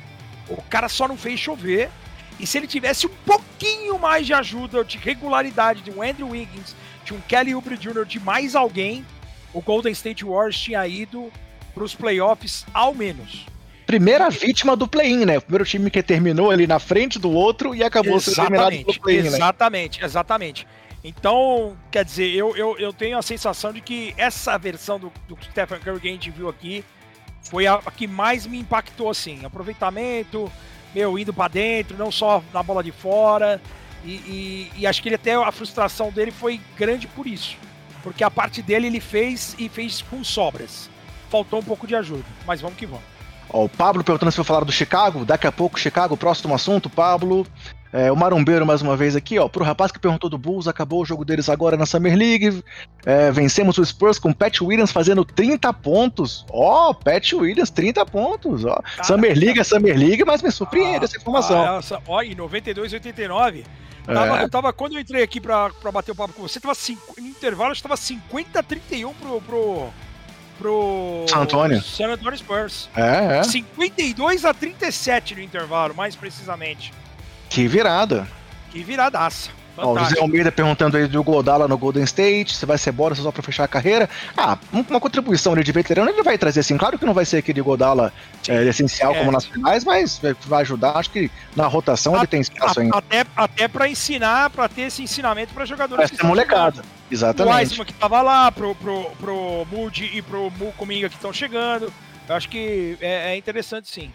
O 0.49 0.59
cara 0.63 0.89
só 0.89 1.07
não 1.07 1.15
fez 1.15 1.39
chover. 1.39 1.91
E 2.39 2.47
se 2.47 2.57
ele 2.57 2.67
tivesse 2.67 3.07
um 3.07 3.11
pouquinho 3.25 3.97
mais 3.99 4.25
de 4.25 4.34
ajuda, 4.34 4.84
de 4.84 4.97
regularidade 4.97 5.81
de 5.81 5.91
um 5.91 6.01
Andrew 6.01 6.29
Wiggins, 6.29 6.75
de 7.05 7.13
um 7.13 7.21
Kelly 7.21 7.55
Oubre 7.55 7.77
Jr., 7.77 8.05
de 8.05 8.19
mais 8.19 8.55
alguém, 8.55 9.05
o 9.53 9.61
Golden 9.61 9.91
State 9.91 10.25
Warriors 10.25 10.59
tinha 10.59 10.86
ido 10.88 11.31
para 11.73 11.84
os 11.84 11.95
playoffs 11.95 12.65
ao 12.73 12.93
menos. 12.93 13.45
Primeira 13.86 14.29
vítima 14.29 14.75
do 14.75 14.88
play-in, 14.88 15.25
né? 15.25 15.38
O 15.38 15.41
primeiro 15.41 15.65
time 15.65 15.91
que 15.91 16.01
terminou 16.01 16.49
ali 16.49 16.65
na 16.65 16.79
frente 16.79 17.19
do 17.19 17.29
outro 17.31 17.75
e 17.75 17.84
acabou 17.84 18.19
sendo 18.19 18.41
eliminado 18.41 18.69
pelo 18.69 18.81
Exatamente, 18.81 18.99
play-in, 18.99 19.21
né? 19.21 19.27
exatamente, 19.27 20.03
exatamente. 20.03 20.67
Então, 21.03 21.77
quer 21.91 22.05
dizer, 22.05 22.34
eu, 22.34 22.55
eu, 22.55 22.77
eu 22.79 22.93
tenho 22.93 23.17
a 23.17 23.21
sensação 23.21 23.73
de 23.73 23.81
que 23.81 24.13
essa 24.17 24.57
versão 24.57 24.97
do, 24.97 25.11
do 25.27 25.38
Stephen 25.43 25.79
Curry 25.79 25.99
que 25.99 26.07
a 26.07 26.11
gente 26.11 26.31
viu 26.31 26.47
aqui 26.47 26.84
foi 27.41 27.67
a, 27.67 27.75
a 27.75 27.91
que 27.91 28.07
mais 28.07 28.47
me 28.47 28.57
impactou, 28.57 29.09
assim. 29.09 29.43
Aproveitamento, 29.43 30.49
meu, 30.93 31.17
indo 31.17 31.33
pra 31.33 31.47
dentro, 31.47 31.97
não 31.97 32.11
só 32.11 32.43
na 32.53 32.61
bola 32.63 32.83
de 32.83 32.91
fora. 32.91 33.61
E, 34.05 34.11
e- 34.11 34.71
e 34.79 34.87
acho 34.87 35.01
que 35.01 35.07
ele 35.09 35.15
até 35.15 35.33
a 35.33 35.51
frustração 35.51 36.11
dele 36.11 36.31
foi 36.31 36.59
grande 36.77 37.07
por 37.07 37.25
isso. 37.25 37.55
Porque 38.01 38.23
a 38.23 38.29
parte 38.29 38.61
dele 38.61 38.87
ele 38.87 38.99
fez 38.99 39.55
e 39.57 39.69
fez 39.69 40.01
com 40.01 40.23
sobras. 40.23 40.89
Faltou 41.29 41.59
um 41.59 41.63
pouco 41.63 41.87
de 41.87 41.95
ajuda, 41.95 42.25
mas 42.45 42.59
vamos 42.61 42.77
que 42.77 42.85
vamos. 42.85 43.05
Ó, 43.49 43.63
o 43.65 43.69
Pablo 43.69 44.03
perguntando 44.03 44.31
se 44.31 44.39
eu 44.39 44.43
falar 44.43 44.65
do 44.65 44.71
Chicago. 44.71 45.23
Daqui 45.25 45.47
a 45.47 45.51
pouco, 45.51 45.79
Chicago, 45.79 46.17
próximo 46.17 46.53
assunto, 46.53 46.89
Pablo. 46.89 47.47
É, 47.93 48.11
o 48.11 48.15
Marombeiro 48.15 48.65
mais 48.65 48.81
uma 48.81 48.97
vez 48.97 49.15
aqui, 49.15 49.37
ó. 49.37 49.47
Pro 49.47 49.63
rapaz 49.63 49.91
que 49.91 49.99
perguntou 49.99 50.27
do 50.27 50.37
Bulls, 50.37 50.67
acabou 50.67 51.03
o 51.03 51.05
jogo 51.05 51.23
deles 51.23 51.47
agora 51.47 51.77
na 51.77 51.85
Summer 51.85 52.17
League. 52.17 52.63
É, 53.05 53.31
vencemos 53.31 53.77
o 53.77 53.85
Spurs 53.85 54.17
com 54.17 54.33
Pat 54.33 54.59
Williams 54.61 54.91
fazendo 54.91 55.23
30 55.23 55.71
pontos. 55.73 56.43
Ó, 56.49 56.91
Pat 56.91 57.33
Williams, 57.33 57.69
30 57.69 58.03
pontos. 58.07 58.65
Ó. 58.65 58.79
Summer 59.03 59.37
League 59.37 59.59
é 59.59 59.63
Summer 59.63 59.95
League, 59.95 60.25
mas 60.25 60.41
me 60.41 60.51
surpreende 60.51 61.05
essa 61.05 61.17
informação. 61.17 61.61
Ah, 61.61 61.77
essa, 61.77 62.01
ó, 62.07 62.19
em 62.23 62.33
92, 62.33 62.93
89. 62.93 63.63
Tava, 64.07 64.39
É. 64.39 64.43
eu 64.43 64.49
tava, 64.49 64.73
quando 64.73 64.93
eu 64.93 64.99
entrei 64.99 65.21
aqui 65.21 65.39
pra, 65.39 65.69
pra 65.69 65.91
bater 65.91 66.11
o 66.11 66.15
papo 66.15 66.33
com 66.33 66.41
você, 66.41 66.59
tava 66.59 66.73
cinco, 66.75 67.13
no 67.21 67.27
intervalo, 67.27 67.71
acho 67.71 67.81
que 67.81 67.87
tava 67.87 67.95
50 67.95 68.59
a 68.59 68.63
31 68.63 69.13
pro. 69.13 69.39
pro. 69.39 69.89
pro. 70.57 71.25
San 71.27 71.41
Antonio. 71.41 71.81
San 71.81 72.07
Antonio 72.11 72.37
Spurs. 72.39 72.89
É, 72.95 73.37
é. 73.37 73.43
52 73.43 74.45
a 74.45 74.53
37 74.53 75.35
no 75.35 75.41
intervalo, 75.41 75.93
mais 75.93 76.15
precisamente. 76.15 76.91
Que 77.53 77.67
virada. 77.67 78.27
Que 78.71 78.83
viradaça. 78.83 79.51
Ó, 79.77 79.93
o 79.93 79.99
José 79.99 80.19
Almeida 80.19 80.51
perguntando 80.51 80.97
aí 80.97 81.07
do 81.07 81.23
Godala 81.23 81.67
no 81.67 81.77
Golden 81.77 82.03
State, 82.03 82.55
se 82.55 82.65
vai 82.65 82.80
ser 82.80 82.91
bora 82.91 83.13
só 83.13 83.31
pra 83.31 83.43
fechar 83.43 83.63
a 83.63 83.67
carreira. 83.67 84.09
Ah, 84.35 84.57
uma 84.71 84.99
contribuição 84.99 85.55
de 85.55 85.71
veterano 85.71 86.09
ele 86.09 86.23
vai 86.23 86.35
trazer 86.35 86.61
assim. 86.61 86.75
Claro 86.77 86.97
que 86.97 87.05
não 87.05 87.13
vai 87.13 87.25
ser 87.25 87.38
aquele 87.38 87.61
Godala 87.61 88.11
é, 88.47 88.63
essencial 88.65 89.13
é. 89.13 89.19
como 89.19 89.31
nas 89.31 89.45
finais, 89.45 89.84
mas 89.84 90.19
vai 90.47 90.61
ajudar. 90.63 90.97
Acho 90.97 91.11
que 91.11 91.30
na 91.55 91.67
rotação 91.67 92.15
a, 92.15 92.19
ele 92.19 92.27
tem 92.27 92.41
espaço 92.41 92.80
ainda. 92.80 92.97
Até, 92.97 93.23
até 93.35 93.67
pra 93.67 93.88
ensinar, 93.88 94.49
pra 94.49 94.67
ter 94.67 94.84
esse 94.84 95.03
ensinamento 95.03 95.53
pra 95.53 95.63
jogadores. 95.63 96.05
Parece 96.05 96.17
que 96.17 96.25
molecada. 96.25 96.81
Exatamente. 97.11 97.53
O 97.53 97.55
Weissman 97.55 97.85
que 97.85 97.93
tava 97.93 98.19
lá, 98.23 98.51
pro, 98.51 98.73
pro, 98.73 99.11
pro 99.19 99.67
Moody 99.71 100.09
e 100.11 100.23
pro 100.23 100.51
Mukuminga 100.57 101.07
que 101.07 101.15
estão 101.15 101.31
chegando. 101.31 101.93
Eu 102.27 102.35
acho 102.35 102.49
que 102.49 102.97
é, 102.99 103.34
é 103.34 103.38
interessante 103.38 103.89
sim. 103.89 104.11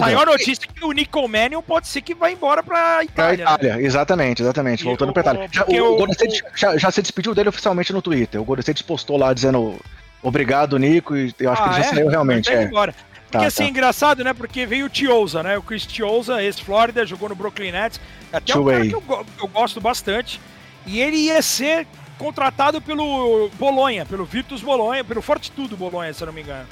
Saiu 0.00 0.20
a 0.20 0.26
notícia 0.26 0.66
que 0.66 0.84
o 0.84 0.92
Nico 0.92 1.28
Mannion 1.28 1.62
pode 1.62 1.86
ser 1.86 2.00
que 2.00 2.14
vá 2.14 2.30
embora 2.30 2.62
pra 2.62 3.04
Itália. 3.04 3.44
Pra 3.44 3.54
Itália, 3.54 3.76
né? 3.76 3.82
exatamente, 3.82 4.42
exatamente. 4.42 4.84
Voltando 4.84 5.10
o, 5.10 5.12
pra 5.12 5.22
Itália. 5.22 5.48
Já, 5.52 5.64
o, 5.64 5.94
o, 5.94 5.96
Golden 5.96 6.12
State 6.12 6.42
já, 6.54 6.76
já, 6.76 6.90
se 6.90 7.02
despediu 7.02 7.34
dele 7.34 7.48
oficialmente 7.48 7.92
no 7.92 8.02
Twitter. 8.02 8.40
O 8.40 8.44
Golden 8.44 8.60
State 8.60 8.82
postou 8.84 9.16
lá 9.16 9.32
dizendo 9.32 9.78
obrigado, 10.22 10.78
Nico, 10.78 11.16
e 11.16 11.32
eu 11.38 11.52
acho 11.52 11.62
ah, 11.62 11.68
que 11.68 11.74
ele 11.74 11.82
já 11.82 11.88
é? 11.88 11.94
saiu 11.94 12.08
realmente. 12.08 12.50
É. 12.50 12.64
Embora. 12.64 12.94
Porque 13.30 13.38
tá, 13.38 13.46
assim, 13.46 13.64
tá. 13.64 13.68
engraçado, 13.68 14.24
né? 14.24 14.32
Porque 14.32 14.64
veio 14.66 14.86
o 14.86 14.88
Tioza, 14.88 15.42
né? 15.42 15.58
O 15.58 15.62
Chris 15.62 15.84
Tioza, 15.84 16.42
ex-Flórida, 16.42 17.04
jogou 17.04 17.28
no 17.28 17.34
Brooklyn 17.34 17.72
Nets. 17.72 18.00
Até 18.32 18.52
Two 18.52 18.62
um 18.62 18.66
cara 18.66 18.86
que 18.86 18.94
eu, 18.94 19.26
eu 19.40 19.48
gosto 19.48 19.80
bastante. 19.80 20.40
E 20.86 21.00
ele 21.00 21.16
ia 21.16 21.42
ser 21.42 21.86
contratado 22.18 22.80
pelo 22.80 23.50
Bolonha, 23.58 24.06
pelo 24.06 24.24
Virtus 24.24 24.62
Bolonha, 24.62 25.04
pelo 25.04 25.20
Fortitudo 25.20 25.76
Bolonha, 25.76 26.12
se 26.12 26.22
eu 26.22 26.26
não 26.26 26.32
me 26.32 26.42
engano. 26.42 26.66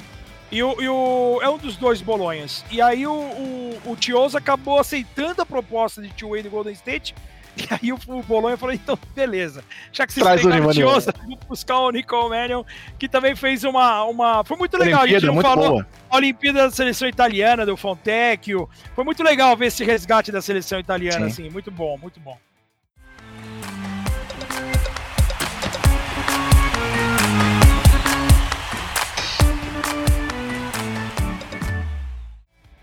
E 0.55 0.63
o, 0.63 0.81
e 0.81 0.87
o, 0.87 1.39
é 1.41 1.49
um 1.49 1.57
dos 1.57 1.75
dois 1.75 2.01
Bolonhas. 2.01 2.63
E 2.71 2.81
aí 2.81 3.05
o, 3.05 3.11
o, 3.11 3.77
o 3.91 4.37
acabou 4.37 4.79
aceitando 4.79 5.41
a 5.41 5.45
proposta 5.45 6.01
de 6.01 6.07
Tio 6.11 6.41
do 6.41 6.49
Golden 6.49 6.73
State. 6.73 7.13
E 7.57 7.67
aí 7.71 7.93
o, 7.93 7.99
o 8.07 8.21
Bolonha 8.21 8.57
falou, 8.57 8.75
então, 8.75 8.99
beleza. 9.15 9.63
Já 9.89 10.05
que 10.05 10.11
vocês 10.11 10.25
Traz 10.25 10.41
pegaram 10.41 10.67
o 10.67 10.73
Tiosa, 10.73 11.13
vou 11.25 11.39
buscar 11.47 11.79
o 11.79 11.89
Nicole 11.89 12.29
Mannion, 12.29 12.65
que 12.99 13.07
também 13.07 13.33
fez 13.33 13.63
uma... 13.63 14.03
uma 14.03 14.43
foi 14.43 14.57
muito 14.57 14.75
legal, 14.77 15.03
Olimpíada, 15.03 15.25
a 15.25 15.31
gente 15.31 15.35
não 15.35 15.41
falou... 15.41 15.69
Boa. 15.69 15.87
Olimpíada 16.11 16.63
da 16.63 16.71
seleção 16.71 17.07
italiana, 17.07 17.65
do 17.65 17.77
Fontecchio. 17.77 18.69
Foi 18.93 19.05
muito 19.05 19.23
legal 19.23 19.55
ver 19.55 19.67
esse 19.67 19.85
resgate 19.85 20.33
da 20.33 20.41
seleção 20.41 20.81
italiana, 20.81 21.29
Sim. 21.29 21.43
assim. 21.43 21.49
Muito 21.49 21.71
bom, 21.71 21.97
muito 21.97 22.19
bom. 22.19 22.37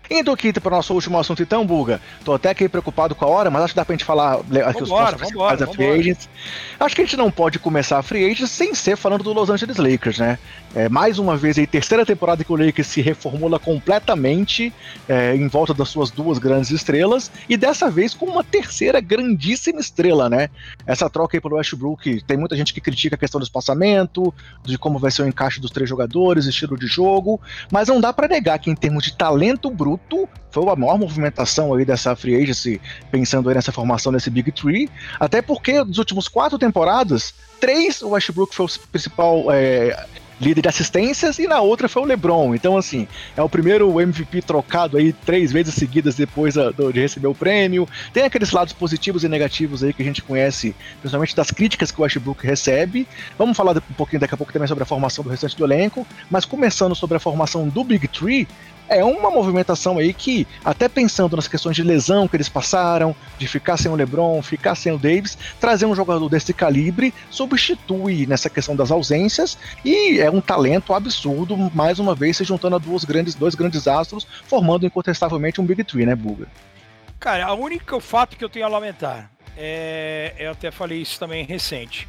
Indo 0.09 0.31
aqui 0.31 0.51
para 0.53 0.73
o 0.73 0.75
nosso 0.75 0.93
último 0.93 1.17
assunto 1.17 1.41
então, 1.41 1.65
Buga. 1.65 2.01
Tô 2.25 2.33
até 2.33 2.49
aqui 2.49 2.67
preocupado 2.67 3.15
com 3.15 3.25
a 3.25 3.27
hora, 3.27 3.49
mas 3.49 3.63
acho 3.63 3.73
que 3.73 3.77
dá 3.77 3.85
pra 3.85 3.93
gente 3.93 4.05
falar 4.05 4.39
aqui 4.67 4.83
os 4.83 4.89
próximos 4.89 5.59
da 5.59 5.67
Free 5.67 5.87
Agents. 5.87 6.29
Acho 6.79 6.95
que 6.95 7.01
a 7.01 7.05
gente 7.05 7.17
não 7.17 7.31
pode 7.31 7.57
começar 7.57 7.99
a 7.99 8.03
Free 8.03 8.25
Agents 8.25 8.51
sem 8.51 8.75
ser 8.75 8.97
falando 8.97 9.23
do 9.23 9.33
Los 9.33 9.49
Angeles 9.49 9.77
Lakers, 9.77 10.19
né? 10.19 10.37
É, 10.75 10.89
mais 10.89 11.19
uma 11.19 11.37
vez 11.37 11.57
aí, 11.57 11.67
terceira 11.67 12.03
temporada 12.03 12.43
que 12.43 12.51
o 12.51 12.55
Lakers 12.55 12.87
se 12.87 13.01
reformula 13.01 13.59
completamente 13.59 14.73
é, 15.07 15.35
em 15.35 15.47
volta 15.47 15.71
das 15.71 15.89
suas 15.89 16.09
duas 16.09 16.39
grandes 16.39 16.71
estrelas, 16.71 17.31
e 17.47 17.55
dessa 17.55 17.91
vez 17.91 18.13
com 18.15 18.25
uma 18.25 18.43
terceira 18.43 18.99
grandíssima 18.99 19.79
estrela, 19.79 20.29
né? 20.29 20.49
Essa 20.85 21.07
troca 21.09 21.37
aí 21.37 21.41
pelo 21.41 21.57
Westbrook, 21.57 22.23
tem 22.23 22.37
muita 22.37 22.55
gente 22.55 22.73
que 22.73 22.81
critica 22.81 23.15
a 23.15 23.19
questão 23.19 23.39
do 23.39 23.43
espaçamento, 23.43 24.33
de 24.63 24.77
como 24.77 24.97
vai 24.97 25.11
ser 25.11 25.21
o 25.21 25.27
encaixe 25.27 25.61
dos 25.61 25.69
três 25.69 25.87
jogadores, 25.87 26.45
estilo 26.45 26.77
de 26.77 26.87
jogo, 26.87 27.39
mas 27.71 27.87
não 27.87 28.01
dá 28.01 28.11
para 28.11 28.27
negar 28.27 28.57
que 28.57 28.71
em 28.71 28.75
termos 28.75 29.03
de 29.03 29.15
talento 29.15 29.69
bruto, 29.69 29.92
foi 30.51 30.69
a 30.69 30.75
maior 30.75 30.97
movimentação 30.97 31.73
aí 31.73 31.83
dessa 31.83 32.15
free 32.15 32.35
agency, 32.35 32.79
pensando 33.11 33.49
aí 33.49 33.55
nessa 33.55 33.71
formação 33.71 34.11
desse 34.11 34.29
Big 34.29 34.51
Tree, 34.51 34.89
até 35.19 35.41
porque 35.41 35.83
nos 35.83 35.97
últimos 35.97 36.27
quatro 36.27 36.57
temporadas, 36.57 37.33
três 37.59 38.01
o 38.01 38.09
Westbrook 38.09 38.53
foi 38.53 38.65
o 38.65 38.69
principal 38.91 39.45
é, 39.51 40.05
líder 40.39 40.61
de 40.61 40.67
assistências, 40.67 41.39
e 41.39 41.47
na 41.47 41.61
outra 41.61 41.87
foi 41.87 42.01
o 42.01 42.05
LeBron. 42.05 42.53
Então, 42.53 42.77
assim, 42.77 43.07
é 43.35 43.41
o 43.41 43.49
primeiro 43.49 43.99
MVP 43.99 44.41
trocado 44.41 44.97
aí 44.97 45.13
três 45.13 45.51
vezes 45.51 45.73
seguidas 45.73 46.15
depois 46.15 46.55
de 46.55 46.99
receber 46.99 47.27
o 47.27 47.35
prêmio. 47.35 47.87
Tem 48.11 48.23
aqueles 48.23 48.51
lados 48.51 48.73
positivos 48.73 49.23
e 49.23 49.29
negativos 49.29 49.83
aí 49.83 49.93
que 49.93 50.01
a 50.01 50.05
gente 50.05 50.21
conhece, 50.21 50.75
principalmente 50.99 51.35
das 51.35 51.51
críticas 51.51 51.91
que 51.91 51.99
o 51.99 52.03
Westbrook 52.03 52.45
recebe. 52.45 53.07
Vamos 53.37 53.55
falar 53.55 53.77
um 53.77 53.93
pouquinho 53.95 54.19
daqui 54.19 54.33
a 54.33 54.37
pouco 54.37 54.51
também 54.51 54.67
sobre 54.67 54.83
a 54.83 54.87
formação 54.87 55.23
do 55.23 55.29
restante 55.29 55.55
do 55.55 55.63
elenco, 55.63 56.05
mas 56.29 56.45
começando 56.45 56.95
sobre 56.95 57.17
a 57.17 57.19
formação 57.19 57.67
do 57.67 57.83
Big 57.83 58.07
Tree, 58.07 58.47
é 58.95 59.03
uma 59.03 59.29
movimentação 59.29 59.97
aí 59.97 60.13
que, 60.13 60.47
até 60.63 60.87
pensando 60.87 61.35
nas 61.35 61.47
questões 61.47 61.75
de 61.75 61.83
lesão 61.83 62.27
que 62.27 62.35
eles 62.35 62.49
passaram, 62.49 63.15
de 63.37 63.47
ficar 63.47 63.77
sem 63.77 63.91
o 63.91 63.95
LeBron, 63.95 64.41
ficar 64.41 64.75
sem 64.75 64.91
o 64.91 64.97
Davis, 64.97 65.37
trazer 65.59 65.85
um 65.85 65.95
jogador 65.95 66.27
desse 66.29 66.53
calibre 66.53 67.13
substitui 67.29 68.25
nessa 68.25 68.49
questão 68.49 68.75
das 68.75 68.91
ausências 68.91 69.57
e 69.83 70.19
é 70.19 70.29
um 70.29 70.41
talento 70.41 70.93
absurdo, 70.93 71.57
mais 71.73 71.99
uma 71.99 72.15
vez 72.15 72.37
se 72.37 72.43
juntando 72.43 72.75
a 72.75 72.79
duas 72.79 73.03
grandes, 73.03 73.35
dois 73.35 73.55
grandes 73.55 73.87
astros, 73.87 74.27
formando 74.47 74.85
incontestavelmente 74.85 75.59
um 75.59 75.65
Big 75.65 75.83
Three, 75.83 76.05
né, 76.05 76.15
Buga? 76.15 76.47
Cara, 77.19 77.53
o 77.53 77.59
único 77.59 77.99
fato 77.99 78.35
que 78.35 78.43
eu 78.43 78.49
tenho 78.49 78.65
a 78.65 78.69
lamentar 78.69 79.33
é, 79.57 80.33
eu 80.37 80.51
até 80.51 80.71
falei 80.71 81.01
isso 81.01 81.19
também 81.19 81.45
recente. 81.45 82.07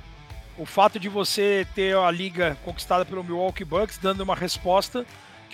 O 0.57 0.65
fato 0.65 0.99
de 0.99 1.09
você 1.09 1.67
ter 1.75 1.97
a 1.97 2.11
liga 2.11 2.57
conquistada 2.65 3.05
pelo 3.05 3.25
Milwaukee 3.25 3.65
Bucks 3.65 3.99
dando 3.99 4.21
uma 4.21 4.35
resposta 4.35 5.05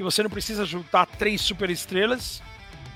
que 0.00 0.02
você 0.02 0.22
não 0.22 0.30
precisa 0.30 0.64
juntar 0.64 1.04
três 1.04 1.42
superestrelas. 1.42 2.42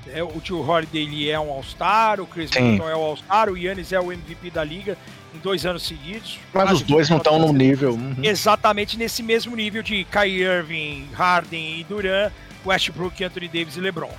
É, 0.07 0.23
o 0.23 0.41
tio 0.41 0.67
Holiday 0.67 1.03
ele 1.03 1.29
é 1.29 1.39
um 1.39 1.51
All-Star, 1.51 2.19
o 2.19 2.27
Chris 2.27 2.51
Middleton 2.51 2.89
é 2.89 2.97
o 2.97 3.01
All-Star, 3.01 3.51
o 3.51 3.59
Yannis 3.59 3.93
é 3.93 4.01
o 4.01 4.11
MVP 4.11 4.51
da 4.51 4.65
liga 4.65 4.97
em 5.35 5.39
dois 5.39 5.67
anos 5.67 5.83
seguidos. 5.83 6.39
Mas 6.55 6.73
os 6.73 6.81
dois 6.81 7.11
não 7.11 7.19
estão 7.19 7.39
no 7.39 7.53
nível. 7.53 7.93
Uhum. 7.93 8.17
Exatamente 8.23 8.97
nesse 8.97 9.23
mesmo 9.23 9.55
nível 9.55 9.83
de 9.83 10.05
Kyrie 10.05 10.45
Irving, 10.45 11.07
Harden 11.13 11.81
e 11.81 11.85
Durant, 11.85 12.33
Westbrook, 12.65 13.23
Anthony 13.23 13.49
Davis 13.49 13.77
e 13.77 13.81
LeBron. 13.81 14.13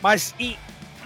Mas 0.00 0.32
em, 0.38 0.56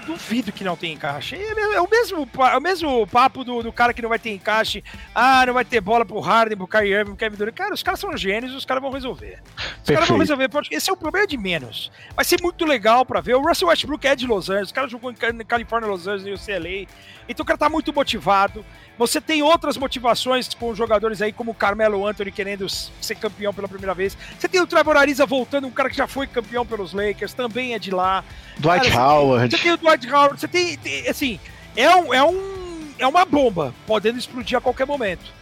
duvido 0.04 0.52
que 0.52 0.62
não 0.62 0.76
tenha 0.76 0.94
encaixe. 0.94 1.36
É, 1.36 1.74
é, 1.74 1.80
o 1.80 1.88
mesmo, 1.88 2.28
é 2.38 2.56
o 2.56 2.60
mesmo 2.60 3.06
papo 3.06 3.44
do, 3.44 3.62
do 3.62 3.72
cara 3.72 3.92
que 3.92 4.02
não 4.02 4.08
vai 4.08 4.18
ter 4.18 4.30
encaixe. 4.30 4.84
Ah, 5.14 5.44
não 5.46 5.54
vai 5.54 5.64
ter 5.64 5.80
bola 5.80 6.04
pro 6.04 6.20
Harden, 6.20 6.56
pro 6.56 6.68
Kyrie 6.68 6.92
Irving, 6.92 7.10
pro 7.10 7.16
Kevin 7.16 7.36
Durant. 7.36 7.54
Cara, 7.54 7.74
os 7.74 7.82
caras 7.82 8.00
são 8.00 8.16
gênios, 8.16 8.54
os 8.54 8.64
caras 8.64 8.82
vão 8.82 8.92
resolver. 8.92 9.42
Os 9.82 9.90
caras 9.90 10.08
vão 10.08 10.18
resolver, 10.18 10.48
esse 10.70 10.90
é 10.90 10.92
o 10.92 10.96
problema 10.96 11.26
de 11.26 11.36
menos. 11.36 11.90
Vai 12.14 12.24
ser 12.24 12.40
muito 12.40 12.64
legal 12.64 13.04
pra 13.04 13.20
ver. 13.20 13.34
O 13.34 13.42
Russell 13.42 13.68
Westbrook 13.68 14.06
é 14.06 14.14
de 14.14 14.26
Los 14.26 14.50
Angeles, 14.50 14.70
o 14.70 14.74
cara 14.74 14.88
jogou 14.88 15.10
em 15.10 15.44
Califórnia, 15.44 15.88
Los 15.88 16.06
Angeles, 16.06 16.24
no 16.24 16.54
UCLA. 16.54 16.86
Então 17.28 17.42
o 17.42 17.46
cara 17.46 17.58
tá 17.58 17.68
muito 17.68 17.92
motivado. 17.92 18.64
Você 18.96 19.20
tem 19.20 19.42
outras 19.42 19.76
motivações 19.76 20.52
com 20.54 20.72
jogadores 20.74 21.20
aí, 21.20 21.32
como 21.32 21.50
o 21.50 21.54
Carmelo 21.54 22.06
Anthony 22.06 22.30
querendo 22.30 22.68
ser 22.68 23.16
campeão 23.16 23.52
pela 23.52 23.66
primeira 23.66 23.92
vez. 23.92 24.16
Você 24.38 24.48
tem 24.48 24.60
o 24.60 24.66
Trevor 24.66 24.96
Ariza 24.96 25.26
voltando, 25.26 25.66
um 25.66 25.70
cara 25.70 25.90
que 25.90 25.96
já 25.96 26.06
foi 26.06 26.28
campeão 26.28 26.64
pelos 26.64 26.92
Lakers, 26.92 27.32
também 27.32 27.74
é 27.74 27.78
de 27.78 27.90
lá. 27.90 28.22
Dwight 28.58 28.90
cara, 28.90 29.02
Howard. 29.02 29.56
Você 29.56 29.62
tem, 29.62 29.72
o 29.72 29.76
Dwight 29.76 29.93
Howard, 30.10 30.40
você 30.40 30.48
tem, 30.48 30.76
tem, 30.78 31.08
assim, 31.08 31.40
é, 31.76 31.94
um, 31.94 32.14
é, 32.14 32.24
um, 32.24 32.94
é 32.98 33.06
uma 33.06 33.24
bomba, 33.24 33.74
podendo 33.86 34.18
explodir 34.18 34.56
a 34.58 34.60
qualquer 34.60 34.86
momento. 34.86 35.32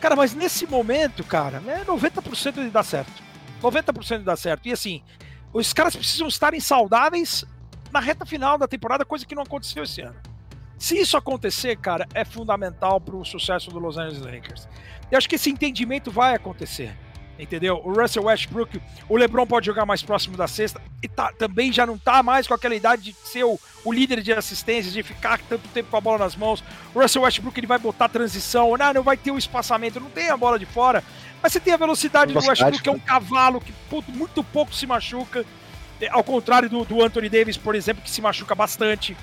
Cara, 0.00 0.16
mas 0.16 0.34
nesse 0.34 0.66
momento, 0.66 1.22
cara, 1.22 1.62
é 1.66 1.84
90% 1.84 2.54
de 2.54 2.70
dar 2.70 2.82
certo. 2.82 3.12
90% 3.62 4.18
de 4.18 4.24
dar 4.24 4.36
certo. 4.36 4.66
E 4.66 4.72
assim, 4.72 5.02
os 5.52 5.72
caras 5.72 5.94
precisam 5.94 6.26
estarem 6.26 6.60
saudáveis 6.60 7.44
na 7.92 8.00
reta 8.00 8.24
final 8.24 8.56
da 8.56 8.66
temporada, 8.66 9.04
coisa 9.04 9.26
que 9.26 9.34
não 9.34 9.42
aconteceu 9.42 9.82
esse 9.82 10.00
ano. 10.00 10.16
Se 10.78 10.98
isso 10.98 11.16
acontecer, 11.16 11.76
cara, 11.76 12.08
é 12.14 12.24
fundamental 12.24 13.00
para 13.00 13.14
o 13.14 13.24
sucesso 13.24 13.70
do 13.70 13.78
Los 13.78 13.98
Angeles 13.98 14.24
Lakers. 14.24 14.68
Eu 15.10 15.18
acho 15.18 15.28
que 15.28 15.34
esse 15.34 15.50
entendimento 15.50 16.10
vai 16.10 16.34
acontecer. 16.34 16.96
Entendeu? 17.40 17.80
O 17.82 17.92
Russell 17.92 18.24
Westbrook, 18.24 18.80
o 19.08 19.16
LeBron 19.16 19.46
pode 19.46 19.64
jogar 19.64 19.86
mais 19.86 20.02
próximo 20.02 20.36
da 20.36 20.46
cesta 20.46 20.80
e 21.02 21.08
tá, 21.08 21.32
também 21.32 21.72
já 21.72 21.86
não 21.86 21.96
tá 21.96 22.22
mais 22.22 22.46
com 22.46 22.52
aquela 22.52 22.74
idade 22.74 23.02
de 23.02 23.14
ser 23.24 23.44
o, 23.44 23.58
o 23.82 23.92
líder 23.92 24.20
de 24.20 24.30
assistências, 24.32 24.92
de 24.92 25.02
ficar 25.02 25.40
tanto 25.48 25.66
tempo 25.68 25.90
com 25.90 25.96
a 25.96 26.00
bola 26.00 26.18
nas 26.18 26.36
mãos. 26.36 26.62
O 26.94 27.00
Russell 27.00 27.22
Westbrook 27.22 27.58
ele 27.58 27.66
vai 27.66 27.78
botar 27.78 28.08
transição, 28.08 28.76
não, 28.76 28.92
não 28.92 29.02
vai 29.02 29.16
ter 29.16 29.30
o 29.30 29.34
um 29.34 29.38
espaçamento, 29.38 29.98
não 29.98 30.10
tem 30.10 30.28
a 30.28 30.36
bola 30.36 30.58
de 30.58 30.66
fora, 30.66 31.02
mas 31.42 31.52
você 31.52 31.60
tem 31.60 31.72
a 31.72 31.78
velocidade, 31.78 32.32
velocidade 32.32 32.58
do 32.58 32.64
Westbrook, 32.64 32.82
que 32.82 32.88
é 32.88 32.92
um 32.92 32.98
cavalo 32.98 33.60
que 33.60 33.72
puto, 33.88 34.12
muito 34.12 34.44
pouco 34.44 34.74
se 34.74 34.86
machuca, 34.86 35.44
ao 36.10 36.22
contrário 36.22 36.68
do, 36.68 36.84
do 36.84 37.02
Anthony 37.02 37.28
Davis, 37.28 37.56
por 37.56 37.74
exemplo, 37.74 38.02
que 38.02 38.10
se 38.10 38.20
machuca 38.20 38.54
bastante 38.54 39.16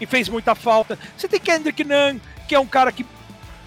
e 0.00 0.06
fez 0.06 0.28
muita 0.28 0.54
falta. 0.54 0.98
Você 1.16 1.28
tem 1.28 1.40
Kendrick 1.40 1.82
Nunn, 1.82 2.20
que 2.48 2.54
é 2.54 2.60
um 2.60 2.66
cara 2.66 2.92
que 2.92 3.04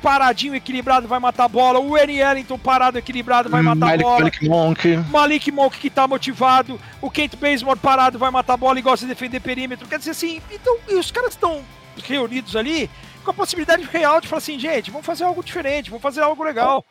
paradinho, 0.02 0.56
equilibrado, 0.56 1.08
vai 1.08 1.20
matar 1.20 1.46
a 1.46 1.48
bola. 1.48 1.80
O 1.80 1.98
Ernie 1.98 2.22
Ellington 2.22 2.58
parado, 2.58 2.98
equilibrado, 2.98 3.50
vai 3.50 3.62
matar 3.62 3.88
Malik, 3.88 4.04
a 4.04 4.08
bola. 4.08 4.20
Malik 4.20 4.50
Monk. 4.50 4.98
Malik 5.10 5.52
Monk 5.52 5.78
que 5.78 5.90
tá 5.90 6.08
motivado. 6.08 6.80
O 7.02 7.10
Kent 7.10 7.36
Bazemore 7.36 7.80
parado, 7.80 8.18
vai 8.18 8.32
matar 8.32 8.54
a 8.54 8.58
bola 8.58 8.80
e 8.80 8.82
gosta 8.82 9.06
de 9.06 9.14
defender 9.14 9.40
perímetro. 9.40 9.88
Quer 9.88 10.00
dizer 10.00 10.12
assim, 10.12 10.42
então, 10.52 10.78
os 10.98 11.12
caras 11.12 11.32
estão 11.32 11.62
reunidos 12.04 12.56
ali 12.56 12.90
com 13.24 13.32
a 13.32 13.34
possibilidade 13.34 13.84
real 13.84 14.22
de 14.22 14.28
falar 14.28 14.40
assim, 14.40 14.58
gente, 14.58 14.92
vamos 14.92 15.06
fazer 15.06 15.24
algo 15.24 15.44
diferente, 15.44 15.90
vamos 15.90 16.02
fazer 16.02 16.22
algo 16.22 16.44
legal. 16.44 16.86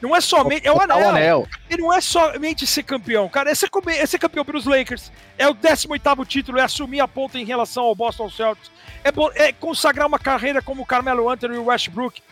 Não 0.00 0.14
é 0.14 0.20
somente. 0.20 0.66
É 0.66 0.72
o 0.72 0.80
anel. 0.80 0.98
o 0.98 1.08
anel. 1.08 1.48
E 1.70 1.76
não 1.76 1.92
é 1.92 2.00
somente 2.00 2.66
ser 2.66 2.82
campeão, 2.82 3.28
cara. 3.28 3.50
É 3.50 3.54
ser, 3.54 3.68
é 3.98 4.06
ser 4.06 4.18
campeão 4.18 4.44
pelos 4.44 4.66
Lakers. 4.66 5.10
É 5.38 5.48
o 5.48 5.54
18 5.54 6.24
título, 6.26 6.58
é 6.58 6.62
assumir 6.62 7.00
a 7.00 7.08
ponta 7.08 7.38
em 7.38 7.44
relação 7.44 7.84
ao 7.84 7.94
Boston 7.94 8.30
Celtics. 8.30 8.70
É, 9.02 9.46
é 9.46 9.52
consagrar 9.52 10.06
uma 10.06 10.18
carreira 10.18 10.60
como 10.60 10.82
o 10.82 10.86
Carmelo 10.86 11.28
Anthony 11.30 11.54
e 11.54 11.58
o 11.58 11.66
Westbrook. 11.66 12.22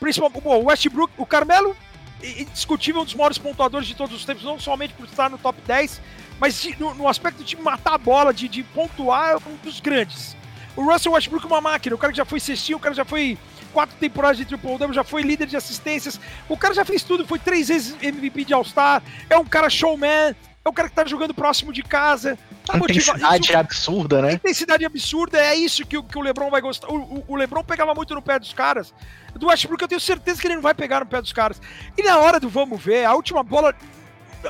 Principalmente, 0.00 0.40
o 0.44 0.64
Westbrook, 0.64 1.12
o 1.16 1.26
Carmelo, 1.26 1.76
indiscutível, 2.22 3.02
um 3.02 3.04
dos 3.04 3.14
maiores 3.14 3.38
pontuadores 3.38 3.86
de 3.86 3.94
todos 3.94 4.14
os 4.14 4.24
tempos, 4.24 4.44
não 4.44 4.58
somente 4.58 4.94
por 4.94 5.06
estar 5.06 5.28
no 5.30 5.38
top 5.38 5.60
10, 5.66 6.00
mas 6.40 6.68
no, 6.78 6.94
no 6.94 7.08
aspecto 7.08 7.42
de 7.42 7.56
matar 7.56 7.94
a 7.94 7.98
bola, 7.98 8.32
de, 8.32 8.48
de 8.48 8.62
pontuar, 8.62 9.32
é 9.32 9.36
um 9.36 9.56
dos 9.62 9.80
grandes. 9.80 10.36
O 10.76 10.82
Russell 10.82 11.12
Westbrook 11.12 11.44
é 11.44 11.48
uma 11.48 11.60
máquina, 11.60 11.94
o 11.94 11.98
cara 11.98 12.12
que 12.12 12.16
já 12.16 12.24
foi 12.24 12.38
cestinho, 12.38 12.78
o 12.78 12.80
cara 12.80 12.94
já 12.94 13.04
foi 13.04 13.36
quatro 13.72 13.96
temporadas 13.96 14.36
de 14.36 14.44
triple 14.44 14.78
double, 14.78 14.94
já 14.94 15.04
foi 15.04 15.22
líder 15.22 15.46
de 15.46 15.56
assistências, 15.56 16.20
o 16.48 16.56
cara 16.56 16.74
já 16.74 16.84
fez 16.84 17.02
tudo, 17.02 17.26
foi 17.26 17.38
três 17.38 17.68
vezes 17.68 17.96
MVP 18.00 18.44
de 18.44 18.54
All-Star, 18.54 19.02
é 19.28 19.36
um 19.36 19.44
cara 19.44 19.68
showman, 19.68 20.34
é 20.64 20.68
um 20.68 20.72
cara 20.72 20.88
que 20.88 20.94
tá 20.94 21.04
jogando 21.04 21.34
próximo 21.34 21.72
de 21.72 21.82
casa. 21.82 22.38
Tá 22.68 22.76
intensidade 22.76 23.46
isso, 23.46 23.56
absurda, 23.56 24.20
né? 24.20 24.32
Intensidade 24.34 24.84
absurda, 24.84 25.38
é 25.38 25.54
isso 25.54 25.86
que, 25.86 26.02
que 26.02 26.18
o 26.18 26.20
LeBron 26.20 26.50
vai 26.50 26.60
gostar. 26.60 26.88
O, 26.88 27.24
o, 27.26 27.34
LeBron 27.34 27.64
pegava 27.64 27.94
muito 27.94 28.14
no 28.14 28.20
pé 28.20 28.38
dos 28.38 28.52
caras. 28.52 28.92
Do 29.34 29.46
Westbrook 29.46 29.80
eu 29.80 29.88
tenho 29.88 30.00
certeza 30.00 30.38
que 30.38 30.46
ele 30.46 30.56
não 30.56 30.62
vai 30.62 30.74
pegar 30.74 31.00
no 31.00 31.06
pé 31.06 31.22
dos 31.22 31.32
caras. 31.32 31.58
E 31.96 32.02
na 32.02 32.18
hora 32.18 32.38
do 32.38 32.48
vamos 32.48 32.82
ver, 32.82 33.06
a 33.06 33.14
última 33.14 33.42
bola 33.42 33.74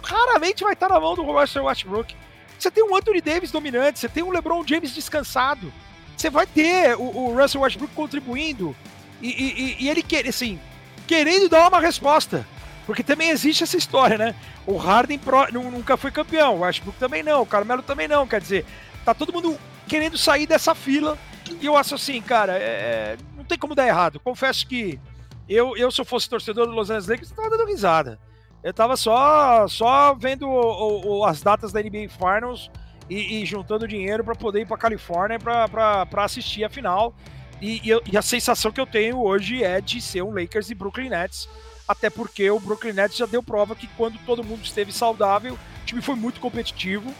raramente 0.02 0.64
vai 0.64 0.72
estar 0.72 0.88
na 0.88 0.98
mão 0.98 1.14
do 1.14 1.22
Russell 1.22 1.64
Westbrook. 1.64 2.14
Você 2.58 2.72
tem 2.72 2.82
um 2.82 2.96
Anthony 2.96 3.20
Davis 3.20 3.52
dominante, 3.52 4.00
você 4.00 4.08
tem 4.08 4.24
um 4.24 4.30
LeBron 4.30 4.66
James 4.66 4.92
descansado. 4.92 5.72
Você 6.16 6.28
vai 6.28 6.46
ter 6.46 6.96
o, 6.96 7.02
o 7.02 7.40
Russell 7.40 7.60
Westbrook 7.60 7.94
contribuindo. 7.94 8.74
E, 9.22 9.28
e, 9.28 9.84
e 9.84 9.88
ele 9.88 10.02
quer, 10.02 10.26
assim, 10.26 10.58
querendo 11.06 11.48
dar 11.48 11.68
uma 11.68 11.80
resposta. 11.80 12.44
Porque 12.88 13.02
também 13.02 13.28
existe 13.28 13.62
essa 13.62 13.76
história, 13.76 14.16
né? 14.16 14.34
O 14.66 14.78
Harden 14.78 15.18
pro, 15.18 15.52
nunca 15.52 15.94
foi 15.98 16.10
campeão, 16.10 16.56
o 16.56 16.60
Westbrook 16.60 16.98
também 16.98 17.22
não, 17.22 17.42
o 17.42 17.46
Carmelo 17.46 17.82
também 17.82 18.08
não. 18.08 18.26
Quer 18.26 18.40
dizer, 18.40 18.64
tá 19.04 19.12
todo 19.12 19.30
mundo 19.30 19.58
querendo 19.86 20.16
sair 20.16 20.46
dessa 20.46 20.74
fila. 20.74 21.18
E 21.60 21.66
eu 21.66 21.76
acho 21.76 21.96
assim, 21.96 22.18
cara, 22.22 22.56
é, 22.56 22.62
é 22.62 23.16
não 23.36 23.44
tem 23.44 23.58
como 23.58 23.74
dar 23.74 23.86
errado. 23.86 24.18
Confesso 24.18 24.66
que 24.66 24.98
eu, 25.46 25.76
eu 25.76 25.90
se 25.90 26.00
eu 26.00 26.04
fosse 26.06 26.30
torcedor 26.30 26.66
do 26.66 26.72
Los 26.72 26.88
Angeles 26.88 27.08
Lakers, 27.08 27.30
eu 27.30 27.36
tava 27.36 27.50
dando 27.50 27.66
risada. 27.66 28.18
Eu 28.64 28.72
tava 28.72 28.96
só, 28.96 29.68
só 29.68 30.14
vendo 30.14 30.48
o, 30.48 31.18
o, 31.18 31.24
as 31.26 31.42
datas 31.42 31.70
da 31.70 31.82
NBA 31.82 32.08
Finals 32.08 32.70
e, 33.10 33.42
e 33.42 33.44
juntando 33.44 33.86
dinheiro 33.86 34.24
para 34.24 34.34
poder 34.34 34.62
ir 34.62 34.66
para 34.66 34.78
Califórnia 34.78 35.38
para 35.38 36.24
assistir 36.24 36.64
a 36.64 36.70
final. 36.70 37.14
E, 37.60 37.82
e, 37.84 38.12
e, 38.12 38.16
a 38.16 38.22
sensação 38.22 38.72
que 38.72 38.80
eu 38.80 38.86
tenho 38.86 39.20
hoje 39.20 39.62
é 39.62 39.78
de 39.78 40.00
ser 40.00 40.22
um 40.22 40.32
Lakers 40.32 40.70
e 40.70 40.74
Brooklyn 40.74 41.10
Nets, 41.10 41.46
até 41.88 42.10
porque 42.10 42.50
o 42.50 42.60
Brooklyn 42.60 42.92
Nets 42.92 43.16
já 43.16 43.24
deu 43.24 43.42
prova 43.42 43.74
que 43.74 43.88
quando 43.96 44.18
todo 44.26 44.44
mundo 44.44 44.62
esteve 44.62 44.92
saudável, 44.92 45.54
o 45.54 45.86
time 45.86 46.02
foi 46.02 46.14
muito 46.14 46.38
competitivo, 46.38 47.12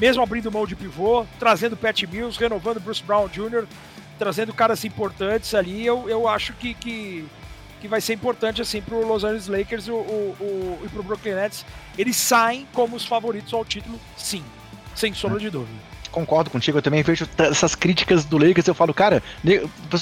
mesmo 0.00 0.22
abrindo 0.22 0.50
mão 0.50 0.66
de 0.66 0.74
pivô, 0.74 1.24
trazendo 1.38 1.76
Pat 1.76 2.02
Mills, 2.02 2.38
renovando 2.38 2.80
Bruce 2.80 3.02
Brown 3.02 3.28
Jr., 3.28 3.66
trazendo 4.18 4.52
caras 4.52 4.84
importantes 4.84 5.54
ali, 5.54 5.86
eu, 5.86 6.08
eu 6.08 6.26
acho 6.26 6.54
que, 6.54 6.74
que, 6.74 7.24
que 7.80 7.86
vai 7.86 8.00
ser 8.00 8.14
importante 8.14 8.60
assim 8.60 8.82
para 8.82 8.96
o 8.96 9.06
Los 9.06 9.22
Angeles 9.22 9.46
Lakers 9.46 9.88
o, 9.88 9.94
o, 9.94 10.36
o, 10.40 10.82
e 10.84 10.88
para 10.88 11.00
o 11.00 11.02
Brooklyn 11.04 11.34
Nets. 11.34 11.64
Eles 11.96 12.16
saem 12.16 12.66
como 12.72 12.96
os 12.96 13.04
favoritos 13.04 13.54
ao 13.54 13.64
título, 13.64 14.00
sim, 14.16 14.42
sem 14.94 15.14
sombra 15.14 15.38
de 15.38 15.50
dúvida 15.50 15.96
concordo 16.16 16.48
contigo, 16.48 16.78
eu 16.78 16.82
também 16.82 17.02
vejo 17.02 17.28
essas 17.36 17.74
críticas 17.74 18.24
do 18.24 18.38
Lakers, 18.38 18.66
eu 18.66 18.74
falo, 18.74 18.94
cara, 18.94 19.22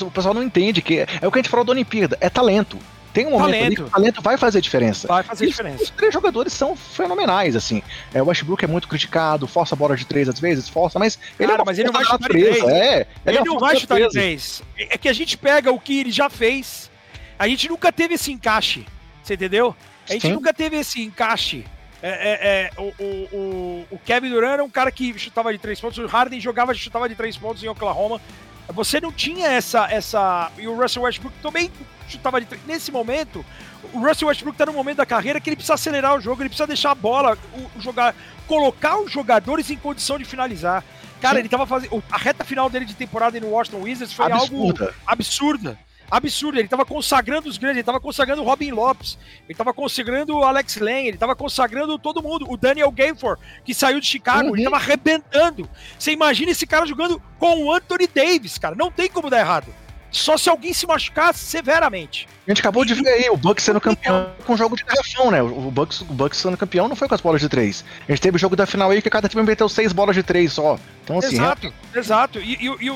o 0.01 0.11
pessoal 0.13 0.33
não 0.33 0.45
entende 0.45 0.81
que 0.81 1.01
é 1.01 1.27
o 1.27 1.33
que 1.33 1.41
a 1.41 1.43
gente 1.43 1.49
falou 1.49 1.65
da 1.65 1.73
Olimpíada, 1.73 2.17
é 2.21 2.31
talento. 2.31 2.79
Tem 3.15 3.27
um 3.27 3.31
momento 3.31 3.47
talento. 3.47 3.65
ali 3.65 3.77
que 3.77 3.82
o 3.82 3.89
talento 3.89 4.20
vai 4.20 4.36
fazer 4.36 4.61
diferença. 4.61 5.07
Vai 5.07 5.23
fazer 5.23 5.45
e 5.45 5.49
diferença. 5.49 5.85
Os 5.85 5.91
três 5.91 6.12
jogadores 6.12 6.53
são 6.53 6.74
fenomenais, 6.74 7.55
assim. 7.55 7.81
É, 8.12 8.20
o 8.20 8.27
Westbrook 8.27 8.65
é 8.65 8.69
muito 8.69 8.89
criticado, 8.89 9.47
força 9.47 9.77
a 9.77 9.78
bola 9.78 9.97
de 9.97 10.05
três 10.05 10.28
às 10.28 10.41
vezes, 10.41 10.69
força, 10.69 10.99
mas 10.99 11.16
ele 11.39 11.49
Cara, 11.49 11.62
é 11.62 11.65
mas 11.65 11.78
ele 11.78 11.86
não 11.86 11.93
vai 11.93 12.05
chutar 12.05 12.19
de 12.19 12.28
três. 12.28 12.57
É, 12.65 12.95
ele, 12.97 13.07
ele 13.24 13.39
é 13.39 13.45
não 13.45 13.59
vai 13.59 13.77
chutar 13.77 14.01
de 14.01 14.09
três. 14.11 14.62
É 14.77 14.99
que 14.99 15.09
a 15.09 15.12
gente 15.12 15.39
pega 15.39 15.73
o 15.73 15.78
que 15.78 16.01
ele 16.01 16.11
já 16.11 16.28
fez, 16.28 16.91
a 17.39 17.47
gente 17.47 17.69
nunca 17.69 17.93
teve 17.93 18.15
esse 18.15 18.32
encaixe, 18.32 18.85
você 19.23 19.35
entendeu? 19.35 19.77
A 20.09 20.12
gente 20.12 20.27
Sim. 20.27 20.32
nunca 20.32 20.53
teve 20.53 20.77
esse 20.77 21.01
encaixe 21.01 21.65
é, 22.03 22.11
é, 22.11 22.36
é, 22.43 22.70
o, 22.77 22.93
o, 23.03 23.86
o, 23.93 23.99
Kevin 24.05 24.28
Durant 24.28 24.53
era 24.53 24.62
um 24.65 24.69
cara 24.69 24.93
que 24.93 25.19
chutava 25.19 25.51
de 25.51 25.59
três 25.59 25.81
pontos, 25.81 25.97
o 25.97 26.07
Harden 26.07 26.39
jogava 26.39 26.73
e 26.73 26.77
chutava 26.77 27.09
de 27.09 27.15
três 27.15 27.35
pontos 27.35 27.65
em 27.65 27.69
Oklahoma. 27.69 28.20
Você 28.69 29.01
não 29.01 29.12
tinha 29.12 29.49
essa. 29.49 29.86
essa 29.91 30.51
e 30.59 30.66
o 30.66 30.81
Russell 30.81 31.03
Westbrook 31.03 31.36
também 31.43 31.70
chutava 32.09 32.41
de 32.41 32.47
três. 32.47 32.65
Nesse 32.66 32.91
momento, 32.91 33.45
o 33.93 34.01
Russell 34.01 34.28
Westbrook 34.28 34.55
está 34.55 34.66
no 34.66 34.73
momento 34.73 34.99
da 34.99 35.07
carreira 35.07 35.41
que 35.41 35.49
ele 35.49 35.57
precisa 35.57 35.74
acelerar 35.74 36.16
o 36.16 36.20
jogo, 36.20 36.43
ele 36.43 36.49
precisa 36.49 36.66
deixar 36.66 36.91
a 36.91 36.95
bola, 36.95 37.36
o, 37.55 37.78
o 37.78 37.81
jogar, 37.81 38.15
colocar 38.47 38.99
os 38.99 39.11
jogadores 39.11 39.70
em 39.70 39.77
condição 39.77 40.19
de 40.19 40.24
finalizar. 40.24 40.85
Cara, 41.20 41.35
Sim. 41.35 41.41
ele 41.41 41.49
tava 41.49 41.66
fazendo. 41.66 42.03
A 42.11 42.19
reta 42.19 42.45
final 42.45 42.69
dele 42.69 42.85
de 42.85 42.95
temporada 42.95 43.39
no 43.41 43.49
Washington 43.49 43.82
Wizards 43.82 44.15
foi 44.15 44.31
absurda. 44.31 44.85
algo 44.85 44.95
absurda 45.07 45.78
absurdo. 46.10 46.59
Ele 46.59 46.66
estava 46.66 46.85
consagrando 46.85 47.48
os 47.48 47.59
grandes, 47.59 47.76
ele 47.76 47.82
estava 47.82 48.01
consagrando 48.01 48.43
o 48.43 48.44
Robin 48.44 48.70
Lopes, 48.70 49.18
ele 49.44 49.52
estava 49.52 49.72
consagrando 49.72 50.36
o 50.36 50.44
Alex 50.44 50.76
Lane, 50.76 51.09
ele 51.09 51.16
estava 51.16 51.35
consagrando 51.36 51.98
todo 51.98 52.22
mundo. 52.22 52.47
O 52.48 52.56
Daniel 52.56 52.90
Gafford, 52.90 53.40
que 53.64 53.74
saiu 53.74 54.01
de 54.01 54.06
Chicago, 54.06 54.48
uhum. 54.48 54.55
ele 54.55 54.62
estava 54.62 54.76
arrebentando. 54.76 55.68
Você 55.98 56.12
imagina 56.12 56.51
esse 56.51 56.66
cara 56.66 56.86
jogando 56.86 57.20
com 57.39 57.64
o 57.64 57.72
Anthony 57.72 58.06
Davis, 58.06 58.59
cara. 58.59 58.74
Não 58.74 58.90
tem 58.90 59.09
como 59.09 59.31
dar 59.31 59.40
errado. 59.40 59.84
Só 60.15 60.39
se 60.39 60.49
alguém 60.49 60.73
se 60.73 60.86
machucar 60.86 61.35
severamente. 61.35 62.28
A 62.47 62.51
gente 62.51 62.61
acabou 62.61 62.85
de 62.85 62.95
ver 62.95 63.09
aí 63.09 63.28
o 63.31 63.36
Bucks 63.36 63.65
sendo 63.65 63.81
campeão 63.81 64.31
com 64.47 64.53
o 64.53 64.57
jogo 64.57 64.77
de 64.77 64.85
garrafão, 64.85 65.31
né? 65.31 65.43
O 65.43 65.70
Bucks, 65.73 66.03
o 66.03 66.05
Bucks 66.05 66.39
sendo 66.39 66.57
campeão 66.57 66.86
não 66.86 66.95
foi 66.95 67.09
com 67.09 67.15
as 67.15 67.20
bolas 67.20 67.41
de 67.41 67.49
três. 67.49 67.85
A 68.09 68.12
gente 68.12 68.20
teve 68.20 68.36
o 68.36 68.39
jogo 68.39 68.55
da 68.55 68.65
final 68.65 68.91
aí 68.91 69.03
que 69.03 69.11
cada 69.11 69.28
time 69.28 69.43
meteu 69.43 69.69
seis 69.69 69.93
bolas 69.93 70.15
de 70.15 70.23
três 70.23 70.53
só. 70.53 70.78
Então, 71.03 71.19
assim. 71.19 71.35
Exato, 71.35 71.74
é... 71.93 71.99
exato. 71.99 72.39
E, 72.39 72.55
e, 72.55 72.66
e, 72.66 72.91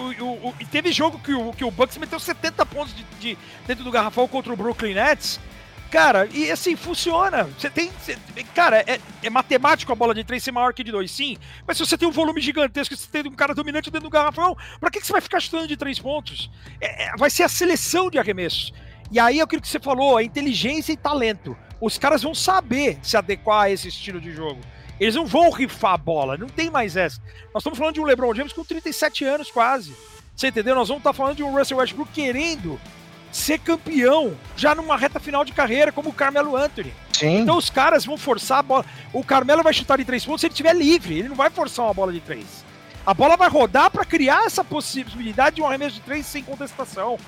e, 0.61 0.65
teve 0.67 0.93
jogo 0.93 1.19
que 1.19 1.33
o, 1.33 1.53
que 1.53 1.65
o 1.65 1.71
Bucks 1.73 1.99
meteu 1.99 2.21
70 2.21 2.65
pontos 2.67 2.95
de, 2.95 3.05
de, 3.19 3.39
dentro 3.67 3.83
do 3.83 3.91
garrafão 3.91 4.29
contra 4.29 4.53
o 4.53 4.57
Brooklyn 4.57 4.95
Nets. 4.95 5.41
Cara, 5.91 6.29
e 6.33 6.51
assim, 6.51 6.77
funciona. 6.77 7.45
Você 7.45 7.71
tem. 7.71 7.91
Você, 7.91 8.17
cara, 8.55 8.85
é, 8.87 9.01
é, 9.23 9.31
matemático 9.31 9.91
a 9.91 9.95
bola 9.95 10.15
de 10.15 10.23
três 10.23 10.43
ser 10.43 10.53
maior 10.53 10.75
que 10.75 10.85
de 10.85 10.93
dois, 10.93 11.11
sim. 11.11 11.39
Mas 11.67 11.79
se 11.79 11.87
você 11.87 11.97
tem 11.97 12.07
um 12.07 12.13
volume 12.13 12.41
gigantesco, 12.41 12.95
você 12.95 13.09
tem 13.11 13.31
um 13.31 13.35
cara 13.35 13.55
dominante 13.55 13.91
dentro 13.91 14.09
do 14.09 14.13
garrafão, 14.13 14.57
pra 14.79 14.91
que, 14.91 15.01
você 15.01 15.13
vai 15.13 15.21
ficar 15.21 15.41
chutando 15.41 15.67
de 15.67 15.77
três 15.77 15.99
pontos? 15.99 16.51
É, 16.81 17.05
é, 17.05 17.17
vai 17.17 17.31
ser 17.31 17.43
a 17.43 17.49
seleção 17.49 18.11
de 18.11 18.19
arremessos. 18.19 18.73
E 19.11 19.19
aí 19.19 19.41
é 19.41 19.43
aquilo 19.43 19.63
que 19.63 19.69
você 19.69 19.81
falou, 19.81 20.19
a 20.19 20.23
inteligência 20.23 20.93
e 20.93 20.97
talento. 20.97 21.57
Os 21.81 21.97
caras 21.97 22.23
vão 22.23 22.35
saber 22.35 22.99
se 23.03 23.17
adequar 23.17 23.63
a 23.63 23.71
esse 23.71 23.89
estilo 23.89 24.21
de 24.21 24.33
jogo. 24.33 24.61
Eles 25.01 25.15
não 25.15 25.25
vão 25.25 25.51
rifar 25.51 25.95
a 25.95 25.97
bola, 25.97 26.37
não 26.37 26.49
tem 26.49 26.69
mais 26.69 26.97
essa. 26.97 27.21
Nós 27.55 27.63
estamos 27.63 27.79
falando 27.79 27.95
de 27.95 28.01
um 28.01 28.05
LeBron 28.05 28.35
James 28.35 28.53
com 28.53 28.65
37 28.65 29.25
anos 29.25 29.51
quase. 29.51 29.95
Você 30.37 30.49
entendeu? 30.49 30.75
Nós 30.75 30.89
vamos 30.89 31.01
estar 31.01 31.13
falando 31.13 31.37
de 31.37 31.43
um 31.43 31.57
Russell 31.57 31.79
Westbrook 31.79 32.13
querendo 32.13 32.79
ser 33.31 33.59
campeão 33.59 34.37
já 34.57 34.75
numa 34.75 34.97
reta 34.97 35.21
final 35.21 35.45
de 35.45 35.53
carreira, 35.53 35.93
como 35.93 36.11
o 36.11 36.13
Carmelo 36.13 36.57
Anthony. 36.57 36.93
Sim. 37.13 37.41
Então 37.41 37.57
os 37.57 37.69
caras 37.69 38.05
vão 38.05 38.17
forçar 38.17 38.59
a 38.59 38.63
bola. 38.63 38.85
O 39.13 39.25
Carmelo 39.25 39.63
vai 39.63 39.73
chutar 39.73 39.99
de 39.99 40.05
três 40.05 40.25
pontos 40.25 40.41
se 40.41 40.47
ele 40.47 40.53
estiver 40.53 40.75
livre, 40.75 41.19
ele 41.19 41.29
não 41.29 41.37
vai 41.37 41.51
forçar 41.51 41.85
uma 41.85 41.95
bola 41.95 42.13
de 42.13 42.21
três. 42.21 42.65
A 43.05 43.15
bola 43.15 43.37
vai 43.37 43.49
rodar 43.49 43.91
para 43.91 44.05
criar 44.05 44.45
essa 44.45 44.63
possibilidade 44.63 45.57
de 45.57 45.63
um 45.63 45.67
arremesso 45.67 45.97
de 45.97 46.01
três 46.03 46.27
sem 46.27 46.43
contestação. 46.43 47.19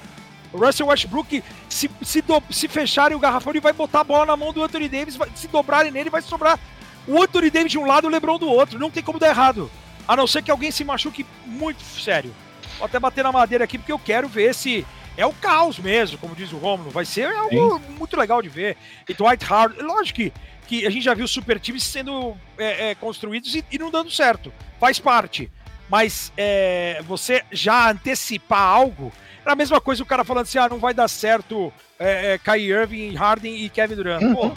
O 0.52 0.58
Russell 0.58 0.88
Westbrook, 0.88 1.42
se, 1.68 1.90
se, 2.02 2.22
do, 2.22 2.42
se 2.50 2.68
fecharem 2.68 3.16
o 3.16 3.20
garrafão, 3.20 3.52
ele 3.52 3.60
vai 3.60 3.72
botar 3.72 4.00
a 4.00 4.04
bola 4.04 4.26
na 4.26 4.36
mão 4.36 4.52
do 4.52 4.62
Anthony 4.62 4.88
Davis, 4.88 5.16
vai, 5.16 5.28
se 5.34 5.48
dobrarem 5.48 5.92
nele, 5.92 6.10
vai 6.10 6.22
sobrar 6.22 6.58
o 7.06 7.22
Anthony 7.22 7.50
Davis 7.50 7.72
de 7.72 7.78
um 7.78 7.86
lado 7.86 8.06
e 8.06 8.08
o 8.08 8.10
LeBron 8.10 8.38
do 8.38 8.48
outro. 8.48 8.78
Não 8.78 8.90
tem 8.90 9.02
como 9.02 9.18
dar 9.18 9.28
errado. 9.28 9.70
A 10.06 10.16
não 10.16 10.26
ser 10.26 10.42
que 10.42 10.50
alguém 10.50 10.70
se 10.70 10.84
machuque 10.84 11.24
muito 11.46 11.82
sério. 11.82 12.34
Vou 12.78 12.86
até 12.86 12.98
bater 12.98 13.22
na 13.22 13.32
madeira 13.32 13.64
aqui, 13.64 13.78
porque 13.78 13.92
eu 13.92 13.98
quero 13.98 14.28
ver 14.28 14.54
se 14.54 14.86
é 15.16 15.26
o 15.26 15.32
caos 15.32 15.78
mesmo, 15.78 16.18
como 16.18 16.34
diz 16.34 16.52
o 16.52 16.58
Romulo. 16.58 16.90
Vai 16.90 17.04
ser 17.04 17.26
algo 17.26 17.78
Sim. 17.78 17.94
muito 17.98 18.16
legal 18.16 18.40
de 18.40 18.48
ver. 18.48 18.76
E 19.08 19.14
Dwight 19.14 19.44
Howard, 19.50 19.80
lógico 19.82 20.16
que, 20.16 20.32
que 20.66 20.86
a 20.86 20.90
gente 20.90 21.04
já 21.04 21.14
viu 21.14 21.26
super 21.26 21.58
times 21.58 21.82
sendo 21.82 22.36
é, 22.58 22.90
é, 22.90 22.94
construídos 22.94 23.54
e, 23.54 23.64
e, 23.70 23.78
não 23.78 23.90
dando 23.90 24.10
certo. 24.10 24.52
Faz 24.78 24.98
parte. 24.98 25.50
Mas 25.88 26.32
é, 26.36 27.02
você 27.06 27.42
já 27.50 27.90
antecipar 27.90 28.62
algo. 28.62 29.12
É 29.44 29.50
a 29.50 29.56
mesma 29.56 29.80
coisa 29.80 30.02
o 30.02 30.06
cara 30.06 30.24
falando 30.24 30.44
assim: 30.44 30.58
ah, 30.58 30.68
não 30.68 30.78
vai 30.78 30.94
dar 30.94 31.08
certo 31.08 31.72
é, 31.98 32.34
é 32.34 32.38
Kai 32.38 32.60
Irving, 32.60 33.14
Harden 33.14 33.56
e 33.56 33.68
Kevin 33.68 33.96
Durant. 33.96 34.22
Uhum. 34.22 34.34
Pô, 34.34 34.52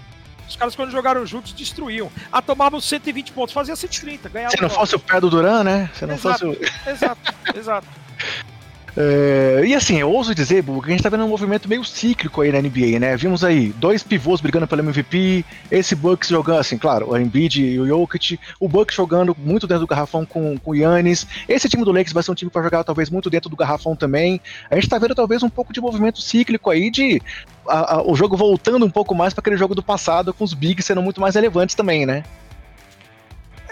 os 0.48 0.56
caras, 0.56 0.76
quando 0.76 0.92
jogaram 0.92 1.26
juntos, 1.26 1.54
destruíam. 1.54 2.12
Ah, 2.32 2.42
tomavam 2.42 2.80
120 2.80 3.32
pontos, 3.32 3.54
fazia 3.54 3.76
130, 3.76 4.30
ganhava. 4.30 4.52
Se 4.52 4.62
não 4.62 4.70
fosse 4.70 4.96
o 4.96 5.00
pé 5.00 5.20
do 5.20 5.30
Duran, 5.30 5.64
né? 5.64 5.90
Se 5.96 6.06
não 6.06 6.14
exato, 6.14 6.54
fosse 6.54 6.64
o. 6.64 6.90
Exato, 6.90 7.34
exato. 7.56 7.88
É, 8.96 9.64
e 9.66 9.74
assim, 9.74 9.98
eu 9.98 10.12
ouso 10.12 10.36
dizer, 10.36 10.62
Bu, 10.62 10.82
que 10.82 10.90
a 10.90 10.92
gente 10.92 11.02
tá 11.02 11.10
vendo 11.10 11.24
um 11.24 11.30
movimento 11.30 11.68
meio 11.68 11.84
cíclico 11.84 12.42
aí 12.42 12.52
na 12.52 12.62
NBA, 12.62 13.00
né? 13.00 13.18
Vimos 13.18 13.44
aí 13.44 13.70
dois 13.78 14.04
pivôs 14.04 14.40
brigando 14.40 14.68
pelo 14.68 14.82
MVP, 14.82 15.44
esse 15.72 15.96
Bucks 15.96 16.30
jogando, 16.30 16.60
assim, 16.60 16.78
claro, 16.78 17.10
o 17.10 17.18
Embiid 17.18 17.62
e 17.62 17.80
o 17.80 17.88
Jokic, 17.88 18.40
o 18.60 18.70
Bucks 18.70 18.96
jogando 18.96 19.36
muito 19.40 19.66
dentro 19.66 19.82
do 19.82 19.88
garrafão 19.88 20.26
com, 20.26 20.58
com 20.58 20.72
o 20.72 20.76
Yannis. 20.76 21.26
Esse 21.48 21.68
time 21.68 21.84
do 21.84 21.92
Lakers 21.92 22.14
vai 22.14 22.22
ser 22.22 22.32
um 22.32 22.36
time 22.36 22.52
para 22.52 22.62
jogar 22.62 22.84
talvez 22.84 23.10
muito 23.10 23.30
dentro 23.30 23.50
do 23.50 23.56
garrafão 23.56 23.96
também. 23.96 24.40
A 24.70 24.76
gente 24.76 24.90
tá 24.90 25.00
vendo 25.00 25.16
talvez 25.16 25.42
um 25.42 25.50
pouco 25.50 25.74
de 25.74 25.82
movimento 25.82 26.22
cíclico 26.22 26.70
aí 26.70 26.92
de 26.92 27.22
a, 27.68 27.96
a, 27.96 28.04
o 28.04 28.16
jogo 28.16 28.38
voltando 28.38 28.86
um 28.86 28.92
pouco 28.92 29.16
mais 29.16 29.34
para 29.34 29.42
aquele 29.42 29.58
jogo 29.58 29.74
do 29.74 29.82
passado, 29.82 30.34
com 30.34 30.44
os 30.44 30.54
bigs 30.54 30.86
sendo 30.86 31.02
muito 31.02 31.20
mais 31.20 31.34
relevantes 31.34 31.76
também, 31.76 32.06
né? 32.06 32.24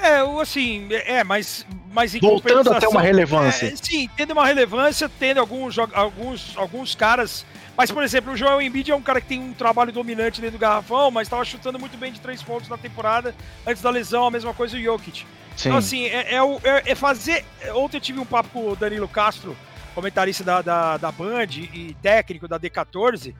É, 0.01 0.41
assim, 0.41 0.87
é, 0.91 1.23
mas, 1.23 1.65
mas 1.91 2.15
em 2.15 2.19
Voltando 2.19 2.73
até 2.73 2.87
uma 2.87 3.01
relevância. 3.01 3.67
É, 3.67 3.75
sim, 3.75 4.09
tendo 4.17 4.31
uma 4.33 4.45
relevância, 4.45 5.07
tendo 5.07 5.39
alguns, 5.39 5.77
alguns, 5.77 6.57
alguns 6.57 6.95
caras. 6.95 7.45
Mas, 7.77 7.91
por 7.91 8.03
exemplo, 8.03 8.33
o 8.33 8.37
Joel 8.37 8.61
Embiid 8.61 8.91
é 8.91 8.95
um 8.95 9.01
cara 9.01 9.21
que 9.21 9.27
tem 9.27 9.39
um 9.39 9.53
trabalho 9.53 9.91
dominante 9.91 10.41
dentro 10.41 10.57
do 10.57 10.61
garrafão, 10.61 11.09
mas 11.11 11.27
estava 11.27 11.45
chutando 11.45 11.79
muito 11.79 11.97
bem 11.97 12.11
de 12.11 12.19
três 12.19 12.41
pontos 12.41 12.67
na 12.67 12.77
temporada. 12.77 13.33
Antes 13.65 13.81
da 13.81 13.89
lesão, 13.89 14.25
a 14.25 14.31
mesma 14.31 14.53
coisa 14.53 14.75
o 14.75 14.81
Jokic. 14.81 15.25
Sim. 15.55 15.69
Então, 15.69 15.77
assim, 15.77 16.05
é, 16.05 16.35
é, 16.35 16.37
é, 16.37 16.91
é, 16.91 16.95
fazer. 16.95 17.45
Ontem 17.73 17.97
eu 17.97 18.01
tive 18.01 18.19
um 18.19 18.25
papo 18.25 18.49
com 18.49 18.71
o 18.71 18.75
Danilo 18.75 19.07
Castro, 19.07 19.55
comentarista 19.93 20.43
da, 20.43 20.61
da, 20.61 20.97
da 20.97 21.11
Band 21.11 21.47
e 21.73 21.95
técnico 22.01 22.47
da 22.47 22.59
D14. 22.59 23.33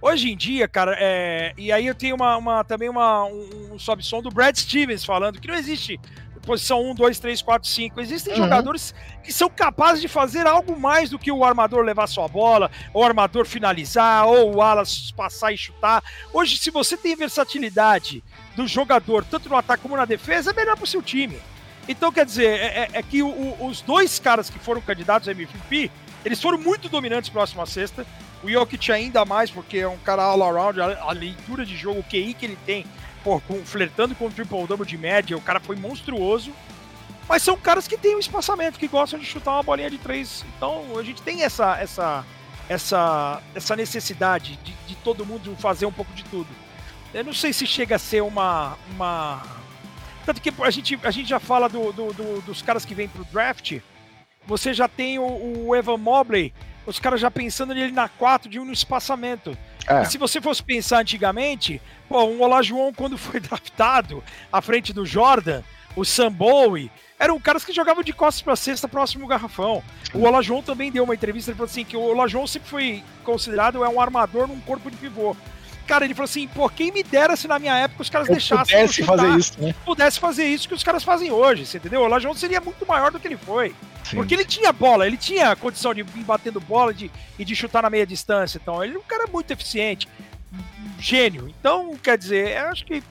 Hoje 0.00 0.30
em 0.30 0.36
dia, 0.36 0.68
cara, 0.68 0.96
é... 0.98 1.52
e 1.56 1.72
aí 1.72 1.86
eu 1.86 1.94
tenho 1.94 2.14
uma, 2.14 2.36
uma 2.36 2.64
também 2.64 2.88
uma, 2.88 3.24
um, 3.24 3.74
um 3.74 3.78
sob-som 3.78 4.22
do 4.22 4.30
Brad 4.30 4.56
Stevens 4.56 5.04
falando 5.04 5.40
que 5.40 5.48
não 5.48 5.54
existe 5.54 5.98
posição 6.46 6.80
1, 6.90 6.94
2, 6.94 7.18
3, 7.18 7.42
4, 7.42 7.68
5. 7.68 8.00
Existem 8.00 8.32
uhum. 8.34 8.38
jogadores 8.38 8.94
que 9.22 9.32
são 9.32 9.50
capazes 9.50 10.00
de 10.00 10.08
fazer 10.08 10.46
algo 10.46 10.78
mais 10.78 11.10
do 11.10 11.18
que 11.18 11.30
o 11.30 11.44
armador 11.44 11.84
levar 11.84 12.06
sua 12.06 12.28
bola, 12.28 12.70
ou 12.94 13.02
o 13.02 13.04
armador 13.04 13.44
finalizar, 13.44 14.26
ou 14.26 14.54
o 14.54 14.62
alas 14.62 15.10
passar 15.10 15.52
e 15.52 15.58
chutar. 15.58 16.02
Hoje, 16.32 16.56
se 16.56 16.70
você 16.70 16.96
tem 16.96 17.16
versatilidade 17.16 18.22
do 18.54 18.66
jogador, 18.66 19.24
tanto 19.24 19.48
no 19.48 19.56
ataque 19.56 19.82
como 19.82 19.96
na 19.96 20.04
defesa, 20.04 20.52
é 20.52 20.54
melhor 20.54 20.76
para 20.76 20.84
o 20.84 20.86
seu 20.86 21.02
time. 21.02 21.38
Então, 21.88 22.12
quer 22.12 22.24
dizer, 22.24 22.46
é, 22.46 22.66
é, 22.66 22.88
é 22.94 23.02
que 23.02 23.22
o, 23.22 23.28
o, 23.28 23.66
os 23.66 23.80
dois 23.80 24.18
caras 24.18 24.48
que 24.48 24.58
foram 24.58 24.80
candidatos 24.80 25.28
a 25.28 25.32
MVP, 25.32 25.90
eles 26.24 26.40
foram 26.40 26.58
muito 26.58 26.88
dominantes 26.88 27.28
próximo 27.28 27.62
à 27.62 27.66
sexta. 27.66 28.06
O 28.46 28.50
Jokic 28.50 28.92
ainda 28.92 29.24
mais, 29.24 29.50
porque 29.50 29.78
é 29.78 29.88
um 29.88 29.98
cara 29.98 30.22
all 30.22 30.40
around, 30.40 30.80
a, 30.80 31.10
leitura 31.10 31.66
de 31.66 31.76
jogo, 31.76 31.98
o 31.98 32.04
QI 32.04 32.32
que 32.32 32.46
ele 32.46 32.56
tem, 32.64 32.86
pô, 33.24 33.40
com, 33.40 33.64
flertando 33.64 34.14
com 34.14 34.26
o 34.28 34.30
triple-double 34.30 34.86
de 34.86 34.96
média, 34.96 35.36
o 35.36 35.40
cara 35.40 35.58
foi 35.58 35.74
monstruoso. 35.74 36.52
Mas 37.28 37.42
são 37.42 37.56
caras 37.56 37.88
que 37.88 37.98
têm 37.98 38.14
um 38.14 38.20
espaçamento, 38.20 38.78
que 38.78 38.86
gostam 38.86 39.18
de 39.18 39.26
chutar 39.26 39.50
uma 39.50 39.64
bolinha 39.64 39.90
de 39.90 39.98
três. 39.98 40.44
Então 40.56 40.96
a 40.96 41.02
gente 41.02 41.20
tem 41.22 41.42
essa 41.42 41.76
essa 41.76 42.24
essa, 42.68 43.42
essa 43.52 43.74
necessidade 43.74 44.56
de, 44.62 44.72
de 44.86 44.94
todo 44.96 45.26
mundo 45.26 45.56
fazer 45.56 45.86
um 45.86 45.92
pouco 45.92 46.12
de 46.12 46.22
tudo. 46.24 46.48
Eu 47.12 47.24
não 47.24 47.32
sei 47.32 47.52
se 47.52 47.66
chega 47.66 47.96
a 47.96 47.98
ser 47.98 48.22
uma, 48.22 48.78
uma 48.94 49.42
tanto 50.24 50.40
que 50.40 50.52
a 50.62 50.70
gente, 50.70 51.00
a 51.02 51.10
gente 51.10 51.28
já 51.28 51.40
fala 51.40 51.68
do, 51.68 51.92
do, 51.92 52.12
do 52.12 52.40
dos 52.42 52.62
caras 52.62 52.84
que 52.84 52.94
vêm 52.94 53.08
pro 53.08 53.24
draft. 53.24 53.80
Você 54.46 54.72
já 54.72 54.86
tem 54.86 55.18
o, 55.18 55.66
o 55.66 55.74
Evan 55.74 55.96
Mobley, 55.96 56.54
os 56.86 56.98
caras 56.98 57.20
já 57.20 57.30
pensando 57.30 57.74
nele 57.74 57.92
na 57.92 58.08
4 58.08 58.48
de 58.48 58.58
um 58.60 58.64
no 58.64 58.72
espaçamento. 58.72 59.56
É. 59.86 60.02
E 60.02 60.06
se 60.06 60.18
você 60.18 60.40
fosse 60.40 60.62
pensar 60.62 61.00
antigamente, 61.00 61.80
pô, 62.08 62.24
um 62.24 62.40
Olajuwon 62.40 62.92
quando 62.92 63.18
foi 63.18 63.38
draftado 63.40 64.22
à 64.52 64.62
frente 64.62 64.92
do 64.92 65.04
Jordan, 65.04 65.62
o 65.94 66.04
Sam 66.04 66.32
Bowie, 66.32 66.90
eram 67.18 67.40
caras 67.40 67.64
que 67.64 67.72
jogavam 67.72 68.02
de 68.02 68.12
costas 68.12 68.42
para 68.42 68.56
cesta 68.56 68.86
próximo 68.86 69.24
ao 69.24 69.28
garrafão. 69.28 69.82
O 70.12 70.24
Olajuwon 70.24 70.62
também 70.62 70.92
deu 70.92 71.04
uma 71.04 71.14
entrevista, 71.14 71.50
ele 71.50 71.56
falou 71.56 71.70
assim 71.70 71.84
que 71.84 71.96
o 71.96 72.00
Olajuwon 72.00 72.46
sempre 72.46 72.68
foi 72.68 73.04
considerado 73.24 73.82
é 73.82 73.88
um 73.88 74.00
armador 74.00 74.46
num 74.46 74.60
corpo 74.60 74.90
de 74.90 74.96
pivô. 74.96 75.34
Cara, 75.86 76.04
ele 76.04 76.14
falou 76.14 76.24
assim, 76.24 76.48
pô, 76.48 76.68
quem 76.68 76.90
me 76.90 77.02
dera 77.02 77.36
se 77.36 77.46
na 77.46 77.58
minha 77.58 77.76
época 77.76 78.02
os 78.02 78.10
caras 78.10 78.28
eu 78.28 78.34
deixassem 78.34 78.76
pudesse 78.76 78.94
chutar, 78.94 79.16
fazer 79.16 79.38
isso, 79.38 79.62
né? 79.62 79.74
Pudesse 79.84 80.18
fazer 80.18 80.44
isso 80.44 80.68
que 80.68 80.74
os 80.74 80.82
caras 80.82 81.04
fazem 81.04 81.30
hoje, 81.30 81.64
você 81.64 81.78
entendeu? 81.78 82.02
O 82.02 82.08
Lajão 82.08 82.34
seria 82.34 82.60
muito 82.60 82.84
maior 82.86 83.12
do 83.12 83.20
que 83.20 83.28
ele 83.28 83.36
foi. 83.36 83.74
Sim. 84.02 84.16
Porque 84.16 84.34
ele 84.34 84.44
tinha 84.44 84.72
bola, 84.72 85.06
ele 85.06 85.16
tinha 85.16 85.52
a 85.52 85.56
condição 85.56 85.94
de 85.94 86.00
ir 86.00 86.24
batendo 86.24 86.60
bola 86.60 86.92
de, 86.92 87.10
e 87.38 87.44
de 87.44 87.54
chutar 87.54 87.82
na 87.82 87.90
meia 87.90 88.06
distância. 88.06 88.58
Então, 88.60 88.82
ele 88.82 88.96
é 88.96 88.98
um 88.98 89.02
cara 89.02 89.26
muito 89.26 89.50
eficiente, 89.50 90.08
gênio. 90.98 91.52
Então, 91.58 91.96
quer 92.02 92.18
dizer, 92.18 92.56
eu 92.56 92.68
acho 92.68 92.84
que 92.84 93.02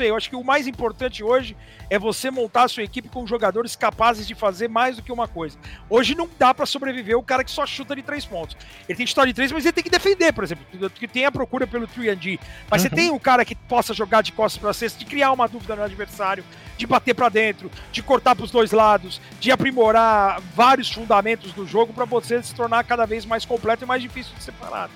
eu 0.00 0.16
acho 0.16 0.28
que 0.28 0.36
o 0.36 0.42
mais 0.42 0.66
importante 0.66 1.22
hoje 1.22 1.56
é 1.88 1.98
você 1.98 2.30
montar 2.30 2.64
a 2.64 2.68
sua 2.68 2.82
equipe 2.82 3.08
com 3.08 3.26
jogadores 3.26 3.76
capazes 3.76 4.26
de 4.26 4.34
fazer 4.34 4.68
mais 4.68 4.96
do 4.96 5.02
que 5.02 5.12
uma 5.12 5.28
coisa. 5.28 5.56
Hoje 5.88 6.14
não 6.14 6.28
dá 6.38 6.52
para 6.52 6.66
sobreviver 6.66 7.16
o 7.16 7.22
cara 7.22 7.44
que 7.44 7.50
só 7.50 7.64
chuta 7.64 7.94
de 7.94 8.02
três 8.02 8.24
pontos. 8.24 8.56
Ele 8.88 8.96
tem 8.96 9.06
que 9.06 9.10
chutar 9.10 9.26
de 9.26 9.32
três, 9.32 9.52
mas 9.52 9.64
ele 9.64 9.72
tem 9.72 9.84
que 9.84 9.90
defender, 9.90 10.32
por 10.32 10.42
exemplo, 10.42 10.64
que 10.90 11.06
tem 11.06 11.24
a 11.24 11.32
procura 11.32 11.66
pelo 11.66 11.86
3D. 11.86 12.40
Mas 12.70 12.82
uhum. 12.82 12.88
você 12.88 12.94
tem 12.94 13.10
um 13.10 13.18
cara 13.18 13.44
que 13.44 13.54
possa 13.54 13.94
jogar 13.94 14.22
de 14.22 14.32
costas 14.32 14.60
para 14.60 14.72
cesta, 14.72 14.98
de 14.98 15.04
criar 15.04 15.32
uma 15.32 15.46
dúvida 15.46 15.76
no 15.76 15.82
adversário, 15.82 16.44
de 16.76 16.86
bater 16.86 17.14
para 17.14 17.28
dentro, 17.28 17.70
de 17.92 18.02
cortar 18.02 18.34
para 18.34 18.44
os 18.44 18.50
dois 18.50 18.72
lados, 18.72 19.20
de 19.38 19.50
aprimorar 19.52 20.40
vários 20.54 20.90
fundamentos 20.90 21.52
do 21.52 21.66
jogo 21.66 21.92
para 21.92 22.04
você 22.04 22.42
se 22.42 22.54
tornar 22.54 22.82
cada 22.84 23.06
vez 23.06 23.24
mais 23.24 23.44
completo 23.44 23.84
e 23.84 23.86
mais 23.86 24.02
difícil 24.02 24.34
de 24.36 24.42
separar. 24.42 24.90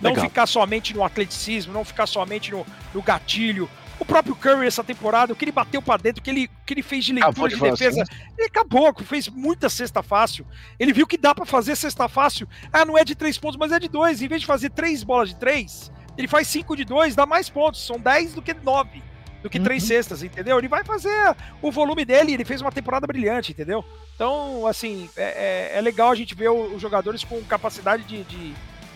Não 0.00 0.10
Legal. 0.10 0.26
ficar 0.26 0.46
somente 0.46 0.94
no 0.94 1.04
atleticismo, 1.04 1.72
não 1.72 1.84
ficar 1.84 2.06
somente 2.06 2.52
no, 2.52 2.64
no 2.94 3.02
gatilho, 3.02 3.68
o 3.98 4.04
próprio 4.04 4.34
Curry 4.34 4.66
essa 4.66 4.84
temporada, 4.84 5.32
o 5.32 5.36
que 5.36 5.44
ele 5.44 5.52
bateu 5.52 5.82
para 5.82 6.00
dentro, 6.00 6.20
o 6.20 6.22
que 6.22 6.30
ele, 6.30 6.50
que 6.64 6.74
ele 6.74 6.82
fez 6.82 7.04
de 7.04 7.12
leitura 7.12 7.48
de, 7.48 7.56
de 7.56 7.70
defesa, 7.70 8.02
assim. 8.02 8.12
ele 8.36 8.46
acabou, 8.46 8.94
fez 9.02 9.28
muita 9.28 9.68
cesta 9.68 10.02
fácil. 10.02 10.46
Ele 10.78 10.92
viu 10.92 11.06
que 11.06 11.18
dá 11.18 11.34
para 11.34 11.44
fazer 11.44 11.74
cesta 11.74 12.08
fácil. 12.08 12.48
Ah, 12.72 12.84
não 12.84 12.96
é 12.96 13.04
de 13.04 13.14
três 13.14 13.38
pontos, 13.38 13.56
mas 13.56 13.72
é 13.72 13.78
de 13.78 13.88
dois. 13.88 14.22
Em 14.22 14.28
vez 14.28 14.40
de 14.40 14.46
fazer 14.46 14.70
três 14.70 15.02
bolas 15.02 15.30
de 15.30 15.36
três, 15.36 15.90
ele 16.16 16.28
faz 16.28 16.46
cinco 16.48 16.76
de 16.76 16.84
dois, 16.84 17.16
dá 17.16 17.26
mais 17.26 17.48
pontos. 17.48 17.84
São 17.84 17.98
dez 17.98 18.32
do 18.32 18.42
que 18.42 18.54
nove, 18.54 19.02
do 19.42 19.50
que 19.50 19.58
uhum. 19.58 19.64
três 19.64 19.82
cestas, 19.82 20.22
entendeu? 20.22 20.58
Ele 20.58 20.68
vai 20.68 20.84
fazer 20.84 21.36
o 21.60 21.70
volume 21.72 22.04
dele, 22.04 22.34
ele 22.34 22.44
fez 22.44 22.60
uma 22.60 22.72
temporada 22.72 23.06
brilhante, 23.06 23.52
entendeu? 23.52 23.84
Então, 24.14 24.66
assim, 24.66 25.08
é, 25.16 25.72
é, 25.74 25.78
é 25.78 25.80
legal 25.80 26.10
a 26.10 26.14
gente 26.14 26.34
ver 26.34 26.50
os 26.50 26.80
jogadores 26.80 27.24
com 27.24 27.42
capacidade 27.44 28.04
de, 28.04 28.22
de, 28.24 28.54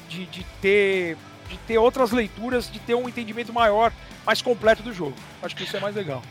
de, 0.08 0.26
de 0.26 0.46
ter 0.60 1.16
de 1.52 1.58
ter 1.58 1.78
outras 1.78 2.10
leituras, 2.10 2.70
de 2.70 2.78
ter 2.78 2.94
um 2.94 3.08
entendimento 3.08 3.52
maior, 3.52 3.92
mais 4.24 4.40
completo 4.40 4.82
do 4.82 4.92
jogo. 4.92 5.14
Acho 5.42 5.54
que 5.54 5.64
isso 5.64 5.76
é 5.76 5.80
mais 5.80 5.94
legal. 5.94 6.22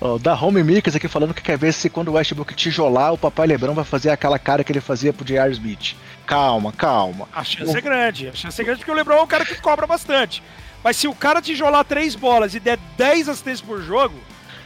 Oh, 0.00 0.18
da 0.18 0.34
Home 0.34 0.64
Makers 0.64 0.96
aqui 0.96 1.06
falando 1.06 1.32
que 1.32 1.42
quer 1.42 1.56
ver 1.56 1.72
se 1.72 1.88
quando 1.88 2.08
o 2.08 2.14
Westbrook 2.14 2.54
tijolar, 2.54 3.12
o 3.12 3.18
Papai 3.18 3.46
Lebrão 3.46 3.72
vai 3.72 3.84
fazer 3.84 4.10
aquela 4.10 4.36
cara 4.36 4.64
que 4.64 4.72
ele 4.72 4.80
fazia 4.80 5.12
pro 5.12 5.24
J.R. 5.24 5.52
Smith. 5.52 5.94
Calma, 6.26 6.72
calma. 6.72 7.28
A 7.32 7.44
chance 7.44 7.72
o... 7.72 7.78
é 7.78 7.80
grande. 7.80 8.28
A 8.28 8.34
chance 8.34 8.60
é 8.60 8.64
grande 8.64 8.80
porque 8.80 8.90
o 8.90 8.94
Lebrão 8.94 9.18
é 9.18 9.22
um 9.22 9.26
cara 9.28 9.44
que 9.44 9.54
cobra 9.60 9.86
bastante. 9.86 10.42
Mas 10.82 10.96
se 10.96 11.06
o 11.06 11.14
cara 11.14 11.40
tijolar 11.40 11.84
três 11.84 12.16
bolas 12.16 12.54
e 12.54 12.58
der 12.58 12.78
10 12.96 13.28
assistências 13.28 13.60
por 13.60 13.80
jogo. 13.80 14.16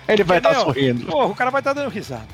Ele 0.08 0.24
vai 0.24 0.38
estar 0.38 0.54
tá 0.54 0.60
sorrindo. 0.60 1.04
Porra, 1.04 1.26
o 1.26 1.34
cara 1.34 1.50
vai 1.50 1.60
estar 1.60 1.74
tá 1.74 1.82
dando 1.82 1.92
risada. 1.92 2.28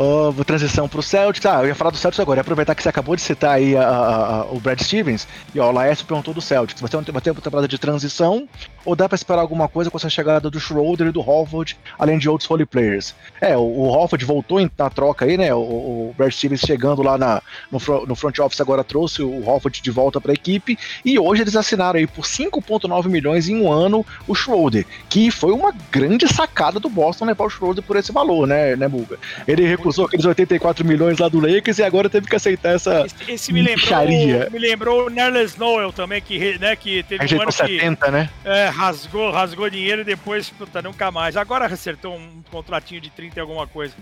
Oh, 0.00 0.32
transição 0.44 0.88
pro 0.88 1.02
Celtics. 1.02 1.44
Ah, 1.44 1.60
eu 1.60 1.66
ia 1.66 1.74
falar 1.74 1.90
do 1.90 1.96
Celtics 1.96 2.20
agora. 2.20 2.40
aproveitar 2.40 2.72
que 2.72 2.84
você 2.84 2.88
acabou 2.88 3.16
de 3.16 3.20
citar 3.22 3.56
aí 3.56 3.76
a, 3.76 3.82
a, 3.82 4.36
a, 4.42 4.44
o 4.44 4.60
Brad 4.60 4.80
Stevens. 4.80 5.26
E 5.52 5.58
ó, 5.58 5.70
o 5.70 5.72
Laércio 5.72 6.06
perguntou 6.06 6.32
do 6.32 6.40
Celtics. 6.40 6.80
Vai 6.80 6.88
ter, 6.88 6.96
uma, 6.96 7.02
vai 7.02 7.20
ter 7.20 7.30
uma 7.32 7.40
temporada 7.40 7.66
de 7.66 7.76
transição? 7.78 8.48
Ou 8.84 8.94
dá 8.94 9.08
para 9.08 9.16
esperar 9.16 9.40
alguma 9.40 9.66
coisa 9.66 9.90
com 9.90 9.96
essa 9.96 10.08
chegada 10.08 10.48
do 10.48 10.60
Schroeder 10.60 11.08
e 11.08 11.10
do 11.10 11.18
Horford, 11.18 11.76
além 11.98 12.16
de 12.16 12.28
outros 12.28 12.48
role 12.48 12.64
players? 12.64 13.12
É, 13.40 13.56
o, 13.56 13.60
o 13.60 14.08
voltou 14.24 14.60
na 14.78 14.88
troca 14.88 15.24
aí, 15.24 15.36
né? 15.36 15.52
O, 15.52 15.58
o 15.58 16.14
Brad 16.16 16.30
Stevens 16.30 16.60
chegando 16.60 17.02
lá 17.02 17.18
na, 17.18 17.42
no, 17.68 18.06
no 18.06 18.14
front 18.14 18.38
office 18.38 18.60
agora 18.60 18.84
trouxe 18.84 19.20
o 19.20 19.48
Horford 19.48 19.82
de 19.82 19.90
volta 19.90 20.20
para 20.20 20.30
a 20.30 20.34
equipe. 20.34 20.78
E 21.04 21.18
hoje 21.18 21.42
eles 21.42 21.56
assinaram 21.56 21.98
aí 21.98 22.06
por 22.06 22.24
5,9 22.24 23.08
milhões 23.08 23.48
em 23.48 23.60
um 23.60 23.72
ano 23.72 24.06
o 24.28 24.34
Schroeder, 24.34 24.86
que 25.08 25.32
foi 25.32 25.50
uma 25.50 25.74
grande 25.90 26.28
sacada 26.28 26.78
do 26.78 26.88
Boston 26.88 27.24
levar 27.24 27.46
o 27.46 27.50
Schroeder 27.50 27.82
por 27.82 27.96
esse 27.96 28.12
valor, 28.12 28.46
né, 28.46 28.76
né 28.76 28.86
Buga? 28.86 29.18
Ele 29.46 29.66
recusou 29.66 29.87
aqueles 29.88 30.24
84 30.24 30.84
milhões 30.84 31.18
lá 31.18 31.28
do 31.28 31.40
Lakers 31.40 31.78
e 31.78 31.82
agora 31.82 32.08
teve 32.08 32.28
que 32.28 32.36
aceitar 32.36 32.74
essa 32.74 33.04
esse, 33.06 33.32
esse 33.32 33.52
me 33.52 33.62
lembrou, 33.62 34.50
me 34.50 34.58
lembrou 34.58 35.06
o 35.06 35.10
Nerlens 35.10 35.56
Noel 35.56 35.92
também, 35.92 36.20
que, 36.20 36.58
né, 36.58 36.76
que 36.76 37.02
teve 37.02 37.36
um 37.36 37.42
ano 37.42 37.52
70, 37.52 38.04
que, 38.04 38.10
né? 38.10 38.30
É, 38.44 38.68
rasgou, 38.68 39.30
rasgou 39.30 39.68
dinheiro 39.70 40.02
e 40.02 40.04
depois, 40.04 40.50
puta, 40.50 40.82
nunca 40.82 41.10
mais. 41.10 41.36
Agora 41.36 41.66
acertou 41.66 42.16
um 42.16 42.42
contratinho 42.50 43.00
de 43.00 43.10
30 43.10 43.38
e 43.38 43.40
alguma 43.40 43.66
coisa. 43.66 43.94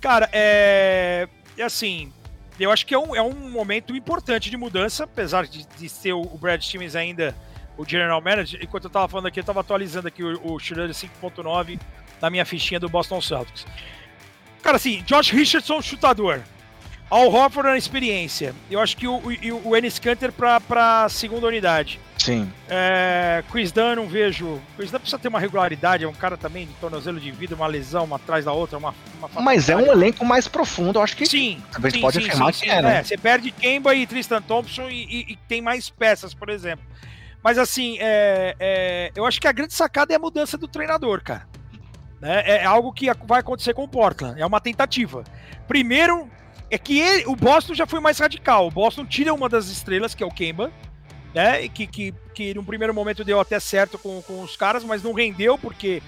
Cara, 0.00 0.28
é, 0.32 1.28
é 1.56 1.62
assim, 1.62 2.12
eu 2.58 2.70
acho 2.70 2.86
que 2.86 2.94
é 2.94 2.98
um, 2.98 3.14
é 3.14 3.22
um 3.22 3.50
momento 3.50 3.94
importante 3.94 4.50
de 4.50 4.56
mudança, 4.56 5.04
apesar 5.04 5.46
de, 5.46 5.66
de 5.78 5.88
ser 5.88 6.12
o, 6.12 6.22
Brad 6.22 6.60
Stevens 6.62 6.96
ainda 6.96 7.34
o 7.76 7.84
general 7.84 8.20
manager. 8.20 8.58
Enquanto 8.62 8.84
eu 8.84 8.90
tava 8.90 9.08
falando 9.08 9.26
aqui, 9.26 9.40
eu 9.40 9.44
tava 9.44 9.60
atualizando 9.60 10.08
aqui 10.08 10.22
o, 10.22 10.54
o 10.54 10.58
Schroeder 10.58 10.94
5.9 10.94 11.78
na 12.20 12.30
minha 12.30 12.44
fichinha 12.44 12.80
do 12.80 12.88
Boston 12.88 13.20
Celtics. 13.20 13.66
Cara, 14.66 14.78
assim, 14.78 15.00
Josh 15.06 15.30
Richardson, 15.30 15.80
chutador. 15.80 16.40
Al 17.08 17.32
Horford 17.32 17.68
na 17.68 17.78
experiência. 17.78 18.52
Eu 18.68 18.80
acho 18.80 18.96
que 18.96 19.06
o, 19.06 19.18
o, 19.18 19.68
o 19.68 19.76
Ennis 19.76 20.00
Canter 20.00 20.32
pra, 20.32 20.60
pra 20.60 21.08
segunda 21.08 21.46
unidade. 21.46 22.00
Sim. 22.18 22.52
É, 22.68 23.44
Chris 23.52 23.70
Dunn, 23.70 23.94
não 23.94 24.08
vejo. 24.08 24.60
Chris 24.76 24.90
Dunn 24.90 24.98
precisa 24.98 25.20
ter 25.20 25.28
uma 25.28 25.38
regularidade, 25.38 26.02
é 26.02 26.08
um 26.08 26.12
cara 26.12 26.36
também 26.36 26.66
de 26.66 26.72
tornozelo 26.80 27.20
de 27.20 27.30
vida, 27.30 27.54
uma 27.54 27.68
lesão 27.68 28.02
uma 28.02 28.16
atrás 28.16 28.44
da 28.44 28.50
outra, 28.50 28.76
uma, 28.76 28.92
uma 29.20 29.40
Mas 29.40 29.68
é 29.68 29.76
um 29.76 29.86
elenco 29.86 30.24
mais 30.24 30.48
profundo, 30.48 30.98
eu 30.98 31.02
acho 31.04 31.16
que. 31.16 31.26
Sim. 31.26 31.62
Talvez 31.70 31.94
sim, 31.94 32.00
pode 32.00 32.20
sim, 32.20 32.26
afirmar 32.26 32.52
sim, 32.52 32.64
que 32.64 32.70
é, 32.70 32.82
né? 32.82 32.98
É, 32.98 33.02
você 33.04 33.16
perde 33.16 33.52
Kemba 33.52 33.94
e 33.94 34.04
Tristan 34.04 34.42
Thompson 34.42 34.90
e, 34.90 35.04
e, 35.04 35.32
e 35.34 35.36
tem 35.46 35.62
mais 35.62 35.88
peças, 35.88 36.34
por 36.34 36.48
exemplo. 36.48 36.84
Mas 37.40 37.56
assim, 37.56 37.98
é, 38.00 38.56
é, 38.58 39.12
eu 39.14 39.24
acho 39.24 39.40
que 39.40 39.46
a 39.46 39.52
grande 39.52 39.74
sacada 39.74 40.12
é 40.12 40.16
a 40.16 40.18
mudança 40.18 40.58
do 40.58 40.66
treinador, 40.66 41.22
cara. 41.22 41.46
Né? 42.20 42.42
É 42.46 42.64
algo 42.64 42.92
que 42.92 43.06
vai 43.26 43.40
acontecer 43.40 43.74
com 43.74 43.84
o 43.84 43.88
Portland. 43.88 44.40
É 44.40 44.46
uma 44.46 44.60
tentativa. 44.60 45.22
Primeiro, 45.68 46.28
é 46.70 46.78
que 46.78 46.98
ele, 46.98 47.26
o 47.26 47.36
Boston 47.36 47.74
já 47.74 47.86
foi 47.86 48.00
mais 48.00 48.18
radical. 48.18 48.66
O 48.66 48.70
Boston 48.70 49.04
tira 49.04 49.32
uma 49.34 49.48
das 49.48 49.66
estrelas, 49.68 50.14
que 50.14 50.22
é 50.22 50.26
o 50.26 50.30
Kemba. 50.30 50.72
né? 51.34 51.68
Que, 51.68 51.86
que, 51.86 52.14
que 52.34 52.54
no 52.54 52.64
primeiro 52.64 52.94
momento 52.94 53.22
deu 53.22 53.38
até 53.38 53.60
certo 53.60 53.98
com, 53.98 54.22
com 54.22 54.40
os 54.40 54.56
caras, 54.56 54.82
mas 54.82 55.02
não 55.02 55.12
rendeu, 55.12 55.58
porque 55.58 56.02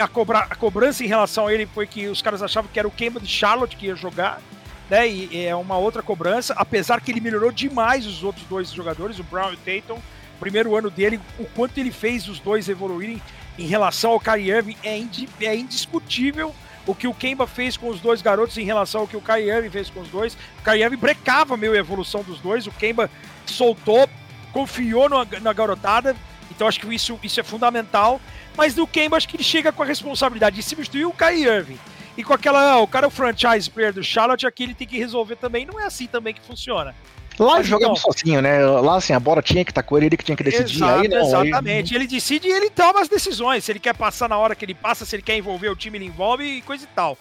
a, 0.00 0.08
cobra, 0.08 0.38
a 0.38 0.54
cobrança 0.54 1.04
em 1.04 1.06
relação 1.06 1.46
a 1.46 1.52
ele 1.52 1.66
foi 1.66 1.86
que 1.86 2.06
os 2.06 2.22
caras 2.22 2.42
achavam 2.42 2.70
que 2.72 2.78
era 2.78 2.88
o 2.88 2.90
Kemba 2.90 3.20
de 3.20 3.26
Charlotte 3.26 3.76
que 3.76 3.86
ia 3.86 3.94
jogar, 3.94 4.40
né? 4.88 5.06
E 5.06 5.46
é 5.46 5.54
uma 5.54 5.76
outra 5.76 6.02
cobrança, 6.02 6.54
apesar 6.56 7.00
que 7.02 7.10
ele 7.10 7.20
melhorou 7.20 7.52
demais 7.52 8.06
os 8.06 8.24
outros 8.24 8.46
dois 8.46 8.70
jogadores, 8.72 9.18
o 9.18 9.24
Brown 9.24 9.50
e 9.50 9.54
o 9.54 9.58
Tatum. 9.58 10.00
Primeiro 10.40 10.74
ano 10.76 10.90
dele, 10.90 11.20
o 11.38 11.44
quanto 11.44 11.78
ele 11.78 11.90
fez 11.90 12.28
os 12.28 12.38
dois 12.38 12.68
evoluírem 12.68 13.20
em 13.58 13.66
relação 13.66 14.12
ao 14.12 14.20
Kyrie 14.20 14.50
Irving 14.50 14.76
é, 14.82 15.00
é 15.40 15.56
indiscutível 15.56 16.54
o 16.86 16.94
que 16.94 17.08
o 17.08 17.14
Kemba 17.14 17.46
fez 17.46 17.76
com 17.76 17.88
os 17.88 18.00
dois 18.00 18.22
garotos 18.22 18.56
em 18.58 18.64
relação 18.64 19.02
ao 19.02 19.08
que 19.08 19.16
o 19.16 19.20
Kyrie 19.20 19.50
Irving 19.50 19.70
fez 19.70 19.90
com 19.90 20.00
os 20.00 20.08
dois. 20.08 20.34
O 20.60 20.62
Kyrie 20.62 20.84
Irving 20.84 20.96
brecava 20.96 21.56
meio 21.56 21.72
a 21.72 21.76
evolução 21.76 22.22
dos 22.22 22.38
dois, 22.38 22.66
o 22.66 22.72
Kemba 22.72 23.10
soltou, 23.44 24.08
confiou 24.52 25.08
na, 25.08 25.26
na 25.40 25.52
garotada, 25.52 26.14
então 26.50 26.68
acho 26.68 26.78
que 26.80 26.94
isso, 26.94 27.18
isso 27.22 27.40
é 27.40 27.42
fundamental. 27.42 28.20
Mas 28.56 28.74
no 28.74 28.86
Kemba, 28.86 29.16
acho 29.16 29.28
que 29.28 29.36
ele 29.36 29.44
chega 29.44 29.72
com 29.72 29.82
a 29.82 29.86
responsabilidade 29.86 30.56
de 30.56 30.62
substituir 30.62 31.04
o 31.04 31.12
Kyrie 31.12 31.44
Irving. 31.44 31.78
E 32.16 32.24
com 32.24 32.32
aquela, 32.32 32.72
ah, 32.72 32.78
o 32.78 32.86
cara 32.86 33.06
é 33.06 33.08
o 33.08 33.10
franchise 33.10 33.70
player 33.70 33.92
do 33.92 34.02
Charlotte, 34.02 34.46
aqui 34.46 34.62
ele 34.62 34.74
tem 34.74 34.86
que 34.86 34.96
resolver 34.96 35.36
também. 35.36 35.66
Não 35.66 35.78
é 35.78 35.84
assim 35.84 36.06
também 36.06 36.32
que 36.32 36.40
funciona. 36.40 36.94
Lá 37.38 37.56
ele 37.56 37.64
jogava 37.64 37.92
então, 37.92 38.12
sozinho, 38.12 38.40
né? 38.40 38.64
Lá 38.64 38.96
assim, 38.96 39.12
a 39.12 39.20
bola 39.20 39.42
tinha 39.42 39.64
que 39.64 39.70
estar 39.70 39.82
tá 39.82 39.88
com 39.88 39.96
ele, 39.96 40.06
ele 40.06 40.16
que 40.16 40.24
tinha 40.24 40.36
que 40.36 40.42
decidir. 40.42 40.76
Exato, 40.76 41.00
aí, 41.00 41.08
não, 41.08 41.20
exatamente. 41.20 41.94
Aí... 41.94 42.00
Ele 42.00 42.06
decide 42.06 42.48
e 42.48 42.52
ele 42.52 42.70
toma 42.70 43.00
as 43.00 43.08
decisões. 43.08 43.64
Se 43.64 43.72
ele 43.72 43.78
quer 43.78 43.94
passar 43.94 44.28
na 44.28 44.38
hora 44.38 44.54
que 44.54 44.64
ele 44.64 44.74
passa, 44.74 45.04
se 45.04 45.14
ele 45.14 45.22
quer 45.22 45.36
envolver 45.36 45.68
o 45.68 45.76
time, 45.76 45.98
ele 45.98 46.06
envolve 46.06 46.44
e 46.44 46.62
coisa 46.62 46.84
e 46.84 46.88
tal. 46.88 47.18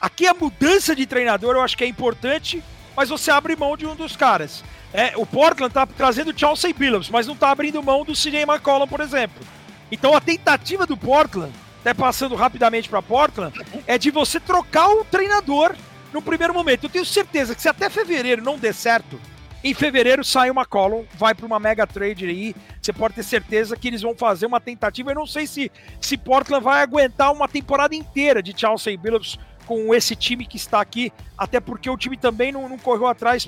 Aqui 0.00 0.26
a 0.26 0.34
mudança 0.34 0.94
de 0.94 1.06
treinador 1.06 1.54
eu 1.54 1.62
acho 1.62 1.76
que 1.76 1.84
é 1.84 1.86
importante, 1.86 2.62
mas 2.94 3.08
você 3.08 3.30
abre 3.30 3.56
mão 3.56 3.76
de 3.76 3.86
um 3.86 3.94
dos 3.94 4.14
caras. 4.14 4.62
É, 4.92 5.12
o 5.16 5.26
Portland 5.26 5.72
tá 5.72 5.86
trazendo 5.86 6.30
o 6.30 6.38
Chelsea 6.38 6.72
Billups, 6.72 7.10
mas 7.10 7.26
não 7.26 7.34
tá 7.34 7.50
abrindo 7.50 7.82
mão 7.82 8.04
do 8.04 8.12
CJ 8.12 8.42
McCollum, 8.42 8.86
por 8.86 9.00
exemplo. 9.00 9.42
Então 9.90 10.14
a 10.14 10.20
tentativa 10.20 10.86
do 10.86 10.96
Portland, 10.96 11.52
até 11.80 11.94
passando 11.94 12.34
rapidamente 12.34 12.88
para 12.88 13.02
Portland, 13.02 13.58
é 13.86 13.96
de 13.96 14.10
você 14.10 14.38
trocar 14.38 14.88
o 14.88 15.04
treinador 15.04 15.74
no 16.12 16.20
primeiro 16.20 16.52
momento. 16.52 16.84
Eu 16.84 16.90
tenho 16.90 17.04
certeza 17.04 17.54
que 17.54 17.62
se 17.62 17.68
até 17.68 17.88
fevereiro 17.88 18.42
não 18.42 18.58
der 18.58 18.74
certo, 18.74 19.20
em 19.64 19.74
fevereiro 19.74 20.22
sai 20.22 20.50
o 20.50 20.54
McCollum, 20.54 21.04
vai 21.14 21.34
para 21.34 21.46
uma 21.46 21.58
mega 21.58 21.86
trade 21.86 22.26
aí. 22.26 22.54
Você 22.80 22.92
pode 22.92 23.14
ter 23.14 23.22
certeza 23.22 23.76
que 23.76 23.88
eles 23.88 24.02
vão 24.02 24.14
fazer 24.14 24.46
uma 24.46 24.60
tentativa. 24.60 25.10
Eu 25.10 25.16
não 25.16 25.26
sei 25.26 25.46
se, 25.46 25.72
se 26.00 26.16
Portland 26.16 26.62
vai 26.62 26.82
aguentar 26.82 27.32
uma 27.32 27.48
temporada 27.48 27.94
inteira 27.94 28.42
de 28.42 28.58
Chelsea 28.58 28.96
Billups 28.96 29.38
com 29.66 29.92
esse 29.92 30.14
time 30.14 30.46
que 30.46 30.56
está 30.56 30.80
aqui, 30.80 31.12
até 31.36 31.58
porque 31.58 31.90
o 31.90 31.96
time 31.96 32.16
também 32.16 32.52
não, 32.52 32.68
não 32.68 32.78
correu 32.78 33.08
atrás 33.08 33.46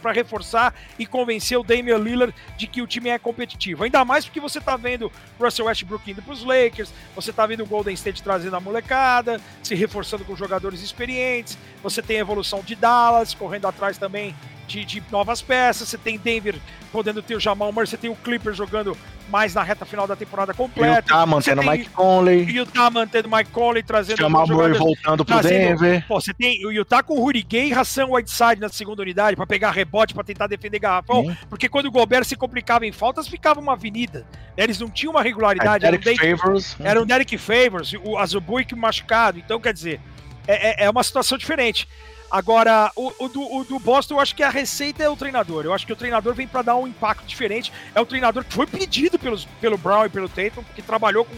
para 0.00 0.12
reforçar 0.12 0.74
e 0.98 1.06
convencer 1.06 1.58
o 1.58 1.64
Damian 1.64 1.96
Lillard 1.96 2.34
de 2.56 2.66
que 2.66 2.82
o 2.82 2.86
time 2.86 3.08
é 3.08 3.18
competitivo. 3.18 3.82
Ainda 3.82 4.04
mais 4.04 4.26
porque 4.26 4.40
você 4.40 4.58
está 4.58 4.76
vendo 4.76 5.10
Russell 5.40 5.64
Westbrook 5.64 6.10
indo 6.10 6.22
para 6.22 6.34
os 6.34 6.44
Lakers, 6.44 6.92
você 7.14 7.30
está 7.30 7.46
vendo 7.46 7.64
o 7.64 7.66
Golden 7.66 7.94
State 7.94 8.22
trazendo 8.22 8.54
a 8.54 8.60
molecada, 8.60 9.40
se 9.62 9.74
reforçando 9.74 10.24
com 10.24 10.36
jogadores 10.36 10.82
experientes, 10.82 11.56
você 11.82 12.02
tem 12.02 12.18
a 12.18 12.20
evolução 12.20 12.60
de 12.60 12.76
Dallas 12.76 13.32
correndo 13.32 13.66
atrás 13.66 13.96
também 13.96 14.34
de, 14.66 14.84
de, 14.84 15.02
novas 15.10 15.42
peças. 15.42 15.88
Você 15.88 15.98
tem 15.98 16.18
Denver 16.18 16.56
podendo 16.92 17.22
ter 17.22 17.34
o 17.34 17.40
Jamal 17.40 17.72
Murray, 17.72 17.86
você 17.86 17.96
tem 17.96 18.10
o 18.10 18.16
Clippers 18.16 18.56
jogando 18.56 18.96
mais 19.28 19.54
na 19.54 19.62
reta 19.62 19.84
final 19.84 20.06
da 20.06 20.14
temporada 20.14 20.54
completa. 20.54 21.12
Utah 21.12 21.26
mantendo 21.26 21.60
o 21.62 21.70
Mike 21.70 21.90
Conley. 21.90 22.42
Utah 22.44 22.90
mantendo 22.90 23.28
Mike 23.28 23.50
Conley, 23.50 23.82
trazendo 23.82 24.18
Jamal 24.18 24.46
Murray 24.46 24.74
voltando 24.74 25.24
pro 25.24 25.34
trazendo, 25.40 25.80
Denver. 25.80 26.04
Pô, 26.06 26.20
você 26.20 26.32
tem 26.32 26.64
o 26.64 26.70
Utah 26.70 27.02
com 27.02 27.14
o 27.14 27.24
Rudy 27.24 27.42
Gay 27.42 27.68
e 27.70 27.72
Hassan 27.72 28.06
Whiteside 28.06 28.60
na 28.60 28.68
segunda 28.68 29.02
unidade 29.02 29.36
para 29.36 29.46
pegar 29.46 29.70
rebote, 29.70 30.14
para 30.14 30.22
tentar 30.22 30.46
defender 30.46 30.78
garrafão, 30.78 31.24
Sim. 31.24 31.36
porque 31.48 31.68
quando 31.68 31.86
o 31.86 31.90
Gobert 31.90 32.24
se 32.24 32.36
complicava 32.36 32.86
em 32.86 32.92
faltas, 32.92 33.26
ficava 33.26 33.60
uma 33.60 33.72
avenida. 33.72 34.26
Eles 34.56 34.78
não 34.78 34.88
tinham 34.88 35.12
uma 35.12 35.22
regularidade. 35.22 35.84
Era 35.84 35.96
um 35.96 36.00
Derek 36.00 36.36
Favors. 36.36 36.76
Era 36.78 37.02
um 37.02 37.06
Derek 37.06 37.38
Favors, 37.38 37.92
o 38.04 38.18
Azubuik 38.18 38.74
machucado. 38.74 39.38
Então, 39.38 39.60
quer 39.60 39.72
dizer, 39.72 40.00
é, 40.46 40.84
é, 40.84 40.86
é 40.86 40.90
uma 40.90 41.02
situação 41.02 41.36
diferente. 41.36 41.88
Agora, 42.34 42.90
o, 42.96 43.12
o, 43.20 43.28
do, 43.28 43.42
o, 43.42 43.62
do, 43.62 43.78
Boston, 43.78 44.14
eu 44.14 44.20
acho 44.20 44.34
que 44.34 44.42
a 44.42 44.50
receita 44.50 45.04
é 45.04 45.08
o 45.08 45.14
treinador. 45.14 45.64
Eu 45.64 45.72
acho 45.72 45.86
que 45.86 45.92
o 45.92 45.96
treinador 45.96 46.34
vem 46.34 46.48
para 46.48 46.62
dar 46.62 46.74
um 46.74 46.84
impacto 46.84 47.24
diferente. 47.24 47.72
É 47.94 48.00
o 48.00 48.04
treinador 48.04 48.42
que 48.44 48.52
foi 48.52 48.66
pedido 48.66 49.16
pelos, 49.20 49.44
pelo 49.60 49.78
Brown 49.78 50.06
e 50.06 50.08
pelo 50.08 50.28
Tatum, 50.28 50.64
que 50.74 50.82
trabalhou 50.82 51.24
com, 51.24 51.36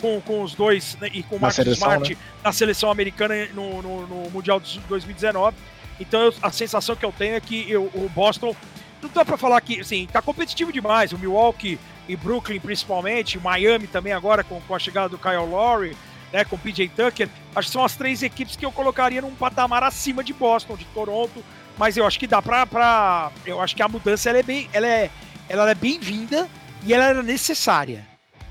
com, 0.00 0.20
com 0.22 0.42
os 0.42 0.54
dois 0.54 0.96
né, 1.02 1.10
e 1.12 1.22
com 1.22 1.36
o 1.36 1.38
Marcos 1.38 1.66
Smart 1.66 2.14
né? 2.14 2.20
na 2.42 2.50
seleção 2.50 2.90
americana 2.90 3.34
no, 3.52 3.82
no, 3.82 4.06
no, 4.06 4.30
Mundial 4.30 4.58
de 4.58 4.80
2019. 4.88 5.54
Então, 6.00 6.22
eu, 6.22 6.34
a 6.40 6.50
sensação 6.50 6.96
que 6.96 7.04
eu 7.04 7.12
tenho 7.12 7.34
é 7.34 7.40
que 7.40 7.70
eu, 7.70 7.82
o 7.92 8.10
Boston. 8.14 8.56
Não 9.02 9.10
dá 9.10 9.26
para 9.26 9.36
falar 9.36 9.60
que, 9.60 9.82
assim, 9.82 10.08
tá 10.10 10.22
competitivo 10.22 10.72
demais. 10.72 11.12
O 11.12 11.18
Milwaukee 11.18 11.78
e 12.08 12.16
Brooklyn, 12.16 12.58
principalmente, 12.58 13.38
Miami 13.38 13.86
também 13.86 14.14
agora 14.14 14.42
com, 14.42 14.58
com 14.62 14.74
a 14.74 14.78
chegada 14.78 15.10
do 15.10 15.18
Kyle 15.18 15.46
Lowry 15.46 15.94
né, 16.32 16.44
com 16.44 16.58
PJ 16.58 16.88
Tucker, 16.90 17.28
acho 17.54 17.68
que 17.68 17.72
são 17.72 17.84
as 17.84 17.96
três 17.96 18.22
equipes 18.22 18.56
que 18.56 18.64
eu 18.64 18.72
colocaria 18.72 19.22
num 19.22 19.34
patamar 19.34 19.82
acima 19.82 20.22
de 20.22 20.32
Boston, 20.32 20.76
de 20.76 20.84
Toronto, 20.86 21.44
mas 21.76 21.96
eu 21.96 22.06
acho 22.06 22.18
que 22.18 22.26
dá 22.26 22.42
pra, 22.42 22.66
pra 22.66 23.32
eu 23.46 23.60
acho 23.60 23.74
que 23.74 23.82
a 23.82 23.88
mudança 23.88 24.28
ela 24.28 24.38
é 24.38 24.42
bem, 24.42 24.68
ela 24.72 24.86
é, 24.86 25.10
ela 25.48 25.70
é 25.70 25.74
bem-vinda 25.74 26.48
e 26.84 26.92
ela 26.92 27.04
era 27.04 27.22
necessária, 27.22 28.06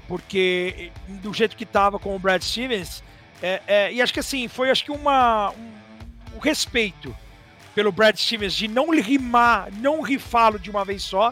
porque 0.08 0.92
do 1.08 1.34
jeito 1.34 1.56
que 1.56 1.66
tava 1.66 2.00
com 2.00 2.16
o 2.16 2.20
Brad 2.20 2.42
Stevens, 2.42 3.04
é, 3.42 3.62
é, 3.68 3.94
e 3.94 4.02
acho 4.02 4.14
que 4.14 4.20
assim, 4.20 4.48
foi 4.48 4.72
acho 4.72 4.84
que 4.84 4.92
uma, 4.92 5.52
um, 5.52 6.38
um 6.38 6.40
respeito 6.40 7.16
pelo 7.76 7.92
Brad 7.92 8.16
Stevens 8.16 8.56
de 8.56 8.68
não 8.68 8.90
rimar, 8.90 9.68
não 9.74 10.02
rifá-lo 10.02 10.58
de 10.58 10.72
uma 10.72 10.84
vez 10.84 11.04
só, 11.04 11.32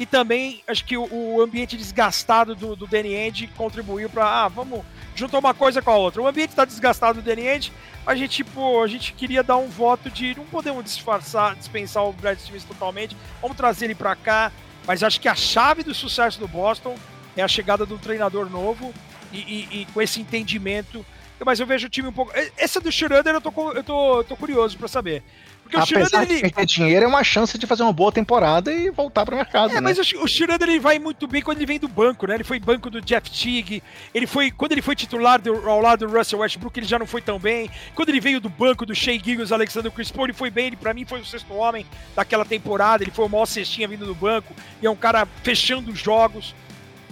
e 0.00 0.06
também 0.06 0.62
acho 0.66 0.82
que 0.86 0.96
o, 0.96 1.06
o 1.12 1.42
ambiente 1.42 1.76
desgastado 1.76 2.54
do, 2.54 2.74
do 2.74 2.86
Danny 2.86 3.14
End 3.14 3.46
contribuiu 3.48 4.08
para 4.08 4.24
ah, 4.24 4.48
vamos 4.48 4.80
juntar 5.14 5.38
uma 5.38 5.52
coisa 5.52 5.82
com 5.82 5.90
a 5.90 5.96
outra. 5.96 6.22
O 6.22 6.26
ambiente 6.26 6.50
está 6.50 6.64
desgastado 6.64 7.20
do 7.20 7.24
Danny 7.24 7.46
End, 7.46 7.70
a 8.06 8.14
gente, 8.14 8.36
tipo, 8.36 8.82
a 8.82 8.86
gente 8.86 9.12
queria 9.12 9.42
dar 9.42 9.58
um 9.58 9.68
voto 9.68 10.08
de 10.08 10.34
não 10.34 10.46
podemos 10.46 10.82
disfarçar, 10.82 11.54
dispensar 11.54 12.02
o 12.02 12.14
Brad 12.14 12.38
Stevens 12.38 12.64
totalmente, 12.64 13.14
vamos 13.42 13.58
trazer 13.58 13.84
ele 13.84 13.94
para 13.94 14.16
cá, 14.16 14.50
mas 14.86 15.02
acho 15.02 15.20
que 15.20 15.28
a 15.28 15.34
chave 15.34 15.82
do 15.82 15.94
sucesso 15.94 16.40
do 16.40 16.48
Boston 16.48 16.96
é 17.36 17.42
a 17.42 17.48
chegada 17.48 17.84
de 17.84 17.92
um 17.92 17.98
treinador 17.98 18.48
novo 18.48 18.94
e, 19.30 19.38
e, 19.38 19.82
e 19.82 19.86
com 19.92 20.00
esse 20.00 20.18
entendimento. 20.18 21.04
Mas 21.44 21.58
eu 21.58 21.66
vejo 21.66 21.86
o 21.86 21.90
time 21.90 22.08
um 22.08 22.12
pouco. 22.12 22.32
Essa 22.56 22.80
do 22.80 22.92
Schroeder 22.92 23.34
eu 23.34 23.40
tô, 23.40 23.72
eu 23.72 23.82
tô, 23.82 24.18
eu 24.18 24.24
tô 24.24 24.36
curioso 24.36 24.76
para 24.76 24.88
saber. 24.88 25.22
Porque 25.70 25.94
o 25.94 25.98
Apesar 25.98 26.26
de 26.26 26.40
perder 26.40 26.66
dinheiro, 26.66 27.04
é 27.04 27.08
uma 27.08 27.22
chance 27.22 27.56
de 27.56 27.66
fazer 27.66 27.82
uma 27.84 27.92
boa 27.92 28.10
temporada 28.10 28.72
e 28.72 28.90
voltar 28.90 29.24
para 29.24 29.34
o 29.34 29.38
mercado. 29.38 29.70
É, 29.70 29.74
né? 29.74 29.80
mas 29.80 29.98
o, 29.98 30.24
o 30.24 30.28
Schroeder 30.28 30.68
ele 30.68 30.80
vai 30.80 30.98
muito 30.98 31.28
bem 31.28 31.40
quando 31.40 31.58
ele 31.58 31.66
vem 31.66 31.78
do 31.78 31.88
banco, 31.88 32.26
né? 32.26 32.34
Ele 32.34 32.44
foi 32.44 32.58
banco 32.58 32.90
do 32.90 33.00
Jeff 33.00 33.30
Teague, 33.30 33.82
ele 34.12 34.26
foi 34.26 34.50
quando 34.50 34.72
ele 34.72 34.82
foi 34.82 34.96
titular 34.96 35.40
do, 35.40 35.68
ao 35.68 35.80
lado 35.80 36.06
do 36.06 36.12
Russell 36.12 36.40
Westbrook, 36.40 36.78
ele 36.78 36.86
já 36.86 36.98
não 36.98 37.06
foi 37.06 37.22
tão 37.22 37.38
bem. 37.38 37.70
Quando 37.94 38.08
ele 38.08 38.20
veio 38.20 38.40
do 38.40 38.48
banco 38.48 38.84
do 38.84 38.94
Shea 38.94 39.18
Giggles, 39.22 39.52
Alexander 39.52 39.92
Chris 39.92 40.10
Paul, 40.10 40.26
ele 40.26 40.32
foi 40.32 40.50
bem, 40.50 40.68
ele 40.68 40.76
para 40.76 40.92
mim 40.92 41.04
foi 41.04 41.20
o 41.20 41.24
sexto 41.24 41.54
homem 41.54 41.86
daquela 42.16 42.44
temporada, 42.44 43.04
ele 43.04 43.12
foi 43.12 43.24
o 43.24 43.28
maior 43.28 43.46
cestinha 43.46 43.86
vindo 43.86 44.06
do 44.06 44.14
banco 44.14 44.54
e 44.82 44.86
é 44.86 44.90
um 44.90 44.96
cara 44.96 45.26
fechando 45.42 45.90
os 45.90 45.98
jogos. 45.98 46.54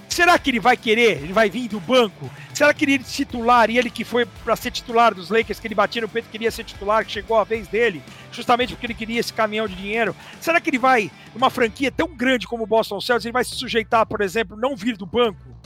Será 0.09 0.39
que 0.39 0.51
ele 0.51 0.59
vai 0.59 0.76
querer? 0.76 1.22
Ele 1.22 1.32
vai 1.32 1.48
vir 1.48 1.68
do 1.68 1.78
banco? 1.78 2.30
Será 2.52 2.74
que 2.74 2.85
ele 2.85 2.98
titular 2.98 3.70
e 3.70 3.78
ele 3.78 3.90
que 3.90 4.05
foi 4.05 4.26
para 4.26 4.56
ser 4.56 4.70
titular 4.70 5.14
dos 5.14 5.30
Lakers, 5.30 5.60
que 5.60 5.66
ele 5.68 5.74
batia 5.74 6.02
no 6.02 6.09
peito, 6.09 6.28
queria 6.28 6.51
ser 6.51 6.64
titular, 6.64 7.05
que 7.05 7.12
chegou 7.12 7.36
a 7.36 7.44
vez 7.44 7.68
dele, 7.68 8.02
justamente 8.32 8.72
porque 8.72 8.86
ele 8.86 8.94
queria 8.94 9.20
esse 9.20 9.32
caminhão 9.32 9.68
de 9.68 9.76
dinheiro? 9.76 10.16
Será 10.40 10.60
que 10.60 10.70
ele 10.70 10.78
vai, 10.78 11.10
uma 11.36 11.51
franquia 11.51 11.93
tão 11.93 12.09
grande 12.09 12.48
como 12.48 12.64
o 12.64 12.66
Boston 12.66 13.01
Celtics, 13.01 13.26
ele 13.26 13.32
vai 13.32 13.44
se 13.44 13.55
sujeitar, 13.55 14.06
por 14.06 14.20
exemplo, 14.20 14.56
não 14.56 14.74
vir 14.74 14.97
do 14.97 15.06
banco? 15.06 15.56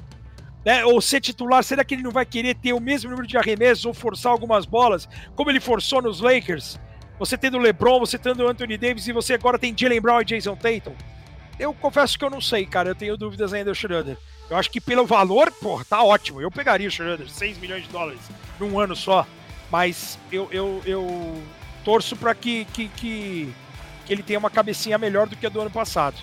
Né, 0.64 0.84
ou 0.84 1.00
ser 1.00 1.20
titular, 1.20 1.64
será 1.64 1.84
que 1.84 1.94
ele 1.94 2.02
não 2.02 2.12
vai 2.12 2.24
querer 2.24 2.54
ter 2.54 2.72
o 2.72 2.80
mesmo 2.80 3.10
número 3.10 3.26
de 3.26 3.36
arremessos 3.36 3.84
ou 3.84 3.94
forçar 3.94 4.30
algumas 4.30 4.64
bolas, 4.64 5.08
como 5.34 5.50
ele 5.50 5.60
forçou 5.60 6.02
nos 6.02 6.20
Lakers? 6.20 6.78
Você 7.18 7.38
tendo 7.38 7.58
LeBron, 7.58 8.00
você 8.00 8.18
tendo 8.18 8.46
Anthony 8.46 8.76
Davis 8.76 9.06
e 9.06 9.12
você 9.12 9.34
agora 9.34 9.58
tem 9.58 9.74
Jalen 9.76 10.00
Brown 10.00 10.20
e 10.20 10.24
Jason 10.24 10.56
Tatum? 10.56 10.94
Eu 11.58 11.72
confesso 11.74 12.18
que 12.18 12.24
eu 12.24 12.30
não 12.30 12.40
sei, 12.40 12.66
cara. 12.66 12.90
Eu 12.90 12.94
tenho 12.94 13.16
dúvidas 13.16 13.52
ainda 13.52 13.70
do 13.70 13.74
Schroeder. 13.74 14.16
Eu 14.50 14.56
acho 14.56 14.70
que 14.70 14.80
pelo 14.80 15.06
valor, 15.06 15.50
pô, 15.50 15.82
tá 15.84 16.02
ótimo. 16.02 16.40
Eu 16.40 16.50
pegaria 16.50 16.88
o 16.88 16.90
Schroeder, 16.90 17.28
6 17.28 17.58
milhões 17.58 17.84
de 17.84 17.88
dólares 17.88 18.20
num 18.58 18.78
ano 18.78 18.94
só. 18.94 19.26
Mas 19.70 20.18
eu, 20.30 20.48
eu, 20.52 20.82
eu 20.84 21.42
torço 21.84 22.16
para 22.16 22.34
que, 22.34 22.66
que, 22.66 22.88
que, 22.88 23.54
que 24.04 24.12
ele 24.12 24.22
tenha 24.22 24.38
uma 24.38 24.50
cabecinha 24.50 24.98
melhor 24.98 25.26
do 25.26 25.36
que 25.36 25.46
a 25.46 25.48
do 25.48 25.60
ano 25.60 25.70
passado. 25.70 26.16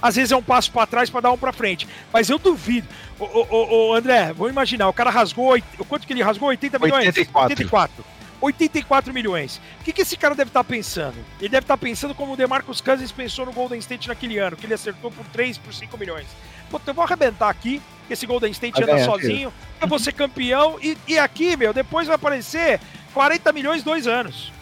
Às 0.00 0.16
vezes 0.16 0.32
é 0.32 0.36
um 0.36 0.42
passo 0.42 0.70
para 0.70 0.86
trás 0.86 1.08
para 1.08 1.22
dar 1.22 1.32
um 1.32 1.38
para 1.38 1.52
frente. 1.52 1.88
Mas 2.12 2.28
eu 2.28 2.38
duvido. 2.38 2.86
Ô, 3.18 3.24
ô, 3.24 3.88
ô, 3.90 3.94
André, 3.94 4.32
vou 4.32 4.50
imaginar, 4.50 4.88
o 4.88 4.92
cara 4.92 5.10
rasgou. 5.10 5.54
Quanto 5.88 6.06
que 6.06 6.12
ele 6.12 6.22
rasgou? 6.22 6.48
80 6.50 6.78
milhões? 6.78 7.06
84. 7.06 7.50
84. 7.50 8.04
84 8.44 9.12
milhões. 9.12 9.60
O 9.80 9.84
que, 9.84 9.92
que 9.92 10.02
esse 10.02 10.16
cara 10.16 10.34
deve 10.34 10.50
estar 10.50 10.62
tá 10.62 10.68
pensando? 10.68 11.16
Ele 11.40 11.48
deve 11.48 11.64
estar 11.64 11.76
tá 11.76 11.80
pensando 11.80 12.14
como 12.14 12.32
o 12.32 12.36
DeMarcus 12.36 12.80
Cousins 12.80 13.12
pensou 13.12 13.46
no 13.46 13.52
Golden 13.52 13.78
State 13.78 14.08
naquele 14.08 14.38
ano, 14.38 14.56
que 14.56 14.66
ele 14.66 14.74
acertou 14.74 15.10
por 15.10 15.24
3, 15.26 15.58
por 15.58 15.72
5 15.72 15.96
milhões. 15.96 16.26
Pô, 16.70 16.80
eu 16.86 16.94
vou 16.94 17.04
arrebentar 17.04 17.48
aqui, 17.48 17.80
que 18.06 18.12
esse 18.12 18.26
Golden 18.26 18.50
State 18.50 18.82
anda 18.82 19.04
sozinho, 19.04 19.52
eu 19.80 19.88
vou 19.88 19.98
ser 19.98 20.12
campeão, 20.12 20.78
e, 20.82 20.96
e 21.06 21.18
aqui, 21.18 21.56
meu, 21.56 21.72
depois 21.72 22.06
vai 22.06 22.16
aparecer 22.16 22.80
40 23.12 23.52
milhões 23.52 23.82
dois 23.82 24.06
anos. 24.06 24.52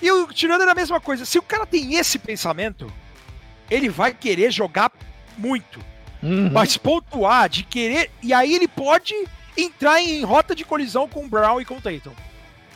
E 0.00 0.10
o 0.10 0.26
tirando 0.28 0.62
é 0.62 0.70
a 0.70 0.74
mesma 0.74 1.00
coisa. 1.00 1.24
Se 1.24 1.38
o 1.38 1.42
cara 1.42 1.66
tem 1.66 1.94
esse 1.94 2.18
pensamento, 2.18 2.90
ele 3.70 3.88
vai 3.88 4.14
querer 4.14 4.50
jogar 4.50 4.90
muito. 5.36 5.78
Uhum. 6.22 6.50
Mas 6.52 6.76
pontuar, 6.76 7.48
de 7.48 7.62
querer. 7.64 8.10
E 8.22 8.32
aí 8.32 8.54
ele 8.54 8.68
pode 8.68 9.14
entrar 9.56 10.00
em 10.00 10.22
rota 10.22 10.54
de 10.54 10.64
colisão 10.64 11.06
com 11.06 11.24
o 11.24 11.28
Brown 11.28 11.60
e 11.60 11.64
com 11.64 11.76
o 11.76 11.80
Tatum. 11.80 12.12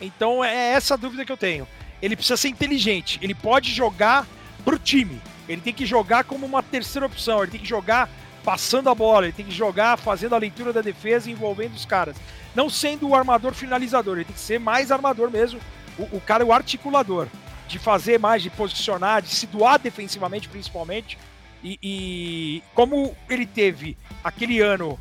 Então 0.01 0.45
é 0.45 0.73
essa 0.73 0.95
a 0.95 0.97
dúvida 0.97 1.25
que 1.25 1.33
eu 1.33 1.37
tenho. 1.37 1.66
Ele 2.01 2.16
precisa 2.16 2.37
ser 2.37 2.49
inteligente. 2.49 3.19
Ele 3.23 3.35
pode 3.35 3.73
jogar 3.73 4.27
pro 4.65 4.79
time. 4.79 5.21
Ele 5.49 5.61
tem 5.61 5.73
que 5.73 5.87
jogar 5.87 6.25
como 6.25 6.45
uma 6.47 6.62
terceira 6.62 7.07
opção. 7.07 7.43
Ele 7.43 7.53
tem 7.53 7.61
que 7.61 7.69
jogar 7.69 8.09
passando 8.45 8.91
a 8.91 8.95
bola. 8.95 9.27
Ele 9.27 9.33
tem 9.33 9.47
que 9.47 9.53
jogar 9.55 9.97
fazendo 9.99 10.35
a 10.35 10.39
leitura 10.39 10.73
da 10.73 10.81
defesa 10.81 11.31
envolvendo 11.31 11.75
os 11.75 11.85
caras. 11.85 12.16
Não 12.55 12.69
sendo 12.69 13.09
o 13.09 13.15
armador 13.15 13.55
finalizador. 13.55 14.16
Ele 14.16 14.25
tem 14.25 14.35
que 14.35 14.41
ser 14.41 14.61
mais 14.61 14.93
armador 14.93 15.31
mesmo. 15.31 15.61
O, 15.99 16.16
o 16.16 16.21
cara, 16.21 16.45
o 16.45 16.53
articulador. 16.53 17.29
De 17.66 17.79
fazer 17.79 18.19
mais, 18.19 18.43
de 18.43 18.51
posicionar, 18.51 19.23
de 19.23 19.29
se 19.29 19.47
doar 19.47 19.79
defensivamente, 19.79 20.49
principalmente. 20.49 21.16
E, 21.62 21.79
e 21.83 22.62
como 22.75 23.16
ele 23.29 23.47
teve 23.47 23.97
aquele 24.23 24.61
ano 24.61 25.01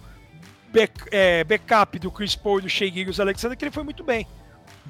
back, 0.72 0.94
é, 1.12 1.44
backup 1.44 2.00
do 2.00 2.10
Chris 2.10 2.36
Paul 2.36 2.60
e 2.60 2.62
do 2.62 2.70
Shea 2.70 2.90
Gilgis 2.90 3.20
Alexander, 3.20 3.58
que 3.58 3.66
ele 3.66 3.72
foi 3.72 3.84
muito 3.84 4.04
bem. 4.04 4.26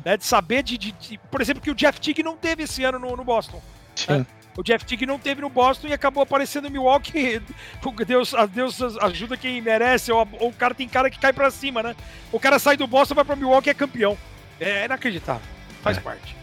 Né, 0.03 0.17
de 0.17 0.25
saber 0.25 0.63
de, 0.63 0.77
de, 0.77 0.91
de, 0.91 1.17
Por 1.31 1.41
exemplo, 1.41 1.61
que 1.61 1.71
o 1.71 1.75
Jeff 1.75 1.99
Teague 1.99 2.23
não 2.23 2.35
teve 2.35 2.63
esse 2.63 2.83
ano 2.83 2.99
no, 2.99 3.15
no 3.15 3.23
Boston. 3.23 3.61
Né? 4.07 4.25
O 4.57 4.63
Jeff 4.63 4.85
Teague 4.85 5.05
não 5.05 5.17
teve 5.17 5.41
no 5.41 5.49
Boston 5.49 5.87
e 5.87 5.93
acabou 5.93 6.21
aparecendo 6.23 6.67
em 6.67 6.71
Milwaukee. 6.71 7.41
Deus, 8.05 8.33
Deus 8.53 8.81
ajuda 9.01 9.37
quem 9.37 9.61
merece, 9.61 10.11
ou, 10.11 10.27
ou, 10.39 10.49
o 10.49 10.53
cara 10.53 10.73
tem 10.73 10.87
cara 10.87 11.09
que 11.09 11.19
cai 11.19 11.33
para 11.33 11.49
cima, 11.49 11.81
né? 11.81 11.95
O 12.31 12.39
cara 12.39 12.59
sai 12.59 12.77
do 12.77 12.87
Boston, 12.87 13.15
vai 13.15 13.25
para 13.25 13.35
Milwaukee 13.35 13.69
e 13.69 13.71
é 13.71 13.73
campeão. 13.73 14.17
É 14.59 14.85
inacreditável. 14.85 15.41
Faz 15.81 15.97
é. 15.97 16.01
parte. 16.01 16.35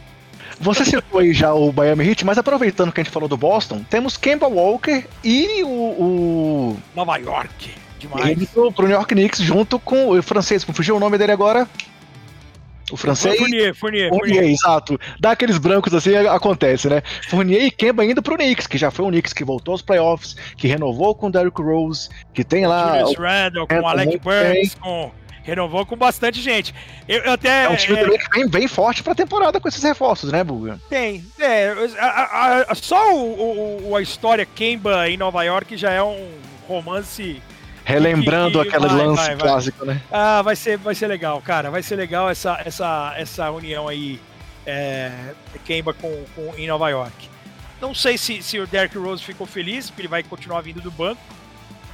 Você 0.60 0.84
citou 0.84 1.20
aí 1.20 1.32
já 1.32 1.54
o 1.54 1.72
Miami 1.72 2.08
Heat, 2.08 2.24
mas 2.24 2.36
aproveitando 2.36 2.92
que 2.92 3.00
a 3.00 3.04
gente 3.04 3.12
falou 3.12 3.28
do 3.28 3.36
Boston, 3.36 3.84
temos 3.88 4.16
Kemba 4.16 4.46
Walker 4.46 5.06
e 5.22 5.62
o. 5.62 5.68
o... 5.68 6.80
Nova 6.94 7.16
York. 7.16 7.72
Demais. 7.98 8.28
Ele 8.28 8.46
pro, 8.46 8.72
pro 8.72 8.86
New 8.86 8.96
York 8.96 9.14
Knicks 9.14 9.40
junto 9.40 9.78
com 9.78 10.10
o 10.10 10.22
francês, 10.22 10.64
como 10.64 10.76
fugiu 10.76 10.96
o 10.96 11.00
nome 11.00 11.16
dele 11.16 11.32
agora? 11.32 11.68
O 12.90 12.96
francês. 12.96 13.36
Fournier, 13.36 13.74
Fournier, 13.74 14.08
Fournier, 14.08 14.34
Fournier. 14.34 14.52
exato. 14.52 14.98
Dá 15.18 15.32
aqueles 15.32 15.58
brancos 15.58 15.94
assim, 15.94 16.14
acontece, 16.14 16.88
né? 16.88 17.02
Fournier 17.28 17.64
e 17.64 17.70
Kemba 17.70 18.04
indo 18.04 18.22
pro 18.22 18.36
Knicks, 18.36 18.66
que 18.66 18.78
já 18.78 18.90
foi 18.90 19.04
o 19.04 19.08
Knicks 19.08 19.32
que 19.32 19.44
voltou 19.44 19.72
aos 19.72 19.82
playoffs, 19.82 20.34
que 20.56 20.66
renovou 20.66 21.14
com 21.14 21.28
o 21.28 21.30
Derrick 21.30 21.60
Rose, 21.60 22.08
que 22.34 22.44
tem 22.44 22.66
lá. 22.66 22.98
Julius 22.98 23.16
Randle, 23.16 23.66
com 23.66 23.80
o 23.80 23.86
Alec 23.86 24.18
Burks, 24.18 24.74
com 24.74 25.10
renovou 25.42 25.84
com 25.84 25.96
bastante 25.96 26.40
gente. 26.40 26.74
Eu, 27.08 27.20
eu 27.20 27.32
até, 27.32 27.64
é 27.64 27.68
um 27.68 27.76
time 27.76 27.98
é, 27.98 28.18
que 28.18 28.30
vem 28.30 28.48
bem 28.48 28.68
forte 28.68 29.02
pra 29.02 29.14
temporada 29.14 29.58
com 29.60 29.68
esses 29.68 29.82
reforços, 29.82 30.30
né, 30.30 30.44
Buga? 30.44 30.80
Tem. 30.88 31.24
É, 31.38 31.74
a, 31.98 32.06
a, 32.06 32.72
a, 32.72 32.74
só 32.74 33.14
o, 33.14 33.88
o, 33.88 33.96
a 33.96 34.02
história 34.02 34.46
Kemba 34.46 35.08
em 35.08 35.16
Nova 35.16 35.42
York 35.42 35.76
já 35.76 35.90
é 35.90 36.02
um 36.02 36.28
romance. 36.68 37.42
Relembrando 37.90 38.60
aquele 38.60 38.86
lance 38.86 39.26
vai, 39.26 39.36
clássico, 39.36 39.84
vai. 39.84 39.94
né? 39.94 40.02
Ah, 40.10 40.42
vai 40.42 40.56
ser, 40.56 40.76
vai 40.78 40.94
ser 40.94 41.06
legal, 41.06 41.40
cara. 41.40 41.70
Vai 41.70 41.82
ser 41.82 41.96
legal 41.96 42.30
essa, 42.30 42.60
essa, 42.64 43.14
essa 43.16 43.50
união 43.50 43.88
aí, 43.88 44.20
é, 44.66 45.10
Kemba 45.64 45.92
com, 45.92 46.24
com, 46.34 46.54
em 46.56 46.66
Nova 46.66 46.88
York. 46.88 47.28
Não 47.80 47.94
sei 47.94 48.18
se, 48.18 48.42
se 48.42 48.58
o 48.58 48.66
Derrick 48.66 48.96
Rose 48.98 49.22
ficou 49.22 49.46
feliz, 49.46 49.88
porque 49.88 50.02
ele 50.02 50.08
vai 50.08 50.22
continuar 50.22 50.60
vindo 50.60 50.80
do 50.80 50.90
banco. 50.90 51.20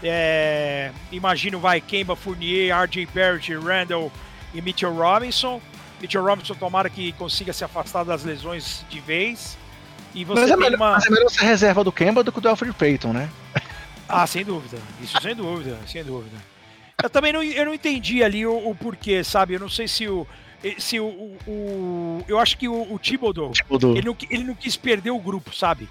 É, 0.03 0.91
imagino 1.11 1.59
vai 1.59 1.81
Kemba 1.81 2.15
Fournier, 2.15 2.77
RJ 2.83 3.07
Barrett, 3.15 3.55
Randall 3.55 4.13
e 4.53 4.61
Mitchell 4.61 4.93
Robinson. 4.93 5.61
Mitchell 6.01 6.23
Robinson 6.23 6.55
tomara 6.55 6.91
que 6.91 7.13
consiga 7.13 7.53
se 7.53 7.65
afastar 7.65 8.05
das 8.05 8.25
lesões 8.25 8.85
de 8.91 9.01
vez. 9.01 9.57
E 10.15 10.25
você 10.25 10.43
mas, 10.43 10.51
é 10.51 10.57
melhor, 10.57 10.77
uma... 10.77 10.91
mas 10.93 11.07
é 11.07 11.11
melhor 11.11 11.31
ser 11.31 11.45
reserva 11.45 11.85
do 11.85 11.93
Kemba 11.93 12.23
do 12.23 12.33
que 12.33 12.41
do 12.41 12.49
Alfred 12.49 12.75
Payton, 12.75 13.13
né? 13.13 13.31
Ah, 14.09 14.27
sem 14.27 14.45
dúvida. 14.45 14.79
Isso 15.03 15.21
sem 15.21 15.35
dúvida, 15.35 15.79
sem 15.87 16.05
dúvida. 16.05 16.37
Eu 17.03 17.11
também 17.11 17.33
não, 17.33 17.43
eu 17.43 17.67
não 17.67 17.75
entendi 17.75 18.23
ali 18.23 18.47
o, 18.47 18.71
o 18.71 18.75
porquê, 18.75 19.23
sabe? 19.23 19.55
Eu 19.55 19.61
não 19.61 19.69
sei 19.69 19.87
se 19.87 20.09
o. 20.09 20.27
Se 20.79 20.99
o, 20.99 21.05
o, 21.07 21.39
o 21.47 22.25
eu 22.27 22.39
acho 22.39 22.57
que 22.57 22.67
o, 22.67 22.93
o 22.93 22.99
Thibodeau, 22.99 23.53
Thibodeau. 23.53 23.93
Ele, 23.93 24.07
não, 24.07 24.17
ele 24.31 24.45
não 24.45 24.55
quis 24.55 24.77
perder 24.77 25.11
o 25.11 25.19
grupo, 25.19 25.55
sabe? 25.55 25.89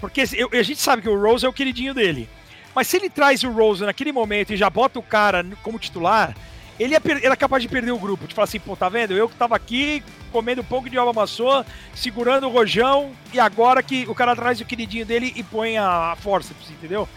Porque 0.00 0.24
eu, 0.34 0.50
a 0.52 0.62
gente 0.62 0.80
sabe 0.80 1.02
que 1.02 1.08
o 1.08 1.20
Rose 1.20 1.46
é 1.46 1.48
o 1.48 1.52
queridinho 1.52 1.94
dele. 1.94 2.28
Mas 2.74 2.88
se 2.88 2.96
ele 2.96 3.08
traz 3.08 3.42
o 3.44 3.50
Rose 3.50 3.84
naquele 3.84 4.12
momento 4.12 4.52
e 4.52 4.56
já 4.56 4.68
bota 4.68 4.98
o 4.98 5.02
cara 5.02 5.44
como 5.62 5.78
titular, 5.78 6.36
ele 6.78 6.94
é, 6.94 7.00
é 7.22 7.36
capaz 7.36 7.62
de 7.62 7.68
perder 7.68 7.92
o 7.92 7.98
grupo. 7.98 8.26
De 8.26 8.34
falar 8.34 8.44
assim, 8.44 8.58
pô, 8.58 8.74
tá 8.74 8.88
vendo? 8.88 9.12
Eu 9.12 9.28
que 9.28 9.36
tava 9.36 9.54
aqui 9.54 10.02
comendo 10.32 10.62
um 10.62 10.64
pouco 10.64 10.88
de 10.88 10.96
alma 10.96 11.12
maçã, 11.12 11.64
segurando 11.94 12.46
o 12.46 12.50
rojão, 12.50 13.10
e 13.32 13.40
agora 13.40 13.82
que 13.82 14.06
o 14.08 14.14
cara 14.14 14.34
traz 14.34 14.60
o 14.60 14.64
queridinho 14.64 15.04
dele 15.04 15.32
e 15.36 15.42
põe 15.42 15.76
a, 15.76 16.12
a 16.12 16.16
forceps, 16.16 16.70
entendeu? 16.70 17.08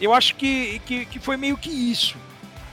Eu 0.00 0.14
acho 0.14 0.34
que, 0.34 0.80
que, 0.80 1.04
que 1.04 1.18
foi 1.18 1.36
meio 1.36 1.56
que 1.56 1.70
isso. 1.70 2.16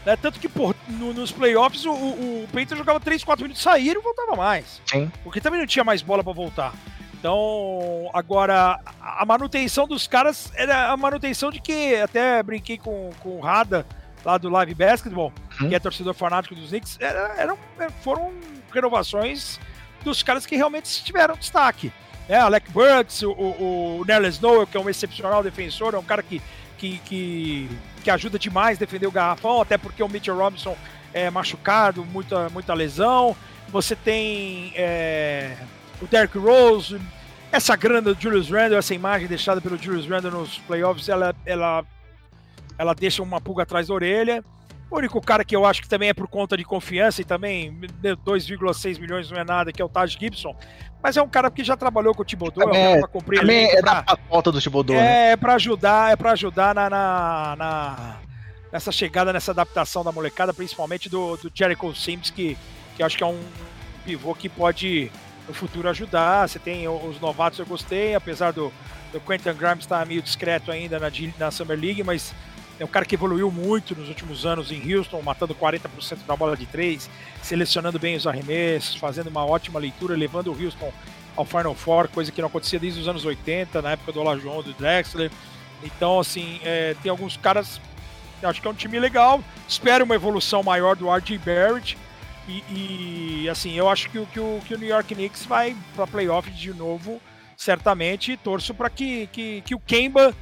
Né? 0.06 0.16
Tanto 0.16 0.40
que, 0.40 0.48
pô, 0.48 0.74
no, 0.88 1.14
nos 1.14 1.32
playoffs 1.32 1.86
o, 1.86 1.92
o, 1.92 2.44
o 2.44 2.48
Peyton 2.52 2.76
jogava 2.76 3.00
3, 3.00 3.24
4 3.24 3.44
minutos, 3.44 3.62
saía 3.62 3.92
e 3.92 3.96
não 3.96 4.02
voltava 4.02 4.36
mais. 4.36 4.82
Sim. 4.86 5.12
Porque 5.24 5.42
também 5.42 5.60
não 5.60 5.68
tinha 5.68 5.84
mais 5.84 6.02
bola 6.02 6.24
para 6.24 6.34
voltar. 6.34 6.74
Então, 7.20 8.10
agora, 8.14 8.80
a 9.02 9.26
manutenção 9.26 9.88
dos 9.88 10.08
caras 10.08 10.52
era 10.56 10.92
a 10.92 10.98
manutenção 10.98 11.52
de 11.52 11.60
que 11.60 11.96
até 11.96 12.42
brinquei 12.44 12.78
com, 12.78 13.10
com 13.20 13.38
o 13.38 13.40
Rada 13.42 13.86
lá 14.24 14.38
do 14.38 14.50
Live 14.50 14.76
Basketball, 14.76 15.34
uhum. 15.60 15.70
que 15.70 15.76
é 15.76 15.80
torcedor 15.80 16.14
fanático 16.14 16.54
dos 16.54 16.70
Knicks, 16.70 16.98
era, 17.00 17.34
eram, 17.38 17.58
foram 18.02 18.32
renovações 18.74 19.60
dos 20.04 20.22
caras 20.22 20.46
que 20.46 20.56
realmente 20.56 21.04
tiveram 21.04 21.36
destaque. 21.36 21.92
É, 22.30 22.38
Alec 22.38 22.70
Burks, 22.72 23.24
o, 23.24 23.32
o, 23.32 24.00
o 24.02 24.06
Nerlens 24.06 24.40
Noel, 24.40 24.68
que 24.68 24.76
é 24.76 24.80
um 24.80 24.90
excepcional 24.90 25.42
defensor, 25.42 25.94
é 25.96 25.98
um 25.98 26.04
cara 26.04 26.22
que, 26.22 26.42
que, 26.78 27.00
que, 27.00 27.70
que 28.04 28.10
ajuda 28.10 28.38
demais 28.40 28.78
defender 28.78 29.08
o 29.08 29.12
garrafão, 29.12 29.62
até 29.62 29.78
porque 29.78 30.02
o 30.04 30.10
Mitchell 30.10 30.38
Robinson 30.38 30.78
é 31.14 31.30
machucado, 31.30 32.06
muita, 32.06 32.50
muita 32.50 32.74
lesão. 32.74 33.36
Você 33.70 33.96
tem 33.96 34.72
é, 34.76 35.58
o 36.02 36.08
Derrick 36.08 36.38
Rose, 36.38 37.00
essa 37.52 37.76
grana 37.76 38.14
do 38.14 38.22
Julius 38.22 38.50
Randle, 38.50 38.78
essa 38.78 38.94
imagem 38.94 39.28
deixada 39.28 39.60
pelo 39.60 39.78
Julius 39.78 40.08
Randle 40.08 40.32
nos 40.32 40.58
playoffs, 40.60 41.10
ela, 41.10 41.36
ela, 41.46 41.84
ela 42.78 42.94
deixa 42.94 43.24
uma 43.24 43.42
pulga 43.42 43.64
atrás 43.64 43.88
da 43.88 43.94
orelha. 43.94 44.44
O 44.90 44.98
único 44.98 45.20
cara 45.20 45.44
que 45.44 45.56
eu 45.56 45.66
acho 45.66 45.82
que 45.82 45.90
também 45.90 46.10
é 46.10 46.14
por 46.14 46.28
conta 46.28 46.56
de 46.56 46.64
confiança 46.64 47.22
e 47.22 47.26
também 47.26 47.78
2,6 48.02 49.00
milhões 49.00 49.30
não 49.30 49.38
é 49.38 49.44
nada, 49.44 49.72
que 49.74 49.82
é 49.82 49.86
o 49.86 49.90
Taj 49.90 50.18
Gibson. 50.18 50.56
Mas 51.04 51.18
é 51.18 51.22
um 51.22 51.28
cara 51.28 51.52
que 51.52 51.64
já 51.64 51.76
trabalhou 51.76 52.16
com 52.16 52.22
o 52.22 52.26
Thibodeau, 52.26 52.74
é, 52.74 52.98
um 52.98 53.02
pra 53.02 53.40
também 53.40 53.66
é 53.66 53.82
pra, 53.82 54.02
da 54.02 54.18
pauta 54.18 54.52
do 54.52 54.60
Thibodeau, 54.62 54.98
É, 54.98 55.02
né? 55.02 55.32
é 55.32 55.38
para 55.38 55.56
ajudar, 55.56 56.12
é 56.12 56.16
para 56.16 56.32
ajudar 56.32 56.74
na, 56.74 56.90
na, 56.90 57.56
na, 57.58 58.16
nessa 58.72 58.92
chegada, 58.92 59.32
nessa 59.34 59.52
adaptação 59.52 60.04
da 60.04 60.12
molecada, 60.12 60.54
principalmente 60.54 61.10
do, 61.10 61.38
do 61.38 61.52
Jericho 61.54 61.94
Sims, 61.94 62.30
que, 62.30 62.58
que 62.96 63.04
acho 63.04 63.18
que 63.18 63.24
é 63.24 63.28
um 63.28 63.40
pivô 64.06 64.34
que 64.34 64.48
pode 64.50 65.12
no 65.48 65.54
futuro 65.54 65.90
ajudar. 65.90 66.48
Você 66.48 66.60
tem 66.60 66.88
os 66.88 67.20
novatos, 67.20 67.60
eu 67.60 67.66
gostei, 67.66 68.16
apesar 68.16 68.52
do, 68.52 68.72
do 69.12 69.20
Quentin 69.20 69.54
Grimes 69.54 69.80
estar 69.80 70.06
meio 70.06 70.22
discreto 70.22 70.72
ainda 70.72 70.98
na, 70.98 71.08
na 71.38 71.52
Summer 71.52 71.80
League, 71.80 72.04
mas 72.04 72.34
é 72.80 72.86
um 72.86 72.88
cara 72.88 73.06
que 73.06 73.16
evoluiu 73.16 73.52
muito 73.52 73.96
nos 73.96 74.08
últimos 74.08 74.46
anos 74.46 74.72
em 74.72 74.94
Houston, 74.94 75.22
matando 75.22 75.56
40% 75.56 75.90
da 76.28 76.36
bola 76.36 76.56
de 76.56 76.66
três, 76.66 77.10
selecionando 77.42 77.98
bem 77.98 78.16
os 78.16 78.28
arremessos, 78.28 78.96
fazendo 78.96 79.28
uma 79.28 79.46
ótima 79.46 79.80
leitura, 79.80 80.16
levando 80.16 80.52
o 80.52 80.64
Houston 80.64 80.94
ao 81.36 81.46
Final 81.46 81.74
Four, 81.74 82.08
coisa 82.10 82.32
que 82.32 82.42
não 82.42 82.48
acontecia 82.48 82.80
desde 82.80 83.00
os 83.00 83.08
anos 83.08 83.26
80, 83.26 83.82
na 83.82 83.92
época 83.92 84.12
do 84.12 84.20
Olajuwon, 84.20 84.62
do 84.62 84.74
Drexler. 84.74 85.32
Então, 85.84 86.20
assim, 86.20 86.60
é, 86.64 86.96
tem 87.02 87.10
alguns 87.10 87.38
caras, 87.38 87.80
acho 88.42 88.62
que 88.62 88.68
é 88.68 88.72
um 88.72 88.76
time 88.76 89.00
legal. 89.00 89.44
Espero 89.68 90.06
uma 90.06 90.16
evolução 90.16 90.62
maior 90.64 90.96
do 90.96 91.08
R.J. 91.08 91.38
Barrett. 91.40 91.98
E, 92.48 93.44
e, 93.44 93.50
assim, 93.50 93.74
eu 93.74 93.90
acho 93.90 94.10
que, 94.10 94.26
que, 94.28 94.40
o, 94.40 94.60
que 94.66 94.74
o 94.74 94.78
New 94.78 94.88
York 94.88 95.14
Knicks 95.14 95.46
vai 95.46 95.76
para 95.96 96.08
playoff 96.08 96.50
de 96.50 96.74
novo, 96.74 97.22
certamente, 97.56 98.32
e 98.32 98.38
torço 98.38 98.74
para 98.74 98.90
que, 98.90 99.28
que, 99.28 99.62
que 99.62 99.76
o 99.76 99.80
Kemba 99.80 100.34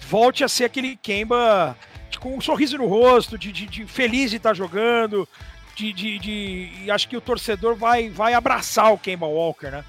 volte 0.00 0.44
a 0.44 0.48
ser 0.48 0.64
aquele 0.64 0.96
Kemba 0.96 1.76
com 2.18 2.36
um 2.36 2.40
sorriso 2.40 2.76
no 2.78 2.86
rosto, 2.86 3.38
de, 3.38 3.52
de, 3.52 3.66
de 3.66 3.86
feliz 3.86 4.30
de 4.30 4.38
estar 4.38 4.50
tá 4.50 4.54
jogando, 4.54 5.28
de, 5.76 5.92
de, 5.92 6.18
de, 6.18 6.90
acho 6.90 7.08
que 7.08 7.16
o 7.16 7.20
torcedor 7.20 7.76
vai, 7.76 8.08
vai 8.10 8.34
abraçar 8.34 8.92
o 8.92 8.98
Kemba 8.98 9.26
Walker, 9.26 9.68
né? 9.68 9.84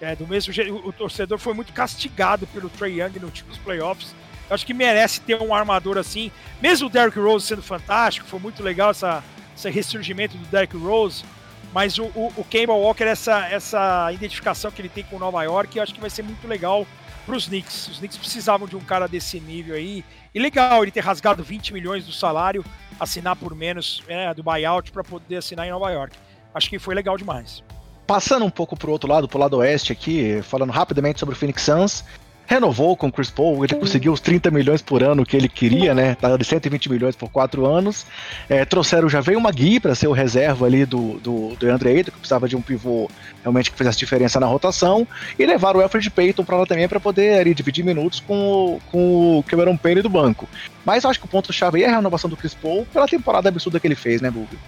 É, 0.00 0.16
do 0.16 0.26
mesmo 0.26 0.52
jeito, 0.52 0.74
o, 0.74 0.92
torcedor 0.92 1.38
foi 1.38 1.54
muito 1.54 1.72
castigado 1.72 2.46
pelo 2.48 2.68
Trey 2.68 3.00
Young 3.00 3.20
no 3.20 3.30
tipo 3.30 3.48
dos 3.48 3.58
playoffs. 3.58 4.14
Eu 4.50 4.54
acho 4.54 4.66
que 4.66 4.74
merece 4.74 5.20
ter 5.20 5.40
um 5.40 5.54
armador 5.54 5.96
assim, 5.96 6.30
mesmo 6.60 6.88
o 6.88 6.90
Derrick 6.90 7.18
Rose 7.18 7.46
sendo 7.46 7.62
fantástico, 7.62 8.26
foi 8.26 8.40
muito 8.40 8.62
legal 8.62 8.90
essa, 8.90 9.22
esse 9.56 9.70
ressurgimento 9.70 10.36
do 10.36 10.44
Derrick 10.46 10.76
Rose, 10.76 11.24
mas 11.72 11.98
o, 11.98 12.04
o, 12.16 12.32
o 12.36 12.44
Kemba 12.44 12.72
Walker, 12.72 13.04
essa, 13.04 13.46
essa 13.46 14.12
identificação 14.12 14.70
que 14.72 14.82
ele 14.82 14.88
tem 14.88 15.04
com 15.04 15.18
Nova 15.18 15.42
York, 15.44 15.76
eu 15.76 15.82
acho 15.82 15.94
que 15.94 16.00
vai 16.00 16.10
ser 16.10 16.22
muito 16.22 16.46
legal 16.48 16.86
para 17.24 17.36
os 17.36 17.46
Knicks. 17.46 17.88
Os 17.88 17.98
Knicks 17.98 18.18
precisavam 18.18 18.66
de 18.66 18.76
um 18.76 18.80
cara 18.80 19.06
desse 19.06 19.40
nível 19.40 19.74
aí. 19.74 20.04
E 20.34 20.38
legal 20.38 20.82
ele 20.82 20.90
ter 20.90 21.00
rasgado 21.00 21.42
20 21.42 21.72
milhões 21.72 22.06
do 22.06 22.12
salário, 22.12 22.64
assinar 22.98 23.36
por 23.36 23.54
menos 23.54 24.02
né, 24.08 24.32
do 24.34 24.42
buyout 24.42 24.90
para 24.92 25.04
poder 25.04 25.36
assinar 25.36 25.66
em 25.66 25.70
Nova 25.70 25.90
York. 25.90 26.16
Acho 26.54 26.68
que 26.68 26.78
foi 26.78 26.94
legal 26.94 27.16
demais. 27.16 27.62
Passando 28.06 28.44
um 28.44 28.50
pouco 28.50 28.76
para 28.76 28.88
o 28.88 28.92
outro 28.92 29.08
lado, 29.08 29.28
para 29.28 29.36
o 29.36 29.40
lado 29.40 29.56
oeste 29.58 29.92
aqui, 29.92 30.42
falando 30.42 30.70
rapidamente 30.70 31.20
sobre 31.20 31.34
o 31.34 31.38
Phoenix 31.38 31.62
Suns, 31.62 32.04
renovou 32.52 32.94
com 32.96 33.06
o 33.06 33.12
Chris 33.12 33.30
Paul, 33.30 33.64
ele 33.64 33.74
conseguiu 33.74 34.12
os 34.12 34.20
30 34.20 34.50
milhões 34.50 34.82
por 34.82 35.02
ano 35.02 35.24
que 35.24 35.36
ele 35.36 35.48
queria, 35.48 35.94
né? 35.94 36.14
Tava 36.14 36.36
de 36.36 36.44
120 36.44 36.90
milhões 36.90 37.16
por 37.16 37.30
quatro 37.30 37.64
anos. 37.64 38.06
É, 38.48 38.64
trouxeram, 38.64 39.08
já 39.08 39.20
veio 39.20 39.38
uma 39.38 39.50
Gui 39.50 39.80
para 39.80 39.94
ser 39.94 40.06
o 40.06 40.12
reserva 40.12 40.66
ali 40.66 40.84
do, 40.84 41.14
do, 41.18 41.56
do 41.56 41.70
Andre 41.70 41.88
Ayton, 41.88 42.10
que 42.10 42.18
precisava 42.18 42.46
de 42.46 42.54
um 42.54 42.60
pivô 42.60 43.10
realmente 43.40 43.70
que 43.70 43.76
fizesse 43.76 43.98
diferença 43.98 44.38
na 44.38 44.46
rotação, 44.46 45.06
e 45.38 45.46
levaram 45.46 45.80
o 45.80 45.82
Alfred 45.82 46.10
Payton 46.10 46.44
para 46.44 46.58
lá 46.58 46.66
também 46.66 46.86
para 46.86 47.00
poder 47.00 47.40
ali, 47.40 47.54
dividir 47.54 47.84
minutos 47.84 48.20
com 48.20 48.34
o, 48.34 48.80
com 48.90 49.38
o 49.38 49.42
Cameron 49.44 49.76
Payne 49.76 50.02
do 50.02 50.10
banco. 50.10 50.46
Mas 50.84 51.04
eu 51.04 51.10
acho 51.10 51.18
que 51.18 51.26
o 51.26 51.28
ponto-chave 51.28 51.78
aí 51.78 51.84
é 51.84 51.88
a 51.90 51.96
renovação 51.96 52.28
do 52.28 52.36
Chris 52.36 52.54
Paul 52.54 52.86
pela 52.92 53.08
temporada 53.08 53.48
absurda 53.48 53.80
que 53.80 53.86
ele 53.86 53.94
fez, 53.94 54.20
né, 54.20 54.30
Bug? 54.30 54.58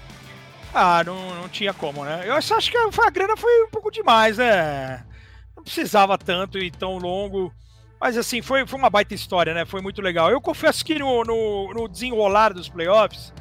Ah, 0.72 1.04
não, 1.04 1.34
não 1.34 1.48
tinha 1.48 1.72
como, 1.72 2.04
né? 2.04 2.22
Eu 2.24 2.34
acho 2.34 2.70
que 2.70 2.76
a 2.76 3.10
grana 3.10 3.36
foi 3.36 3.64
um 3.64 3.68
pouco 3.70 3.90
demais, 3.92 4.38
né? 4.38 5.04
Não 5.54 5.62
precisava 5.62 6.16
tanto 6.18 6.58
e 6.58 6.70
tão 6.70 6.96
longo. 6.98 7.52
Mas 8.04 8.18
assim, 8.18 8.42
foi, 8.42 8.66
foi 8.66 8.78
uma 8.78 8.90
baita 8.90 9.14
história, 9.14 9.54
né? 9.54 9.64
Foi 9.64 9.80
muito 9.80 10.02
legal. 10.02 10.30
Eu 10.30 10.38
confesso 10.38 10.84
que 10.84 10.98
no, 10.98 11.24
no, 11.24 11.72
no 11.72 11.88
desenrolar 11.88 12.52
dos 12.52 12.68
playoffs, 12.68 13.32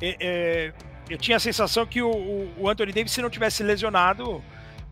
é, 0.00 0.16
é, 0.20 0.72
eu 1.10 1.18
tinha 1.18 1.36
a 1.36 1.40
sensação 1.40 1.84
que 1.84 2.00
o, 2.00 2.48
o 2.56 2.68
Anthony 2.68 2.92
Davis, 2.92 3.10
se 3.10 3.20
não 3.20 3.28
tivesse 3.28 3.64
lesionado, 3.64 4.40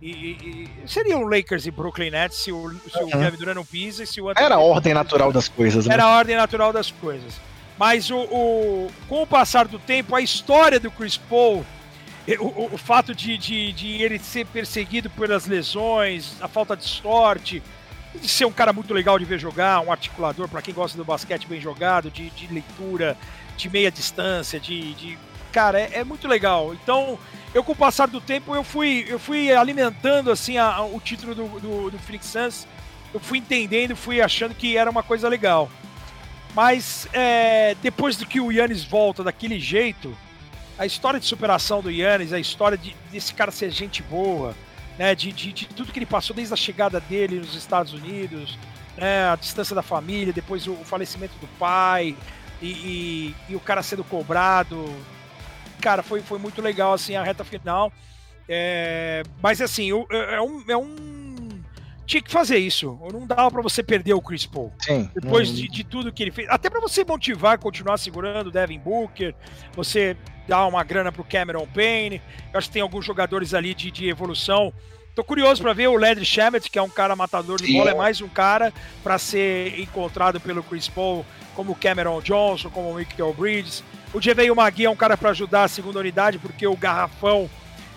e, 0.03 0.11
e, 0.11 0.69
seria 0.87 1.17
o 1.17 1.23
Lakers 1.23 1.67
e 1.67 1.71
Brooklyn 1.71 2.11
Nets 2.11 2.39
se 2.39 2.51
o, 2.51 2.71
se 2.71 2.99
uhum. 2.99 3.07
o 3.07 3.11
Kevin 3.11 3.37
Durant 3.37 3.55
não 3.55 3.65
pisa 3.65 4.03
e 4.03 4.09
se 4.09 4.21
o 4.21 4.29
Anthony 4.29 4.45
Era 4.45 4.57
a 4.57 4.59
ordem 4.59 4.93
natural 4.93 5.33
das 5.33 5.49
coisas, 5.49 5.87
né? 5.87 5.95
Era 5.95 6.03
a 6.03 6.17
ordem 6.17 6.35
natural 6.35 6.73
das 6.73 6.91
coisas. 6.91 7.41
Mas 7.79 8.11
o, 8.11 8.19
o, 8.19 8.91
com 9.09 9.23
o 9.23 9.27
passar 9.27 9.69
do 9.69 9.79
tempo, 9.79 10.17
a 10.17 10.21
história 10.21 10.81
do 10.81 10.91
Chris 10.91 11.17
Paul, 11.17 11.65
o, 12.41 12.75
o 12.75 12.77
fato 12.77 13.15
de, 13.15 13.39
de, 13.39 13.73
de 13.73 14.03
ele 14.03 14.19
ser 14.19 14.47
perseguido 14.47 15.09
pelas 15.11 15.47
lesões, 15.47 16.35
a 16.41 16.49
falta 16.49 16.77
de 16.77 16.83
sorte, 16.89 17.63
de 18.21 18.29
ser 18.29 18.45
um 18.45 18.53
cara 18.53 18.73
muito 18.73 18.93
legal 18.93 19.19
de 19.19 19.25
ver 19.25 19.39
jogar, 19.39 19.81
um 19.81 19.91
articulador 19.91 20.49
para 20.49 20.63
quem 20.63 20.75
gosta 20.75 20.97
do 20.97 21.05
basquete 21.05 21.47
bem 21.47 21.61
jogado, 21.61 22.11
de, 22.11 22.31
de 22.31 22.53
leitura, 22.53 23.17
de 23.57 23.71
meia 23.71 23.91
distância, 23.91 24.61
de. 24.61 24.95
de... 24.95 25.19
Cara, 25.51 25.81
é, 25.81 25.99
é, 25.99 26.05
muito 26.05 26.27
legal. 26.27 26.73
Então, 26.73 27.19
eu 27.53 27.63
com 27.63 27.73
o 27.73 27.77
passar 27.77 28.09
do 28.09 28.21
tempo, 28.21 28.55
eu 28.55 28.65
fui, 28.65 29.05
eu 29.07 29.19
fui 29.19 29.53
alimentando 29.53 30.31
assim 30.31 30.57
a, 30.57 30.77
a, 30.77 30.85
o 30.85 30.99
título 30.99 31.35
do, 31.35 31.61
do, 31.61 31.91
do 31.91 31.99
Phoenix 31.99 32.27
Suns. 32.27 32.67
Eu 33.13 33.21
fui 33.21 33.39
entendendo, 33.39 33.95
fui 33.95 34.23
achando 34.23 34.55
que 34.55 34.77
era 34.77 34.91
uma 34.91 35.03
coisa 35.03 35.29
legal. 35.29 35.71
Mas 36.55 37.07
é, 37.13 37.77
depois 37.83 38.17
do 38.17 38.27
que 38.27 38.41
o 38.41 38.51
Yannis 38.51 38.85
volta 38.85 39.23
daquele 39.23 39.59
jeito, 39.59 40.17
a 40.79 40.87
história 40.87 41.21
de 41.21 41.27
superação 41.27 41.83
do 41.83 41.91
Yannis, 41.91 42.33
a 42.33 42.39
história 42.39 42.77
de, 42.77 42.97
desse 43.11 43.35
cara 43.35 43.51
ser 43.51 43.71
gente 43.71 44.03
boa, 44.03 44.55
né, 44.99 45.15
de, 45.15 45.33
de, 45.33 45.53
de, 45.53 45.67
tudo 45.67 45.93
que 45.93 45.99
ele 45.99 46.07
passou 46.07 46.35
desde 46.35 46.53
a 46.53 46.57
chegada 46.57 47.01
dele 47.01 47.39
nos 47.39 47.55
Estados 47.55 47.93
Unidos, 47.93 48.59
né, 48.97 49.29
a 49.29 49.37
distância 49.37 49.75
da 49.75 49.83
família, 49.83 50.33
depois 50.33 50.67
o, 50.67 50.73
o 50.73 50.85
falecimento 50.85 51.35
do 51.41 51.47
pai 51.59 52.17
e, 52.61 52.67
e, 52.67 53.35
e, 53.51 53.57
o 53.57 53.61
cara 53.61 53.83
sendo 53.83 54.05
cobrado. 54.05 54.85
Cara, 55.81 56.03
foi, 56.03 56.21
foi 56.21 56.39
muito 56.39 56.63
legal 56.63 56.93
assim 56.93 57.17
a 57.17 57.23
reta 57.23 57.45
final. 57.45 57.93
É, 58.49 59.23
mas 59.43 59.61
assim, 59.61 59.91
é, 60.11 60.35
é 60.35 60.43
um, 60.43 60.65
é 60.69 60.77
um 60.77 61.33
tinha 62.07 62.23
que 62.23 62.31
fazer 62.31 62.59
isso. 62.59 62.99
Não 63.13 63.27
dava 63.27 63.51
para 63.51 63.63
você 63.63 63.83
perder 63.83 64.13
o 64.15 64.21
Chris 64.21 64.45
Paul. 64.45 64.73
Sim. 64.81 65.11
Depois 65.15 65.49
não... 65.49 65.57
de, 65.57 65.69
de, 65.69 65.85
tudo 65.85 66.13
que 66.13 66.23
ele 66.23 66.31
fez. 66.31 66.49
Até 66.51 66.69
para 66.69 66.81
você 66.81 67.05
motivar, 67.05 67.59
continuar 67.59 67.97
segurando 67.97 68.49
o 68.49 68.51
Devin 68.51 68.79
Booker, 68.79 69.35
você 69.75 70.17
dar 70.53 70.67
uma 70.67 70.85
grana 70.85 71.11
pro 71.11 71.25
Cameron 71.25 71.67
Payne. 71.67 72.21
Eu 72.53 72.59
acho 72.59 72.69
que 72.69 72.75
tem 72.75 72.83
alguns 72.83 73.07
jogadores 73.07 73.55
ali 73.55 73.75
de, 73.75 73.91
de 73.91 74.07
evolução. 74.07 74.71
Tô 75.15 75.25
curioso 75.25 75.63
para 75.63 75.73
ver 75.73 75.89
o 75.89 75.97
Landry 75.97 76.27
Shamet, 76.27 76.71
que 76.71 76.79
é 76.79 76.83
um 76.83 76.91
cara 76.91 77.17
matador 77.17 77.59
de 77.59 77.69
Sim. 77.69 77.79
bola, 77.79 77.91
é 77.91 77.95
mais 77.95 78.21
um 78.21 78.29
cara 78.29 78.71
para 79.03 79.17
ser 79.19 79.81
encontrado 79.81 80.39
pelo 80.41 80.63
Chris 80.63 80.89
Paul, 80.89 81.25
como 81.55 81.73
o 81.73 81.75
Cameron 81.75 82.21
Johnson, 82.21 82.69
como 82.69 82.91
o 82.91 82.95
Michael 82.95 83.33
Bridges. 83.33 83.83
O 84.13 84.21
Jeveio 84.21 84.55
Magui 84.55 84.85
é 84.85 84.91
um 84.91 84.97
cara 84.97 85.17
para 85.17 85.31
ajudar 85.31 85.65
a 85.65 85.69
segunda 85.69 85.99
unidade, 85.99 86.39
porque 86.39 86.67
o 86.67 86.77
garrafão 86.77 87.49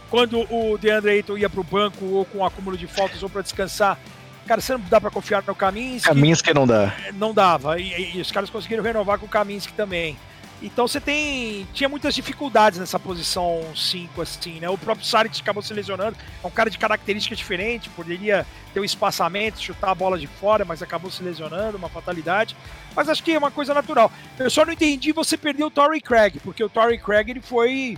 quando 0.10 0.42
o 0.50 0.78
DeAndre 0.78 1.12
Ayton 1.12 1.38
ia 1.38 1.50
para 1.50 1.60
o 1.60 1.64
banco 1.64 2.06
ou 2.06 2.24
com 2.24 2.38
um 2.38 2.46
acúmulo 2.46 2.78
de 2.78 2.88
faltas 2.88 3.22
ou 3.22 3.30
para 3.30 3.42
descansar, 3.42 4.00
cara, 4.48 4.62
você 4.62 4.74
não 4.74 4.80
dá 4.90 5.02
para 5.02 5.12
confiar 5.12 5.44
no 5.46 5.56
Kaminsky. 5.56 6.08
Kaminsky 6.08 6.54
não 6.54 6.66
dá. 6.66 6.96
Não 7.16 7.34
dava. 7.34 7.78
E, 7.80 8.16
e, 8.16 8.22
os 8.22 8.32
caras 8.32 8.50
conseguiram 8.50 8.84
renovar 8.84 9.20
com 9.20 9.26
o 9.26 9.30
Kaminsky 9.30 9.74
também. 9.74 10.18
Então 10.62 10.88
você 10.88 11.02
tem. 11.02 11.68
Tinha 11.74 11.90
muitas 11.90 12.16
dificuldades 12.16 12.80
nessa 12.80 12.98
posição 12.98 13.62
5, 13.76 14.22
assim, 14.22 14.60
né? 14.60 14.70
O 14.70 14.78
próprio 14.78 15.06
Saric 15.06 15.42
acabou 15.42 15.62
se 15.62 15.74
lesionando. 15.74 16.18
É 16.44 16.48
um 16.48 16.52
cara 16.52 16.70
de 16.70 16.78
característica 16.78 17.36
diferente, 17.36 17.90
poderia 17.90 18.46
ter 18.74 18.80
um 18.80 18.84
espaçamento, 18.84 19.62
chutar 19.62 19.92
a 19.92 19.96
bola 19.96 20.18
de 20.18 20.28
fora, 20.28 20.64
mas 20.64 20.82
acabou 20.82 21.12
se 21.12 21.22
lesionando, 21.22 21.78
uma 21.78 21.90
fatalidade. 21.90 22.56
Mas 22.96 23.10
acho 23.10 23.24
que 23.24 23.34
é 23.34 23.38
uma 23.38 23.52
coisa 23.52 23.74
natural. 23.74 24.12
Eu 24.40 24.50
só 24.50 24.66
não 24.66 24.74
entendi 24.74 25.12
você 25.12 25.38
perder 25.38 25.66
o 25.66 25.72
Torrey 25.72 26.02
Craig, 26.02 26.40
porque 26.40 26.64
o 26.64 26.70
Torrey 26.70 26.98
Craig 26.98 27.30
ele 27.30 27.42
foi 27.42 27.98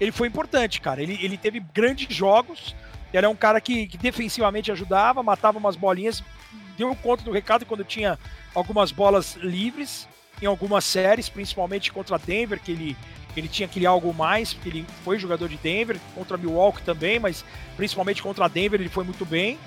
ele 0.00 0.12
foi 0.12 0.28
importante, 0.28 0.80
cara. 0.80 1.02
Ele, 1.02 1.18
ele 1.20 1.36
teve 1.36 1.60
grandes 1.60 2.14
jogos. 2.14 2.74
Ele 3.12 3.26
é 3.26 3.28
um 3.28 3.36
cara 3.36 3.60
que, 3.60 3.86
que 3.86 3.98
defensivamente 3.98 4.70
ajudava, 4.70 5.22
matava 5.22 5.58
umas 5.58 5.76
bolinhas, 5.76 6.22
deu 6.76 6.94
conta 6.96 7.24
do 7.24 7.32
recado 7.32 7.66
quando 7.66 7.82
tinha 7.84 8.18
algumas 8.54 8.92
bolas 8.92 9.34
livres 9.36 10.06
em 10.40 10.46
algumas 10.46 10.84
séries, 10.84 11.28
principalmente 11.28 11.92
contra 11.92 12.18
Denver, 12.18 12.60
que 12.60 12.72
ele, 12.72 12.96
ele 13.36 13.48
tinha 13.48 13.66
aquele 13.66 13.86
algo 13.86 14.12
mais, 14.14 14.52
porque 14.52 14.68
ele 14.68 14.86
foi 15.04 15.18
jogador 15.18 15.48
de 15.48 15.56
Denver, 15.56 15.98
contra 16.14 16.36
Milwaukee 16.36 16.82
também, 16.82 17.18
mas 17.18 17.44
principalmente 17.76 18.22
contra 18.22 18.48
Denver 18.48 18.80
ele 18.80 18.88
foi 18.88 19.04
muito 19.04 19.24
bem. 19.24 19.58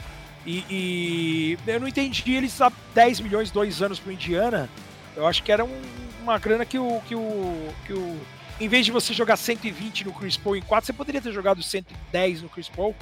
E, 0.45 0.65
e 0.69 1.57
eu 1.67 1.79
não 1.79 1.87
entendi 1.87 2.33
eles 2.33 2.59
a 2.61 2.71
10 2.95 3.19
milhões, 3.19 3.51
dois 3.51 3.81
anos 3.81 3.99
para 3.99 4.13
Indiana. 4.13 4.69
Eu 5.15 5.27
acho 5.27 5.43
que 5.43 5.51
era 5.51 5.63
um, 5.63 5.81
uma 6.23 6.37
grana 6.39 6.65
que 6.65 6.79
o, 6.79 6.99
que 7.07 7.13
o, 7.15 7.73
que 7.85 7.93
o 7.93 8.19
em 8.59 8.67
vez 8.67 8.85
de 8.85 8.91
você 8.91 9.11
jogar 9.13 9.37
120 9.37 10.05
no 10.05 10.13
Chris 10.13 10.37
Paul 10.37 10.55
em 10.55 10.61
4, 10.61 10.85
você 10.85 10.93
poderia 10.93 11.19
ter 11.19 11.31
jogado 11.31 11.63
110 11.63 12.43
no 12.43 12.49
Chris 12.49 12.69
Paul 12.69 12.95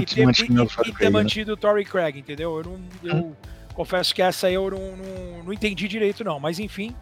e, 0.00 0.04
ter, 0.04 0.18
e, 0.18 0.24
e, 0.24 0.88
e 0.88 0.92
ter 0.92 1.04
né? 1.04 1.10
mantido 1.10 1.52
o 1.52 1.56
Torrey 1.56 1.84
Craig, 1.84 2.18
entendeu? 2.18 2.58
Eu, 2.58 2.64
não, 2.64 2.80
eu 3.04 3.16
hum. 3.16 3.32
confesso 3.72 4.12
que 4.12 4.20
essa 4.20 4.48
aí 4.48 4.54
eu 4.54 4.68
não, 4.68 4.96
não, 4.96 5.44
não 5.44 5.52
entendi 5.52 5.86
direito, 5.86 6.24
não. 6.24 6.40
Mas 6.40 6.58
enfim, 6.58 6.94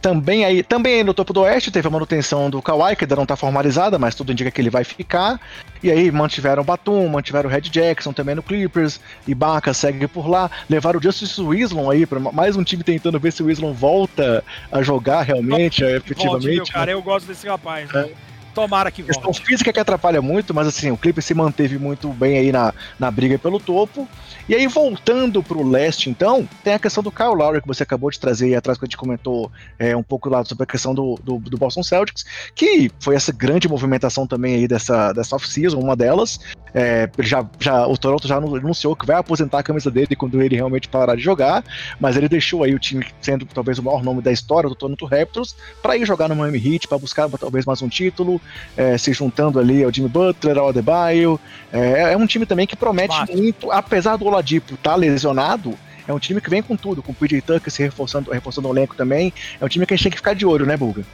também 0.00 0.44
aí, 0.44 0.62
também 0.62 0.94
aí 0.94 1.04
no 1.04 1.14
topo 1.14 1.32
do 1.32 1.40
oeste 1.42 1.70
teve 1.70 1.86
a 1.86 1.90
manutenção 1.90 2.48
do 2.48 2.62
Kawhi, 2.62 2.96
que 2.96 3.04
ainda 3.04 3.16
não 3.16 3.22
está 3.24 3.36
formalizada, 3.36 3.98
mas 3.98 4.14
tudo 4.14 4.32
indica 4.32 4.50
que 4.50 4.60
ele 4.60 4.70
vai 4.70 4.84
ficar. 4.84 5.40
E 5.82 5.90
aí 5.90 6.10
mantiveram 6.10 6.62
o 6.62 6.64
Batum, 6.64 7.08
mantiveram 7.08 7.48
o 7.48 7.52
Red 7.52 7.62
Jackson 7.62 8.12
também 8.12 8.34
no 8.34 8.42
Clippers, 8.42 9.00
Ibaka 9.26 9.72
segue 9.74 10.06
por 10.06 10.28
lá. 10.28 10.50
Levaram 10.68 10.98
o 10.98 11.02
Justice 11.02 11.40
Wislon 11.40 11.90
aí 11.90 12.06
para 12.06 12.18
mais 12.18 12.56
um 12.56 12.64
time 12.64 12.82
tentando 12.82 13.18
ver 13.18 13.32
se 13.32 13.42
o 13.42 13.46
Wislon 13.46 13.72
volta 13.72 14.44
a 14.70 14.82
jogar 14.82 15.22
realmente, 15.22 15.84
efetivamente. 15.84 16.46
Volte, 16.46 16.56
meu 16.56 16.66
cara, 16.66 16.86
né? 16.86 16.92
eu 16.92 17.02
gosto 17.02 17.26
desse 17.26 17.46
rapaz. 17.46 17.90
Né? 17.92 18.08
É. 18.08 18.27
Tomara 18.54 18.90
que 18.90 19.02
volte. 19.02 19.14
Questão 19.14 19.32
física 19.32 19.72
que 19.72 19.80
atrapalha 19.80 20.20
muito, 20.20 20.52
mas 20.54 20.66
assim, 20.66 20.90
o 20.90 20.96
Clippers 20.96 21.24
se 21.24 21.34
manteve 21.34 21.78
muito 21.78 22.08
bem 22.12 22.38
aí 22.38 22.52
na, 22.52 22.72
na 22.98 23.10
briga 23.10 23.38
pelo 23.38 23.60
topo. 23.60 24.08
E 24.48 24.54
aí, 24.54 24.66
voltando 24.66 25.42
para 25.42 25.58
o 25.58 25.68
leste, 25.68 26.08
então, 26.08 26.48
tem 26.64 26.72
a 26.72 26.78
questão 26.78 27.02
do 27.02 27.12
Kyle 27.12 27.34
Lowry, 27.34 27.60
que 27.60 27.68
você 27.68 27.82
acabou 27.82 28.10
de 28.10 28.18
trazer 28.18 28.46
aí 28.46 28.54
atrás, 28.54 28.78
que 28.78 28.84
a 28.84 28.86
gente 28.86 28.96
comentou 28.96 29.52
é, 29.78 29.94
um 29.94 30.02
pouco 30.02 30.30
lá 30.30 30.42
sobre 30.42 30.64
a 30.64 30.66
questão 30.66 30.94
do, 30.94 31.18
do, 31.22 31.38
do, 31.38 31.58
Boston 31.58 31.82
Celtics, 31.82 32.24
que 32.54 32.90
foi 32.98 33.14
essa 33.14 33.30
grande 33.30 33.68
movimentação 33.68 34.26
também 34.26 34.54
aí 34.54 34.66
dessa, 34.66 35.12
dessa 35.12 35.36
off-season, 35.36 35.78
uma 35.78 35.94
delas. 35.94 36.40
É, 36.72 37.10
já, 37.18 37.44
já, 37.60 37.86
o 37.86 37.96
Toronto 37.98 38.26
já 38.26 38.36
anunciou 38.36 38.96
que 38.96 39.04
vai 39.04 39.16
aposentar 39.16 39.58
a 39.58 39.62
camisa 39.62 39.90
dele 39.90 40.16
quando 40.16 40.40
ele 40.40 40.56
realmente 40.56 40.88
parar 40.88 41.14
de 41.14 41.22
jogar, 41.22 41.62
mas 42.00 42.16
ele 42.16 42.28
deixou 42.28 42.62
aí 42.62 42.74
o 42.74 42.78
time 42.78 43.06
sendo 43.20 43.44
talvez 43.44 43.78
o 43.78 43.82
maior 43.82 44.02
nome 44.02 44.22
da 44.22 44.32
história 44.32 44.68
do 44.68 44.74
Toronto 44.74 45.04
Raptors 45.04 45.54
para 45.82 45.96
ir 45.96 46.06
jogar 46.06 46.28
no 46.28 46.36
Miami 46.36 46.58
Heat, 46.58 46.88
para 46.88 46.96
buscar 46.96 47.28
talvez 47.30 47.66
mais 47.66 47.82
um 47.82 47.88
título, 47.88 48.37
é, 48.76 48.96
se 48.98 49.12
juntando 49.12 49.58
ali 49.58 49.84
ao 49.84 49.92
Jimmy 49.92 50.08
Butler, 50.08 50.58
ao 50.58 50.68
Adebayo. 50.68 51.40
É, 51.72 52.12
é 52.12 52.16
um 52.16 52.26
time 52.26 52.46
também 52.46 52.66
que 52.66 52.76
promete 52.76 53.14
muito, 53.34 53.70
apesar 53.70 54.16
do 54.16 54.26
Oladipo 54.26 54.74
estar 54.74 54.90
tá 54.90 54.96
lesionado, 54.96 55.76
é 56.06 56.12
um 56.12 56.18
time 56.18 56.40
que 56.40 56.48
vem 56.48 56.62
com 56.62 56.74
tudo, 56.74 57.02
com 57.02 57.12
o 57.12 57.14
PJ 57.14 57.42
Tucker 57.42 57.70
se 57.70 57.82
reforçando, 57.82 58.30
reforçando 58.30 58.66
o 58.66 58.72
elenco 58.72 58.96
também. 58.96 59.32
É 59.60 59.64
um 59.64 59.68
time 59.68 59.84
que 59.84 59.92
a 59.92 59.96
gente 59.96 60.04
tem 60.04 60.12
que 60.12 60.16
ficar 60.16 60.34
de 60.34 60.46
olho, 60.46 60.64
né, 60.64 60.74
Bulga? 60.74 61.04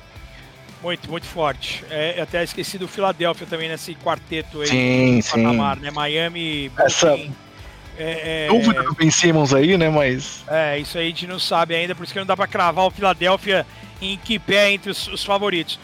Muito, 0.80 1.10
muito 1.10 1.26
forte. 1.26 1.84
É, 1.90 2.20
até 2.20 2.44
esqueci 2.44 2.78
do 2.78 2.86
Philadelphia 2.86 3.46
também 3.46 3.68
nesse 3.68 3.94
quarteto 3.96 4.60
aí. 4.60 4.68
Sim, 4.68 5.20
sim. 5.20 5.42
Patamar, 5.42 5.80
né? 5.80 5.90
Miami, 5.90 6.70
Essa 6.78 7.18
é, 7.98 8.46
é, 8.46 8.48
dúvida 8.48 8.82
do 8.82 8.94
Ben 8.94 9.10
Simmons 9.10 9.54
aí, 9.54 9.76
né? 9.76 9.88
Mas. 9.88 10.44
É, 10.46 10.78
isso 10.78 10.98
aí 10.98 11.06
a 11.06 11.08
gente 11.08 11.26
não 11.26 11.38
sabe 11.38 11.74
ainda, 11.74 11.94
por 11.94 12.04
isso 12.04 12.12
que 12.12 12.18
não 12.18 12.26
dá 12.26 12.36
pra 12.36 12.46
cravar 12.46 12.84
o 12.86 12.90
Philadelphia 12.90 13.66
em 14.00 14.16
que 14.18 14.38
pé 14.38 14.72
entre 14.72 14.90
os, 14.90 15.08
os 15.08 15.24
favoritos. 15.24 15.78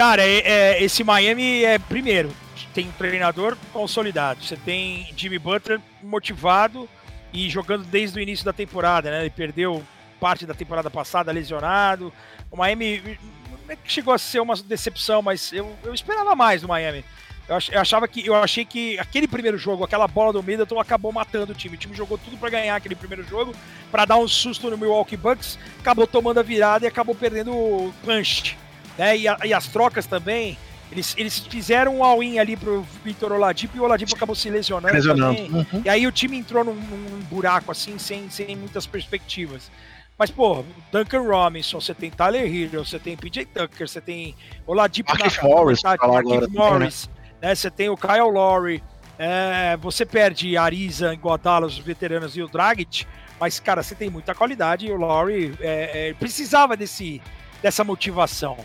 Cara, 0.00 0.26
é, 0.26 0.38
é, 0.38 0.82
esse 0.82 1.04
Miami 1.04 1.62
é 1.62 1.78
primeiro, 1.78 2.34
tem 2.72 2.88
um 2.88 2.92
treinador 2.92 3.54
consolidado. 3.70 4.42
Você 4.42 4.56
tem 4.56 5.06
Jimmy 5.14 5.38
Butler 5.38 5.78
motivado 6.02 6.88
e 7.34 7.50
jogando 7.50 7.84
desde 7.84 8.18
o 8.18 8.22
início 8.22 8.42
da 8.42 8.50
temporada, 8.54 9.10
né? 9.10 9.20
Ele 9.20 9.28
perdeu 9.28 9.84
parte 10.18 10.46
da 10.46 10.54
temporada 10.54 10.88
passada 10.88 11.30
lesionado. 11.30 12.10
O 12.50 12.56
Miami 12.56 13.18
não 13.50 13.74
é 13.74 13.76
que 13.76 13.92
chegou 13.92 14.14
a 14.14 14.18
ser 14.18 14.40
uma 14.40 14.56
decepção, 14.56 15.20
mas 15.20 15.52
eu, 15.52 15.76
eu 15.84 15.92
esperava 15.92 16.34
mais 16.34 16.62
do 16.62 16.68
Miami. 16.68 17.04
Eu 17.46 17.78
achava 17.78 18.08
que 18.08 18.26
eu 18.26 18.34
achei 18.34 18.64
que 18.64 18.98
aquele 18.98 19.28
primeiro 19.28 19.58
jogo, 19.58 19.84
aquela 19.84 20.08
bola 20.08 20.32
do 20.32 20.42
Middleton 20.42 20.80
acabou 20.80 21.12
matando 21.12 21.52
o 21.52 21.54
time. 21.54 21.74
O 21.74 21.78
time 21.78 21.94
jogou 21.94 22.16
tudo 22.16 22.38
para 22.38 22.48
ganhar 22.48 22.74
aquele 22.74 22.94
primeiro 22.94 23.22
jogo, 23.22 23.54
para 23.90 24.06
dar 24.06 24.16
um 24.16 24.26
susto 24.26 24.70
no 24.70 24.78
Milwaukee 24.78 25.18
Bucks, 25.18 25.58
acabou 25.78 26.06
tomando 26.06 26.40
a 26.40 26.42
virada 26.42 26.86
e 26.86 26.88
acabou 26.88 27.14
perdendo 27.14 27.52
o 27.52 27.92
punch. 28.02 28.56
Né? 28.98 29.16
E, 29.16 29.28
a, 29.28 29.38
e 29.44 29.54
as 29.54 29.66
trocas 29.66 30.06
também, 30.06 30.56
eles, 30.90 31.14
eles 31.16 31.38
fizeram 31.38 31.98
um 31.98 32.04
all-in 32.04 32.38
ali 32.38 32.56
pro 32.56 32.84
Victor 33.04 33.32
Oladipo 33.32 33.76
e 33.76 33.80
o 33.80 33.84
Oladipo 33.84 34.14
acabou 34.14 34.34
se 34.34 34.50
lesionando, 34.50 34.92
lesionando. 34.92 35.40
Uhum. 35.40 35.82
E 35.84 35.88
aí 35.88 36.06
o 36.06 36.12
time 36.12 36.36
entrou 36.36 36.64
num, 36.64 36.74
num, 36.74 37.20
buraco 37.30 37.70
assim, 37.70 37.98
sem, 37.98 38.28
sem 38.28 38.56
muitas 38.56 38.86
perspectivas. 38.86 39.70
Mas, 40.18 40.30
pô, 40.30 40.64
Duncan 40.92 41.22
Robinson, 41.22 41.80
você 41.80 41.94
tem 41.94 42.10
Tyler 42.10 42.44
Hill, 42.44 42.84
você 42.84 42.98
tem 42.98 43.16
PJ 43.16 43.46
Tucker, 43.46 43.88
você 43.88 44.00
tem 44.00 44.34
Oladipo 44.66 45.10
Marcus 45.10 45.38
Morris, 45.42 45.82
Marcus 45.82 46.48
Morris, 46.48 47.10
né? 47.40 47.48
né? 47.48 47.54
Você 47.54 47.70
tem 47.70 47.88
o 47.88 47.96
Kyle 47.96 48.30
Lowry, 48.30 48.82
é, 49.18 49.76
você 49.78 50.04
perde 50.04 50.56
Ariza, 50.58 51.14
Iguodala, 51.14 51.66
os 51.66 51.78
veteranos 51.78 52.36
e 52.36 52.42
o 52.42 52.48
Dragic, 52.48 53.06
mas, 53.38 53.58
cara, 53.58 53.82
você 53.82 53.94
tem 53.94 54.10
muita 54.10 54.34
qualidade 54.34 54.86
e 54.86 54.92
o 54.92 54.96
Lowry 54.96 55.54
é, 55.60 56.08
é, 56.08 56.14
precisava 56.14 56.76
desse, 56.76 57.22
dessa 57.62 57.82
motivação. 57.82 58.58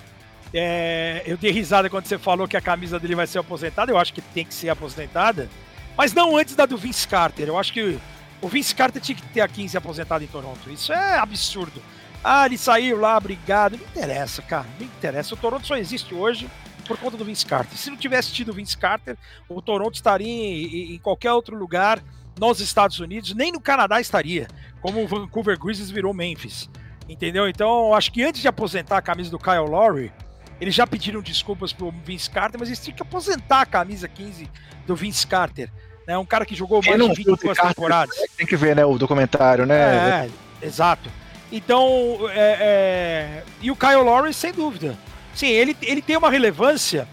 É, 0.57 1.22
eu 1.26 1.36
dei 1.36 1.52
risada 1.52 1.90
quando 1.90 2.06
você 2.06 2.18
falou 2.18 2.48
que 2.48 2.56
a 2.56 2.61
camisa 2.61 2.98
dele 2.98 3.14
vai 3.14 3.27
ser 3.27 3.40
aposentada, 3.40 3.91
eu 3.91 3.98
acho 3.98 4.14
que 4.14 4.22
tem 4.22 4.45
que 4.45 4.53
ser 4.53 4.69
aposentada, 4.69 5.49
mas 5.98 6.14
não 6.14 6.38
antes 6.38 6.56
da 6.56 6.65
do 6.65 6.77
Vince 6.77 7.06
Carter. 7.06 7.49
Eu 7.49 7.60
acho 7.60 7.73
que 7.73 7.99
o 8.41 8.48
Vince 8.48 8.73
Carter 8.73 9.02
tinha 9.02 9.18
que 9.18 9.22
ter 9.22 9.41
a 9.41 9.49
15 9.49 9.77
aposentada 9.77 10.23
em 10.23 10.27
Toronto. 10.27 10.72
Isso 10.72 10.94
é 10.94 11.18
absurdo. 11.18 11.82
Ah, 12.23 12.45
ele 12.45 12.57
saiu 12.57 12.98
lá, 12.98 13.18
obrigado. 13.18 13.77
Não 13.77 13.86
interessa, 13.86 14.41
cara. 14.41 14.65
Não 14.80 14.86
interessa. 14.86 15.34
O 15.34 15.38
Toronto 15.38 15.68
só 15.68 15.76
existe 15.76 16.15
hoje 16.15 16.49
por 16.88 16.98
conta 16.98 17.18
do 17.18 17.26
Vince 17.26 17.45
Carter. 17.45 17.77
Se 17.77 17.90
não 17.90 17.98
tivesse 17.98 18.32
tido 18.32 18.49
o 18.49 18.53
Vince 18.53 18.77
Carter, 18.77 19.18
o 19.49 19.61
Toronto 19.61 19.95
estaria 19.95 20.27
em, 20.27 20.95
em 20.95 20.99
qualquer 20.99 21.34
outro 21.34 21.57
lugar 21.57 22.02
nos 22.40 22.61
Estados 22.61 22.99
Unidos, 22.99 23.34
nem 23.34 23.52
no 23.52 23.60
Canadá 23.60 23.99
estaria, 23.99 24.48
como 24.82 25.03
o 25.03 25.07
Vancouver 25.07 25.60
Grizzlies 25.60 25.91
virou 25.91 26.14
Memphis. 26.14 26.69
Entendeu? 27.10 27.48
Então, 27.48 27.94
acho 27.94 28.11
que 28.11 28.23
antes 28.23 28.41
de 28.41 28.48
aposentar 28.48 28.98
a 28.98 29.02
camisa 29.02 29.30
do 29.30 29.38
Kyle 29.38 29.68
Lowry, 29.69 30.11
eles 30.60 30.73
já 30.73 30.86
pediram 30.88 31.22
desculpas 31.22 31.73
pro 31.73 31.94
Vince 32.03 32.30
Carter, 32.30 32.60
mas 32.60 32.69
eles 32.69 32.80
tinham 32.80 32.95
que 32.95 33.02
aposentar 33.02 33.61
a 33.61 33.65
camisa 33.65 34.07
15 34.07 34.49
do 34.86 34.95
Vince 34.95 35.26
Carter. 35.26 35.69
Né? 36.07 36.18
Um 36.18 36.26
cara 36.26 36.45
que 36.45 36.56
jogou 36.56 36.82
mais 36.86 37.02
de 37.02 37.23
22 37.23 37.57
temporadas. 37.57 38.15
Tem 38.38 38.45
que 38.45 38.56
ver, 38.56 38.76
né, 38.76 38.86
o 38.86 38.98
documentário, 38.98 39.65
né? 39.65 40.30
É, 40.61 40.65
exato. 40.65 41.10
Então, 41.52 42.18
é, 42.30 42.57
é... 42.60 43.44
e 43.61 43.72
o 43.72 43.76
Kyle 43.76 44.03
Lowry, 44.03 44.34
sem 44.34 44.52
dúvida. 44.52 44.98
Sim, 45.34 45.48
ele, 45.48 45.76
ele 45.82 46.02
tem 46.02 46.15
uma 46.15 46.30
relevância 46.30 47.07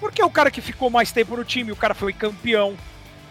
porque 0.00 0.20
é 0.20 0.24
o 0.24 0.30
cara 0.30 0.50
que 0.50 0.60
ficou 0.60 0.90
mais 0.90 1.10
tempo 1.10 1.36
no 1.36 1.44
time, 1.44 1.72
o 1.72 1.76
cara 1.76 1.94
foi 1.94 2.12
campeão. 2.12 2.76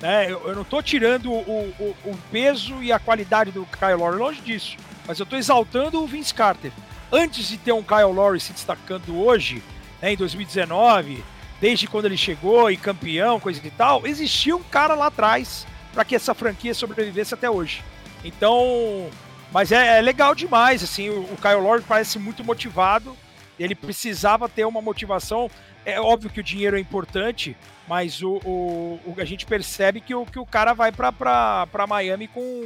Né? 0.02 0.26
Eu, 0.26 0.42
eu 0.48 0.56
não 0.56 0.64
estou 0.64 0.82
tirando 0.82 1.32
o, 1.32 1.74
o, 1.80 1.96
o, 2.06 2.18
peso 2.32 2.82
e 2.82 2.92
a 2.92 3.00
qualidade 3.00 3.52
do 3.52 3.66
Kyle 3.66 3.96
Lowry, 3.96 4.18
longe 4.18 4.42
disso. 4.42 4.76
Mas 5.08 5.20
eu 5.20 5.24
estou 5.24 5.38
exaltando 5.38 6.02
o 6.02 6.08
Vince 6.08 6.34
Carter. 6.34 6.72
Antes 7.16 7.48
de 7.48 7.58
ter 7.58 7.72
um 7.72 7.82
Kyle 7.82 8.14
Lowry 8.14 8.40
se 8.40 8.52
destacando 8.52 9.18
hoje, 9.18 9.64
né, 10.02 10.14
em 10.14 10.18
2019, 10.18 11.24
desde 11.62 11.88
quando 11.88 12.06
ele 12.06 12.18
chegou 12.18 12.70
e 12.70 12.76
campeão, 12.76 13.40
coisa 13.40 13.62
e 13.64 13.72
tal, 13.72 14.06
existia 14.06 14.56
um 14.56 14.64
cara 14.64 14.96
lá 14.96 15.08
atrás 15.08 15.66
para 15.94 16.04
que 16.04 16.16
essa 16.16 16.34
franquia 16.34 16.74
sobrevivesse 16.74 17.34
até 17.34 17.50
hoje. 17.50 17.82
Então, 18.24 19.10
mas 19.52 19.72
é, 19.72 20.00
é 20.00 20.02
legal 20.02 20.36
demais, 20.36 20.84
assim, 20.84 21.10
o, 21.10 21.22
o 21.22 21.38
Kyle 21.42 21.62
Lowry 21.62 21.84
parece 21.88 22.20
muito 22.20 22.44
motivado 22.44 23.16
ele 23.60 23.76
precisava 23.76 24.50
ter 24.50 24.66
uma 24.66 24.82
motivação. 24.82 25.50
É 25.86 26.00
óbvio 26.00 26.30
que 26.30 26.40
o 26.40 26.44
dinheiro 26.44 26.78
é 26.78 26.80
importante, 26.80 27.56
mas 27.88 28.22
o, 28.22 28.42
o, 28.44 29.00
o 29.06 29.16
a 29.18 29.26
gente 29.26 29.46
percebe 29.46 30.02
que 30.02 30.14
o, 30.14 30.26
que 30.26 30.40
o 30.40 30.46
cara 30.46 30.74
vai 30.74 30.92
para 30.92 31.88
Miami 31.88 32.28
com, 32.28 32.66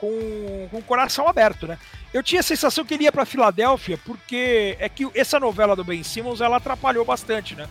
com, 0.00 0.68
com 0.70 0.78
o 0.78 0.82
coração 0.82 1.28
aberto, 1.28 1.66
né? 1.66 1.78
Eu 2.12 2.22
tinha 2.22 2.40
a 2.40 2.44
sensação 2.44 2.84
que 2.84 2.94
ele 2.94 3.04
ia 3.04 3.12
para 3.12 3.26
Filadélfia, 3.26 3.98
porque 3.98 4.76
é 4.80 4.88
que 4.88 5.08
essa 5.14 5.38
novela 5.38 5.76
do 5.76 5.84
Ben 5.84 6.02
Simmons 6.02 6.40
ela 6.40 6.56
atrapalhou 6.56 7.04
bastante, 7.04 7.54
né? 7.54 7.68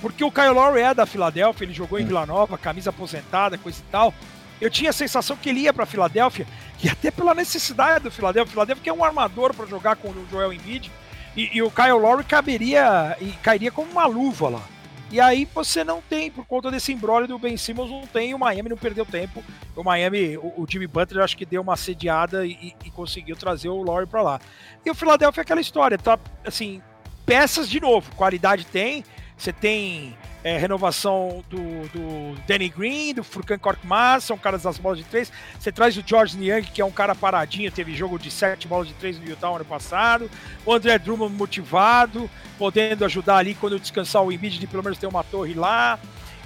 Porque 0.00 0.22
o 0.22 0.30
Kyle 0.30 0.50
Lowry 0.50 0.80
é 0.80 0.94
da 0.94 1.06
Filadélfia, 1.06 1.64
ele 1.64 1.72
jogou 1.72 1.98
em 1.98 2.04
Vila 2.04 2.24
Nova, 2.26 2.56
camisa 2.56 2.90
aposentada, 2.90 3.58
coisa 3.58 3.80
e 3.80 3.90
tal. 3.90 4.14
Eu 4.60 4.70
tinha 4.70 4.90
a 4.90 4.92
sensação 4.92 5.36
que 5.36 5.48
ele 5.48 5.60
ia 5.60 5.72
para 5.72 5.86
Filadélfia, 5.86 6.46
e 6.82 6.88
até 6.88 7.10
pela 7.10 7.34
necessidade 7.34 8.04
do 8.04 8.10
Filadélfia. 8.10 8.52
Filadélfia 8.52 8.82
que 8.82 8.90
é 8.90 8.92
um 8.92 9.04
armador 9.04 9.54
para 9.54 9.66
jogar 9.66 9.96
com 9.96 10.08
o 10.08 10.26
Joel 10.30 10.52
Embiid. 10.52 10.90
E, 11.36 11.56
e, 11.56 11.62
o 11.62 11.70
Kyle 11.70 11.92
Lowry 11.92 12.24
caberia 12.24 13.16
e 13.20 13.30
cairia 13.42 13.70
como 13.70 13.90
uma 13.90 14.04
luva 14.06 14.48
lá. 14.48 14.62
E 15.10 15.20
aí 15.20 15.44
você 15.52 15.82
não 15.82 16.00
tem, 16.00 16.30
por 16.30 16.46
conta 16.46 16.70
desse 16.70 16.92
embrólio 16.92 17.26
do 17.26 17.38
Ben 17.38 17.56
Simmons, 17.56 17.90
não 17.90 18.06
tem, 18.06 18.32
o 18.32 18.38
Miami 18.38 18.68
não 18.68 18.76
perdeu 18.76 19.04
tempo. 19.04 19.42
O 19.74 19.82
Miami, 19.82 20.36
o, 20.36 20.62
o 20.62 20.66
Jimmy 20.68 20.86
Butler 20.86 21.24
acho 21.24 21.36
que 21.36 21.44
deu 21.44 21.62
uma 21.62 21.76
sediada 21.76 22.46
e, 22.46 22.74
e 22.84 22.90
conseguiu 22.90 23.34
trazer 23.34 23.68
o 23.68 23.82
Lowry 23.82 24.06
para 24.06 24.22
lá. 24.22 24.40
E 24.84 24.90
o 24.90 24.94
Philadelphia 24.94 25.40
é 25.40 25.42
aquela 25.42 25.60
história, 25.60 25.98
tá 25.98 26.18
assim, 26.46 26.80
peças 27.26 27.68
de 27.68 27.80
novo, 27.80 28.14
qualidade 28.14 28.64
tem, 28.66 29.04
você 29.36 29.52
tem 29.52 30.16
é, 30.42 30.56
renovação 30.56 31.44
do, 31.50 31.58
do 31.88 32.40
Danny 32.46 32.68
Green, 32.68 33.14
do 33.14 33.22
Furkan 33.22 33.58
Korkmaz, 33.58 34.24
são 34.24 34.38
caras 34.38 34.62
das 34.62 34.78
bolas 34.78 34.98
de 34.98 35.04
três. 35.04 35.30
Você 35.58 35.70
traz 35.70 35.96
o 35.96 36.02
George 36.04 36.36
Niang, 36.36 36.66
que 36.66 36.80
é 36.80 36.84
um 36.84 36.90
cara 36.90 37.14
paradinho, 37.14 37.70
teve 37.70 37.94
jogo 37.94 38.18
de 38.18 38.30
sete 38.30 38.66
bolas 38.66 38.88
de 38.88 38.94
três 38.94 39.18
no 39.18 39.26
Utah 39.26 39.48
ano 39.48 39.64
passado. 39.64 40.30
O 40.64 40.72
André 40.72 40.98
Drummond 40.98 41.34
motivado, 41.34 42.30
podendo 42.58 43.04
ajudar 43.04 43.36
ali 43.36 43.54
quando 43.54 43.78
descansar 43.78 44.22
o 44.22 44.32
Embiid 44.32 44.58
de 44.58 44.66
pelo 44.66 44.82
menos 44.82 44.98
ter 44.98 45.06
uma 45.06 45.22
torre 45.22 45.54
lá. 45.54 45.98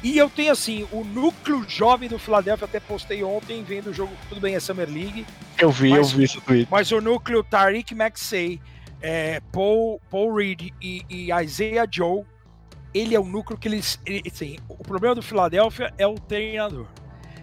E 0.03 0.19
eu 0.19 0.29
tenho 0.29 0.53
assim, 0.53 0.87
o 0.93 1.03
núcleo 1.03 1.65
jovem 1.67 2.11
do 2.11 2.19
Philadelphia, 2.19 2.67
até 2.67 2.79
postei 2.79 3.25
ontem 3.25 3.63
vendo 3.63 3.89
o 3.89 3.95
jogo, 3.95 4.13
tudo 4.29 4.41
bem, 4.41 4.55
é 4.55 4.61
Summer 4.61 4.87
League. 4.87 5.25
Eu 5.59 5.71
vi, 5.71 5.91
mas, 5.91 6.11
eu 6.11 6.19
vi 6.19 6.25
esse 6.25 6.41
tweet. 6.43 6.69
Mas 6.71 6.93
o 6.93 7.01
núcleo 7.01 7.43
Tariq 7.43 7.95
Maxey, 7.95 8.61
é, 9.01 9.41
Paul, 9.51 9.99
Paul 10.11 10.35
Reed 10.35 10.73
e, 10.83 11.03
e 11.09 11.33
Isaiah 11.33 11.87
Joe 11.91 12.23
ele 12.95 13.15
é 13.15 13.21
o 13.21 13.25
núcleo 13.25 13.59
que 13.59 13.67
eles. 13.67 13.99
Ele, 14.07 14.23
assim, 14.31 14.57
o 14.69 14.85
problema 14.85 15.17
do 15.17 15.23
Philadelphia 15.23 15.93
é 15.99 16.07
o 16.07 16.15
treinador. 16.15 16.87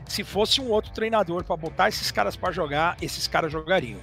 Se 0.08 0.24
fosse 0.24 0.62
um 0.62 0.70
outro 0.70 0.92
treinador 0.92 1.44
para 1.44 1.58
botar 1.58 1.90
esses 1.90 2.10
caras 2.10 2.36
para 2.36 2.52
jogar, 2.52 2.98
esses 3.02 3.28
caras 3.28 3.52
jogariam. 3.52 4.00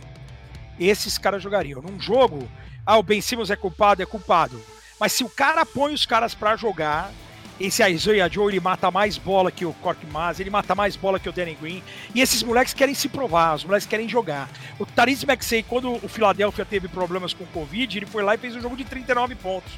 Esses 0.78 1.16
caras 1.16 1.42
jogariam. 1.42 1.82
Num 1.82 1.98
jogo, 1.98 2.48
ah, 2.84 2.98
o 2.98 3.02
Ben 3.02 3.20
Simmons 3.20 3.50
é 3.50 3.56
culpado, 3.56 4.02
é 4.02 4.06
culpado. 4.06 4.60
Mas 5.00 5.12
se 5.12 5.24
o 5.24 5.28
cara 5.28 5.64
põe 5.64 5.92
os 5.92 6.06
caras 6.06 6.34
para 6.34 6.56
jogar, 6.56 7.12
esse 7.60 7.82
Isaiah 7.86 8.28
Joe 8.28 8.52
ele 8.52 8.60
mata 8.60 8.90
mais 8.90 9.18
bola 9.18 9.50
que 9.50 9.64
o 9.64 9.72
Cork 9.74 10.06
Maz, 10.06 10.40
ele 10.40 10.50
mata 10.50 10.74
mais 10.74 10.96
bola 10.96 11.18
que 11.18 11.28
o 11.28 11.32
Danny 11.32 11.54
Green. 11.54 11.82
E 12.14 12.20
esses 12.20 12.42
moleques 12.42 12.74
querem 12.74 12.94
se 12.94 13.08
provar, 13.08 13.54
os 13.54 13.64
moleques 13.64 13.86
querem 13.86 14.08
jogar. 14.08 14.48
O 14.78 14.86
Tariz 14.86 15.24
Maxey, 15.24 15.62
quando 15.62 15.92
o 15.92 16.08
Philadelphia 16.08 16.64
teve 16.64 16.88
problemas 16.88 17.32
com 17.32 17.44
o 17.44 17.48
Covid, 17.48 17.98
ele 17.98 18.06
foi 18.06 18.22
lá 18.22 18.34
e 18.34 18.38
fez 18.38 18.54
um 18.54 18.60
jogo 18.60 18.76
de 18.76 18.84
39 18.84 19.34
pontos 19.34 19.72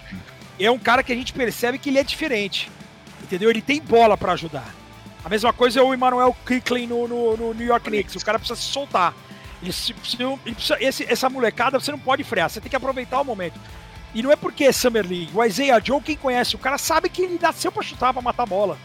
é 0.66 0.70
um 0.70 0.78
cara 0.78 1.02
que 1.02 1.12
a 1.12 1.16
gente 1.16 1.32
percebe 1.32 1.78
que 1.78 1.90
ele 1.90 1.98
é 1.98 2.04
diferente. 2.04 2.70
Entendeu? 3.22 3.50
Ele 3.50 3.62
tem 3.62 3.80
bola 3.80 4.16
para 4.16 4.32
ajudar. 4.32 4.74
A 5.24 5.28
mesma 5.28 5.52
coisa 5.52 5.80
é 5.80 5.82
o 5.82 5.92
Emmanuel 5.92 6.34
Kicklin 6.46 6.86
no, 6.86 7.06
no, 7.06 7.36
no, 7.36 7.54
New 7.54 7.66
York 7.66 7.88
Knicks. 7.88 8.14
O 8.16 8.24
cara 8.24 8.38
precisa 8.38 8.60
se 8.60 8.66
soltar. 8.66 9.14
Ele, 9.62 9.72
ele 10.46 10.54
precisa, 10.54 10.76
esse, 10.80 11.04
essa 11.04 11.28
molecada 11.28 11.78
você 11.78 11.90
não 11.90 11.98
pode 11.98 12.24
frear, 12.24 12.48
você 12.48 12.60
tem 12.60 12.70
que 12.70 12.76
aproveitar 12.76 13.20
o 13.20 13.24
momento. 13.24 13.60
E 14.14 14.22
não 14.22 14.32
é 14.32 14.36
porque 14.36 14.64
é 14.64 14.72
Summer 14.72 15.06
League. 15.06 15.30
O 15.34 15.44
Isaiah 15.44 15.80
Joe, 15.84 16.00
quem 16.00 16.16
conhece, 16.16 16.56
o 16.56 16.58
cara 16.58 16.78
sabe 16.78 17.08
que 17.08 17.22
ele 17.22 17.38
nasceu 17.40 17.70
pra 17.70 17.82
chutar, 17.82 18.12
pra 18.12 18.22
matar 18.22 18.44
a 18.44 18.46
bola. 18.46 18.78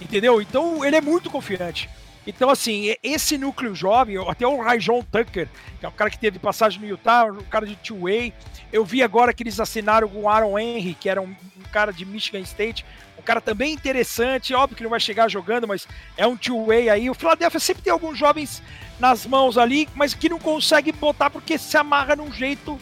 Entendeu? 0.00 0.40
Então 0.40 0.84
ele 0.84 0.96
é 0.96 1.00
muito 1.00 1.28
confiante. 1.28 1.90
Então, 2.26 2.50
assim, 2.50 2.94
esse 3.02 3.38
núcleo 3.38 3.74
jovem, 3.74 4.16
até 4.28 4.46
o 4.46 4.60
Rajon 4.60 5.02
Tucker, 5.02 5.48
que 5.78 5.86
é 5.86 5.88
um 5.88 5.92
cara 5.92 6.10
que 6.10 6.18
teve 6.18 6.38
passagem 6.38 6.80
no 6.80 6.86
Utah, 6.86 7.24
um 7.24 7.44
cara 7.44 7.66
de 7.66 7.76
two-way. 7.76 8.34
Eu 8.70 8.84
vi 8.84 9.02
agora 9.02 9.32
que 9.32 9.42
eles 9.42 9.58
assinaram 9.58 10.08
com 10.08 10.22
o 10.22 10.28
Aaron 10.28 10.58
Henry, 10.58 10.94
que 10.94 11.08
era 11.08 11.20
um, 11.20 11.30
um, 11.30 11.62
cara 11.72 11.92
de 11.92 12.04
Michigan 12.04 12.40
State, 12.40 12.84
um 13.18 13.22
cara 13.22 13.40
também 13.40 13.72
interessante, 13.72 14.52
óbvio 14.52 14.76
que 14.76 14.82
não 14.82 14.90
vai 14.90 15.00
chegar 15.00 15.28
jogando, 15.28 15.66
mas 15.66 15.88
é 16.16 16.26
um 16.26 16.36
two-way 16.36 16.90
aí. 16.90 17.08
O 17.08 17.14
Philadelphia 17.14 17.58
sempre 17.58 17.82
tem 17.82 17.92
alguns 17.92 18.18
jovens 18.18 18.62
nas 18.98 19.24
mãos 19.24 19.56
ali, 19.56 19.88
mas 19.94 20.12
que 20.12 20.28
não 20.28 20.38
consegue 20.38 20.92
botar 20.92 21.30
porque 21.30 21.56
se 21.56 21.76
amarra 21.76 22.14
num 22.16 22.30
jeito. 22.30 22.78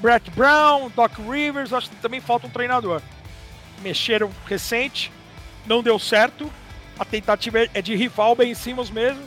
Brett 0.00 0.30
Brown, 0.30 0.90
Doc 0.94 1.18
Rivers, 1.18 1.72
acho 1.72 1.90
que 1.90 1.96
também 1.96 2.20
falta 2.20 2.46
um 2.46 2.50
treinador. 2.50 3.02
Mexeram 3.82 4.30
recente, 4.46 5.10
não 5.66 5.82
deu 5.82 5.98
certo 5.98 6.50
a 6.98 7.04
tentativa 7.04 7.66
é 7.72 7.82
de 7.82 7.94
rival 7.94 8.32
o 8.32 8.36
Ben 8.36 8.54
Simmons 8.54 8.90
mesmo. 8.90 9.22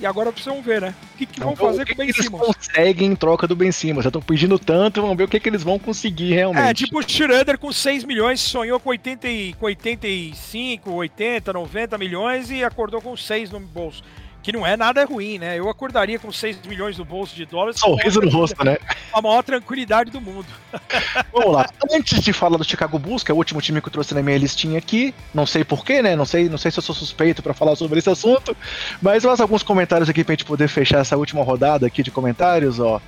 E 0.00 0.06
agora 0.06 0.32
precisam 0.32 0.60
ver, 0.60 0.80
né? 0.80 0.94
O 1.14 1.18
que, 1.18 1.26
que 1.26 1.38
vão 1.38 1.52
então, 1.52 1.66
fazer 1.66 1.86
com 1.86 1.92
o 1.92 1.96
Ben 1.96 2.12
Simmons? 2.12 2.42
Eles 2.42 2.56
conseguem 2.56 3.12
em 3.12 3.14
troca 3.14 3.46
do 3.46 3.54
Ben 3.54 3.70
Simmons. 3.70 4.02
Já 4.02 4.08
estão 4.08 4.22
pedindo 4.22 4.58
tanto, 4.58 5.00
vamos 5.00 5.16
ver 5.16 5.24
o 5.24 5.28
que, 5.28 5.38
que 5.38 5.48
eles 5.48 5.62
vão 5.62 5.78
conseguir 5.78 6.32
realmente. 6.32 6.68
É, 6.68 6.74
tipo 6.74 6.98
o 6.98 7.02
Schroeder 7.08 7.56
com 7.56 7.72
6 7.72 8.02
milhões, 8.04 8.40
sonhou 8.40 8.80
com, 8.80 8.90
80, 8.90 9.28
com 9.60 9.66
85, 9.66 10.90
80, 10.90 11.52
90 11.52 11.98
milhões 11.98 12.50
e 12.50 12.64
acordou 12.64 13.00
com 13.00 13.16
6 13.16 13.50
no 13.50 13.60
bolso. 13.60 14.02
Que 14.42 14.52
não 14.52 14.66
é 14.66 14.76
nada 14.76 15.04
ruim, 15.04 15.38
né? 15.38 15.58
Eu 15.58 15.68
acordaria 15.68 16.18
com 16.18 16.30
6 16.30 16.58
milhões 16.66 16.98
no 16.98 17.04
bolso 17.04 17.34
de 17.34 17.46
dólares. 17.46 17.80
Sorriso 17.80 18.20
no 18.20 18.30
rosto, 18.30 18.64
né? 18.64 18.76
A 19.12 19.22
maior 19.22 19.42
tranquilidade 19.42 20.10
do 20.10 20.20
mundo. 20.20 20.46
Vamos 21.32 21.52
lá. 21.52 21.70
Antes 21.90 22.22
de 22.22 22.32
falar 22.32 22.56
do 22.56 22.64
Chicago 22.64 22.98
Bulls, 22.98 23.22
que 23.22 23.30
é 23.30 23.34
o 23.34 23.36
último 23.36 23.60
time 23.60 23.80
que 23.80 23.88
eu 23.88 23.92
trouxe 23.92 24.14
na 24.14 24.22
minha 24.22 24.38
listinha 24.38 24.78
aqui, 24.78 25.14
não 25.32 25.46
sei 25.46 25.64
porquê, 25.64 26.02
né? 26.02 26.16
Não 26.16 26.24
sei, 26.24 26.48
não 26.48 26.58
sei 26.58 26.70
se 26.70 26.78
eu 26.78 26.82
sou 26.82 26.94
suspeito 26.94 27.42
para 27.42 27.54
falar 27.54 27.76
sobre 27.76 27.98
esse 27.98 28.10
assunto, 28.10 28.56
mas 29.00 29.22
mais 29.24 29.40
alguns 29.40 29.62
comentários 29.62 30.08
aqui 30.08 30.24
pra 30.24 30.32
gente 30.32 30.44
poder 30.44 30.68
fechar 30.68 31.00
essa 31.00 31.16
última 31.16 31.42
rodada 31.42 31.86
aqui 31.86 32.02
de 32.02 32.10
comentários, 32.10 32.80
ó. 32.80 33.00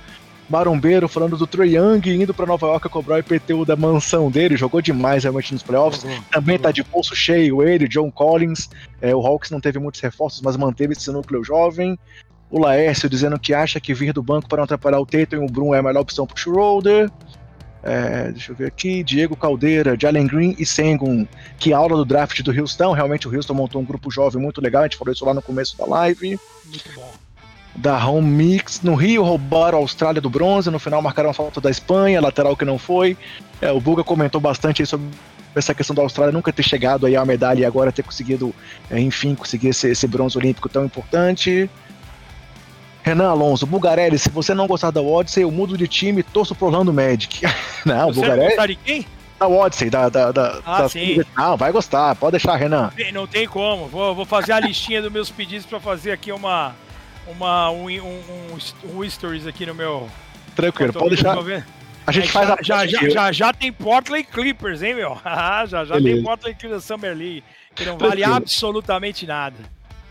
Marombeiro 0.49 1.07
falando 1.07 1.37
do 1.37 1.47
Troy 1.47 1.75
Young 1.75 2.01
indo 2.07 2.33
para 2.33 2.45
Nova 2.45 2.67
York 2.67 2.87
a 2.87 2.89
cobrar 2.89 3.15
o 3.15 3.19
IPTU 3.19 3.65
da 3.65 3.75
mansão 3.75 4.29
dele, 4.29 4.55
jogou 4.55 4.81
demais 4.81 5.23
realmente 5.23 5.53
nos 5.53 5.63
playoffs. 5.63 6.03
Uhum. 6.03 6.21
Também 6.31 6.59
tá 6.59 6.71
de 6.71 6.83
bolso 6.83 7.15
cheio 7.15 7.63
ele, 7.63 7.87
John 7.87 8.11
Collins. 8.11 8.69
É, 9.01 9.15
o 9.15 9.25
Hawks 9.25 9.49
não 9.49 9.59
teve 9.59 9.79
muitos 9.79 10.01
reforços, 10.01 10.41
mas 10.41 10.55
manteve 10.55 10.93
esse 10.93 11.11
núcleo 11.11 11.43
jovem. 11.43 11.97
O 12.51 12.59
Laércio 12.59 13.09
dizendo 13.09 13.39
que 13.39 13.53
acha 13.53 13.79
que 13.79 13.93
vir 13.93 14.13
do 14.13 14.21
banco 14.21 14.47
para 14.47 14.57
não 14.57 14.65
atrapalhar 14.65 14.99
o 14.99 15.05
Tatum 15.05 15.37
e 15.37 15.39
o 15.39 15.47
Brum 15.47 15.73
é 15.73 15.79
a 15.79 15.83
melhor 15.83 16.01
opção 16.01 16.27
pro 16.27 16.37
Schroeder. 16.37 17.09
É, 17.81 18.31
deixa 18.31 18.51
eu 18.51 18.55
ver 18.55 18.67
aqui, 18.67 19.03
Diego 19.03 19.35
Caldeira, 19.35 19.95
Jalen 19.99 20.25
Green 20.25 20.55
e 20.57 20.65
Sengun, 20.65 21.27
que 21.59 21.71
aula 21.71 21.95
do 21.95 22.03
draft 22.03 22.41
do 22.41 22.51
Houston, 22.51 22.93
realmente 22.93 23.27
o 23.27 23.35
Houston 23.35 23.53
montou 23.53 23.79
um 23.79 23.85
grupo 23.85 24.09
jovem 24.09 24.41
muito 24.41 24.59
legal, 24.59 24.81
a 24.81 24.85
gente 24.85 24.97
falou 24.97 25.13
isso 25.13 25.23
lá 25.23 25.35
no 25.35 25.41
começo 25.41 25.77
da 25.77 25.85
live. 25.85 26.39
Muito 26.65 26.91
bom 26.95 27.14
da 27.75 28.03
Home 28.07 28.27
Mix. 28.27 28.81
No 28.81 28.95
Rio 28.95 29.23
roubaram 29.23 29.77
a 29.77 29.81
Austrália 29.81 30.21
do 30.21 30.29
bronze, 30.29 30.69
no 30.69 30.79
final 30.79 31.01
marcaram 31.01 31.29
a 31.29 31.33
falta 31.33 31.59
da 31.59 31.69
Espanha, 31.69 32.21
lateral 32.21 32.55
que 32.55 32.65
não 32.65 32.77
foi. 32.77 33.17
É, 33.61 33.71
o 33.71 33.79
Buga 33.79 34.03
comentou 34.03 34.39
bastante 34.39 34.85
sobre 34.85 35.07
essa 35.55 35.73
questão 35.73 35.95
da 35.95 36.01
Austrália 36.01 36.33
nunca 36.33 36.51
ter 36.51 36.63
chegado 36.63 37.05
aí 37.05 37.15
à 37.15 37.23
medalha 37.25 37.61
e 37.61 37.65
agora 37.65 37.91
ter 37.91 38.03
conseguido, 38.03 38.53
é, 38.89 38.99
enfim, 38.99 39.35
conseguir 39.35 39.69
esse, 39.69 39.89
esse, 39.89 40.07
bronze 40.07 40.37
olímpico 40.37 40.67
tão 40.67 40.85
importante. 40.85 41.69
Renan 43.03 43.29
Alonso, 43.29 43.65
Bugarelli, 43.65 44.17
se 44.17 44.29
você 44.29 44.53
não 44.53 44.67
gostar 44.67 44.91
da 44.91 45.01
Odyssey, 45.01 45.43
eu 45.43 45.51
mudo 45.51 45.77
de 45.77 45.87
time 45.87 46.21
e 46.21 46.23
torço 46.23 46.55
pro 46.55 46.67
Orlando 46.67 46.91
Magic. 46.91 47.41
não, 47.85 48.11
você 48.11 48.19
Bugarelli. 48.19 48.47
Gostar 48.47 48.67
de 48.67 48.75
quem? 48.75 49.05
Da 49.39 49.47
Odyssey, 49.47 49.89
da. 49.89 50.09
da, 50.09 50.31
da 50.31 50.61
ah, 50.65 50.81
da... 50.81 50.89
sim. 50.89 51.21
Não, 51.37 51.55
vai 51.55 51.71
gostar, 51.71 52.15
pode 52.15 52.31
deixar, 52.31 52.55
Renan. 52.55 52.91
Não 53.13 53.27
tem 53.27 53.47
como. 53.47 53.87
Vou, 53.87 54.15
vou 54.15 54.25
fazer 54.25 54.53
a 54.53 54.59
listinha 54.59 55.01
dos 55.01 55.11
meus 55.11 55.29
pedidos 55.29 55.65
para 55.65 55.79
fazer 55.79 56.11
aqui 56.11 56.31
uma, 56.31 56.73
uma, 57.27 57.69
um, 57.71 57.87
um, 57.89 58.57
um, 58.85 59.09
stories 59.09 59.47
aqui 59.47 59.65
no 59.65 59.75
meu. 59.75 60.09
Tranquilo, 60.55 60.93
pode 60.93 61.15
deixar. 61.15 61.37
A 62.07 62.11
gente 62.11 62.27
é, 62.27 62.31
faz 62.31 62.47
já, 62.47 62.55
a 62.55 62.85
já, 62.85 62.85
já, 62.85 63.09
já, 63.09 63.31
já, 63.31 63.53
tem 63.53 63.71
Portland 63.71 64.25
Clippers, 64.25 64.83
hein, 64.83 64.95
meu? 64.95 65.17
já 65.25 65.65
já 65.65 65.95
Beleza. 65.95 66.15
tem 66.15 66.23
Portland 66.23 66.57
Clippers 66.59 66.83
Summer 66.83 67.17
League, 67.17 67.43
que 67.73 67.83
não 67.83 67.97
vale 67.97 68.17
Tranquilo. 68.21 68.35
absolutamente 68.35 69.25
nada. 69.25 69.57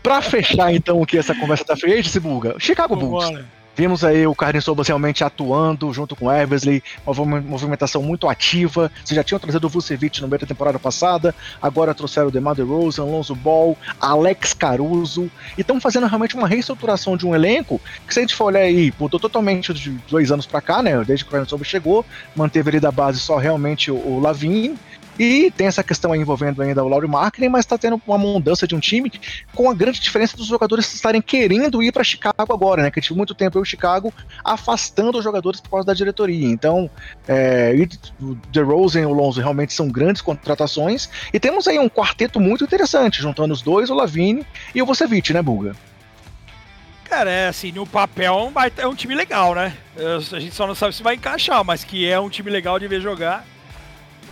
Pra 0.03 0.21
fechar, 0.21 0.73
então, 0.73 1.01
aqui 1.01 1.17
essa 1.17 1.33
conversa 1.33 1.63
da 1.65 1.75
frente, 1.75 2.09
esse 2.09 2.19
buga. 2.19 2.55
Chicago 2.59 2.95
Bulls. 2.95 3.43
Vimos 3.75 4.05
aí 4.05 4.25
o 4.25 4.33
Carden 4.33 4.61
Sobas 4.61 4.87
realmente 4.87 5.23
atuando 5.23 5.91
junto 5.91 6.15
com 6.15 6.27
o 6.27 6.31
Eversley, 6.31 6.81
uma 7.05 7.41
movimentação 7.41 8.01
muito 8.01 8.29
ativa. 8.29 8.89
Vocês 9.03 9.15
já 9.15 9.23
tinham 9.23 9.39
trazido 9.39 9.67
o 9.67 9.69
Vucevic 9.69 10.21
no 10.21 10.29
meio 10.29 10.39
da 10.39 10.47
temporada 10.47 10.79
passada, 10.79 11.35
agora 11.61 11.93
trouxeram 11.93 12.29
o 12.29 12.31
DeMar 12.31 12.55
DeRozan, 12.55 13.03
Alonso 13.03 13.35
Ball, 13.35 13.77
Alex 13.99 14.53
Caruso, 14.53 15.29
e 15.57 15.61
estão 15.61 15.81
fazendo 15.81 16.07
realmente 16.07 16.35
uma 16.35 16.47
reestruturação 16.47 17.17
de 17.17 17.27
um 17.27 17.35
elenco 17.35 17.81
que 18.07 18.13
se 18.13 18.19
a 18.19 18.23
gente 18.23 18.33
for 18.33 18.45
olhar 18.45 18.61
aí, 18.61 18.93
mudou 18.97 19.19
totalmente 19.19 19.73
de 19.73 19.89
dois 20.09 20.31
anos 20.31 20.45
para 20.45 20.61
cá, 20.61 20.81
né, 20.81 21.03
desde 21.03 21.25
que 21.25 21.29
o 21.29 21.31
Carden 21.31 21.49
Sobas 21.49 21.67
chegou, 21.67 22.05
manteve 22.33 22.69
ali 22.69 22.79
da 22.79 22.91
base 22.91 23.19
só 23.19 23.35
realmente 23.35 23.91
o, 23.91 23.95
o 23.95 24.19
Lavin, 24.21 24.77
e 25.17 25.51
tem 25.51 25.67
essa 25.67 25.83
questão 25.83 26.15
envolvendo 26.15 26.61
ainda 26.61 26.83
o 26.83 26.87
Laurie 26.87 27.09
Marketing, 27.09 27.47
mas 27.47 27.61
está 27.61 27.77
tendo 27.77 28.01
uma 28.05 28.17
mudança 28.17 28.67
de 28.67 28.75
um 28.75 28.79
time 28.79 29.11
com 29.53 29.69
a 29.69 29.73
grande 29.73 29.99
diferença 29.99 30.35
dos 30.35 30.47
jogadores 30.47 30.93
estarem 30.93 31.21
querendo 31.21 31.81
ir 31.81 31.91
para 31.91 32.03
Chicago 32.03 32.35
agora, 32.53 32.83
né? 32.83 32.91
Que 32.91 33.01
tive 33.01 33.15
muito 33.15 33.33
tempo 33.33 33.59
o 33.59 33.65
Chicago 33.65 34.13
afastando 34.43 35.17
os 35.17 35.23
jogadores 35.23 35.61
por 35.61 35.69
causa 35.69 35.85
da 35.85 35.93
diretoria. 35.93 36.47
Então, 36.47 36.89
é, 37.27 37.73
o 38.21 38.35
DeRozan 38.51 39.01
e 39.01 39.05
o 39.05 39.13
Lonzo 39.13 39.39
realmente 39.39 39.73
são 39.73 39.87
grandes 39.87 40.21
contratações. 40.21 41.09
E 41.33 41.39
temos 41.39 41.67
aí 41.67 41.79
um 41.79 41.89
quarteto 41.89 42.39
muito 42.39 42.63
interessante, 42.63 43.21
juntando 43.21 43.53
os 43.53 43.61
dois, 43.61 43.89
o 43.89 43.95
Lavine 43.95 44.45
e 44.73 44.81
o 44.81 44.85
Vucevic, 44.85 45.31
né, 45.33 45.41
Buga? 45.41 45.75
Cara, 47.05 47.29
é 47.29 47.47
assim, 47.47 47.71
no 47.71 47.85
papel 47.85 48.51
é 48.77 48.87
um 48.87 48.95
time 48.95 49.15
legal, 49.15 49.55
né? 49.55 49.73
A 49.95 50.39
gente 50.39 50.53
só 50.53 50.67
não 50.67 50.75
sabe 50.75 50.93
se 50.93 51.03
vai 51.03 51.15
encaixar, 51.15 51.63
mas 51.63 51.83
que 51.83 52.09
é 52.09 52.19
um 52.19 52.29
time 52.29 52.51
legal 52.51 52.79
de 52.79 52.87
ver 52.87 52.99
jogar. 52.99 53.45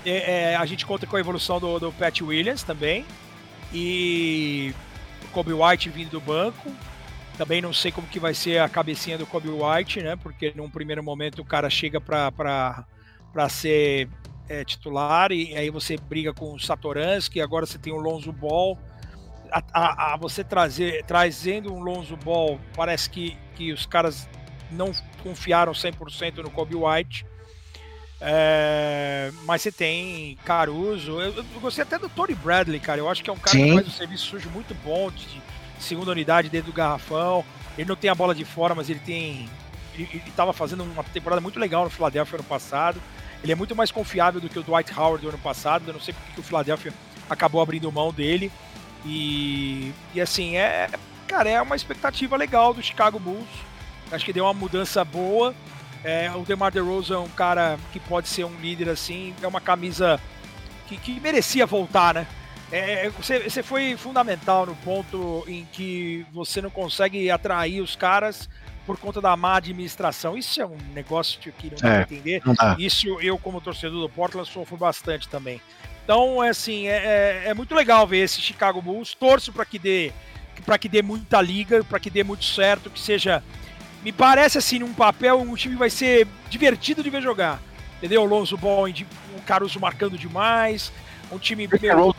É, 0.06 0.52
é, 0.52 0.56
a 0.56 0.66
gente 0.66 0.86
conta 0.86 1.08
com 1.08 1.16
a 1.16 1.20
evolução 1.20 1.60
do, 1.60 1.80
do 1.80 1.92
Pat 1.92 2.22
Williams 2.22 2.64
também. 2.64 3.06
E 3.74 4.74
o 5.24 5.28
Kobe 5.30 5.54
White 5.54 5.90
vindo 5.90 6.12
do 6.12 6.22
banco. 6.22 6.72
Também 7.38 7.62
não 7.62 7.74
sei 7.74 7.92
como 7.92 8.08
que 8.08 8.20
vai 8.20 8.34
ser 8.34 8.60
a 8.60 8.70
cabecinha 8.70 9.18
do 9.18 9.26
Kobe 9.26 9.50
White, 9.50 10.02
né? 10.02 10.16
Porque 10.16 10.54
num 10.56 10.70
primeiro 10.70 11.04
momento 11.04 11.42
o 11.42 11.46
cara 11.46 11.70
chega 11.70 12.00
para 12.00 12.86
ser 13.50 14.08
é, 14.48 14.64
titular 14.64 15.32
e 15.32 15.56
aí 15.56 15.70
você 15.70 15.98
briga 15.98 16.34
com 16.34 16.54
o 16.54 16.60
Satoransky, 16.60 17.42
agora 17.42 17.66
você 17.66 17.78
tem 17.80 17.92
o 17.92 17.98
Lonzo 17.98 18.32
Ball. 18.32 18.78
A, 19.52 19.64
a, 19.74 20.14
a, 20.14 20.18
você 20.18 20.44
trazer, 20.44 21.04
trazendo 21.06 21.74
um 21.74 21.80
Lonzo 21.80 22.18
Ball, 22.18 22.60
parece 22.76 23.10
que, 23.10 23.38
que 23.56 23.72
os 23.72 23.86
caras 23.86 24.28
não 24.72 24.92
confiaram 25.22 25.72
100% 25.74 26.38
no 26.38 26.50
Kobe 26.50 26.76
White. 26.76 27.26
É, 28.22 29.32
mas 29.46 29.62
você 29.62 29.72
tem 29.72 30.38
Caruso. 30.46 31.20
Eu, 31.20 31.34
eu, 31.38 31.60
gostei 31.60 31.84
até 31.84 31.98
do 31.98 32.10
Tony 32.10 32.34
Bradley, 32.36 32.80
cara. 32.80 33.00
Eu 33.00 33.10
acho 33.10 33.24
que 33.24 33.30
é 33.30 33.34
um 33.34 33.38
cara 33.38 33.58
Sim. 33.58 33.66
que 33.66 33.74
faz 33.74 33.88
um 33.88 33.92
serviço 33.92 34.26
sujo 34.26 34.50
muito 34.50 34.74
bom 34.76 35.12
de, 35.12 35.26
de, 35.26 35.42
segunda 35.80 36.12
unidade 36.12 36.50
dentro 36.50 36.72
do 36.72 36.76
garrafão. 36.76 37.44
Ele 37.78 37.88
não 37.88 37.96
tem 37.96 38.10
a 38.10 38.16
bola 38.16 38.34
de 38.34 38.46
fora, 38.46 38.74
mas 38.74 38.90
ele 38.90 39.00
tem. 39.00 39.50
Ele 39.96 40.24
estava 40.26 40.54
fazendo 40.54 40.84
uma 40.84 41.04
temporada 41.04 41.42
muito 41.42 41.60
legal 41.60 41.84
no 41.84 41.90
Philadelphia 41.90 42.38
ano 42.38 42.46
passado. 42.46 43.02
Ele 43.44 43.52
é 43.52 43.56
muito 43.56 43.76
mais 43.76 43.92
confiável 43.92 44.40
do 44.40 44.48
que 44.48 44.58
o 44.58 44.64
Dwight 44.64 44.98
Howard 44.98 45.22
do 45.22 45.30
ano 45.30 45.38
passado. 45.38 45.84
Eu 45.88 45.94
não 45.94 46.00
sei 46.00 46.14
porque 46.14 46.40
o 46.40 46.44
Philadelphia 46.44 46.94
acabou 47.30 47.62
abrindo 47.62 47.92
mão 47.92 48.14
dele. 48.14 48.52
E, 49.06 49.92
e 50.14 50.22
assim, 50.22 50.56
é. 50.56 50.90
Cara, 51.28 51.50
é 51.50 51.62
uma 51.62 51.76
expectativa 51.76 52.38
legal 52.38 52.74
do 52.74 52.82
Chicago 52.82 53.20
Bulls. 53.20 53.48
Acho 54.12 54.24
que 54.24 54.34
deu 54.34 54.46
uma 54.46 54.54
mudança 54.54 55.04
boa. 55.04 55.54
É, 56.04 56.32
o 56.36 56.44
DeMar 56.44 56.72
DeRozan 56.72 57.16
é 57.16 57.20
um 57.20 57.30
cara 57.30 57.78
que 57.92 58.00
pode 58.00 58.28
ser 58.28 58.44
um 58.44 58.56
líder 58.60 58.90
assim, 58.90 59.34
é 59.42 59.48
uma 59.48 59.62
camisa 59.62 60.20
que, 60.88 60.98
que 60.98 61.20
merecia 61.20 61.66
voltar, 61.66 62.14
né? 62.14 62.28
É, 62.72 63.06
é, 63.06 63.10
você, 63.10 63.40
você 63.40 63.62
foi 63.62 63.96
fundamental 63.96 64.66
no 64.66 64.76
ponto 64.78 65.44
em 65.48 65.66
que 65.72 66.26
você 66.34 66.62
não 66.62 66.72
consegue 66.72 67.30
atrair 67.30 67.82
os 67.82 67.96
caras 67.96 68.50
por 68.86 68.98
conta 68.98 69.22
da 69.22 69.38
má 69.38 69.58
administração. 69.58 70.38
Isso 70.38 70.62
é 70.62 70.66
um 70.66 70.78
negócio 70.94 71.40
que 71.40 71.70
não 71.70 71.78
dá 71.78 71.88
é, 71.88 71.92
pra 72.04 72.16
entender. 72.16 72.42
Isso 72.80 73.22
eu, 73.22 73.38
como 73.38 73.62
torcedor 73.62 74.02
do 74.02 74.10
Portland, 74.10 74.50
sofro 74.50 74.76
bastante 74.76 75.30
também. 75.30 75.62
Então, 76.04 76.44
é 76.44 76.50
assim, 76.50 76.88
é, 76.88 77.44
é, 77.46 77.50
é 77.50 77.54
muito 77.54 77.74
legal 77.76 78.06
ver 78.06 78.24
esse 78.24 78.42
Chicago 78.42 78.82
Bulls. 78.82 79.14
Torço 79.14 79.54
para 79.54 79.66
que 79.66 79.80
dê 79.80 80.12
para 80.66 80.78
que 80.78 80.88
dê 80.88 81.02
muita 81.02 81.42
liga, 81.42 81.84
para 81.84 82.00
que 82.00 82.10
dê 82.10 82.24
muito 82.24 82.46
certo, 82.46 82.90
que 82.90 83.00
seja 83.00 83.44
me 84.04 84.12
parece 84.12 84.58
assim, 84.58 84.80
num 84.80 84.94
papel, 84.94 85.40
um 85.40 85.56
time 85.56 85.76
vai 85.76 85.90
ser 85.90 86.28
divertido 86.50 87.02
de 87.02 87.10
ver 87.10 87.22
jogar. 87.22 87.62
Entendeu? 87.98 88.22
O 88.24 88.26
Lonzo 88.26 88.58
Ball, 88.58 88.90
o 88.90 89.42
Caruso 89.46 89.80
marcando 89.80 90.18
demais, 90.18 90.92
um 91.32 91.40
time 91.40 91.68
meio 91.68 92.14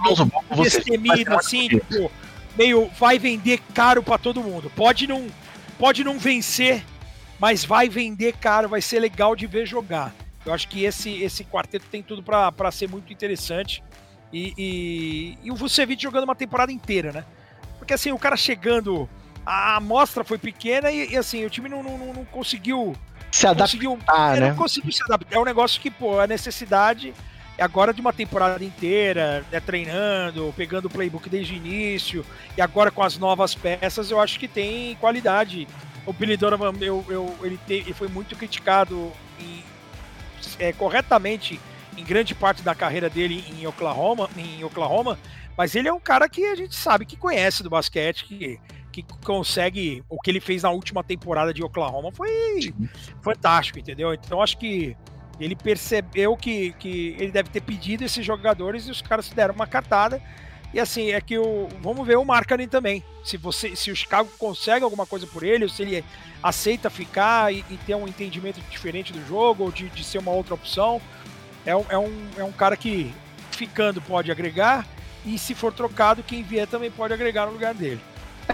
destemido, 0.63 1.35
assim, 1.35 1.69
tipo, 1.69 2.11
meio 2.57 2.91
vai 2.99 3.19
vender 3.19 3.61
caro 3.75 4.03
para 4.03 4.17
todo 4.17 4.43
mundo. 4.43 4.71
Pode 4.75 5.07
não, 5.07 5.27
pode 5.79 6.03
não 6.03 6.19
vencer, 6.19 6.83
mas 7.39 7.65
vai 7.65 7.89
vender 7.89 8.35
caro, 8.37 8.69
vai 8.69 8.81
ser 8.81 8.99
legal 9.01 9.37
de 9.37 9.47
ver 9.47 9.67
jogar. 9.67 10.15
Eu 10.47 10.53
acho 10.53 10.69
que 10.69 10.85
esse, 10.85 11.23
esse 11.23 11.45
quarteto 11.45 11.87
tem 11.91 12.03
tudo 12.03 12.23
para 12.23 12.71
ser 12.71 12.89
muito 12.89 13.13
interessante. 13.13 13.83
E, 14.33 14.53
e, 14.59 15.39
e 15.45 15.51
o 15.51 15.55
Vucevic 15.55 16.03
jogando 16.03 16.25
uma 16.25 16.35
temporada 16.35 16.73
inteira, 16.73 17.13
né? 17.13 17.25
Porque 17.79 17.95
assim, 17.95 18.11
o 18.11 18.19
cara 18.19 18.37
chegando 18.37 19.09
a 19.45 19.77
amostra 19.77 20.25
foi 20.25 20.39
pequena 20.39 20.91
e, 20.91 21.13
e 21.13 21.17
assim, 21.17 21.45
o 21.45 21.51
time 21.51 21.69
não, 21.69 21.83
não, 21.83 21.99
não 21.99 22.25
conseguiu 22.27 22.95
se 23.31 23.47
adaptar, 23.47 23.65
conseguiu, 23.65 23.99
né? 24.41 24.49
Não 24.49 24.57
conseguiu 24.57 24.93
se 24.93 25.03
adaptar. 25.03 25.37
É 25.37 25.41
um 25.41 25.45
negócio 25.45 25.81
que, 25.81 25.91
pô, 25.91 26.21
a 26.21 26.27
necessidade 26.27 27.13
é 27.57 27.63
agora 27.63 27.93
de 27.93 28.01
uma 28.01 28.13
temporada 28.13 28.65
inteira, 28.65 29.45
né, 29.51 29.61
treinando, 29.61 30.53
pegando 30.57 30.87
o 30.87 30.91
playbook 30.91 31.29
desde 31.29 31.53
o 31.53 31.57
início, 31.57 32.25
e 32.57 32.61
agora 32.61 32.91
com 32.91 33.03
as 33.03 33.17
novas 33.19 33.55
peças, 33.55 34.11
eu 34.11 34.21
acho 34.21 34.39
que 34.39 34.49
tem 34.49 34.97
qualidade. 34.97 35.69
O 36.07 36.13
Billy 36.13 36.37
Donovan, 36.37 36.75
eu, 36.81 37.05
eu, 37.09 37.35
ele, 37.43 37.59
te, 37.67 37.75
ele 37.75 37.95
foi 37.95 38.09
muito 38.09 38.37
criticado 38.37 39.13
e, 39.39 39.65
é, 40.59 40.73
corretamente 40.73 41.61
em 41.97 42.05
grande 42.05 42.35
parte 42.35 42.63
da 42.63 42.75
carreira 42.75 43.09
dele 43.09 43.45
em 43.57 43.67
Oklahoma, 43.67 44.29
em 44.37 44.63
Oklahoma, 44.65 45.19
mas 45.57 45.77
ele 45.77 45.89
é 45.89 45.93
um 45.93 46.01
cara 46.01 46.29
que 46.29 46.45
a 46.45 46.57
gente 46.57 46.75
sabe 46.75 47.07
que 47.07 47.17
conhece 47.17 47.63
do 47.63 47.71
basquete, 47.71 48.25
que 48.25 48.59
que 48.95 49.05
consegue. 49.25 50.05
O 50.09 50.21
que 50.21 50.31
ele 50.31 50.41
fez 50.41 50.63
na 50.63 50.71
última 50.71 51.03
temporada 51.03 51.53
de 51.53 51.65
Oklahoma 51.65 52.13
foi 52.13 52.73
fantástico, 53.23 53.79
entendeu? 53.79 54.15
Então 54.15 54.41
acho 54.41 54.57
que 54.57 54.97
ele 55.41 55.57
percebeu 55.57 56.37
que, 56.37 56.73
que 56.75 57.17
ele 57.19 57.33
deve 57.33 57.49
ter 57.49 57.61
pedido 57.61 58.05
esses 58.05 58.25
jogadores 58.25 58.87
e 58.87 58.93
os 58.93 59.03
caras 59.03 59.29
deram 59.31 59.55
uma 59.55 59.67
cartada. 59.67 60.23
E 60.73 60.79
assim, 60.79 61.11
é 61.11 61.21
que 61.21 61.37
o. 61.39 61.69
Vamos 61.81 62.07
ver 62.07 62.19
o 62.19 62.25
Markkanen 62.25 62.69
também. 62.69 63.03
Se 63.25 63.37
você, 63.37 63.75
se 63.75 63.91
o 63.91 63.97
Chicago 63.97 64.29
consegue 64.39 64.85
alguma 64.85 65.07
coisa 65.07 65.27
por 65.27 65.43
ele, 65.43 65.65
ou 65.65 65.71
se 65.71 65.83
ele 65.83 66.05
aceita 66.43 66.91
ficar 66.91 67.53
e, 67.53 67.65
e 67.71 67.77
ter 67.79 67.95
um 67.95 68.07
entendimento 68.07 68.61
diferente 68.71 69.13
do 69.13 69.27
jogo, 69.27 69.65
ou 69.65 69.73
de, 69.73 69.89
de 69.89 70.05
ser 70.05 70.19
uma 70.19 70.31
outra 70.31 70.55
opção. 70.55 71.01
É 71.67 71.75
um, 71.75 71.85
é, 71.89 71.99
um, 71.99 72.29
é 72.37 72.45
um 72.45 72.53
cara 72.53 72.77
que 72.77 73.13
ficando 73.51 74.03
pode 74.03 74.31
agregar, 74.31 74.87
e 75.25 75.39
se 75.39 75.55
for 75.55 75.73
trocado, 75.73 76.23
quem 76.23 76.43
vier 76.43 76.67
também 76.67 76.91
pode 76.91 77.15
agregar 77.15 77.47
no 77.47 77.53
lugar 77.53 77.73
dele. 77.73 78.01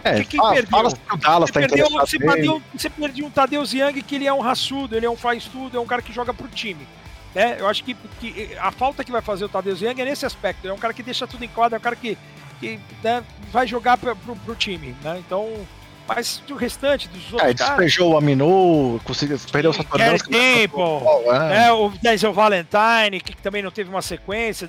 É, 0.04 0.24
quem 0.24 0.38
fala, 0.38 0.54
perdeu, 0.54 0.70
fala 0.70 0.88
o 0.88 1.16
Dallas 1.16 1.50
você, 1.50 1.52
tá 1.52 1.60
perdeu, 1.60 1.90
você, 1.90 2.18
perdeu, 2.18 2.62
você 2.74 2.90
perdeu 2.90 3.26
um 3.26 3.30
Tadeu 3.30 3.62
Young 3.62 4.02
que 4.02 4.14
ele 4.14 4.26
é 4.26 4.32
um 4.32 4.40
raçudo, 4.40 4.96
ele 4.96 5.06
é 5.06 5.10
um 5.10 5.16
faz 5.16 5.44
tudo, 5.44 5.76
é 5.76 5.80
um 5.80 5.86
cara 5.86 6.02
que 6.02 6.12
joga 6.12 6.32
pro 6.32 6.48
time. 6.48 6.86
Né? 7.34 7.56
Eu 7.58 7.68
acho 7.68 7.84
que, 7.84 7.94
que 8.20 8.56
a 8.58 8.70
falta 8.70 9.04
que 9.04 9.12
vai 9.12 9.22
fazer 9.22 9.44
o 9.44 9.48
Tadeu 9.48 9.76
Young 9.76 10.00
é 10.00 10.04
nesse 10.04 10.26
aspecto. 10.26 10.66
É 10.66 10.72
um 10.72 10.78
cara 10.78 10.94
que 10.94 11.02
deixa 11.02 11.26
tudo 11.26 11.44
em 11.44 11.48
quadra, 11.48 11.76
é 11.76 11.78
um 11.78 11.82
cara 11.82 11.96
que, 11.96 12.16
que 12.58 12.78
né, 13.02 13.22
vai 13.52 13.66
jogar 13.66 13.96
pro, 13.96 14.14
pro, 14.16 14.36
pro 14.36 14.54
time. 14.54 14.96
Né? 15.02 15.18
Então, 15.18 15.66
mas 16.08 16.42
o 16.50 16.54
restante 16.54 17.08
dos 17.08 17.32
outros. 17.32 17.50
É, 17.50 17.54
despejou 17.54 18.14
o 18.14 18.16
Aminu, 18.16 19.00
conseguiu, 19.04 19.38
perdeu 19.52 19.70
o 19.70 19.74
Saturno. 19.74 20.18
Tempo, 20.28 21.12
é. 21.30 21.66
é, 21.66 21.72
o 21.72 21.90
Denzel 22.02 22.32
Valentine, 22.32 23.20
que 23.20 23.36
também 23.36 23.62
não 23.62 23.70
teve 23.70 23.88
uma 23.88 24.02
sequência, 24.02 24.68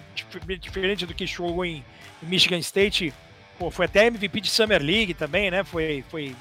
diferente 0.60 1.06
do 1.06 1.16
que 1.16 1.26
jogou 1.26 1.66
em 1.66 1.84
Michigan 2.22 2.60
State 2.60 3.12
Pô, 3.62 3.70
foi 3.70 3.86
até 3.86 4.08
MVP 4.08 4.42
de 4.42 4.50
Summer 4.50 4.82
League 4.82 5.14
também, 5.14 5.52
né? 5.52 5.64
Foi, 5.64 6.04
foi 6.10 6.36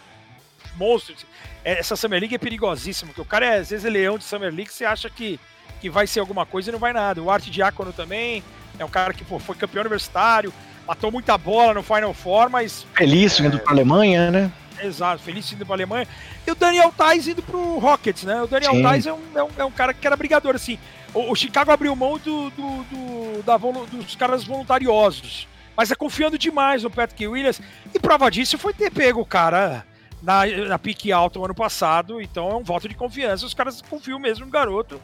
monstro. 0.74 1.14
É, 1.62 1.78
essa 1.78 1.94
Summer 1.94 2.18
League 2.18 2.34
é 2.34 2.38
perigosíssima, 2.38 3.08
porque 3.08 3.20
o 3.20 3.26
cara 3.26 3.44
é, 3.44 3.58
às 3.58 3.68
vezes 3.68 3.84
é 3.84 3.90
leão 3.90 4.16
de 4.16 4.24
Summer 4.24 4.50
League, 4.50 4.72
você 4.72 4.86
acha 4.86 5.10
que, 5.10 5.38
que 5.82 5.90
vai 5.90 6.06
ser 6.06 6.20
alguma 6.20 6.46
coisa 6.46 6.70
e 6.70 6.72
não 6.72 6.78
vai 6.78 6.94
nada. 6.94 7.22
O 7.22 7.30
Art 7.30 7.44
Diácono 7.44 7.92
também 7.92 8.42
é 8.78 8.84
um 8.86 8.88
cara 8.88 9.12
que 9.12 9.22
pô, 9.22 9.38
foi 9.38 9.54
campeão 9.54 9.82
universitário, 9.82 10.50
matou 10.88 11.12
muita 11.12 11.36
bola 11.36 11.74
no 11.74 11.82
Final 11.82 12.14
Four, 12.14 12.48
mas. 12.48 12.86
Feliz 12.94 13.38
é, 13.38 13.44
indo 13.44 13.58
para 13.58 13.72
a 13.72 13.74
Alemanha, 13.74 14.30
né? 14.30 14.50
Exato, 14.82 15.22
feliz 15.22 15.52
indo 15.52 15.66
para 15.66 15.74
a 15.74 15.76
Alemanha. 15.76 16.08
E 16.46 16.50
o 16.50 16.54
Daniel 16.54 16.90
Tais 16.96 17.28
indo 17.28 17.42
para 17.42 17.58
o 17.58 17.78
Rockets, 17.78 18.24
né? 18.24 18.40
O 18.40 18.46
Daniel 18.46 18.80
Tais 18.80 19.06
é 19.06 19.12
um, 19.12 19.20
é, 19.34 19.42
um, 19.42 19.50
é 19.58 19.64
um 19.66 19.70
cara 19.70 19.92
que 19.92 20.06
era 20.06 20.16
brigador, 20.16 20.54
assim. 20.54 20.78
O, 21.12 21.32
o 21.32 21.36
Chicago 21.36 21.70
abriu 21.70 21.94
mão 21.94 22.16
do, 22.16 22.48
do, 22.48 22.84
do 22.84 23.42
da, 23.42 23.58
dos 23.58 24.16
caras 24.16 24.42
voluntariosos 24.42 25.49
mas 25.76 25.90
é 25.90 25.94
confiando 25.94 26.38
demais 26.38 26.82
no 26.82 26.90
Patrick 26.90 27.26
Williams. 27.26 27.60
E 27.94 27.98
prova 27.98 28.30
disso 28.30 28.58
foi 28.58 28.72
ter 28.72 28.90
pego 28.90 29.20
o 29.20 29.26
cara 29.26 29.84
na, 30.22 30.46
na 30.46 30.78
pique 30.78 31.12
alta 31.12 31.38
o 31.38 31.44
ano 31.44 31.54
passado. 31.54 32.20
Então 32.20 32.50
é 32.50 32.54
um 32.54 32.62
voto 32.62 32.88
de 32.88 32.94
confiança. 32.94 33.46
Os 33.46 33.54
caras 33.54 33.82
confiam 33.82 34.18
mesmo 34.18 34.44
no 34.44 34.50
garoto 34.50 35.00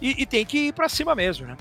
e, 0.00 0.22
e 0.22 0.26
tem 0.26 0.44
que 0.44 0.68
ir 0.68 0.72
para 0.72 0.88
cima 0.88 1.14
mesmo, 1.14 1.46
né? 1.46 1.56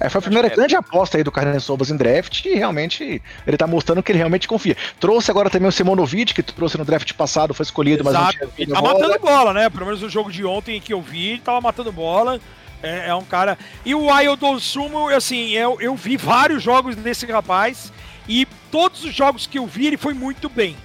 É, 0.00 0.08
foi 0.08 0.20
a 0.20 0.22
primeira 0.22 0.48
grande 0.48 0.76
aposta 0.76 1.16
aí 1.16 1.24
do 1.24 1.32
Carlos 1.32 1.64
Sobas 1.64 1.90
em 1.90 1.96
draft 1.96 2.44
e 2.44 2.54
realmente 2.54 3.20
ele 3.44 3.56
tá 3.56 3.66
mostrando 3.66 4.02
que 4.02 4.12
ele 4.12 4.18
realmente 4.18 4.46
confia. 4.46 4.76
Trouxe 5.00 5.28
agora 5.30 5.50
também 5.50 5.68
o 5.68 5.72
Simonovic, 5.72 6.34
que 6.34 6.42
trouxe 6.42 6.78
no 6.78 6.84
draft 6.84 7.12
passado, 7.14 7.52
foi 7.52 7.64
escolhido, 7.64 8.08
Exato. 8.08 8.24
mas 8.24 8.40
não 8.40 8.48
Ele 8.56 8.72
tá 8.72 8.80
bola. 8.80 8.94
matando 8.94 9.18
bola, 9.18 9.52
né? 9.52 9.68
Pelo 9.68 9.86
menos 9.86 10.00
no 10.00 10.08
jogo 10.08 10.30
de 10.30 10.44
ontem 10.44 10.80
que 10.80 10.92
eu 10.92 11.02
vi, 11.02 11.30
ele 11.30 11.40
tava 11.40 11.60
matando 11.60 11.90
bola. 11.90 12.40
É, 12.82 13.08
é 13.08 13.14
um 13.14 13.24
cara. 13.24 13.58
E 13.84 13.94
o 13.94 14.10
Aildon 14.10 14.58
Sumo, 14.58 15.08
assim, 15.08 15.50
eu, 15.50 15.80
eu 15.80 15.94
vi 15.96 16.16
vários 16.16 16.62
jogos 16.62 16.94
desse 16.96 17.26
rapaz 17.26 17.92
e 18.28 18.46
todos 18.70 19.04
os 19.04 19.14
jogos 19.14 19.46
que 19.46 19.58
eu 19.58 19.66
vi, 19.66 19.86
ele 19.86 19.96
foi 19.96 20.14
muito 20.14 20.48
bem. 20.48 20.76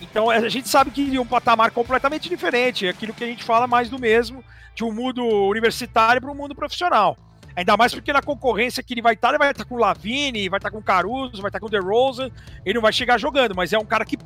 Então 0.00 0.30
a 0.30 0.48
gente 0.48 0.68
sabe 0.68 0.90
que 0.90 1.16
é 1.16 1.20
um 1.20 1.26
patamar 1.26 1.70
completamente 1.70 2.28
diferente, 2.28 2.86
é 2.86 2.90
aquilo 2.90 3.14
que 3.14 3.24
a 3.24 3.26
gente 3.26 3.42
fala 3.42 3.66
mais 3.66 3.88
do 3.88 3.98
mesmo, 3.98 4.44
de 4.74 4.84
um 4.84 4.92
mundo 4.92 5.24
universitário 5.48 6.20
para 6.20 6.30
um 6.30 6.34
mundo 6.34 6.54
profissional. 6.54 7.16
Ainda 7.56 7.76
mais 7.76 7.94
porque 7.94 8.12
na 8.12 8.20
concorrência 8.20 8.82
que 8.82 8.94
ele 8.94 9.02
vai 9.02 9.14
estar, 9.14 9.28
ele 9.28 9.38
vai 9.38 9.50
estar 9.50 9.64
com 9.64 9.76
o 9.76 9.78
Lavini, 9.78 10.48
vai 10.48 10.58
estar 10.58 10.70
com 10.70 10.78
o 10.78 10.82
Caruso, 10.82 11.40
vai 11.40 11.48
estar 11.48 11.60
com 11.60 11.66
o 11.66 11.70
DeRozan, 11.70 12.30
ele 12.64 12.74
não 12.74 12.82
vai 12.82 12.92
chegar 12.92 13.18
jogando, 13.18 13.54
mas 13.54 13.72
é 13.72 13.78
um 13.78 13.84
cara 13.84 14.04
que 14.04 14.18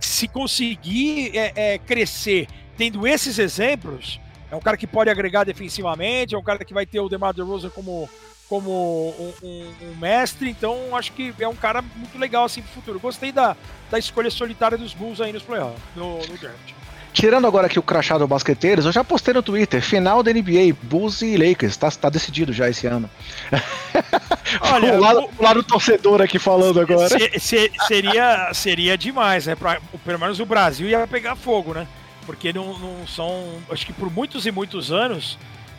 se 0.00 0.28
conseguir 0.28 1.36
é, 1.36 1.52
é, 1.54 1.78
crescer 1.78 2.46
tendo 2.76 3.06
esses 3.06 3.38
exemplos, 3.40 4.20
é 4.50 4.56
um 4.56 4.60
cara 4.60 4.76
que 4.76 4.86
pode 4.86 5.10
agregar 5.10 5.44
defensivamente, 5.44 6.34
é 6.34 6.38
um 6.38 6.42
cara 6.42 6.64
que 6.64 6.74
vai 6.74 6.86
ter 6.86 7.00
o 7.00 7.08
DeMar 7.08 7.34
DeRozan 7.34 7.70
como 7.70 8.08
como 8.48 8.70
um, 8.70 9.34
um, 9.42 9.74
um, 9.82 9.96
mestre, 9.96 10.48
então 10.48 10.96
acho 10.96 11.12
que 11.12 11.34
é 11.38 11.46
um 11.46 11.54
cara 11.54 11.82
muito 11.82 12.18
legal 12.18 12.46
assim 12.46 12.62
pro 12.62 12.72
futuro. 12.72 12.98
Gostei 12.98 13.30
da, 13.30 13.54
da 13.90 13.98
escolha 13.98 14.30
solitária 14.30 14.78
dos 14.78 14.94
Bulls 14.94 15.20
aí 15.20 15.34
nos 15.34 15.42
playoffs, 15.42 15.78
no, 15.94 16.16
no 16.16 16.38
draft. 16.38 16.72
Tirando 17.12 17.46
agora 17.46 17.66
aqui 17.66 17.78
o 17.78 17.82
crachá 17.82 18.16
do 18.16 18.26
Basqueteiros, 18.26 18.86
eu 18.86 18.92
já 18.92 19.02
postei 19.02 19.34
no 19.34 19.42
Twitter, 19.42 19.82
final 19.82 20.22
da 20.22 20.32
NBA, 20.32 20.74
Bulls 20.82 21.20
e 21.20 21.36
Lakers, 21.36 21.76
tá, 21.76 21.90
tá 21.90 22.08
decidido 22.08 22.52
já 22.52 22.70
esse 22.70 22.86
ano. 22.86 23.10
Olha, 24.60 24.94
o, 24.94 25.00
lado, 25.00 25.30
o 25.38 25.42
lado 25.42 25.62
torcedor 25.62 26.22
aqui 26.22 26.38
falando 26.38 26.80
agora. 26.80 27.08
Se, 27.08 27.40
se, 27.40 27.72
seria, 27.86 28.50
seria 28.54 28.96
demais, 28.96 29.46
né? 29.46 29.54
Pra, 29.54 29.80
pelo 30.04 30.18
menos 30.18 30.38
o 30.40 30.46
Brasil 30.46 30.88
ia 30.88 31.06
pegar 31.06 31.34
fogo, 31.36 31.74
né? 31.74 31.86
Porque 32.28 32.52
não, 32.52 32.78
não 32.78 33.06
são. 33.06 33.58
Acho 33.70 33.86
que 33.86 33.92
por 33.94 34.12
muitos 34.12 34.44
e 34.44 34.50
muitos 34.50 34.92
anos 34.92 35.38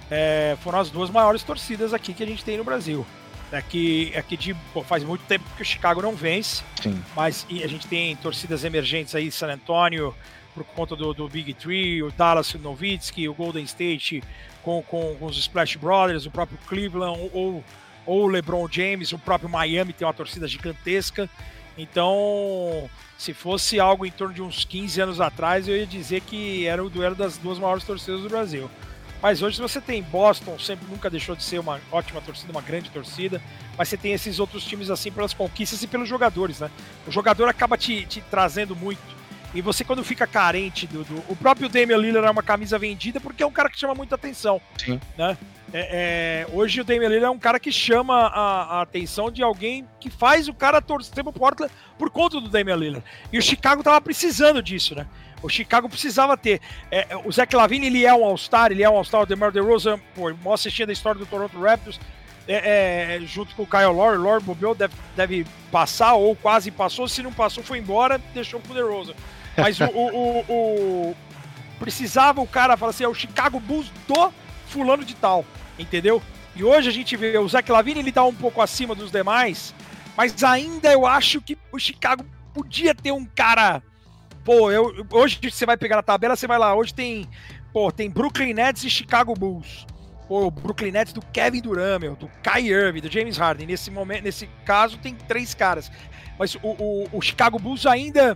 é, 0.10 0.58
foram 0.64 0.80
as 0.80 0.90
duas 0.90 1.12
maiores 1.12 1.44
torcidas 1.44 1.94
aqui 1.94 2.12
que 2.12 2.24
a 2.24 2.26
gente 2.26 2.44
tem 2.44 2.58
no 2.58 2.64
Brasil. 2.64 3.06
Aqui, 3.52 4.12
aqui 4.18 4.36
de, 4.36 4.56
pô, 4.74 4.84
faz 4.84 5.04
muito 5.04 5.24
tempo 5.26 5.46
que 5.56 5.62
o 5.62 5.66
Chicago 5.66 6.02
não 6.02 6.16
vence, 6.16 6.64
Sim. 6.82 7.00
mas 7.16 7.46
a 7.52 7.68
gente 7.68 7.86
tem 7.86 8.16
torcidas 8.16 8.64
emergentes 8.64 9.14
aí, 9.14 9.32
San 9.32 9.54
Antonio, 9.54 10.16
por 10.56 10.64
conta 10.64 10.96
do, 10.96 11.14
do 11.14 11.30
Big 11.30 11.54
Three, 11.54 12.02
o 12.02 12.12
Dallas 12.12 12.52
o 12.56 12.58
Nowitzki, 12.58 13.30
o 13.30 13.34
Golden 13.36 13.64
State 13.66 14.24
com, 14.64 14.82
com, 14.82 15.16
com, 15.20 15.26
os 15.28 15.38
Splash 15.38 15.76
Brothers, 15.76 16.26
o 16.26 16.32
próprio 16.32 16.58
Cleveland 16.68 17.30
ou, 17.32 17.64
ou 18.08 18.24
o 18.24 18.28
LeBron 18.28 18.68
James, 18.72 19.12
o 19.12 19.20
próprio 19.20 19.48
Miami 19.48 19.94
tem 19.94 20.08
uma 20.08 20.14
torcida 20.16 20.48
gigantesca. 20.48 21.30
Então, 21.78 22.90
se 23.20 23.34
fosse 23.34 23.82
algo 23.82 24.06
em 24.06 24.12
torno 24.12 24.34
de 24.34 24.42
uns 24.42 24.64
15 24.64 25.02
anos 25.02 25.20
atrás, 25.20 25.68
eu 25.68 25.76
ia 25.76 25.86
dizer 25.86 26.22
que 26.22 26.66
era 26.66 26.82
o 26.82 26.90
duelo 26.90 27.16
das 27.16 27.38
duas 27.38 27.60
maiores 27.60 27.84
torcidas 27.84 28.22
do 28.22 28.30
Brasil. 28.30 28.72
Mas 29.22 29.42
hoje 29.42 29.60
você 29.60 29.82
tem 29.82 30.02
Boston, 30.02 30.58
sempre 30.58 30.88
nunca 30.90 31.10
deixou 31.10 31.36
de 31.36 31.44
ser 31.44 31.60
uma 31.60 31.82
ótima 31.92 32.22
torcida, 32.22 32.50
uma 32.54 32.62
grande 32.62 32.90
torcida, 32.90 33.42
mas 33.78 33.90
você 33.90 33.98
tem 33.98 34.14
esses 34.14 34.40
outros 34.40 34.64
times 34.64 34.90
assim 34.90 35.12
pelas 35.12 35.34
conquistas 35.34 35.84
e 35.84 35.88
pelos 35.88 36.08
jogadores, 36.08 36.62
né? 36.62 36.72
O 37.06 37.12
jogador 37.12 37.50
acaba 37.50 37.78
te, 37.78 38.06
te 38.06 38.22
trazendo 38.22 38.74
muito. 38.74 39.19
E 39.54 39.62
você 39.62 39.84
quando 39.84 40.04
fica 40.04 40.28
carente 40.28 40.86
do, 40.86 41.04
do, 41.04 41.24
O 41.28 41.36
próprio 41.36 41.68
Damian 41.68 41.98
Lillard 41.98 42.28
é 42.28 42.32
uma 42.32 42.44
camisa 42.44 42.78
vendida 42.78 43.20
porque 43.20 43.42
é 43.42 43.46
um 43.46 43.52
cara 43.52 43.70
que 43.70 43.80
chama 43.80 43.96
muita 43.96 44.16
atenção. 44.16 44.62
Sim. 44.78 45.00
Né? 45.18 45.38
É, 45.74 46.46
é, 46.52 46.56
hoje 46.56 46.82
o 46.82 46.84
Damian 46.84 47.10
Lillard 47.10 47.26
é 47.26 47.30
um 47.30 47.40
cara 47.40 47.60
que 47.60 47.72
chama 47.72 48.16
a, 48.28 48.78
a, 48.78 48.82
atenção 48.82 49.32
de 49.32 49.42
alguém 49.42 49.88
que 50.00 50.10
faz 50.10 50.48
o 50.48 50.54
cara 50.54 50.82
torcer 50.82 51.24
pro 51.24 51.34
Portland 51.34 51.74
por 51.98 52.10
conta 52.10 52.40
do 52.40 52.50
Damian 52.50 52.76
Lillard. 52.76 53.06
E 53.32 53.38
o 53.38 53.42
Chicago 53.42 53.84
tava 53.84 54.00
precisando 54.02 54.62
disso, 54.62 54.96
né? 54.96 55.08
O 55.42 55.50
Chicago 55.50 55.88
precisava 55.88 56.36
ter. 56.36 56.60
É, 56.92 57.08
é 57.10 57.18
o 57.18 57.32
Zach 57.32 57.56
Lavine, 57.56 57.88
ele 57.88 58.06
é 58.06 58.14
um 58.14 58.26
All-Star, 58.26 58.72
ele 58.72 58.84
é 58.84 58.90
um 58.90 58.98
All-Star. 58.98 59.22
O 59.22 59.26
DeMar 59.26 59.52
DeRozan, 59.52 60.00
pô, 60.14 60.34
mó 60.44 60.54
assistindo 60.54 60.90
a 60.90 60.94
história 60.94 61.18
do 61.18 61.26
Toronto 61.26 61.60
Raptors, 61.60 62.00
é, 62.48 63.16
é, 63.16 63.20
junto 63.22 63.56
com 63.56 63.64
o 63.64 63.68
Kyle 63.68 63.94
Lowry. 63.94 64.18
Lowry 64.18 64.44
bobeou, 64.44 64.76
deve, 64.76 64.94
deve 65.16 65.46
passar, 65.72 66.14
ou 66.16 66.36
quase 66.36 66.72
passou. 66.72 67.08
Se 67.08 67.22
não 67.22 67.32
passou, 67.32 67.64
foi 67.64 67.78
embora, 67.78 68.20
deixou 68.34 68.60
pro 68.60 68.74
DeRozan. 68.74 69.14
Mas 69.62 69.80
o, 69.80 69.86
o, 69.86 70.10
o, 70.10 70.46
o, 70.50 71.16
Precisava 71.80 72.42
o 72.42 72.48
cara 72.48 72.76
falar 72.76 72.92
assim, 72.92 73.04
é 73.04 73.08
o 73.08 73.14
Chicago 73.14 73.60
Bulls 73.60 73.92
do 74.08 74.34
fulano 74.68 75.04
de 75.04 75.16
tal, 75.16 75.46
entendeu? 75.78 76.22
E 76.56 76.64
hoje 76.64 76.90
a 76.90 76.92
gente 76.92 77.16
vê 77.16 77.38
o 77.38 77.48
Zach 77.48 77.72
Lavine, 77.72 78.00
ele 78.00 78.12
tá 78.12 78.24
um 78.24 78.36
pouco 78.36 78.62
acima 78.62 78.94
dos 78.94 79.12
demais, 79.12 79.74
mas 80.18 80.44
ainda 80.44 80.92
eu 80.92 81.06
acho 81.06 81.42
que 81.42 81.58
o 81.72 81.80
Chicago 81.80 82.26
podia 82.54 82.94
ter 82.94 83.12
um 83.12 83.26
cara 83.26 83.82
Pô, 84.44 84.72
eu, 84.72 85.06
hoje 85.12 85.40
você 85.44 85.66
vai 85.66 85.78
pegar 85.78 85.98
na 85.98 86.02
tabela, 86.02 86.36
você 86.36 86.48
vai 86.48 86.58
lá, 86.58 86.74
hoje 86.74 86.92
tem, 86.92 87.30
pô, 87.72 87.92
tem 87.92 88.10
Brooklyn 88.10 88.54
Nets 88.54 88.84
e 88.84 88.90
Chicago 88.90 89.34
Bulls. 89.36 89.86
Pô, 90.28 90.48
o 90.48 90.52
Brooklyn 90.52 90.92
Nets 90.92 91.14
do 91.14 91.22
Kevin 91.22 91.62
Durant, 91.62 92.00
meu, 92.00 92.16
do 92.16 92.28
Kai 92.42 92.64
Irving, 92.64 93.02
do 93.02 93.12
James 93.12 93.38
Harden. 93.38 93.68
Nesse 93.68 93.92
momento, 93.92 94.24
nesse 94.24 94.48
caso, 94.66 94.98
tem 94.98 95.14
três 95.14 95.54
caras. 95.54 95.92
Mas 96.38 96.56
o, 96.56 96.60
o, 96.64 97.10
o 97.12 97.22
Chicago 97.22 97.60
Bulls 97.60 97.86
ainda 97.86 98.36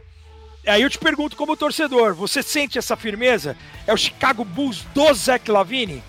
Aí 0.66 0.82
eu 0.82 0.90
te 0.90 0.98
pergunto 0.98 1.36
como 1.36 1.58
torcedor, 1.58 2.14
você 2.14 2.42
sente 2.42 2.78
essa 2.78 2.96
firmeza? 2.96 3.58
É 3.86 3.94
o 3.94 3.98
Chicago 3.98 4.46
Bulls 4.46 4.86
do 4.94 5.14
Zach 5.14 5.50
Lavine? 5.52 6.02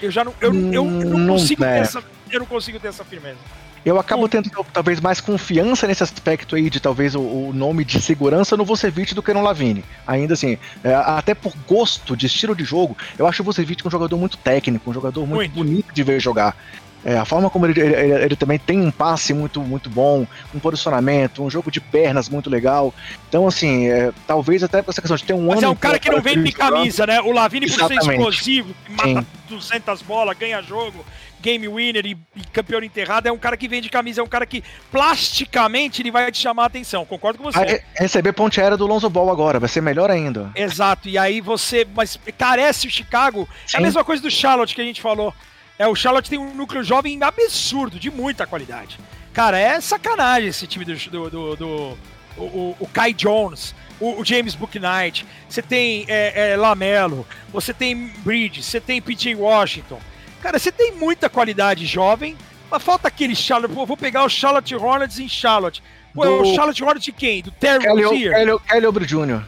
Eu 0.00 0.10
já 0.10 0.22
não, 0.22 0.32
eu, 0.40 0.54
eu, 0.72 0.84
não, 0.84 1.18
não 1.18 1.36
consigo 1.36 1.64
é. 1.64 1.74
ter 1.74 1.80
essa, 1.80 2.04
eu 2.30 2.38
não 2.38 2.46
consigo 2.46 2.78
ter 2.78 2.88
essa 2.88 3.04
firmeza. 3.04 3.38
Eu 3.84 3.98
acabo 3.98 4.28
tendo 4.28 4.50
talvez 4.72 5.00
mais 5.00 5.20
confiança 5.20 5.86
nesse 5.86 6.02
aspecto 6.02 6.56
aí 6.56 6.68
de 6.68 6.78
talvez 6.78 7.14
o, 7.14 7.20
o 7.20 7.52
nome 7.54 7.84
de 7.84 8.00
segurança 8.00 8.56
no 8.56 8.64
Vucevic 8.64 9.14
do 9.14 9.22
que 9.22 9.32
no 9.32 9.42
Lavine. 9.42 9.84
Ainda 10.06 10.34
assim, 10.34 10.58
é, 10.84 10.94
até 10.94 11.34
por 11.34 11.52
gosto 11.66 12.16
de 12.16 12.26
estilo 12.26 12.54
de 12.54 12.64
jogo, 12.64 12.96
eu 13.18 13.26
acho 13.26 13.42
o 13.42 13.44
Vucevic 13.44 13.86
um 13.86 13.90
jogador 13.90 14.16
muito 14.16 14.36
técnico, 14.36 14.90
um 14.90 14.92
jogador 14.94 15.26
muito, 15.26 15.36
muito. 15.36 15.54
bonito 15.54 15.94
de 15.94 16.02
ver 16.02 16.20
jogar. 16.20 16.56
É, 17.04 17.16
a 17.16 17.24
forma 17.24 17.48
como 17.48 17.66
ele, 17.66 17.80
ele, 17.80 18.12
ele, 18.24 18.36
também 18.36 18.58
tem 18.58 18.80
um 18.80 18.90
passe 18.90 19.32
muito, 19.32 19.60
muito 19.60 19.88
bom, 19.88 20.26
um 20.54 20.58
posicionamento, 20.58 21.42
um 21.42 21.50
jogo 21.50 21.70
de 21.70 21.80
pernas 21.80 22.28
muito 22.28 22.50
legal. 22.50 22.92
Então, 23.28 23.46
assim, 23.46 23.86
é, 23.86 24.12
talvez 24.26 24.62
até 24.64 24.80
essa 24.80 25.00
questão 25.00 25.16
de 25.16 25.24
ter 25.24 25.32
um 25.32 25.46
Mas 25.46 25.58
ano. 25.58 25.66
é 25.66 25.70
um 25.70 25.76
cara 25.76 25.98
que 25.98 26.10
não 26.10 26.20
vem 26.20 26.42
de 26.42 26.52
camisa, 26.52 27.06
né? 27.06 27.20
O 27.20 27.32
Lavini, 27.32 27.70
por 27.70 27.86
ser 27.86 27.94
explosivo, 27.94 28.74
mata 28.90 29.20
Sim. 29.20 29.26
200 29.48 30.02
bolas, 30.02 30.36
ganha 30.36 30.60
jogo, 30.60 31.04
game 31.40 31.68
winner 31.68 32.04
e, 32.04 32.16
e 32.36 32.40
campeão 32.52 32.82
enterrado, 32.82 33.28
é 33.28 33.32
um 33.32 33.38
cara 33.38 33.56
que 33.56 33.68
vem 33.68 33.80
de 33.80 33.88
camisa, 33.88 34.20
é 34.20 34.24
um 34.24 34.28
cara 34.28 34.44
que 34.44 34.62
plasticamente 34.90 36.02
ele 36.02 36.10
vai 36.10 36.30
te 36.32 36.38
chamar 36.38 36.64
a 36.64 36.66
atenção. 36.66 37.04
Concordo 37.04 37.38
com 37.38 37.44
você. 37.44 37.82
Receber 37.94 38.32
ponte 38.32 38.60
aérea 38.60 38.76
do 38.76 38.86
Lonzo 38.86 39.08
Ball 39.08 39.30
agora, 39.30 39.60
vai 39.60 39.68
ser 39.68 39.80
melhor 39.80 40.10
ainda. 40.10 40.50
Exato, 40.54 41.08
e 41.08 41.16
aí 41.16 41.40
você. 41.40 41.86
Mas 41.94 42.18
carece 42.36 42.86
o 42.86 42.90
Chicago. 42.90 43.48
É 43.72 43.76
a 43.76 43.78
Sim. 43.78 43.82
mesma 43.82 44.04
coisa 44.04 44.22
do 44.22 44.30
Charlotte 44.30 44.74
que 44.74 44.80
a 44.80 44.84
gente 44.84 45.00
falou. 45.00 45.32
É, 45.78 45.86
o 45.86 45.94
Charlotte 45.94 46.28
tem 46.28 46.38
um 46.38 46.54
núcleo 46.54 46.82
jovem 46.82 47.22
absurdo, 47.22 47.98
de 47.98 48.10
muita 48.10 48.46
qualidade. 48.46 48.98
Cara, 49.32 49.58
é 49.58 49.80
sacanagem 49.80 50.48
esse 50.48 50.66
time 50.66 50.84
do. 50.84 50.94
do, 50.96 51.30
do, 51.30 51.56
do- 51.56 51.98
o, 52.36 52.42
o, 52.42 52.76
o 52.78 52.86
Kai 52.86 53.12
Jones, 53.12 53.74
o, 53.98 54.20
o 54.20 54.24
James 54.24 54.54
Booknight, 54.54 55.26
você 55.48 55.60
tem 55.60 56.04
é, 56.06 56.52
é, 56.52 56.56
Lamelo, 56.56 57.26
você 57.52 57.74
tem 57.74 58.12
Bridges, 58.18 58.64
você 58.66 58.80
tem 58.80 59.02
PJ 59.02 59.34
Washington. 59.34 59.98
Cara, 60.40 60.56
você 60.56 60.70
tem 60.70 60.92
muita 60.92 61.28
qualidade 61.28 61.84
jovem, 61.84 62.36
mas 62.70 62.80
falta 62.80 63.08
aquele 63.08 63.34
Charlotte. 63.34 63.74
Pô, 63.74 63.84
vou 63.84 63.96
pegar 63.96 64.22
o 64.24 64.28
Charlotte 64.28 64.72
Hornets 64.76 65.18
em 65.18 65.28
Charlotte. 65.28 65.82
Pô, 66.14 66.24
é 66.24 66.28
o 66.28 66.42
Do- 66.44 66.54
Charlotte 66.54 66.82
Hornets 66.84 67.04
de 67.04 67.12
quem? 67.12 67.42
Do 67.42 67.50
Terry 67.50 67.80
Kelly, 67.84 68.02
Rozier? 68.04 68.32
Kelly, 68.34 68.58
Kelly 68.68 69.06
Jr. 69.06 69.42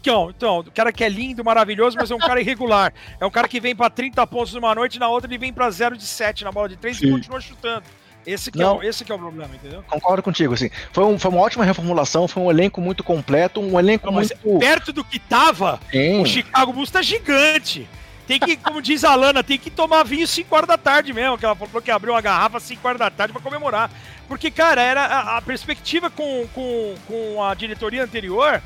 Então, 0.00 0.30
então, 0.30 0.58
o 0.60 0.70
cara 0.70 0.90
que 0.92 1.04
é 1.04 1.08
lindo, 1.08 1.44
maravilhoso, 1.44 1.96
mas 1.98 2.10
é 2.10 2.14
um 2.14 2.18
cara 2.18 2.40
irregular. 2.40 2.92
É 3.20 3.26
um 3.26 3.30
cara 3.30 3.46
que 3.46 3.60
vem 3.60 3.76
pra 3.76 3.90
30 3.90 4.26
pontos 4.26 4.54
numa 4.54 4.74
noite, 4.74 4.98
na 4.98 5.08
outra 5.08 5.28
ele 5.30 5.36
vem 5.38 5.52
pra 5.52 5.70
0 5.70 5.96
de 5.96 6.06
7 6.06 6.42
na 6.44 6.50
bola 6.50 6.68
de 6.70 6.76
3 6.76 6.96
e 6.96 7.00
Sim. 7.00 7.10
continua 7.12 7.40
chutando. 7.40 7.84
Esse 8.26 8.50
que, 8.50 8.60
é 8.60 8.64
Não. 8.64 8.78
o, 8.78 8.82
esse 8.82 9.04
que 9.04 9.12
é 9.12 9.14
o 9.14 9.18
problema, 9.18 9.54
entendeu? 9.54 9.82
Concordo 9.88 10.22
contigo, 10.22 10.52
assim. 10.54 10.70
Foi, 10.92 11.04
um- 11.04 11.18
foi 11.18 11.30
uma 11.30 11.40
ótima 11.40 11.64
reformulação, 11.64 12.28
foi 12.28 12.42
um 12.42 12.50
elenco 12.50 12.80
muito 12.80 13.02
completo, 13.02 13.60
um 13.60 13.78
elenco 13.78 14.06
Não, 14.06 14.12
mas 14.12 14.30
muito. 14.44 14.58
perto 14.60 14.92
do 14.92 15.02
que 15.04 15.18
tava, 15.18 15.78
Sim. 15.90 16.20
o 16.22 16.26
Chicago 16.26 16.72
Bulls 16.72 16.90
tá 16.90 17.00
gigante. 17.02 17.88
Tem 18.26 18.38
que, 18.38 18.56
como 18.56 18.80
diz 18.80 19.02
a 19.04 19.14
Lana, 19.14 19.42
tem 19.42 19.58
que 19.58 19.70
tomar 19.70 20.04
vinho 20.04 20.26
5 20.26 20.54
horas 20.54 20.68
da 20.68 20.78
tarde 20.78 21.12
mesmo. 21.12 21.36
Que 21.36 21.44
ela 21.44 21.56
falou 21.56 21.82
que 21.82 21.90
abriu 21.90 22.12
uma 22.14 22.20
garrafa 22.20 22.60
5 22.60 22.86
horas 22.86 22.98
da 23.00 23.10
tarde 23.10 23.32
pra 23.32 23.42
comemorar. 23.42 23.90
Porque, 24.28 24.50
cara, 24.52 24.80
era 24.80 25.04
a, 25.04 25.36
a 25.38 25.42
perspectiva 25.42 26.08
com, 26.08 26.46
com, 26.54 26.94
com 27.08 27.42
a 27.42 27.52
diretoria 27.54 28.04
anterior 28.04 28.62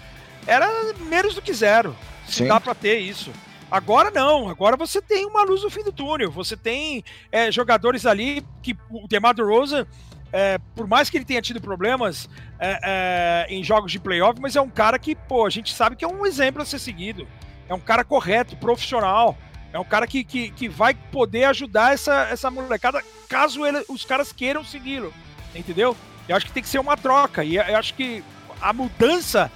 era 0.46 0.68
menos 1.00 1.34
do 1.34 1.42
que 1.42 1.52
zero. 1.52 1.96
Sim. 2.26 2.46
dá 2.48 2.58
pra 2.58 2.74
ter 2.74 2.98
isso. 2.98 3.30
Agora 3.70 4.10
não, 4.10 4.48
agora 4.48 4.76
você 4.76 5.02
tem 5.02 5.26
uma 5.26 5.42
luz 5.42 5.62
no 5.62 5.70
fim 5.70 5.82
do 5.82 5.92
túnel. 5.92 6.30
Você 6.30 6.56
tem 6.56 7.04
é, 7.30 7.50
jogadores 7.50 8.06
ali 8.06 8.44
que 8.62 8.76
o 8.90 9.06
DeMar 9.08 9.34
DeRozan, 9.34 9.86
é, 10.32 10.58
por 10.74 10.86
mais 10.86 11.10
que 11.10 11.16
ele 11.16 11.24
tenha 11.24 11.42
tido 11.42 11.60
problemas 11.60 12.28
é, 12.58 12.78
é, 12.82 13.54
em 13.54 13.62
jogos 13.62 13.92
de 13.92 13.98
playoff, 13.98 14.40
mas 14.40 14.56
é 14.56 14.60
um 14.60 14.70
cara 14.70 14.98
que, 14.98 15.14
pô, 15.14 15.44
a 15.46 15.50
gente 15.50 15.72
sabe 15.74 15.96
que 15.96 16.04
é 16.04 16.08
um 16.08 16.24
exemplo 16.24 16.62
a 16.62 16.64
ser 16.64 16.78
seguido. 16.78 17.26
É 17.68 17.74
um 17.74 17.80
cara 17.80 18.04
correto, 18.04 18.56
profissional. 18.56 19.36
É 19.72 19.78
um 19.78 19.84
cara 19.84 20.06
que, 20.06 20.22
que, 20.22 20.50
que 20.50 20.68
vai 20.68 20.94
poder 20.94 21.44
ajudar 21.44 21.94
essa, 21.94 22.28
essa 22.30 22.50
molecada 22.50 23.02
caso 23.28 23.66
ele- 23.66 23.84
os 23.88 24.04
caras 24.04 24.32
queiram 24.32 24.64
segui-lo. 24.64 25.12
Entendeu? 25.54 25.96
Eu 26.28 26.36
acho 26.36 26.46
que 26.46 26.52
tem 26.52 26.62
que 26.62 26.68
ser 26.68 26.78
uma 26.78 26.96
troca. 26.96 27.42
E 27.44 27.56
eu 27.56 27.76
acho 27.76 27.92
que 27.94 28.22
a 28.60 28.72
mudança 28.72 29.50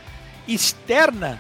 externa 0.49 1.39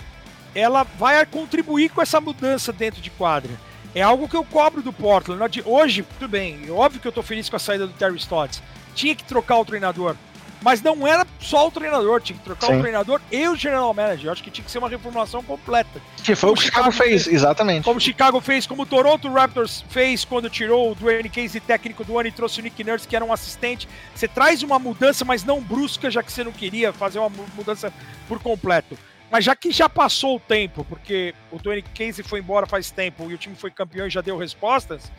ela 0.54 0.82
vai 0.82 1.24
contribuir 1.26 1.88
com 1.90 2.02
essa 2.02 2.20
mudança 2.20 2.72
dentro 2.72 3.00
de 3.00 3.10
quadra. 3.10 3.50
É 3.94 4.02
algo 4.02 4.28
que 4.28 4.36
eu 4.36 4.44
cobro 4.44 4.82
do 4.82 4.92
Portland. 4.92 5.62
Hoje, 5.64 6.04
tudo 6.18 6.28
bem, 6.28 6.70
óbvio 6.70 7.00
que 7.00 7.08
eu 7.08 7.12
tô 7.12 7.22
feliz 7.22 7.48
com 7.48 7.56
a 7.56 7.60
saída 7.60 7.86
do 7.86 7.92
Terry 7.92 8.16
Stotts. 8.16 8.62
Tinha 8.94 9.14
que 9.14 9.24
trocar 9.24 9.58
o 9.58 9.64
treinador. 9.64 10.16
Mas 10.60 10.82
não 10.82 11.06
era 11.06 11.24
só 11.38 11.68
o 11.68 11.70
treinador, 11.70 12.20
tinha 12.20 12.36
que 12.36 12.44
trocar 12.44 12.66
Sim. 12.66 12.78
o 12.78 12.80
treinador 12.80 13.20
e 13.30 13.46
o 13.48 13.54
general 13.54 13.94
manager. 13.94 14.26
Eu 14.26 14.32
acho 14.32 14.42
que 14.42 14.50
tinha 14.50 14.64
que 14.64 14.70
ser 14.70 14.78
uma 14.78 14.88
reformulação 14.88 15.40
completa. 15.42 16.00
Que 16.24 16.34
foi 16.34 16.50
o 16.50 16.54
que 16.54 16.60
o 16.60 16.62
Chicago 16.64 16.90
fez, 16.90 17.28
exatamente. 17.28 17.84
Como 17.84 17.98
o 17.98 18.00
Chicago 18.00 18.40
fez, 18.40 18.66
como 18.66 18.82
o 18.82 18.86
Toronto 18.86 19.32
Raptors 19.32 19.84
fez 19.88 20.24
quando 20.24 20.50
tirou 20.50 20.90
o 20.90 20.94
Dwayne 20.96 21.28
Casey 21.28 21.60
técnico 21.60 22.02
do 22.04 22.18
ano 22.18 22.28
e 22.28 22.32
trouxe 22.32 22.58
o 22.58 22.62
Nick 22.62 22.82
Nurse, 22.82 23.06
que 23.06 23.14
era 23.14 23.24
um 23.24 23.32
assistente. 23.32 23.88
Você 24.14 24.26
traz 24.26 24.62
uma 24.64 24.80
mudança, 24.80 25.24
mas 25.24 25.44
não 25.44 25.60
brusca, 25.60 26.10
já 26.10 26.22
que 26.24 26.32
você 26.32 26.42
não 26.42 26.52
queria 26.52 26.92
fazer 26.92 27.20
uma 27.20 27.28
mu- 27.28 27.46
mudança 27.54 27.92
por 28.26 28.40
completo. 28.40 28.98
Mas 29.30 29.44
já 29.44 29.54
que 29.54 29.70
já 29.70 29.88
passou 29.88 30.36
o 30.36 30.40
tempo, 30.40 30.84
porque 30.84 31.34
o 31.52 31.58
Dwayne 31.58 31.82
Casey 31.96 32.24
foi 32.24 32.40
embora 32.40 32.66
faz 32.66 32.90
tempo 32.90 33.30
e 33.30 33.34
o 33.34 33.38
time 33.38 33.54
foi 33.54 33.70
campeão 33.70 34.06
e 34.06 34.10
já 34.10 34.22
deu 34.22 34.36
respostas, 34.36 35.12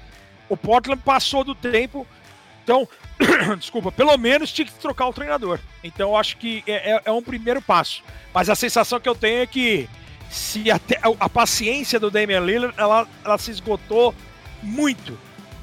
o 0.50 0.58
Portland 0.58 1.02
passou 1.06 1.44
do 1.46 1.56
tempo. 1.56 2.06
Então, 2.64 2.88
desculpa, 3.60 3.92
pelo 3.92 4.16
menos 4.18 4.52
tinha 4.52 4.66
que 4.66 4.74
trocar 4.74 5.08
o 5.08 5.14
treinador. 5.14 5.60
Então, 5.84 6.10
eu 6.12 6.16
acho 6.18 6.38
que 6.38 6.64
é, 6.66 6.92
é- 6.94 7.02
é 7.06 7.12
um 7.12 7.22
primeiro 7.22 7.62
passo. 7.62 8.04
Mas 8.34 8.50
a 8.50 8.56
sensação 8.56 9.00
que 9.00 9.10
eu 9.10 9.16
tenho 9.16 9.42
é 9.42 9.46
que 9.48 9.90
se 10.30 10.70
até 10.72 11.00
a, 11.20 11.28
paciência 11.30 12.00
do 12.00 12.12
Damian 12.12 12.40
Lillard 12.42 12.74
ela, 12.78 13.08
ela 13.26 13.38
se 13.38 13.52
esgotou 13.52 14.14
muito 14.62 15.18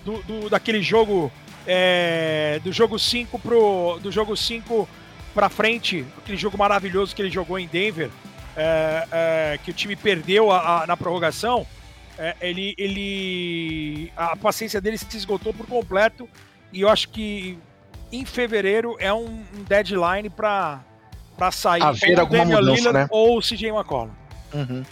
do, 0.05 0.23
do- 0.25 0.51
daquele 0.51 0.83
jogo 0.83 1.33
é, 1.67 2.61
do 2.63 2.73
jogo 2.73 2.99
5 2.99 3.39
pro 3.41 3.99
do 4.01 4.11
jogo 4.13 4.37
5 4.37 4.89
para 5.35 5.49
frente, 5.49 6.05
aquele 6.19 6.37
jogo 6.39 6.57
maravilhoso 6.57 7.15
que 7.15 7.21
ele 7.23 7.31
jogou 7.31 7.59
em 7.59 7.67
Denver, 7.67 8.11
é, 8.57 9.07
é, 9.13 9.59
que 9.63 9.71
o 9.71 9.75
time 9.75 9.95
perdeu 9.97 10.51
a- 10.51 10.83
a- 10.83 10.87
na 10.87 10.97
prorrogação. 10.97 11.67
é, 12.19 12.35
ele, 12.41 12.75
ele 12.79 14.11
a 14.17 14.35
paciência 14.37 14.81
dele 14.81 14.97
se 14.97 15.07
esgotou 15.17 15.53
por 15.53 15.67
completo 15.67 16.27
e 16.73 16.81
eu 16.83 16.89
acho 16.89 17.09
que 17.09 17.59
em 18.13 18.25
fevereiro 18.25 18.97
é 18.99 19.13
um, 19.13 19.25
um 19.27 19.63
deadline 19.69 20.31
para 20.31 20.81
para 21.37 21.51
sair 21.51 21.83
Haver 21.83 22.19
alguma 22.19 22.45
Damian 22.47 22.61
mudança, 22.61 22.93
né? 22.93 23.07
ou 23.11 23.39
o 23.39 23.43
CJ 23.43 23.69
McCollum. 23.69 24.11
Uhum. 24.55 24.83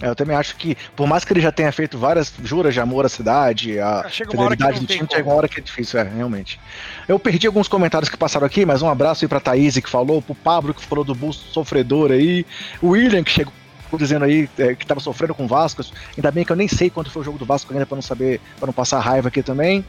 É, 0.00 0.08
eu 0.08 0.14
também 0.14 0.36
acho 0.36 0.54
que, 0.54 0.76
por 0.94 1.08
mais 1.08 1.24
que 1.24 1.32
ele 1.32 1.40
já 1.40 1.50
tenha 1.50 1.72
feito 1.72 1.98
várias 1.98 2.32
juras 2.44 2.72
de 2.72 2.80
amor 2.80 3.04
à 3.04 3.08
cidade, 3.08 3.80
a 3.80 4.08
fidelidade 4.08 4.78
do 4.78 4.86
time, 4.86 5.08
chega 5.10 5.28
uma 5.28 5.34
hora 5.34 5.48
que 5.48 5.58
é 5.58 5.62
difícil, 5.62 5.98
é, 5.98 6.04
realmente. 6.04 6.60
Eu 7.08 7.18
perdi 7.18 7.48
alguns 7.48 7.66
comentários 7.66 8.08
que 8.08 8.16
passaram 8.16 8.46
aqui, 8.46 8.64
mas 8.64 8.80
um 8.80 8.88
abraço 8.88 9.24
aí 9.24 9.28
pra 9.28 9.40
Thaís 9.40 9.76
que 9.76 9.90
falou, 9.90 10.22
pro 10.22 10.36
Pablo 10.36 10.72
que 10.72 10.84
falou 10.84 11.04
do 11.04 11.16
Bulls 11.16 11.36
sofredor 11.52 12.12
aí, 12.12 12.46
o 12.80 12.90
William 12.90 13.24
que 13.24 13.32
chegou 13.32 13.52
dizendo 13.98 14.24
aí 14.24 14.48
é, 14.58 14.74
que 14.74 14.86
tava 14.86 15.00
sofrendo 15.00 15.34
com 15.34 15.46
o 15.46 15.48
Vasco, 15.48 15.82
ainda 16.16 16.30
bem 16.30 16.44
que 16.44 16.52
eu 16.52 16.56
nem 16.56 16.68
sei 16.68 16.90
quanto 16.90 17.10
foi 17.10 17.22
o 17.22 17.24
jogo 17.24 17.38
do 17.38 17.46
Vasco 17.46 17.72
ainda 17.72 17.86
pra 17.86 17.96
não 17.96 18.02
saber, 18.02 18.40
pra 18.56 18.66
não 18.66 18.72
passar 18.72 19.00
raiva 19.00 19.28
aqui 19.28 19.42
também. 19.42 19.84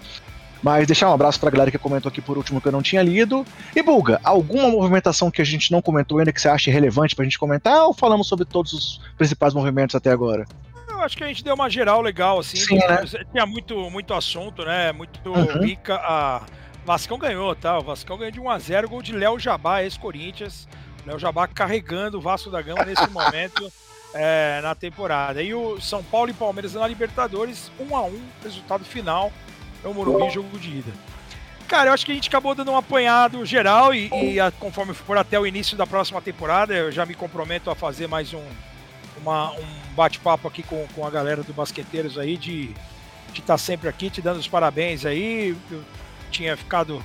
Mas 0.62 0.86
deixar 0.86 1.10
um 1.10 1.14
abraço 1.14 1.40
pra 1.40 1.50
galera 1.50 1.72
que 1.72 1.78
comentou 1.78 2.10
aqui 2.10 2.22
por 2.22 2.38
último 2.38 2.60
que 2.60 2.68
eu 2.68 2.72
não 2.72 2.82
tinha 2.82 3.02
lido. 3.02 3.46
E 3.76 3.82
Bulga, 3.82 4.20
alguma 4.24 4.68
movimentação 4.70 5.32
que 5.32 5.42
a 5.42 5.46
gente 5.46 5.72
não 5.72 5.82
comentou 5.82 6.20
ainda 6.20 6.34
que 6.34 6.42
você 6.42 6.50
acha 6.50 6.70
relevante 6.70 7.16
pra 7.16 7.24
gente 7.24 7.40
comentar 7.40 7.86
ou 7.86 7.94
falamos 7.94 8.28
sobre 8.28 8.46
todos 8.46 8.74
os 8.74 9.02
principais 9.18 9.54
movimentos 9.54 9.96
até 9.96 10.12
agora? 10.12 10.46
Eu 10.90 11.00
acho 11.00 11.16
que 11.16 11.24
a 11.24 11.28
gente 11.28 11.44
deu 11.46 11.56
uma 11.56 11.70
geral 11.70 12.02
legal, 12.02 12.40
assim. 12.40 12.58
Sim, 12.58 12.76
né? 12.76 13.04
Tinha 13.32 13.46
muito, 13.46 13.90
muito 13.90 14.14
assunto, 14.14 14.66
né? 14.66 14.92
Muito 14.92 15.30
Uhum. 15.30 15.62
rica. 15.62 15.96
A 15.96 16.42
Vascão 16.86 17.18
ganhou, 17.18 17.56
tá? 17.56 17.78
O 17.80 17.84
Vascão 17.84 18.18
ganhou 18.18 18.32
de 18.32 18.42
1x0, 18.42 18.88
gol 18.88 19.02
de 19.02 19.14
Léo 19.14 19.40
Jabá, 19.40 19.82
ex-Corinthians. 19.84 20.68
Léo 21.06 21.18
Jabá 21.18 21.48
carregando 21.48 22.18
o 22.18 22.22
Vasco 22.22 22.50
da 22.50 22.62
Gama 22.62 22.84
nesse 22.84 23.08
momento 23.12 23.72
é, 24.14 24.60
na 24.62 24.76
temporada. 24.76 25.42
E 25.42 25.54
o 25.54 25.80
São 25.80 26.04
Paulo 26.04 26.32
e 26.32 26.34
Palmeiras 26.34 26.74
na 26.74 26.86
Libertadores, 26.86 27.72
1x1, 27.80 28.12
resultado 28.44 28.84
final. 28.84 29.32
É 29.84 29.88
o 29.88 29.94
Morumbi, 29.94 30.30
jogo 30.30 30.58
de 30.60 30.78
ida. 30.80 30.92
Cara, 31.68 31.90
eu 31.90 31.94
acho 31.94 32.06
que 32.06 32.12
a 32.12 32.16
gente 32.16 32.28
acabou 32.28 32.56
dando 32.56 32.72
um 32.72 32.78
apanhado 32.78 33.46
geral 33.46 33.94
e, 33.94 34.10
e 34.34 34.40
a- 34.40 34.52
conforme 34.52 34.94
for 34.94 35.18
até 35.18 35.40
o 35.40 35.46
início 35.46 35.78
da 35.78 35.86
próxima 35.86 36.22
temporada, 36.22 36.74
eu 36.74 36.92
já 36.92 37.06
me 37.06 37.14
comprometo 37.14 37.70
a 37.70 37.76
fazer 37.76 38.08
mais 38.08 38.34
um, 38.34 38.44
uma- 39.22 39.52
um 39.52 39.66
bate-papo 39.96 40.48
aqui 40.48 40.64
com, 40.64 40.88
com 40.96 41.06
a 41.06 41.10
galera 41.10 41.44
do 41.44 41.54
Basqueteiros 41.54 42.18
aí, 42.18 42.38
de 42.38 42.74
estar 43.36 43.58
sempre 43.60 43.88
aqui, 43.88 44.10
te 44.10 44.22
dando 44.22 44.38
os 44.40 44.48
parabéns 44.48 45.06
aí. 45.06 45.56
Eu 45.70 45.84
tinha 46.32 46.58
ficado 46.58 47.04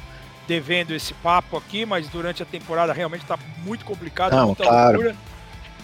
devendo 0.49 0.95
esse 0.95 1.13
papo 1.15 1.57
aqui, 1.59 1.85
mas 1.85 2.09
durante 2.09 2.43
a 2.43 2.47
temporada 2.47 2.93
realmente 2.93 3.23
está 3.23 3.39
muito 3.59 3.85
complicado, 3.85 4.35
Não, 4.35 4.47
muita 4.49 4.65
claro. 4.65 4.93
loucura. 4.99 5.17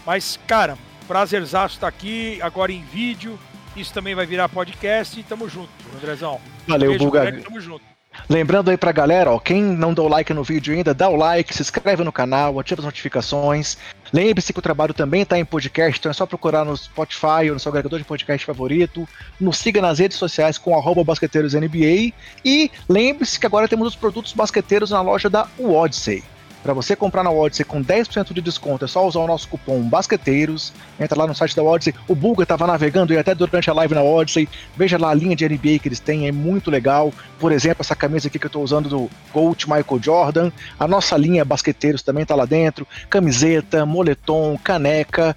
Mas, 0.06 0.40
cara, 0.46 0.78
prazerzaço 1.06 1.74
estar 1.74 1.86
aqui, 1.88 2.40
agora 2.40 2.72
em 2.72 2.82
vídeo. 2.82 3.38
Isso 3.80 3.94
também 3.94 4.14
vai 4.14 4.26
virar 4.26 4.46
podcast 4.46 5.18
e 5.18 5.22
tamo 5.22 5.48
junto, 5.48 5.70
Andrezão. 5.96 6.38
Valeu, 6.68 6.90
Beijo 6.90 7.10
grande, 7.10 7.40
tamo 7.40 7.58
junto. 7.58 7.82
Lembrando 8.28 8.70
aí 8.70 8.76
pra 8.76 8.92
galera, 8.92 9.30
ó, 9.30 9.38
quem 9.38 9.62
não 9.62 9.94
deu 9.94 10.06
like 10.06 10.34
no 10.34 10.44
vídeo 10.44 10.74
ainda, 10.74 10.92
dá 10.92 11.08
o 11.08 11.16
like, 11.16 11.54
se 11.54 11.62
inscreve 11.62 12.04
no 12.04 12.12
canal, 12.12 12.58
ativa 12.58 12.80
as 12.80 12.84
notificações. 12.84 13.78
Lembre-se 14.12 14.52
que 14.52 14.58
o 14.58 14.62
trabalho 14.62 14.92
também 14.92 15.24
tá 15.24 15.38
em 15.38 15.44
podcast, 15.46 15.98
então 15.98 16.10
é 16.10 16.12
só 16.12 16.26
procurar 16.26 16.64
no 16.64 16.76
Spotify 16.76 17.48
ou 17.48 17.54
no 17.54 17.60
seu 17.60 17.70
agregador 17.70 17.98
de 17.98 18.04
podcast 18.04 18.44
favorito. 18.44 19.08
Nos 19.40 19.56
siga 19.56 19.80
nas 19.80 19.98
redes 19.98 20.18
sociais 20.18 20.58
com 20.58 20.76
arroba 20.76 21.02
basqueteirosNBA. 21.02 22.12
E 22.44 22.70
lembre-se 22.86 23.40
que 23.40 23.46
agora 23.46 23.68
temos 23.68 23.88
os 23.88 23.96
produtos 23.96 24.34
basqueteiros 24.34 24.90
na 24.90 25.00
loja 25.00 25.30
da 25.30 25.48
Odyssey. 25.58 26.22
Para 26.62 26.74
você 26.74 26.94
comprar 26.94 27.22
na 27.22 27.30
Odyssey 27.30 27.64
com 27.64 27.82
10% 27.82 28.34
de 28.34 28.40
desconto, 28.42 28.84
é 28.84 28.88
só 28.88 29.06
usar 29.06 29.20
o 29.20 29.26
nosso 29.26 29.48
cupom 29.48 29.80
BASQUETEIROS. 29.82 30.74
Entra 31.00 31.18
lá 31.18 31.26
no 31.26 31.34
site 31.34 31.56
da 31.56 31.62
Odyssey. 31.62 31.94
O 32.06 32.14
Bulga 32.14 32.42
estava 32.42 32.66
navegando 32.66 33.14
e 33.14 33.18
até 33.18 33.34
durante 33.34 33.70
a 33.70 33.72
live 33.72 33.94
na 33.94 34.02
Odyssey. 34.02 34.46
Veja 34.76 34.98
lá 34.98 35.10
a 35.10 35.14
linha 35.14 35.34
de 35.34 35.48
NBA 35.48 35.78
que 35.78 35.88
eles 35.88 36.00
têm, 36.00 36.28
é 36.28 36.32
muito 36.32 36.70
legal. 36.70 37.12
Por 37.38 37.50
exemplo, 37.50 37.80
essa 37.80 37.96
camisa 37.96 38.28
aqui 38.28 38.38
que 38.38 38.44
eu 38.44 38.48
estou 38.48 38.62
usando 38.62 38.90
do 38.90 39.10
Gold 39.32 39.66
Michael 39.66 40.02
Jordan. 40.02 40.52
A 40.78 40.86
nossa 40.86 41.16
linha 41.16 41.46
Basqueteiros 41.46 42.02
também 42.02 42.24
está 42.24 42.34
lá 42.34 42.44
dentro. 42.44 42.86
Camiseta, 43.08 43.86
moletom, 43.86 44.58
caneca. 44.62 45.34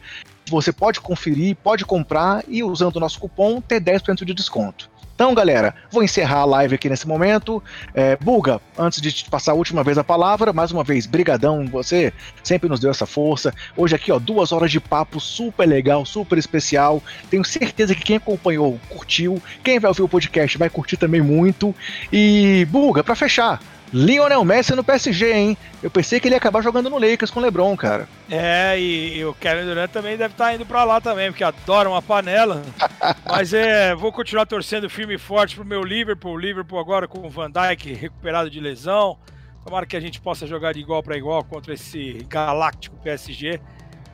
Você 0.49 0.73
pode 0.73 0.99
conferir, 0.99 1.55
pode 1.55 1.85
comprar 1.85 2.43
e 2.49 2.63
usando 2.63 2.97
o 2.97 2.99
nosso 2.99 3.17
cupom 3.17 3.61
ter 3.61 3.79
10% 3.79 4.25
de 4.25 4.33
desconto. 4.33 4.92
Então, 5.15 5.33
galera, 5.35 5.75
vou 5.91 6.03
encerrar 6.03 6.39
a 6.39 6.45
live 6.45 6.73
aqui 6.73 6.89
nesse 6.89 7.07
momento. 7.07 7.61
É, 7.93 8.15
Buga, 8.15 8.59
antes 8.77 8.99
de 8.99 9.11
te 9.11 9.29
passar 9.29 9.51
a 9.51 9.55
última 9.55 9.83
vez 9.83 9.97
a 9.97 10.03
palavra, 10.03 10.51
mais 10.51 10.71
uma 10.71 10.83
vez, 10.83 11.05
brigadão, 11.05 11.67
você 11.67 12.11
sempre 12.43 12.67
nos 12.67 12.79
deu 12.79 12.89
essa 12.89 13.05
força. 13.05 13.53
Hoje 13.77 13.95
aqui, 13.95 14.11
ó, 14.11 14.17
duas 14.17 14.51
horas 14.51 14.71
de 14.71 14.79
papo 14.79 15.19
super 15.19 15.67
legal, 15.67 16.03
super 16.03 16.37
especial. 16.37 17.01
Tenho 17.29 17.45
certeza 17.45 17.93
que 17.93 18.01
quem 18.01 18.15
acompanhou 18.15 18.79
curtiu, 18.89 19.41
quem 19.63 19.79
vai 19.79 19.89
ouvir 19.89 20.01
o 20.01 20.09
podcast 20.09 20.57
vai 20.57 20.69
curtir 20.69 20.97
também 20.97 21.21
muito. 21.21 21.75
E, 22.11 22.65
Buga, 22.71 23.03
para 23.03 23.15
fechar, 23.15 23.61
Lionel 23.93 24.43
Messi 24.43 24.75
no 24.75 24.83
PSG, 24.83 25.31
hein? 25.31 25.57
Eu 25.81 25.91
pensei 25.91 26.19
que 26.19 26.27
ele 26.27 26.33
ia 26.33 26.39
acabar 26.39 26.63
jogando 26.63 26.89
no 26.89 26.97
Lakers 26.97 27.29
com 27.29 27.39
o 27.39 27.43
LeBron, 27.43 27.77
cara. 27.77 28.09
É, 28.27 28.75
e, 28.79 29.19
e 29.19 29.25
o 29.25 29.35
Kevin 29.35 29.65
Durant 29.65 29.91
também 29.91 30.17
deve 30.17 30.33
estar 30.33 30.45
tá 30.45 30.55
indo 30.55 30.65
para 30.65 30.83
lá 30.83 30.99
também, 30.99 31.29
porque 31.31 31.43
adora 31.43 31.87
uma 31.87 32.01
panela. 32.01 32.63
Mas 33.29 33.53
é, 33.53 33.93
vou 33.93 34.11
continuar 34.11 34.47
torcendo 34.47 34.89
firme 34.89 35.13
e 35.13 35.19
forte 35.19 35.55
pro 35.55 35.63
meu 35.63 35.83
Liverpool. 35.83 36.35
Liverpool 36.35 36.79
agora 36.79 37.07
com 37.07 37.19
o 37.19 37.29
Van 37.29 37.51
Dijk 37.51 37.93
recuperado 37.93 38.49
de 38.49 38.59
lesão. 38.59 39.15
Tomara 39.63 39.85
que 39.85 39.95
a 39.95 39.99
gente 39.99 40.19
possa 40.19 40.47
jogar 40.47 40.73
de 40.73 40.79
igual 40.79 41.03
para 41.03 41.15
igual 41.15 41.43
contra 41.43 41.75
esse 41.75 42.25
galáctico 42.27 42.97
PSG. 43.03 43.61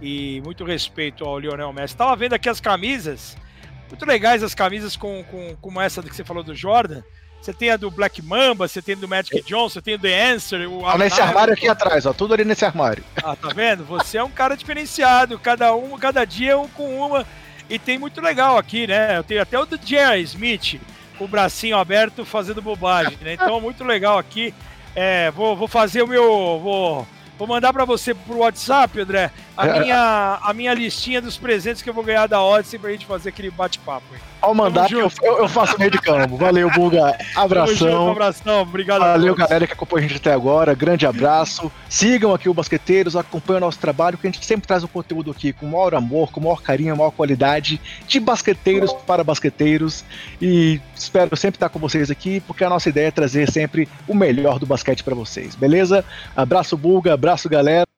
E 0.02 0.42
muito 0.44 0.66
respeito 0.66 1.24
ao 1.24 1.40
Lionel 1.40 1.72
Messi. 1.72 1.96
Tava 1.96 2.16
vendo 2.18 2.34
aqui 2.34 2.50
as 2.50 2.60
camisas. 2.60 3.38
Muito 3.88 4.06
legais 4.06 4.44
as 4.44 4.54
camisas 4.54 4.98
com, 4.98 5.24
com, 5.24 5.56
como 5.62 5.80
essa 5.80 6.04
que 6.04 6.14
você 6.14 6.24
falou 6.26 6.44
do 6.44 6.54
Jordan. 6.54 7.02
Você 7.42 7.54
tem 7.54 7.70
a 7.70 7.78
do 7.78 7.90
Black 7.90 8.22
Mamba, 8.22 8.68
você 8.68 8.82
tem 8.82 8.96
a 8.96 8.98
do 8.98 9.08
Magic 9.08 9.42
Johnson, 9.44 9.70
você 9.70 9.82
tem 9.82 9.96
o 9.96 10.00
The 10.00 10.32
Answer. 10.32 10.72
O 10.72 10.82
tá 10.84 10.98
nesse 10.98 11.22
armário 11.22 11.54
aqui 11.54 11.68
atrás, 11.68 12.06
ó. 12.06 12.14
Tudo 12.14 12.34
ali 12.34 12.44
nesse 12.44 12.66
armário. 12.66 13.04
Ah, 13.24 13.36
tá 13.36 13.50
vendo? 13.50 13.86
Você 13.86 14.18
é 14.18 14.24
um 14.24 14.30
cara 14.30 14.56
diferenciado. 14.56 15.40
Cada 15.40 15.74
um, 15.74 15.98
cada 15.98 16.26
dia 16.26 16.58
um 16.58 16.68
com 16.68 17.06
uma. 17.06 17.26
E 17.70 17.80
tem 17.80 17.98
muito 17.98 18.20
legal 18.20 18.58
aqui, 18.58 18.88
né? 18.88 19.18
Eu 19.18 19.24
tenho 19.24 19.42
até 19.42 19.58
o 19.58 19.66
do 19.66 19.80
Jerry 19.82 20.22
Smith, 20.24 20.82
com 21.18 21.26
o 21.26 21.28
bracinho 21.28 21.78
aberto 21.78 22.26
fazendo 22.26 22.62
bobagem, 22.62 23.18
né? 23.22 23.34
Então, 23.34 23.62
muito 23.62 23.84
legal 23.84 24.18
aqui. 24.18 24.54
É, 24.96 25.32
vou, 25.32 25.56
vou 25.56 25.68
fazer 25.68 26.02
o 26.02 26.08
meu. 26.08 26.60
Vou 26.60 27.08
Vou 27.40 27.48
mandar 27.48 27.72
para 27.72 27.86
você 27.86 28.14
pro 28.14 28.40
WhatsApp, 28.40 29.00
André, 29.00 29.32
a, 29.56 29.66
é, 29.66 29.80
minha, 29.80 30.40
a 30.44 30.54
minha 30.54 30.74
listinha 30.74 31.22
dos 31.22 31.38
presentes 31.38 31.82
que 31.82 31.90
eu 31.90 31.94
vou 31.94 32.04
ganhar 32.04 32.28
da 32.28 32.44
Odyssey 32.44 32.78
pra 32.78 32.92
gente 32.92 33.06
fazer 33.06 33.30
aquele 33.30 33.50
bate-papo. 33.50 34.06
Ao 34.42 34.56
mandar, 34.56 34.90
eu, 34.92 35.12
eu, 35.22 35.50
faço 35.50 35.78
meio 35.78 35.92
de 35.92 36.00
campo. 36.00 36.38
Valeu, 36.38 36.70
Buga. 36.72 37.18
Abração. 37.36 37.76
Junto, 37.76 38.12
abração, 38.12 38.62
obrigado. 38.62 39.00
Valeu, 39.00 39.36
galera 39.36 39.68
que 39.68 39.74
acompanha 39.74 40.06
a 40.06 40.08
gente 40.08 40.18
até 40.18 40.32
agora. 40.32 40.74
Grande 40.74 41.06
abraço. 41.06 41.72
Sigam 41.90 42.34
aqui 42.34 42.48
o 42.48 42.54
Basqueteiros, 42.54 43.16
acompanhem 43.16 43.58
o 43.58 43.66
nosso 43.66 43.80
trabalho, 43.80 44.18
que 44.18 44.26
a 44.26 44.32
gente 44.32 44.46
sempre 44.46 44.66
traz 44.66 44.84
um 44.84 44.88
conteúdo 44.88 45.32
aqui 45.32 45.52
com 45.52 45.66
maior 45.66 45.94
amor, 45.94 46.32
com 46.32 46.40
maior 46.40 46.62
carinho, 46.62 46.96
maior 46.96 47.12
qualidade, 47.12 47.82
de 48.08 48.20
basqueteiros 48.20 48.94
para 49.06 49.24
basqueteiros. 49.24 50.06
E 50.42 50.80
espero 50.96 51.36
sempre 51.36 51.58
estar 51.58 51.70
com 51.70 51.80
vocês 51.80 52.10
aqui, 52.10 52.40
porque 52.42 52.64
a 52.64 52.70
nossa 52.70 52.88
ideia 52.88 53.08
é 53.08 53.12
trazer 53.12 53.52
sempre 53.52 53.90
o 54.08 54.14
melhor 54.14 54.58
do 54.58 54.66
basquete 54.66 55.04
para 55.04 55.16
vocês, 55.16 55.56
beleza? 55.56 56.06
Abraço, 56.36 56.78
Buga. 56.78 57.14
Abraço, 57.14 57.50
galera. 57.50 57.90